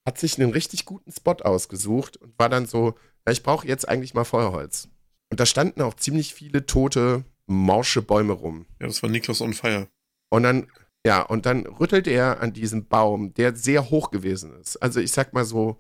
hat 0.04 0.18
sich 0.18 0.40
einen 0.40 0.52
richtig 0.52 0.86
guten 0.86 1.12
Spot 1.12 1.36
ausgesucht 1.44 2.18
und 2.18 2.38
war 2.40 2.50
dann 2.50 2.66
so, 2.66 2.96
ja, 3.28 3.32
ich 3.32 3.44
brauche 3.44 3.68
jetzt 3.68 3.88
eigentlich 3.88 4.16
mal 4.16 4.24
Feuerholz. 4.24 4.90
Und 5.30 5.40
da 5.40 5.46
standen 5.46 5.82
auch 5.84 5.94
ziemlich 5.94 6.34
viele 6.34 6.66
tote, 6.66 7.24
morsche 7.46 8.02
Bäume 8.02 8.34
rum. 8.34 8.66
Ja, 8.82 8.88
das 8.88 9.04
war 9.04 9.12
Niklas 9.12 9.42
on 9.42 9.54
Fire. 9.54 9.90
Und 10.30 10.42
dann, 10.42 10.72
ja, 11.06 11.22
und 11.22 11.46
dann 11.46 11.68
rüttelt 11.68 12.08
er 12.08 12.42
an 12.42 12.52
diesem 12.52 12.88
Baum, 12.88 13.36
der 13.36 13.56
sehr 13.56 13.92
hoch 13.92 14.10
gewesen 14.10 14.60
ist. 14.60 14.78
Also 14.78 15.00
ich 15.00 15.12
sag 15.12 15.34
mal 15.34 15.46
so 15.46 15.78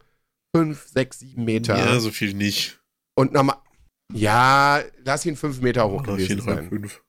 fünf, 0.55 0.87
sechs, 0.87 1.17
sieben 1.17 1.45
Meter. 1.45 1.77
Ja, 1.79 1.99
so 1.99 2.11
viel 2.11 2.35
nicht. 2.35 2.79
Und 3.15 3.33
nochmal, 3.33 3.57
ja, 4.13 4.83
lass 5.03 5.25
ihn 5.25 5.35
fünf 5.35 5.61
Meter 5.61 5.89
hoch 5.89 6.03
Oder 6.03 6.17
gewesen 6.17 6.41
sein. 6.41 6.69
Fünf. 6.69 7.03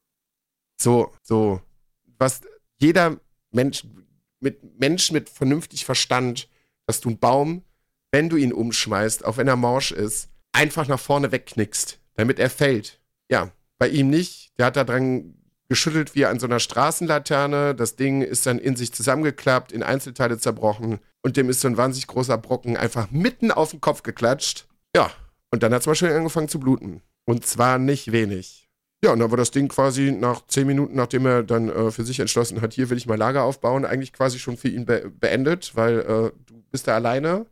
So, 0.80 1.12
so. 1.22 1.60
Was, 2.18 2.40
jeder 2.78 3.18
Mensch 3.50 3.84
mit 4.40 4.78
Mensch 4.78 5.10
mit 5.10 5.28
vernünftig 5.28 5.84
Verstand, 5.84 6.48
dass 6.86 7.00
du 7.00 7.09
einen 7.09 7.18
Baum, 7.18 7.64
wenn 8.12 8.28
du 8.28 8.36
ihn 8.36 8.52
umschmeißt, 8.52 9.24
auch 9.24 9.36
wenn 9.36 9.48
er 9.48 9.56
morsch 9.56 9.92
ist, 9.92 10.28
einfach 10.52 10.88
nach 10.88 11.00
vorne 11.00 11.32
wegknickst, 11.32 12.00
damit 12.14 12.38
er 12.38 12.50
fällt. 12.50 13.00
Ja, 13.30 13.50
bei 13.78 13.88
ihm 13.88 14.10
nicht. 14.10 14.52
Der 14.59 14.66
hat 14.66 14.76
da 14.76 14.84
dran 14.84 15.34
geschüttelt 15.68 16.14
wie 16.14 16.24
an 16.24 16.40
so 16.40 16.46
einer 16.46 16.60
Straßenlaterne. 16.60 17.74
Das 17.74 17.96
Ding 17.96 18.22
ist 18.22 18.46
dann 18.46 18.59
in 18.59 18.76
sich 18.76 18.92
zusammengeklappt, 18.92 19.72
in 19.72 19.82
Einzelteile 19.82 20.38
zerbrochen 20.38 21.00
und 21.22 21.36
dem 21.36 21.50
ist 21.50 21.60
so 21.60 21.68
ein 21.68 21.76
wahnsinnig 21.76 22.06
großer 22.06 22.38
Brocken 22.38 22.76
einfach 22.76 23.10
mitten 23.10 23.50
auf 23.50 23.72
den 23.72 23.80
Kopf 23.80 24.02
geklatscht. 24.02 24.66
Ja, 24.94 25.10
und 25.50 25.62
dann 25.62 25.72
hat 25.74 25.82
es 25.82 25.86
mal 25.86 25.94
schön 25.94 26.12
angefangen 26.12 26.48
zu 26.48 26.59
bluten. 26.59 27.02
Und 27.24 27.46
zwar 27.46 27.78
nicht 27.78 28.12
wenig. 28.12 28.67
Ja, 29.04 29.12
und 29.12 29.20
dann 29.20 29.30
war 29.30 29.36
das 29.36 29.52
Ding 29.52 29.68
quasi 29.68 30.10
nach 30.10 30.44
zehn 30.46 30.66
Minuten, 30.66 30.96
nachdem 30.96 31.24
er 31.24 31.44
dann 31.44 31.68
äh, 31.68 31.90
für 31.92 32.04
sich 32.04 32.18
entschlossen 32.18 32.60
hat, 32.60 32.72
hier 32.74 32.90
will 32.90 32.98
ich 32.98 33.06
mal 33.06 33.16
Lager 33.16 33.44
aufbauen, 33.44 33.84
eigentlich 33.84 34.12
quasi 34.12 34.40
schon 34.40 34.56
für 34.56 34.68
ihn 34.68 34.86
be 34.86 35.08
beendet, 35.08 35.76
weil 35.76 36.00
äh, 36.00 36.04
du 36.46 36.62
bist 36.72 36.88
da 36.88 36.96
alleine. 36.96 37.46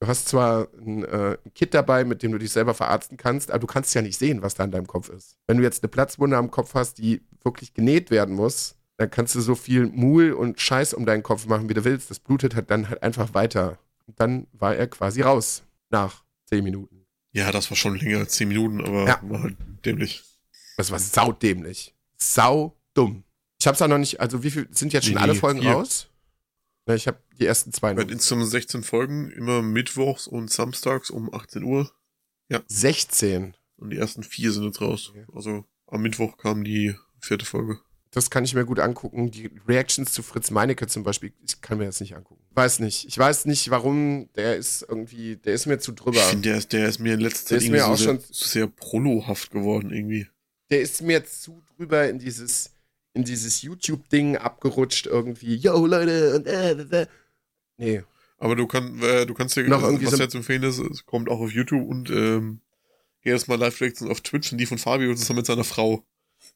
Du 0.00 0.08
hast 0.08 0.28
zwar 0.28 0.66
ein, 0.84 1.04
äh, 1.04 1.36
ein, 1.44 1.54
Kit 1.54 1.74
dabei, 1.74 2.04
mit 2.04 2.22
dem 2.22 2.32
du 2.32 2.38
dich 2.38 2.50
selber 2.50 2.74
verarzten 2.74 3.16
kannst, 3.16 3.50
aber 3.50 3.60
du 3.60 3.66
kannst 3.66 3.94
ja 3.94 4.02
nicht 4.02 4.18
sehen, 4.18 4.42
was 4.42 4.54
da 4.54 4.64
in 4.64 4.72
deinem 4.72 4.86
Kopf 4.86 5.10
ist. 5.10 5.36
Wenn 5.46 5.58
du 5.58 5.62
jetzt 5.62 5.84
eine 5.84 5.90
Platzwunde 5.90 6.36
am 6.36 6.50
Kopf 6.50 6.74
hast, 6.74 6.98
die 6.98 7.22
wirklich 7.44 7.74
genäht 7.74 8.10
werden 8.10 8.34
muss, 8.34 8.76
dann 8.96 9.10
kannst 9.10 9.34
du 9.34 9.40
so 9.40 9.54
viel 9.54 9.86
Muhl 9.86 10.32
und 10.32 10.60
Scheiß 10.60 10.94
um 10.94 11.06
deinen 11.06 11.22
Kopf 11.22 11.46
machen, 11.46 11.68
wie 11.68 11.74
du 11.74 11.84
willst. 11.84 12.10
Das 12.10 12.18
blutet 12.18 12.54
halt 12.54 12.70
dann 12.70 12.88
halt 12.88 13.02
einfach 13.02 13.34
weiter. 13.34 13.78
Und 14.06 14.18
dann 14.18 14.46
war 14.52 14.74
er 14.74 14.88
quasi 14.88 15.20
raus 15.20 15.62
nach 15.90 16.24
zehn 16.46 16.64
Minuten. 16.64 17.06
Ja, 17.32 17.52
das 17.52 17.70
war 17.70 17.76
schon 17.76 17.96
länger 17.96 18.18
als 18.18 18.32
10 18.32 18.48
Minuten, 18.48 18.80
aber 18.80 19.06
Ja. 19.06 19.20
war 19.22 19.42
halt 19.44 19.56
dämlich. 19.84 20.24
Das 20.80 20.90
war 20.90 20.98
saudämlich. 20.98 21.94
Sau 22.16 22.76
dumm. 22.94 23.24
Ich 23.60 23.66
hab's 23.66 23.80
auch 23.82 23.88
noch 23.88 23.98
nicht, 23.98 24.20
also 24.20 24.42
wie 24.42 24.50
viel 24.50 24.68
sind 24.70 24.92
jetzt 24.92 25.04
schon 25.06 25.14
Nee, 25.14 25.20
alle 25.20 25.34
Folgen 25.34 25.60
vier. 25.60 25.72
raus? 25.72 26.08
Ja, 26.88 26.94
ich 26.94 27.06
habe 27.06 27.18
die 27.38 27.46
ersten 27.46 27.72
zwei 27.72 27.92
noch. 27.92 28.02
Insgesamt 28.08 28.48
16 28.50 28.82
Folgen, 28.82 29.30
immer 29.30 29.62
mittwochs 29.62 30.26
und 30.26 30.50
samstags 30.50 31.10
um 31.10 31.32
18 31.32 31.62
Uhr. 31.62 31.90
16. 32.68 33.54
Und 33.76 33.90
die 33.90 33.96
ersten 33.98 34.22
vier 34.22 34.52
sind 34.52 34.64
jetzt 34.64 34.80
raus. 34.80 35.10
Okay. 35.10 35.24
Also 35.34 35.64
am 35.86 36.02
Mittwoch 36.02 36.36
kam 36.36 36.64
die 36.64 36.94
vierte 37.20 37.44
Folge. 37.44 37.78
Das 38.12 38.28
kann 38.28 38.44
ich 38.44 38.54
mir 38.54 38.64
gut 38.64 38.80
angucken. 38.80 39.30
Die 39.30 39.50
Reactions 39.68 40.12
zu 40.12 40.22
Fritz 40.22 40.50
Meinecke 40.50 40.88
zum 40.88 41.04
Beispiel, 41.04 41.32
ich 41.46 41.60
kann 41.60 41.78
mir 41.78 41.84
das 41.84 42.00
nicht 42.00 42.16
angucken. 42.16 42.42
Weiß 42.54 42.80
nicht. 42.80 43.06
Ich 43.06 43.16
weiß 43.16 43.44
nicht, 43.46 43.70
warum. 43.70 44.28
Der 44.34 44.56
ist 44.56 44.84
irgendwie, 44.88 45.36
der 45.36 45.54
ist 45.54 45.66
mir 45.66 45.78
zu 45.78 45.92
drüber. 45.92 46.16
Ich 46.18 46.22
finde, 46.24 46.48
der 46.48 46.58
ist, 46.58 46.72
der 46.72 46.88
ist 46.88 46.98
mir 46.98 47.14
in 47.14 47.20
letzter 47.20 47.50
Der 47.50 47.58
Zeit 47.58 47.66
ist 47.66 47.70
mir 47.70 47.86
auch 47.86 47.96
so 47.96 48.04
sehr, 48.04 48.14
schon- 48.20 48.24
sehr 48.34 48.66
prolohaft 48.66 49.50
geworden 49.52 49.92
irgendwie. 49.92 50.26
Der 50.70 50.80
ist 50.80 51.02
mir 51.02 51.24
zu 51.24 51.62
drüber 51.76 52.08
in 52.08 52.18
dieses, 52.18 52.70
in 53.14 53.24
dieses 53.24 53.62
YouTube-Ding 53.62 54.36
abgerutscht 54.36 55.06
irgendwie. 55.06 55.56
Yo, 55.56 55.86
Leute, 55.86 56.36
und 56.36 56.46
äh, 56.46 56.72
äh, 56.72 57.02
äh. 57.02 57.06
Nee. 57.76 58.02
Aber 58.38 58.56
du, 58.56 58.66
kann, 58.66 59.00
äh, 59.02 59.26
du 59.26 59.34
kannst 59.34 59.56
dir, 59.56 59.64
Noch 59.68 59.82
irgendwie 59.82 60.06
was 60.06 60.14
so- 60.14 60.22
jetzt 60.22 60.34
empfehlen 60.34 60.62
ist, 60.62 60.78
es 60.78 61.04
kommt 61.04 61.28
auch 61.28 61.40
auf 61.40 61.50
YouTube 61.50 61.86
und 61.88 62.08
ähm, 62.10 62.60
jedes 63.22 63.48
Mal 63.48 63.58
Live-Reactions 63.58 64.10
auf 64.10 64.20
Twitch 64.22 64.52
und 64.52 64.58
die 64.58 64.66
von 64.66 64.78
Fabio 64.78 65.14
zusammen 65.14 65.38
mit 65.38 65.46
seiner 65.46 65.64
Frau. 65.64 66.04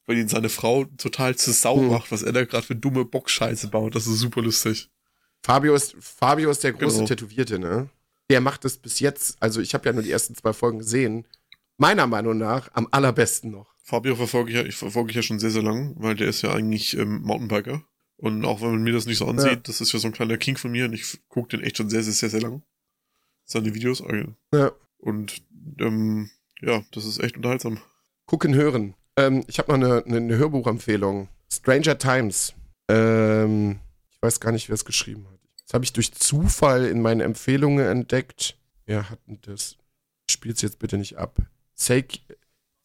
Weil 0.07 0.17
ihn 0.17 0.27
seine 0.27 0.49
Frau 0.49 0.85
total 0.97 1.35
zu 1.35 1.51
Sau 1.51 1.77
Hm. 1.77 1.89
macht, 1.89 2.11
was 2.11 2.23
er 2.23 2.31
da 2.31 2.43
gerade 2.45 2.65
für 2.65 2.75
dumme 2.75 3.05
Bockscheiße 3.05 3.67
baut. 3.67 3.95
Das 3.95 4.07
ist 4.07 4.17
super 4.19 4.41
lustig. 4.41 4.89
Fabio 5.43 5.75
ist, 5.75 5.95
Fabio 5.99 6.49
ist 6.49 6.63
der 6.63 6.73
große 6.73 6.97
Genau. 6.97 7.07
Tätowierte, 7.07 7.59
ne? 7.59 7.89
Der 8.31 8.41
macht 8.41 8.65
es 8.65 8.77
bis 8.77 8.99
jetzt, 8.99 9.37
also 9.39 9.61
ich 9.61 9.75
habe 9.75 9.85
ja 9.87 9.93
nur 9.93 10.01
die 10.01 10.09
ersten 10.11 10.33
zwei 10.33 10.53
Folgen 10.53 10.79
gesehen, 10.79 11.27
meiner 11.77 12.07
Meinung 12.07 12.37
nach 12.39 12.69
am 12.73 12.87
allerbesten 12.89 13.51
noch. 13.51 13.74
Fabio 13.87 14.15
verfolge 14.15 14.49
ich 14.49 14.57
ja, 14.57 14.63
ich 14.63 14.75
verfolge 14.75 15.11
ich 15.11 15.15
ja 15.15 15.21
schon 15.21 15.37
sehr, 15.37 15.51
sehr 15.51 15.61
lang, 15.61 15.93
weil 15.99 16.15
der 16.15 16.27
ist 16.27 16.41
ja 16.41 16.51
eigentlich 16.51 16.97
ähm, 16.97 17.21
Mountainbiker. 17.21 17.83
Und 18.17 18.43
auch 18.43 18.61
wenn 18.61 18.71
man 18.71 18.81
mir 18.83 18.93
das 18.93 19.05
nicht 19.05 19.19
so 19.19 19.27
ansieht, 19.27 19.51
Ja. 19.51 19.55
das 19.57 19.79
ist 19.79 19.93
ja 19.93 19.99
so 19.99 20.07
ein 20.07 20.13
kleiner 20.13 20.37
King 20.37 20.57
von 20.57 20.71
mir 20.71 20.85
und 20.85 20.93
ich 20.93 21.19
gucke 21.27 21.49
den 21.55 21.61
echt 21.63 21.77
schon 21.77 21.89
sehr, 21.89 22.01
sehr, 22.01 22.13
sehr, 22.13 22.29
sehr 22.31 22.41
lang. 22.41 22.63
Seine 23.43 23.75
Videos. 23.75 24.01
äh, 24.01 24.25
Ja. 24.51 24.71
Und 24.97 25.43
ähm, 25.79 26.31
ja, 26.61 26.83
das 26.93 27.05
ist 27.05 27.19
echt 27.19 27.37
unterhaltsam. 27.37 27.77
Gucken, 28.25 28.55
hören. 28.55 28.95
Ähm, 29.17 29.43
ich 29.47 29.59
habe 29.59 29.77
noch 29.77 30.03
eine, 30.03 30.17
eine, 30.17 30.35
Hörbuchempfehlung. 30.35 31.27
Stranger 31.53 31.99
Times. 31.99 32.55
Ähm, 32.87 33.79
ich 34.09 34.19
weiß 34.19 34.39
gar 34.39 34.51
nicht, 34.51 34.67
wer 34.67 34.73
es 34.73 34.85
geschrieben 34.85 35.27
hat. 35.29 35.39
Das 35.63 35.75
habe 35.75 35.85
ich 35.85 35.93
durch 35.93 36.11
Zufall 36.11 36.85
in 36.85 37.03
meinen 37.03 37.21
Empfehlungen 37.21 37.85
entdeckt. 37.85 38.57
Wer 38.87 39.11
hat 39.11 39.19
denn 39.27 39.37
das? 39.43 39.77
Spiel's 40.27 40.63
jetzt 40.63 40.79
bitte 40.79 40.97
nicht 40.97 41.17
ab. 41.17 41.37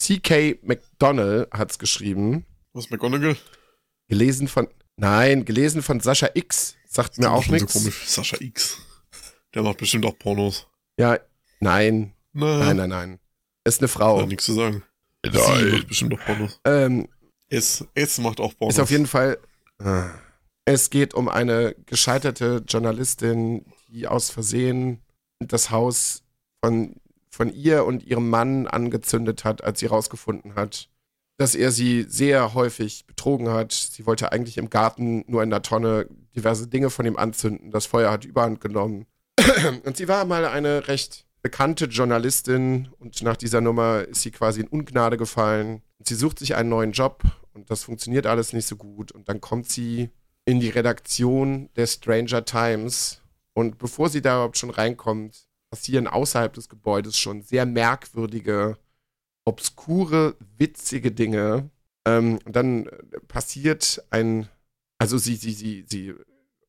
C.K. 0.00 0.58
McDonnell 0.62 1.46
hat 1.52 1.70
es 1.70 1.78
geschrieben. 1.78 2.44
Was, 2.72 2.90
McGonagall? 2.90 3.36
Gelesen 4.08 4.48
von. 4.48 4.68
Nein, 4.96 5.44
gelesen 5.44 5.82
von 5.82 6.00
Sascha 6.00 6.30
X. 6.34 6.74
Sagt 6.88 7.18
mir 7.18 7.30
auch 7.30 7.42
Schon 7.44 7.58
so 7.58 7.64
nichts. 7.64 7.72
komisch. 7.74 8.06
Sascha 8.08 8.36
X. 8.40 8.78
Der 9.54 9.62
macht 9.62 9.78
bestimmt 9.78 10.04
auch 10.06 10.18
Pornos. 10.18 10.66
Ja, 10.98 11.18
nein, 11.60 12.14
Na, 12.32 12.58
nein, 12.58 12.76
nein, 12.76 12.88
nein. 12.90 13.18
Ist 13.64 13.80
eine 13.80 13.88
Frau. 13.88 14.20
Hat 14.20 14.28
nichts 14.28 14.44
zu 14.46 14.54
sagen. 14.54 14.82
Sie 15.24 15.30
macht 15.38 15.88
bestimmt 15.88 16.14
auch 16.14 16.24
Pornos. 16.24 16.60
Ähm, 16.64 17.08
Es, 17.48 17.84
es 17.94 18.18
macht 18.18 18.40
auch 18.40 18.56
Pornos. 18.56 18.74
ist 18.76 18.80
auf 18.80 18.90
jeden 18.90 19.06
Fall. 19.06 19.38
äh, 19.82 20.08
Es 20.64 20.90
geht 20.90 21.14
um 21.14 21.28
eine 21.28 21.74
gescheiterte 21.86 22.62
Journalistin, 22.66 23.66
die 23.88 24.06
aus 24.08 24.30
Versehen 24.30 25.02
das 25.40 25.70
Haus 25.70 26.22
von, 26.64 26.96
von 27.40 27.54
ihr 27.54 27.86
und 27.86 28.04
ihrem 28.04 28.28
Mann 28.28 28.66
angezündet 28.66 29.44
hat, 29.46 29.64
als 29.64 29.80
sie 29.80 29.86
rausgefunden 29.86 30.56
hat, 30.56 30.90
dass 31.38 31.54
er 31.54 31.72
sie 31.72 32.04
sehr 32.06 32.52
häufig 32.52 33.06
betrogen 33.06 33.48
hat. 33.48 33.72
Sie 33.72 34.04
wollte 34.04 34.30
eigentlich 34.30 34.58
im 34.58 34.68
Garten 34.68 35.24
nur 35.26 35.42
in 35.42 35.48
der 35.48 35.62
Tonne 35.62 36.06
diverse 36.36 36.66
Dinge 36.66 36.90
von 36.90 37.06
ihm 37.06 37.16
anzünden. 37.16 37.70
Das 37.70 37.86
Feuer 37.86 38.10
hat 38.10 38.26
überhand 38.26 38.60
genommen. 38.60 39.06
Und 39.86 39.96
sie 39.96 40.06
war 40.06 40.26
mal 40.26 40.44
eine 40.44 40.86
recht 40.86 41.24
bekannte 41.40 41.86
Journalistin 41.86 42.90
und 42.98 43.22
nach 43.22 43.38
dieser 43.38 43.62
Nummer 43.62 44.02
ist 44.02 44.20
sie 44.20 44.32
quasi 44.32 44.60
in 44.60 44.68
Ungnade 44.68 45.16
gefallen. 45.16 45.80
Und 45.98 46.08
sie 46.08 46.16
sucht 46.16 46.40
sich 46.40 46.56
einen 46.56 46.68
neuen 46.68 46.92
Job 46.92 47.22
und 47.54 47.70
das 47.70 47.84
funktioniert 47.84 48.26
alles 48.26 48.52
nicht 48.52 48.66
so 48.66 48.76
gut. 48.76 49.12
Und 49.12 49.30
dann 49.30 49.40
kommt 49.40 49.70
sie 49.70 50.10
in 50.44 50.60
die 50.60 50.68
Redaktion 50.68 51.70
der 51.74 51.86
Stranger 51.86 52.44
Times 52.44 53.22
und 53.54 53.78
bevor 53.78 54.10
sie 54.10 54.20
da 54.20 54.34
überhaupt 54.34 54.58
schon 54.58 54.68
reinkommt, 54.68 55.48
passieren 55.70 56.06
außerhalb 56.06 56.52
des 56.52 56.68
Gebäudes 56.68 57.16
schon 57.18 57.42
sehr 57.42 57.64
merkwürdige, 57.64 58.76
obskure, 59.44 60.36
witzige 60.58 61.12
Dinge. 61.12 61.70
Ähm, 62.06 62.38
und 62.44 62.56
dann 62.56 62.86
äh, 62.86 63.20
passiert 63.28 64.02
ein, 64.10 64.48
also 64.98 65.16
sie, 65.18 65.36
sie, 65.36 65.52
sie, 65.52 65.84
sie 65.88 66.14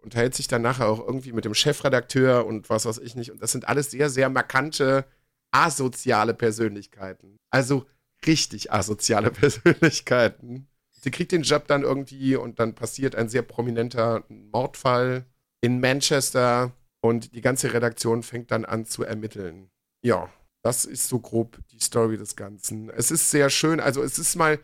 unterhält 0.02 0.36
sich 0.36 0.48
dann 0.48 0.62
nachher 0.62 0.88
auch 0.88 1.00
irgendwie 1.00 1.34
mit 1.34 1.46
dem 1.46 1.54
Chefredakteur 1.54 2.46
und 2.46 2.70
was 2.70 2.86
weiß 2.86 3.00
ich 3.00 3.16
nicht. 3.16 3.32
Und 3.32 3.42
das 3.42 3.52
sind 3.52 3.68
alles 3.68 3.92
sehr, 3.92 4.10
sehr 4.10 4.30
markante, 4.30 5.06
asoziale 5.52 6.34
Persönlichkeiten. 6.34 7.38
Also 7.50 7.86
richtig 8.26 8.72
asoziale 8.72 9.32
Persönlichkeiten. 9.32 10.68
Sie 10.92 11.12
kriegt 11.12 11.32
den 11.32 11.42
Job 11.42 11.68
dann 11.68 11.82
irgendwie 11.82 12.36
und 12.36 12.60
dann 12.60 12.76
passiert 12.76 13.16
ein 13.16 13.30
sehr 13.30 13.42
prominenter 13.42 14.24
Mordfall 14.30 15.26
in 15.62 15.80
Manchester 15.80 16.72
und 17.02 17.34
die 17.36 17.42
ganze 17.42 17.74
Redaktion 17.74 18.24
fängt 18.24 18.52
dann 18.52 18.66
an 18.66 18.86
zu 18.86 19.04
ermitteln. 19.04 19.70
Ja, 20.04 20.30
das 20.62 20.86
ist 20.86 21.10
so 21.10 21.20
grob 21.20 21.60
die 21.72 21.80
Story 21.80 22.18
des 22.18 22.36
Ganzen. 22.36 22.90
Es 22.90 23.12
ist 23.12 23.32
sehr 23.32 23.50
schön, 23.50 23.80
also 23.80 24.04
es 24.04 24.20
ist 24.20 24.36
mal, 24.36 24.60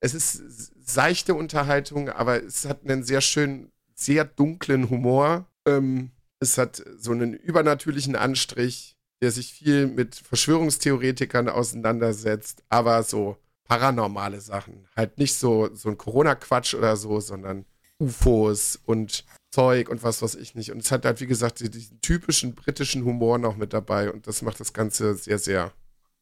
es 0.00 0.14
ist 0.14 0.42
seichte 0.82 1.34
Unterhaltung, 1.34 2.08
aber 2.08 2.42
es 2.42 2.64
hat 2.64 2.84
einen 2.84 3.02
sehr 3.02 3.20
schönen, 3.20 3.72
sehr 3.94 4.24
dunklen 4.24 4.90
Humor. 4.90 5.46
Ähm, 5.66 6.12
es 6.40 6.58
hat 6.58 6.82
so 6.98 7.12
einen 7.12 7.34
übernatürlichen 7.34 8.16
Anstrich, 8.16 8.96
der 9.22 9.30
sich 9.30 9.52
viel 9.52 9.86
mit 9.86 10.14
Verschwörungstheoretikern 10.14 11.48
auseinandersetzt, 11.48 12.62
aber 12.68 13.02
so 13.02 13.38
paranormale 13.64 14.40
Sachen. 14.40 14.86
Halt 14.94 15.18
nicht 15.18 15.34
so, 15.34 15.74
so 15.74 15.88
ein 15.88 15.98
Corona-Quatsch 15.98 16.74
oder 16.74 16.96
so, 16.96 17.20
sondern 17.20 17.64
UFOs 17.98 18.78
und 18.84 19.24
Zeug 19.50 19.88
und 19.88 20.02
was 20.02 20.22
weiß 20.22 20.34
ich 20.34 20.54
nicht. 20.54 20.70
Und 20.70 20.78
es 20.78 20.90
hat 20.90 21.04
halt, 21.04 21.20
wie 21.20 21.26
gesagt, 21.26 21.60
diesen 21.60 22.00
typischen 22.00 22.54
britischen 22.54 23.04
Humor 23.04 23.38
noch 23.38 23.56
mit 23.56 23.72
dabei 23.72 24.10
und 24.10 24.26
das 24.26 24.42
macht 24.42 24.60
das 24.60 24.72
Ganze 24.72 25.14
sehr, 25.14 25.38
sehr 25.38 25.72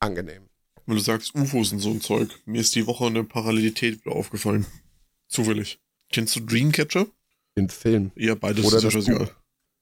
angenehm. 0.01 0.49
Wenn 0.87 0.97
du 0.97 1.03
sagst 1.03 1.35
UFOs 1.35 1.73
und 1.73 1.79
so 1.79 1.91
ein 1.91 2.01
Zeug, 2.01 2.29
mir 2.45 2.61
ist 2.61 2.75
die 2.75 2.87
Woche 2.87 3.07
eine 3.07 3.25
Parallelität 3.25 4.05
wieder 4.05 4.15
aufgefallen. 4.15 4.67
Zufällig. 5.29 5.79
Kennst 6.13 6.37
du 6.37 6.41
Dreamcatcher? 6.41 7.07
Den 7.57 7.71
Film. 7.71 8.13
Ja, 8.17 8.35
beides 8.35 8.67
Oder 8.67 8.77
ist 8.87 9.09
ja. 9.09 9.19
Buch. 9.19 9.33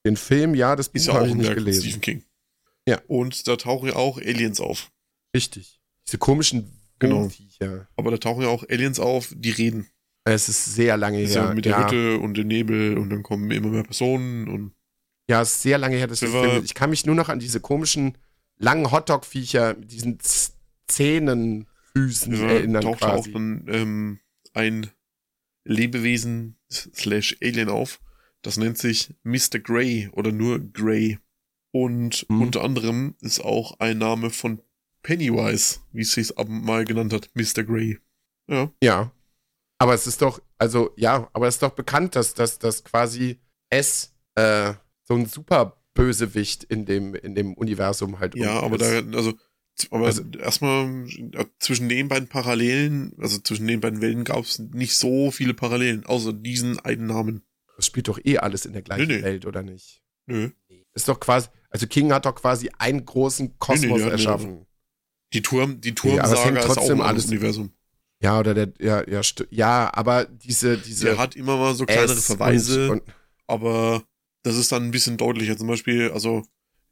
Den 0.06 0.16
Film, 0.16 0.55
ja, 0.55 0.77
das 0.77 0.89
Buch 0.89 0.97
Ist 0.97 1.06
ja 1.06 1.14
auch 1.14 1.16
habe 1.19 1.28
ich 1.28 1.35
nicht 1.35 1.55
gelesen. 1.55 1.82
Stephen 1.82 2.01
King. 2.01 2.24
Ja. 2.86 3.01
Und 3.06 3.47
da 3.48 3.56
tauchen 3.56 3.89
ja 3.89 3.97
auch 3.97 4.19
Aliens 4.19 4.60
auf. 4.60 4.90
Richtig. 5.35 5.81
Diese 6.06 6.19
komischen 6.19 6.70
Genau. 7.02 7.28
Viecher. 7.28 7.89
Aber 7.97 8.12
da 8.12 8.19
tauchen 8.19 8.43
ja 8.43 8.48
auch 8.48 8.64
Aliens 8.69 9.01
auf, 9.01 9.35
die 9.36 9.51
reden. 9.51 9.89
Es 10.24 10.48
ist 10.48 10.74
sehr 10.74 10.96
lange 10.96 11.20
ja, 11.22 11.46
her. 11.46 11.54
mit 11.54 11.64
der 11.64 11.72
ja. 11.72 11.84
Hütte 11.84 12.18
und 12.18 12.36
dem 12.36 12.46
Nebel 12.48 12.96
und 12.96 13.10
dann 13.10 13.22
kommen 13.22 13.50
immer 13.50 13.68
mehr 13.68 13.82
Personen 13.82 14.48
und 14.48 14.72
Ja, 15.28 15.42
es 15.42 15.50
ist 15.56 15.62
sehr 15.62 15.78
lange 15.78 15.96
her, 15.96 16.06
dass 16.06 16.22
ich 16.22 16.30
das. 16.32 16.64
Ich 16.64 16.74
kann 16.74 16.90
mich 16.90 17.06
nur 17.06 17.14
noch 17.16 17.28
an 17.28 17.38
diese 17.40 17.60
komischen 17.60 18.16
langen 18.56 18.90
Hotdog-Viecher 18.92 19.74
mit 19.74 19.90
diesen 19.90 20.18
Zähnenfüßen 20.86 22.34
ja, 22.34 22.46
erinnern 22.48 22.82
taucht 22.82 23.02
da 23.02 23.08
auch 23.14 23.24
quasi. 23.24 23.32
dann 23.32 23.64
ähm, 23.68 24.18
ein 24.54 24.90
Lebewesen 25.64 26.56
slash 26.70 27.36
Alien 27.42 27.68
auf. 27.68 28.00
Das 28.42 28.56
nennt 28.56 28.78
sich 28.78 29.14
Mr. 29.22 29.58
Grey 29.62 30.08
oder 30.12 30.32
nur 30.32 30.58
Grey. 30.60 31.18
Und 31.70 32.26
Hm. 32.28 32.42
unter 32.42 32.62
anderem 32.64 33.14
ist 33.20 33.40
auch 33.40 33.78
ein 33.80 33.98
Name 33.98 34.30
von 34.30 34.60
Pennywise, 35.02 35.80
wie 35.92 36.02
es 36.02 36.12
sich 36.12 36.32
mal 36.46 36.84
genannt 36.84 37.12
hat, 37.12 37.30
Mr. 37.34 37.64
Grey. 37.64 37.98
Ja, 38.48 38.70
Ja. 38.82 39.12
Aber 39.82 39.94
es 39.94 40.06
ist 40.06 40.22
doch, 40.22 40.40
also 40.59 40.92
ja, 40.96 41.28
aber 41.32 41.48
es 41.48 41.56
ist 41.56 41.62
doch 41.62 41.70
bekannt, 41.74 42.14
dass, 42.14 42.34
dass, 42.34 42.59
dass 42.59 42.84
quasi 42.84 43.40
es 43.68 44.14
äh, 44.36 44.74
so 45.04 45.14
ein 45.14 45.26
super 45.26 45.82
Bösewicht 45.94 46.64
in 46.64 46.86
dem, 46.86 47.14
in 47.14 47.34
dem 47.34 47.54
Universum 47.54 48.18
halt 48.20 48.34
ja, 48.36 48.60
aber 48.60 48.76
ist. 48.80 48.82
da, 49.12 49.16
also, 49.18 49.32
aber 49.90 50.06
Also- 50.06 50.22
erstmal 50.38 51.06
äh, 51.32 51.44
zwischen 51.59 51.88
den 51.88 52.09
beiden 52.09 52.28
Parallelen, 52.28 53.14
also 53.18 53.38
zwischen 53.38 53.66
den 53.66 53.80
beiden 53.80 54.00
Welten 54.00 54.24
gab 54.24 54.44
es 54.44 54.59
nicht 54.59 54.94
so 54.96 55.30
viele 55.30 55.52
Parallelen, 55.54 56.06
außer 56.06 56.32
diesen 56.32 56.78
einen 56.80 57.06
Namen. 57.06 57.42
Das 57.76 57.86
spielt 57.86 58.06
doch 58.09 58.20
eh 58.24 58.38
alles 58.38 58.64
in 58.66 58.72
der 58.74 58.82
gleichen 58.82 59.09
Nee, 59.09 59.16
nee. 59.16 59.22
Welt, 59.22 59.46
oder 59.46 59.62
nicht? 59.62 60.02
Nö. 60.26 60.50
Ist 60.94 61.09
doch 61.09 61.18
quasi, 61.18 61.48
also 61.70 61.86
King 61.86 62.12
hat 62.12 62.26
doch 62.26 62.34
quasi 62.36 62.70
einen 62.78 63.04
großen 63.04 63.59
Kosmos 63.59 64.00
erschaffen. 64.02 64.66
Die 65.32 65.42
Turm, 65.42 65.80
die 65.80 65.88
Nee, 65.90 65.94
Turmsaga 65.94 66.44
hängt 66.44 66.59
ist 66.59 66.78
auch 66.78 67.00
alles- 67.00 67.26
Universum. 67.26 67.72
Ja, 68.22 68.38
oder 68.38 68.54
der, 68.54 68.72
ja, 68.78 69.08
ja, 69.08 69.20
ja, 69.50 69.90
aber 69.92 70.26
diese, 70.26 70.78
diese. 70.78 71.06
Der 71.06 71.18
hat 71.18 71.34
immer 71.34 71.56
mal 71.56 71.74
so 71.74 71.84
kleinere 71.84 72.12
S 72.12 72.26
Verweise, 72.26 72.90
Und, 72.90 73.00
und, 73.00 73.14
aber 73.46 74.04
das 74.44 74.56
ist 74.56 74.70
dann 74.70 74.84
ein 74.84 74.90
bisschen 74.92 75.16
deutlicher. 75.16 75.56
Zum 75.56 75.66
Beispiel, 75.66 76.10
also 76.12 76.42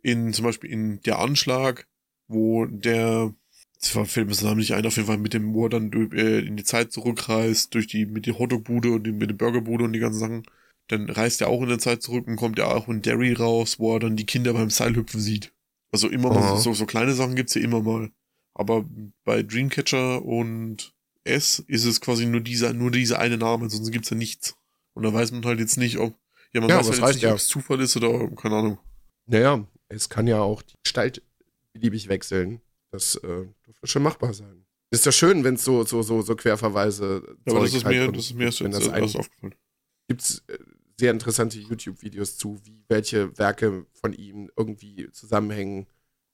in 0.02 0.32
zum 0.32 0.44
Beispiel 0.44 0.70
in 0.70 1.00
der 1.02 1.18
Anschlag 1.18 1.86
wo 2.30 2.64
der, 2.66 3.34
zwar 3.78 4.06
fällt 4.06 4.26
mir 4.26 4.32
das 4.32 4.42
Name 4.42 4.56
nicht 4.56 4.72
ein, 4.74 4.86
auf 4.86 4.96
jeden 4.96 5.08
Fall 5.08 5.18
mit 5.18 5.34
dem 5.34 5.44
Moor 5.44 5.68
dann 5.68 5.92
äh, 6.12 6.38
in 6.38 6.56
die 6.56 6.64
Zeit 6.64 6.92
zurückreist, 6.92 7.74
durch 7.74 7.88
die, 7.88 8.06
mit 8.06 8.26
der 8.26 8.38
Hotdog-Bude 8.38 8.92
und 8.92 9.04
die, 9.04 9.12
mit 9.12 9.30
der 9.30 9.34
Burgerbude 9.34 9.84
und 9.84 9.92
die 9.92 9.98
ganzen 9.98 10.20
Sachen. 10.20 10.42
Dann 10.88 11.10
reist 11.10 11.40
er 11.40 11.48
auch 11.48 11.62
in 11.62 11.68
der 11.68 11.78
Zeit 11.78 12.02
zurück 12.02 12.26
und 12.26 12.36
kommt 12.36 12.58
ja 12.58 12.66
auch 12.66 12.88
in 12.88 13.02
Derry 13.02 13.32
raus, 13.32 13.78
wo 13.78 13.94
er 13.94 14.00
dann 14.00 14.16
die 14.16 14.26
Kinder 14.26 14.52
beim 14.52 14.70
Seilhüpfen 14.70 15.20
sieht. 15.20 15.52
Also 15.92 16.08
immer 16.08 16.32
mal, 16.32 16.56
so, 16.56 16.72
so 16.72 16.86
kleine 16.86 17.12
Sachen 17.12 17.34
gibt's 17.34 17.54
ja 17.54 17.62
immer 17.62 17.82
mal. 17.82 18.10
Aber 18.54 18.84
bei 19.24 19.42
Dreamcatcher 19.42 20.24
und 20.24 20.94
S 21.24 21.58
ist 21.66 21.84
es 21.84 22.00
quasi 22.00 22.26
nur 22.26 22.40
dieser, 22.40 22.72
nur 22.72 22.90
dieser 22.90 23.18
eine 23.18 23.36
Name, 23.36 23.68
sonst 23.70 23.90
gibt's 23.90 24.10
ja 24.10 24.16
nichts. 24.16 24.56
Und 24.94 25.02
da 25.04 25.12
weiß 25.12 25.32
man 25.32 25.44
halt 25.44 25.60
jetzt 25.60 25.76
nicht, 25.76 25.98
ob, 25.98 26.18
ja, 26.52 26.60
man 26.60 26.70
Ja, 26.70 26.78
weiß 26.78 26.90
halt 26.90 27.02
heißt 27.02 27.14
nicht, 27.14 27.22
ja? 27.22 27.30
ob 27.32 27.36
es 27.36 27.46
Zufall 27.46 27.80
ist 27.80 27.96
oder, 27.96 28.28
keine 28.36 28.56
Ahnung. 28.56 28.78
Naja, 29.26 29.66
es 29.88 30.08
kann 30.08 30.26
ja 30.26 30.40
auch 30.40 30.62
die 30.62 30.74
Gestalt 30.82 31.22
beliebig 31.72 32.08
wechseln. 32.08 32.60
Das 32.90 33.14
äh, 33.16 33.46
dürfte 33.66 33.86
schon 33.86 34.02
machbar 34.02 34.34
sein. 34.34 34.66
Ist 34.90 35.06
ja 35.06 35.12
schön, 35.12 35.44
wenn 35.44 35.54
es 35.54 35.64
so, 35.64 35.84
so, 35.84 36.02
so, 36.02 36.22
so 36.22 36.34
Querverweise 36.34 37.22
Ja, 37.46 37.52
aber 37.52 37.60
das 37.64 37.74
ist 37.74 37.84
halt 37.84 37.96
mir, 37.96 38.04
von- 38.06 38.14
das 38.14 38.24
ist 38.24 38.34
mir 38.34 38.44
jetzt 38.46 38.60
das 38.60 38.88
ein, 38.88 39.04
aufgefallen. 39.04 39.54
gibt's 40.08 40.42
äh, 40.48 40.58
sehr 40.98 41.12
interessante 41.12 41.58
YouTube-Videos 41.60 42.36
zu, 42.36 42.60
wie 42.64 42.84
welche 42.88 43.38
Werke 43.38 43.86
von 43.92 44.12
ihm 44.12 44.50
irgendwie 44.56 45.08
zusammenhängen. 45.12 45.86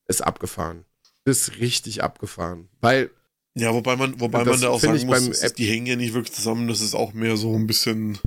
Ist 0.09 0.23
abgefahren. 0.23 0.87
Ist 1.25 1.59
richtig 1.59 2.03
abgefahren. 2.03 2.69
Weil, 2.81 3.11
Ja, 3.59 3.73
wobei 3.73 3.97
man, 3.97 4.20
wobei 4.20 4.45
man 4.45 4.61
da 4.61 4.69
auch 4.69 4.81
sagen 4.81 5.07
muss, 5.07 5.28
ist, 5.28 5.59
die 5.59 5.65
hängen 5.66 5.87
ja 5.87 5.97
nicht 5.97 6.12
wirklich 6.12 6.35
zusammen, 6.35 6.69
das 6.69 6.83
ist 6.83 6.95
auch 6.95 7.15
mehr 7.15 7.39
so 7.39 7.55
ein 7.57 7.66
bisschen 7.66 8.19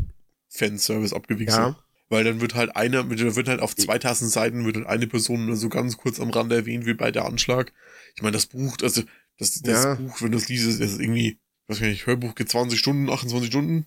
Fanservice 0.49 1.13
abgewichst. 1.13 1.55
ja, 1.55 1.77
Weil 2.09 2.23
dann 2.23 2.41
wird 2.41 2.55
halt 2.55 2.75
einer, 2.75 3.07
wird 3.09 3.47
halt 3.47 3.59
auf 3.59 3.75
2000 3.75 4.31
Seiten 4.31 4.65
wird 4.65 4.77
halt 4.77 4.87
eine 4.87 5.05
Person 5.05 5.45
nur 5.45 5.55
so 5.55 5.69
ganz 5.69 5.97
kurz 5.97 6.19
am 6.19 6.31
Rande 6.31 6.55
erwähnt, 6.55 6.87
wie 6.87 6.95
bei 6.95 7.11
der 7.11 7.25
Anschlag. 7.25 7.71
Ich 8.15 8.23
meine, 8.23 8.33
das 8.33 8.47
Buch, 8.47 8.77
also, 8.81 9.03
das, 9.37 9.61
das 9.61 9.83
Ja. 9.83 9.93
Buch, 9.95 10.19
wenn 10.21 10.31
du 10.31 10.39
es 10.39 10.49
liest, 10.49 10.67
ist 10.67 10.79
ist 10.79 10.99
irgendwie, 10.99 11.37
weiß 11.67 11.79
gar 11.79 11.87
nicht, 11.87 12.07
Hörbuch 12.07 12.33
geht 12.33 12.49
20 12.49 12.79
Stunden, 12.79 13.07
28 13.09 13.49
Stunden. 13.49 13.85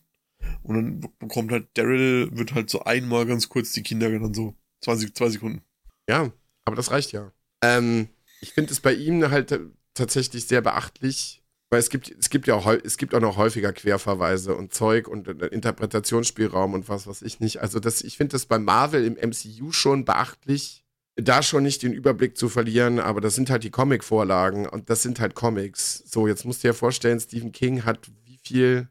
Und 0.62 0.74
dann 0.76 1.00
bekommt 1.18 1.50
halt 1.50 1.66
Daryl, 1.74 2.28
wird 2.36 2.54
halt 2.54 2.70
so 2.70 2.84
einmal 2.84 3.26
ganz 3.26 3.48
kurz 3.48 3.72
die 3.72 3.82
Kinder 3.82 4.10
genannt, 4.10 4.36
so 4.36 4.54
20, 4.82 5.12
zwei 5.14 5.28
Sekunden. 5.28 5.62
ja, 6.08 6.30
aber 6.64 6.76
das 6.76 6.92
reicht 6.92 7.10
ja. 7.10 7.32
Ähm, 7.62 8.08
ich 8.40 8.52
finde 8.52 8.72
es 8.72 8.78
bei 8.78 8.92
ihm 8.94 9.28
halt 9.30 9.58
tatsächlich 9.94 10.46
sehr 10.46 10.60
beachtlich, 10.60 11.42
weil 11.70 11.80
es 11.80 11.90
gibt, 11.90 12.10
es 12.10 12.30
gibt 12.30 12.46
ja 12.46 12.54
auch, 12.54 12.66
es 12.66 12.98
gibt 12.98 13.14
auch 13.14 13.20
noch 13.20 13.36
häufiger 13.36 13.72
Querverweise 13.72 14.54
und 14.54 14.74
Zeug 14.74 15.08
und 15.08 15.28
äh, 15.28 15.46
Interpretationsspielraum 15.46 16.74
und 16.74 16.88
was 16.88 17.06
weiß 17.06 17.22
ich 17.22 17.40
nicht. 17.40 17.60
Also 17.60 17.80
das, 17.80 18.02
ich 18.02 18.16
finde 18.16 18.32
das 18.32 18.46
bei 18.46 18.58
Marvel 18.58 19.04
im 19.04 19.14
MCU 19.14 19.72
schon 19.72 20.04
beachtlich, 20.04 20.84
da 21.16 21.42
schon 21.42 21.62
nicht 21.62 21.82
den 21.82 21.92
Überblick 21.92 22.36
zu 22.36 22.48
verlieren, 22.48 22.98
aber 22.98 23.20
das 23.20 23.34
sind 23.34 23.50
halt 23.50 23.64
die 23.64 23.70
Comic-Vorlagen 23.70 24.66
und 24.66 24.90
das 24.90 25.02
sind 25.02 25.20
halt 25.20 25.34
Comics. 25.34 26.02
So, 26.06 26.26
jetzt 26.26 26.44
musst 26.44 26.62
du 26.62 26.68
dir 26.68 26.74
vorstellen, 26.74 27.20
Stephen 27.20 27.52
King 27.52 27.84
hat 27.84 28.10
wie 28.24 28.38
viel? 28.42 28.88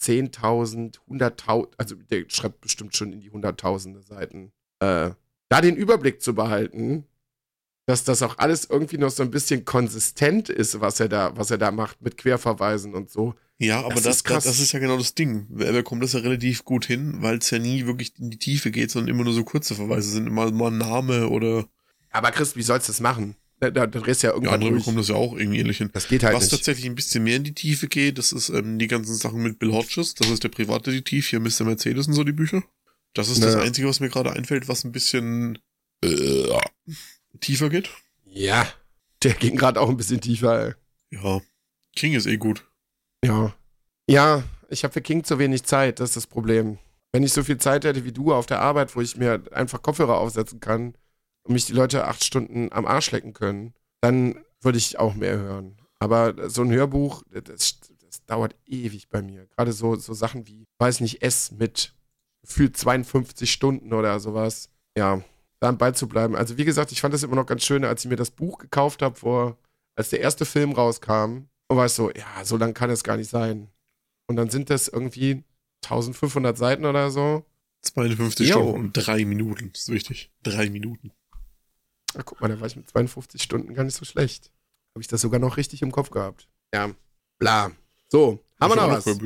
10.000, 0.00 0.98
100.000, 1.08 1.68
also 1.78 1.94
der 1.94 2.24
schreibt 2.28 2.60
bestimmt 2.60 2.96
schon 2.96 3.12
in 3.12 3.20
die 3.20 3.30
Hunderttausende 3.30 4.02
Seiten. 4.02 4.52
Äh, 4.80 5.10
da 5.48 5.60
den 5.60 5.76
Überblick 5.76 6.20
zu 6.20 6.34
behalten, 6.34 7.06
dass 7.86 8.04
das 8.04 8.22
auch 8.22 8.38
alles 8.38 8.66
irgendwie 8.70 8.98
noch 8.98 9.10
so 9.10 9.22
ein 9.22 9.30
bisschen 9.30 9.64
konsistent 9.64 10.48
ist, 10.48 10.80
was 10.80 11.00
er 11.00 11.08
da, 11.08 11.36
was 11.36 11.50
er 11.50 11.58
da 11.58 11.70
macht 11.70 12.00
mit 12.02 12.16
Querverweisen 12.16 12.94
und 12.94 13.10
so. 13.10 13.34
Ja, 13.58 13.80
aber 13.80 13.94
Das 13.94 14.02
das, 14.04 14.16
ist 14.16 14.24
krass. 14.24 14.44
das, 14.44 14.54
das 14.54 14.62
ist 14.62 14.72
ja 14.72 14.78
genau 14.80 14.96
das 14.96 15.14
Ding. 15.14 15.46
Er 15.58 15.72
bekommt 15.72 16.02
das 16.02 16.12
ja 16.14 16.20
relativ 16.20 16.64
gut 16.64 16.86
hin, 16.86 17.16
weil 17.20 17.38
es 17.38 17.50
ja 17.50 17.58
nie 17.58 17.86
wirklich 17.86 18.12
in 18.18 18.30
die 18.30 18.38
Tiefe 18.38 18.70
geht, 18.70 18.90
sondern 18.90 19.14
immer 19.14 19.24
nur 19.24 19.32
so 19.34 19.44
kurze 19.44 19.74
Verweise 19.74 20.08
sind, 20.10 20.26
immer 20.26 20.50
mal 20.50 20.72
ein 20.72 20.78
Name 20.78 21.28
oder 21.28 21.66
Aber 22.10 22.30
Chris, 22.32 22.56
wie 22.56 22.62
sollst 22.62 22.88
du 22.88 22.92
das 22.92 23.00
machen? 23.00 23.36
Da, 23.60 23.70
da, 23.70 23.86
da 23.86 24.00
drehst 24.00 24.22
du 24.22 24.26
ja 24.26 24.32
ja, 24.32 24.34
irgendwann 24.34 24.54
andere 24.54 24.70
durch. 24.70 24.82
bekommen 24.82 24.96
das 24.96 25.08
ja 25.08 25.14
auch 25.14 25.36
irgendwie 25.36 25.60
ähnlich 25.60 25.78
hin. 25.78 25.90
Das 25.92 26.08
geht 26.08 26.24
halt 26.24 26.34
Was 26.34 26.44
nicht. 26.44 26.50
tatsächlich 26.50 26.86
ein 26.86 26.96
bisschen 26.96 27.22
mehr 27.22 27.36
in 27.36 27.44
die 27.44 27.54
Tiefe 27.54 27.86
geht, 27.86 28.18
das 28.18 28.32
ist 28.32 28.48
ähm, 28.48 28.78
die 28.80 28.88
ganzen 28.88 29.14
Sachen 29.14 29.42
mit 29.42 29.58
Bill 29.60 29.72
Hodges. 29.72 30.14
Das 30.14 30.28
ist 30.30 30.42
der 30.42 30.48
Privatdetektiv, 30.48 31.28
hier 31.28 31.38
Mr. 31.38 31.62
Mercedes 31.64 32.08
und 32.08 32.14
so 32.14 32.24
die 32.24 32.32
Bücher. 32.32 32.64
Das 33.14 33.28
ist 33.28 33.42
das 33.44 33.54
Naja. 33.54 33.64
Einzige, 33.66 33.86
was 33.86 34.00
mir 34.00 34.08
gerade 34.08 34.32
einfällt, 34.32 34.66
was 34.66 34.82
ein 34.84 34.90
bisschen 34.90 35.58
äh, 36.02 36.48
tiefer 37.40 37.68
geht. 37.68 37.90
Ja, 38.24 38.66
der 39.22 39.34
ging 39.34 39.56
gerade 39.56 39.80
auch 39.80 39.88
ein 39.88 39.96
bisschen 39.96 40.20
tiefer. 40.20 40.68
Ey. 40.68 40.74
Ja, 41.10 41.40
King 41.94 42.14
ist 42.14 42.26
eh 42.26 42.36
gut. 42.36 42.66
Ja. 43.24 43.54
Ja, 44.08 44.42
ich 44.68 44.84
habe 44.84 44.92
für 44.92 45.00
King 45.00 45.24
zu 45.24 45.38
wenig 45.38 45.64
Zeit, 45.64 46.00
das 46.00 46.10
ist 46.10 46.16
das 46.16 46.26
Problem. 46.26 46.78
Wenn 47.12 47.22
ich 47.22 47.32
so 47.32 47.44
viel 47.44 47.58
Zeit 47.58 47.84
hätte 47.84 48.04
wie 48.04 48.12
du 48.12 48.34
auf 48.34 48.46
der 48.46 48.60
Arbeit, 48.60 48.96
wo 48.96 49.00
ich 49.00 49.16
mir 49.16 49.42
einfach 49.52 49.82
Kopfhörer 49.82 50.18
aufsetzen 50.18 50.60
kann 50.60 50.94
und 51.44 51.54
mich 51.54 51.64
die 51.66 51.72
Leute 51.72 52.06
acht 52.06 52.24
Stunden 52.24 52.72
am 52.72 52.86
Arsch 52.86 53.12
lecken 53.12 53.32
können, 53.32 53.72
dann 54.00 54.44
würde 54.60 54.78
ich 54.78 54.98
auch 54.98 55.14
mehr 55.14 55.38
hören. 55.38 55.76
Aber 56.00 56.50
so 56.50 56.62
ein 56.62 56.72
Hörbuch, 56.72 57.22
das, 57.30 57.78
das 58.00 58.24
dauert 58.26 58.56
ewig 58.66 59.08
bei 59.08 59.22
mir. 59.22 59.46
Gerade 59.46 59.72
so, 59.72 59.94
so 59.94 60.12
Sachen 60.12 60.46
wie, 60.48 60.66
weiß 60.78 61.00
nicht, 61.00 61.22
S 61.22 61.52
mit 61.52 61.94
gefühlt 62.42 62.76
52 62.76 63.50
Stunden 63.50 63.92
oder 63.92 64.18
sowas. 64.20 64.70
Ja, 64.96 65.22
da 65.64 65.70
am 65.70 65.78
Ball 65.78 65.94
zu 65.94 66.06
bleiben. 66.08 66.36
Also 66.36 66.58
wie 66.58 66.64
gesagt, 66.64 66.92
ich 66.92 67.00
fand 67.00 67.14
das 67.14 67.22
immer 67.22 67.36
noch 67.36 67.46
ganz 67.46 67.64
schön, 67.64 67.84
als 67.84 68.04
ich 68.04 68.10
mir 68.10 68.16
das 68.16 68.30
Buch 68.30 68.58
gekauft 68.58 69.00
habe, 69.02 69.16
vor, 69.16 69.56
als 69.96 70.10
der 70.10 70.20
erste 70.20 70.44
Film 70.44 70.72
rauskam. 70.72 71.48
Und 71.68 71.76
war 71.78 71.86
ich 71.86 71.92
so, 71.92 72.10
ja, 72.10 72.44
so 72.44 72.58
lang 72.58 72.74
kann 72.74 72.90
es 72.90 73.02
gar 73.02 73.16
nicht 73.16 73.30
sein. 73.30 73.68
Und 74.26 74.36
dann 74.36 74.50
sind 74.50 74.68
das 74.68 74.88
irgendwie 74.88 75.42
1500 75.84 76.56
Seiten 76.56 76.84
oder 76.84 77.10
so. 77.10 77.44
52 77.80 78.48
Jo. 78.48 78.54
Stunden 78.56 78.74
und 78.78 78.92
drei 78.92 79.24
Minuten. 79.24 79.70
Das 79.72 79.82
ist 79.82 79.88
wichtig. 79.88 80.30
Drei 80.42 80.68
Minuten. 80.68 81.12
Ach, 82.16 82.24
guck 82.24 82.40
mal, 82.40 82.48
da 82.48 82.60
war 82.60 82.66
ich 82.66 82.76
mit 82.76 82.88
52 82.88 83.42
Stunden 83.42 83.74
gar 83.74 83.84
nicht 83.84 83.96
so 83.96 84.04
schlecht. 84.04 84.50
Habe 84.94 85.00
ich 85.00 85.08
das 85.08 85.22
sogar 85.22 85.40
noch 85.40 85.56
richtig 85.56 85.82
im 85.82 85.92
Kopf 85.92 86.10
gehabt. 86.10 86.48
Ja, 86.74 86.90
bla. 87.38 87.72
So, 88.08 88.44
haben 88.60 88.72
wir 88.72 88.76
noch 88.76 88.90
was? 88.90 89.06
auch 89.06 89.18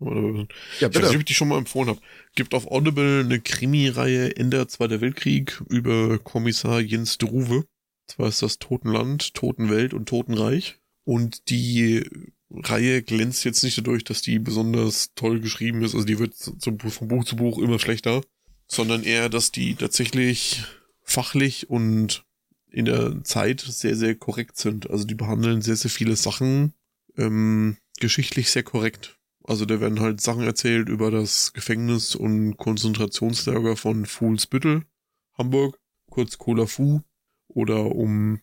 Ja, 0.00 0.08
Ich 0.08 0.10
weiß 0.12 0.46
nicht, 0.80 0.92
bitte. 0.92 1.08
ob 1.08 1.16
ich 1.16 1.24
die 1.24 1.34
schon 1.34 1.48
mal 1.48 1.58
empfohlen 1.58 1.88
habe. 1.90 2.00
Gibt 2.34 2.54
auf 2.54 2.66
Audible 2.66 3.20
eine 3.20 3.40
Krimi-Reihe 3.40 4.36
Ende 4.36 4.66
Zweiter 4.66 5.00
Weltkrieg 5.00 5.62
über 5.68 6.18
Kommissar 6.18 6.80
Jens 6.80 7.18
Druwe. 7.18 7.64
Zwar 8.06 8.28
ist 8.28 8.42
das 8.42 8.58
Totenland, 8.58 9.34
Totenwelt 9.34 9.94
und 9.94 10.08
Totenreich. 10.08 10.78
Und 11.04 11.48
die 11.50 12.04
Reihe 12.50 13.02
glänzt 13.02 13.44
jetzt 13.44 13.62
nicht 13.62 13.78
dadurch, 13.78 14.04
dass 14.04 14.22
die 14.22 14.38
besonders 14.38 15.12
toll 15.14 15.40
geschrieben 15.40 15.82
ist. 15.82 15.94
Also 15.94 16.06
die 16.06 16.18
wird 16.18 16.34
so 16.34 16.76
von 16.78 17.08
Buch 17.08 17.24
zu 17.24 17.36
Buch 17.36 17.58
immer 17.58 17.78
schlechter. 17.78 18.22
Sondern 18.66 19.02
eher, 19.02 19.28
dass 19.28 19.52
die 19.52 19.74
tatsächlich 19.74 20.62
fachlich 21.02 21.68
und 21.68 22.24
in 22.70 22.84
der 22.84 23.22
Zeit 23.24 23.60
sehr, 23.60 23.96
sehr 23.96 24.14
korrekt 24.14 24.56
sind. 24.56 24.88
Also 24.88 25.04
die 25.04 25.14
behandeln 25.14 25.60
sehr, 25.60 25.76
sehr 25.76 25.90
viele 25.90 26.16
Sachen 26.16 26.72
ähm, 27.16 27.76
geschichtlich 27.98 28.50
sehr 28.50 28.62
korrekt. 28.62 29.18
Also 29.44 29.64
da 29.64 29.80
werden 29.80 30.00
halt 30.00 30.20
Sachen 30.20 30.42
erzählt 30.42 30.88
über 30.88 31.10
das 31.10 31.52
Gefängnis 31.52 32.14
und 32.14 32.56
Konzentrationslager 32.56 33.76
von 33.76 34.06
Fuhlsbüttel, 34.06 34.84
Hamburg, 35.36 35.78
kurz 36.10 36.38
Cola 36.38 36.66
Fu, 36.66 37.00
oder 37.48 37.94
um 37.94 38.40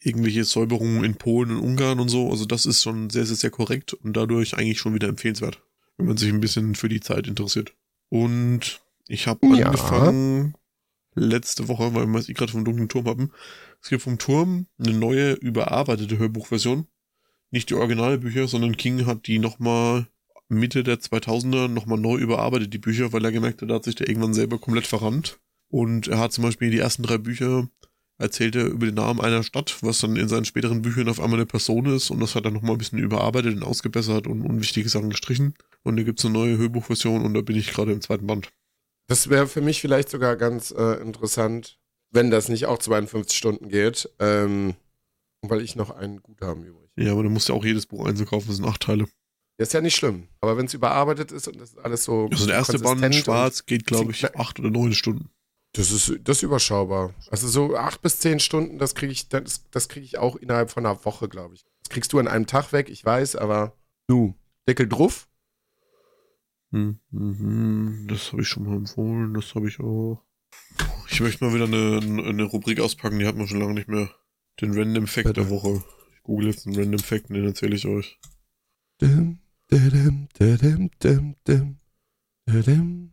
irgendwelche 0.00 0.44
Säuberungen 0.44 1.04
in 1.04 1.16
Polen 1.16 1.50
und 1.50 1.58
Ungarn 1.62 2.00
und 2.00 2.08
so. 2.08 2.30
Also 2.30 2.46
das 2.46 2.66
ist 2.66 2.82
schon 2.82 3.10
sehr, 3.10 3.26
sehr, 3.26 3.36
sehr 3.36 3.50
korrekt 3.50 3.92
und 3.92 4.16
dadurch 4.16 4.56
eigentlich 4.56 4.78
schon 4.78 4.94
wieder 4.94 5.08
empfehlenswert, 5.08 5.62
wenn 5.96 6.06
man 6.06 6.16
sich 6.16 6.32
ein 6.32 6.40
bisschen 6.40 6.74
für 6.74 6.88
die 6.88 7.00
Zeit 7.00 7.26
interessiert. 7.26 7.74
Und 8.08 8.80
ich 9.08 9.26
habe 9.26 9.46
Ja. 9.54 9.66
angefangen 9.66 10.54
letzte 11.14 11.68
Woche, 11.68 11.94
weil 11.94 12.06
wir 12.06 12.18
es 12.18 12.26
gerade 12.26 12.52
vom 12.52 12.64
dunklen 12.64 12.88
Turm 12.88 13.06
haben. 13.06 13.32
Es 13.82 13.88
gibt 13.88 14.02
vom 14.02 14.18
Turm 14.18 14.66
eine 14.78 14.92
neue, 14.92 15.32
überarbeitete 15.32 16.18
Hörbuchversion. 16.18 16.86
Nicht 17.50 17.70
die 17.70 17.74
Originalbücher, 17.74 18.48
sondern 18.48 18.76
King 18.76 19.06
hat 19.06 19.26
die 19.26 19.38
nochmal 19.38 20.06
Mitte 20.48 20.84
der 20.84 20.98
2000er 20.98 21.68
nochmal 21.68 21.98
neu 21.98 22.16
überarbeitet, 22.16 22.72
die 22.72 22.78
Bücher, 22.78 23.12
weil 23.12 23.24
er 23.24 23.32
gemerkt 23.32 23.62
hat, 23.62 23.70
da 23.70 23.74
hat 23.76 23.84
sich 23.84 23.94
der 23.94 24.08
irgendwann 24.08 24.34
selber 24.34 24.58
komplett 24.58 24.86
verrannt. 24.86 25.40
Und 25.68 26.08
er 26.08 26.18
hat 26.18 26.32
zum 26.32 26.44
Beispiel 26.44 26.70
die 26.70 26.78
ersten 26.78 27.02
drei 27.02 27.18
Bücher 27.18 27.68
erzählt 28.18 28.56
er 28.56 28.66
über 28.66 28.86
den 28.86 28.94
Namen 28.94 29.20
einer 29.20 29.42
Stadt, 29.42 29.76
was 29.82 29.98
dann 29.98 30.16
in 30.16 30.28
seinen 30.28 30.44
späteren 30.44 30.82
Büchern 30.82 31.08
auf 31.08 31.20
einmal 31.20 31.38
eine 31.38 31.46
Person 31.46 31.86
ist 31.86 32.10
und 32.10 32.20
das 32.20 32.34
hat 32.34 32.44
er 32.44 32.50
nochmal 32.50 32.72
ein 32.72 32.78
bisschen 32.78 32.98
überarbeitet 32.98 33.54
und 33.54 33.62
ausgebessert 33.62 34.26
und 34.26 34.42
unwichtige 34.42 34.88
Sachen 34.88 35.10
gestrichen. 35.10 35.54
Und 35.82 35.96
da 35.96 36.02
gibt's 36.02 36.24
eine 36.24 36.32
neue 36.32 36.56
Hörbuchversion 36.56 37.24
und 37.24 37.34
da 37.34 37.42
bin 37.42 37.56
ich 37.56 37.72
gerade 37.72 37.92
im 37.92 38.00
zweiten 38.00 38.26
Band. 38.26 38.48
Das 39.08 39.28
wäre 39.28 39.46
für 39.46 39.60
mich 39.60 39.80
vielleicht 39.80 40.08
sogar 40.08 40.36
ganz 40.36 40.70
äh, 40.70 41.00
interessant, 41.00 41.78
wenn 42.10 42.30
das 42.30 42.48
nicht 42.48 42.66
auch 42.66 42.78
52 42.78 43.36
Stunden 43.36 43.68
geht, 43.68 44.08
ähm, 44.18 44.74
weil 45.50 45.60
ich 45.62 45.76
noch 45.76 45.90
einen 45.90 46.22
Guthaben 46.22 46.64
übrig. 46.64 46.90
Ja, 46.96 47.12
aber 47.12 47.22
du 47.22 47.30
musst 47.30 47.48
ja 47.48 47.54
auch 47.54 47.64
jedes 47.64 47.86
Buch 47.86 48.06
einzeln 48.06 48.26
kaufen, 48.26 48.48
das 48.48 48.56
sind 48.56 48.64
acht 48.66 48.82
Teile. 48.82 49.06
Das 49.58 49.68
ist 49.68 49.72
ja 49.72 49.80
nicht 49.80 49.96
schlimm. 49.96 50.28
Aber 50.40 50.56
wenn 50.58 50.66
es 50.66 50.74
überarbeitet 50.74 51.32
ist 51.32 51.48
und 51.48 51.58
das 51.60 51.70
ist 51.70 51.78
alles 51.78 52.04
so. 52.04 52.28
Also 52.30 52.46
der 52.46 52.56
erste 52.56 52.78
Band, 52.78 53.14
schwarz, 53.14 53.64
geht 53.66 53.86
glaube 53.86 54.12
ich 54.12 54.34
acht 54.36 54.58
oder 54.58 54.70
neun 54.70 54.92
Stunden. 54.92 55.22
und- 55.24 55.30
Das 55.72 55.90
ist, 55.90 56.12
das 56.24 56.38
ist 56.38 56.42
überschaubar. 56.42 57.14
Also 57.30 57.48
so 57.48 57.76
acht 57.76 58.02
bis 58.02 58.18
zehn 58.20 58.38
Stunden, 58.40 58.78
das 58.78 58.94
kriege 58.94 59.12
ich, 59.12 59.28
das, 59.28 59.64
das 59.70 59.88
kriege 59.88 60.04
ich 60.04 60.18
auch 60.18 60.36
innerhalb 60.36 60.70
von 60.70 60.84
einer 60.86 61.02
Woche, 61.04 61.28
glaube 61.28 61.54
ich. 61.54 61.64
Das 61.82 61.90
kriegst 61.90 62.12
du 62.12 62.18
an 62.18 62.28
einem 62.28 62.46
Tag 62.46 62.72
weg, 62.72 62.88
ich 62.90 63.04
weiß, 63.04 63.36
aber 63.36 63.72
nu, 64.08 64.34
Deckel 64.68 64.88
drauf. 64.88 65.28
Hm, 66.72 66.98
mhm, 67.10 68.06
das 68.08 68.32
habe 68.32 68.42
ich 68.42 68.48
schon 68.48 68.64
mal 68.64 68.76
empfohlen, 68.76 69.34
das 69.34 69.54
habe 69.54 69.68
ich 69.68 69.78
auch. 69.80 70.22
Ich 71.08 71.20
möchte 71.20 71.44
mal 71.44 71.54
wieder 71.54 71.64
eine, 71.64 72.26
eine 72.28 72.42
Rubrik 72.44 72.80
auspacken, 72.80 73.18
die 73.18 73.26
hat 73.26 73.36
man 73.36 73.46
schon 73.46 73.60
lange 73.60 73.74
nicht 73.74 73.88
mehr. 73.88 74.10
Den 74.60 74.72
Random 74.72 75.06
Fact 75.06 75.26
Bitte. 75.26 75.40
der 75.40 75.50
Woche. 75.50 75.84
Ich 76.14 76.22
google 76.22 76.48
jetzt 76.48 76.66
einen 76.66 76.76
Random 76.76 77.00
Fact 77.00 77.28
und 77.28 77.36
den 77.36 77.44
erzähle 77.44 77.76
ich 77.76 77.86
euch. 77.86 78.18
Dim, 79.00 79.38
dim, 79.70 80.28
dim. 80.38 80.88
Dim, 80.98 80.98
dim. 80.98 81.34
Dim, 81.46 81.72
dim. 82.48 83.12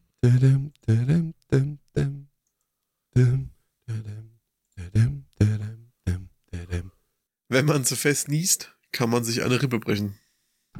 Wenn 7.49 7.65
man 7.65 7.85
zu 7.85 7.95
fest 7.95 8.29
niest, 8.29 8.75
kann 8.91 9.09
man 9.09 9.23
sich 9.23 9.43
eine 9.43 9.61
Rippe 9.61 9.79
brechen. 9.79 10.17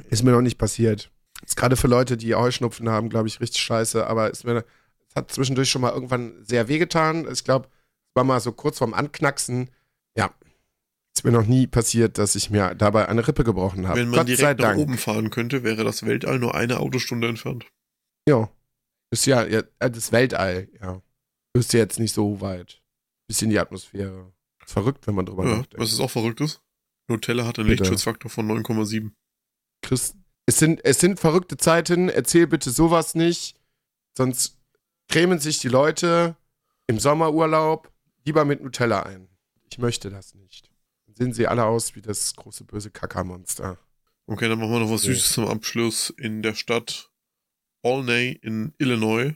Ist 0.10 0.24
mir 0.24 0.32
noch 0.32 0.42
nicht 0.42 0.58
passiert. 0.58 1.12
Ist 1.46 1.56
gerade 1.56 1.76
für 1.76 1.88
Leute, 1.88 2.18
die 2.18 2.34
Heuschnupfen 2.34 2.90
haben, 2.90 3.10
glaube 3.10 3.28
ich, 3.28 3.42
richtig 3.42 3.62
scheiße, 3.62 4.08
aber 4.08 4.32
ist 4.32 4.44
mir, 4.44 4.66
es 5.08 5.16
hat 5.16 5.32
zwischendurch 5.32 5.70
schon 5.70 5.82
mal 5.82 5.92
irgendwann 5.92 6.44
sehr 6.44 6.68
wehgetan. 6.70 7.28
Ich 7.32 7.44
glaube, 7.44 7.68
es 7.68 8.16
war 8.16 8.24
mal 8.24 8.40
so 8.40 8.54
kurz 8.54 8.78
vorm 8.78 8.94
Anknacksen. 8.94 9.70
Ja. 11.14 11.20
Ist 11.20 11.24
mir 11.26 11.32
noch 11.32 11.46
nie 11.46 11.68
passiert, 11.68 12.18
dass 12.18 12.36
ich 12.36 12.50
mir 12.50 12.74
dabei 12.76 13.08
eine 13.08 13.28
Rippe 13.28 13.44
gebrochen 13.44 13.88
habe. 13.88 14.00
Wenn 14.00 14.10
man 14.10 14.20
Gott 14.20 14.28
direkt 14.28 14.60
nach 14.62 14.76
oben 14.76 14.98
fahren 14.98 15.30
könnte, 15.30 15.64
wäre 15.64 15.84
das 15.84 16.04
Weltall 16.06 16.40
nur 16.40 16.56
eine 16.56 16.80
Autostunde 16.80 17.28
entfernt. 17.28 17.66
Ja. 18.28 18.50
Ist 19.12 19.26
ja, 19.28 19.46
ja 19.46 19.62
äh, 19.80 19.92
das 19.92 20.12
Weltall, 20.12 20.70
ja. 20.82 21.02
Ist 21.56 21.72
ja 21.74 21.80
jetzt 21.82 22.00
nicht 22.00 22.14
so 22.14 22.42
weit. 22.42 22.82
Bis 23.28 23.42
in 23.44 23.52
die 23.52 23.60
Atmosphäre. 23.60 24.34
Ist 24.66 24.74
verrückt, 24.74 25.06
wenn 25.06 25.14
man 25.14 25.28
drüber 25.28 25.44
Ja, 25.44 25.58
nachdenkt. 25.58 25.78
was 25.78 25.92
ist 25.92 26.00
auch 26.00 26.10
verrückt 26.10 26.42
ist? 26.42 26.62
Nutella 27.08 27.46
hat 27.46 27.60
einen 27.60 27.68
Bitte. 27.68 27.84
Lichtschutzfaktor 27.84 28.32
von 28.32 28.48
9,7. 28.50 29.12
Chris, 29.84 30.16
es 30.48 30.58
sind, 30.58 30.84
es 30.84 31.00
sind 31.00 31.20
verrückte 31.20 31.58
Zeiten, 31.58 32.10
erzähl 32.10 32.48
bitte 32.48 32.72
sowas 32.72 33.14
nicht, 33.14 33.56
sonst 34.18 34.58
cremen 35.10 35.38
sich 35.40 35.60
die 35.60 35.68
Leute 35.68 36.36
im 36.88 36.98
Sommerurlaub 36.98 37.92
lieber 38.26 38.46
mit 38.46 38.64
Nutella 38.64 39.04
ein. 39.04 39.28
Ich 39.70 39.78
möchte 39.78 40.10
das 40.10 40.34
nicht. 40.34 40.72
Dann 41.18 41.26
sehen 41.28 41.34
sie 41.34 41.48
alle 41.48 41.66
aus 41.66 41.96
wie 41.96 42.02
das 42.02 42.36
große 42.36 42.64
böse 42.64 42.90
Kackermonster. 42.92 43.78
Okay, 44.26 44.48
dann 44.48 44.60
machen 44.60 44.72
wir 44.72 44.80
noch 44.80 44.90
was 44.92 45.04
Okay. 45.04 45.14
Süßes 45.14 45.34
zum 45.34 45.48
Abschluss. 45.48 46.10
In 46.18 46.42
der 46.42 46.56
Stadt 46.56 47.10
Olney 47.82 48.40
in 48.42 48.74
Illinois 48.78 49.34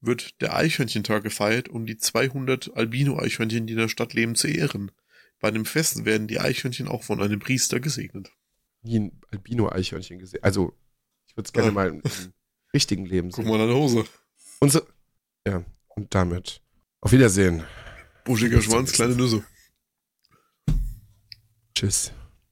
wird 0.00 0.40
der 0.40 0.56
Eichhörnchentag 0.56 1.22
gefeiert, 1.22 1.68
um 1.68 1.86
die 1.86 1.96
200 1.96 2.76
Albino-Eichhörnchen, 2.76 3.66
die 3.66 3.74
in 3.74 3.78
der 3.78 3.88
Stadt 3.88 4.12
leben, 4.14 4.34
zu 4.34 4.48
ehren. 4.48 4.90
Bei 5.38 5.50
dem 5.50 5.64
Fest 5.64 6.04
werden 6.04 6.26
die 6.26 6.40
Eichhörnchen 6.40 6.88
auch 6.88 7.02
von 7.02 7.20
einem 7.22 7.38
Priester 7.38 7.80
gesegnet. 7.80 8.30
Nie 8.82 8.98
ein 9.00 9.20
Albino-Eichhörnchen 9.30 10.18
gesehen. 10.18 10.42
Also, 10.42 10.74
ich 11.26 11.36
würde 11.36 11.46
es 11.46 11.52
gerne 11.52 11.68
Ah. 11.68 11.72
mal 11.72 11.88
im, 11.88 12.00
im 12.00 12.02
richtigen 12.74 13.06
Leben 13.06 13.30
Guck 13.30 13.44
sehen. 13.44 13.48
mal 13.52 13.60
an 13.60 13.68
deine 13.68 13.78
Hose. 13.78 14.04
Und 14.60 14.72
so, 14.72 14.80
ja, 15.46 15.64
und 15.88 16.14
damit. 16.14 16.62
Auf 17.00 17.12
Wiedersehen. 17.12 17.62
Buschiger 18.24 18.60
Schwanz, 18.60 18.92
kleine 18.92 19.14
Nüsse. 19.14 19.44
Tschüss. 21.80 22.12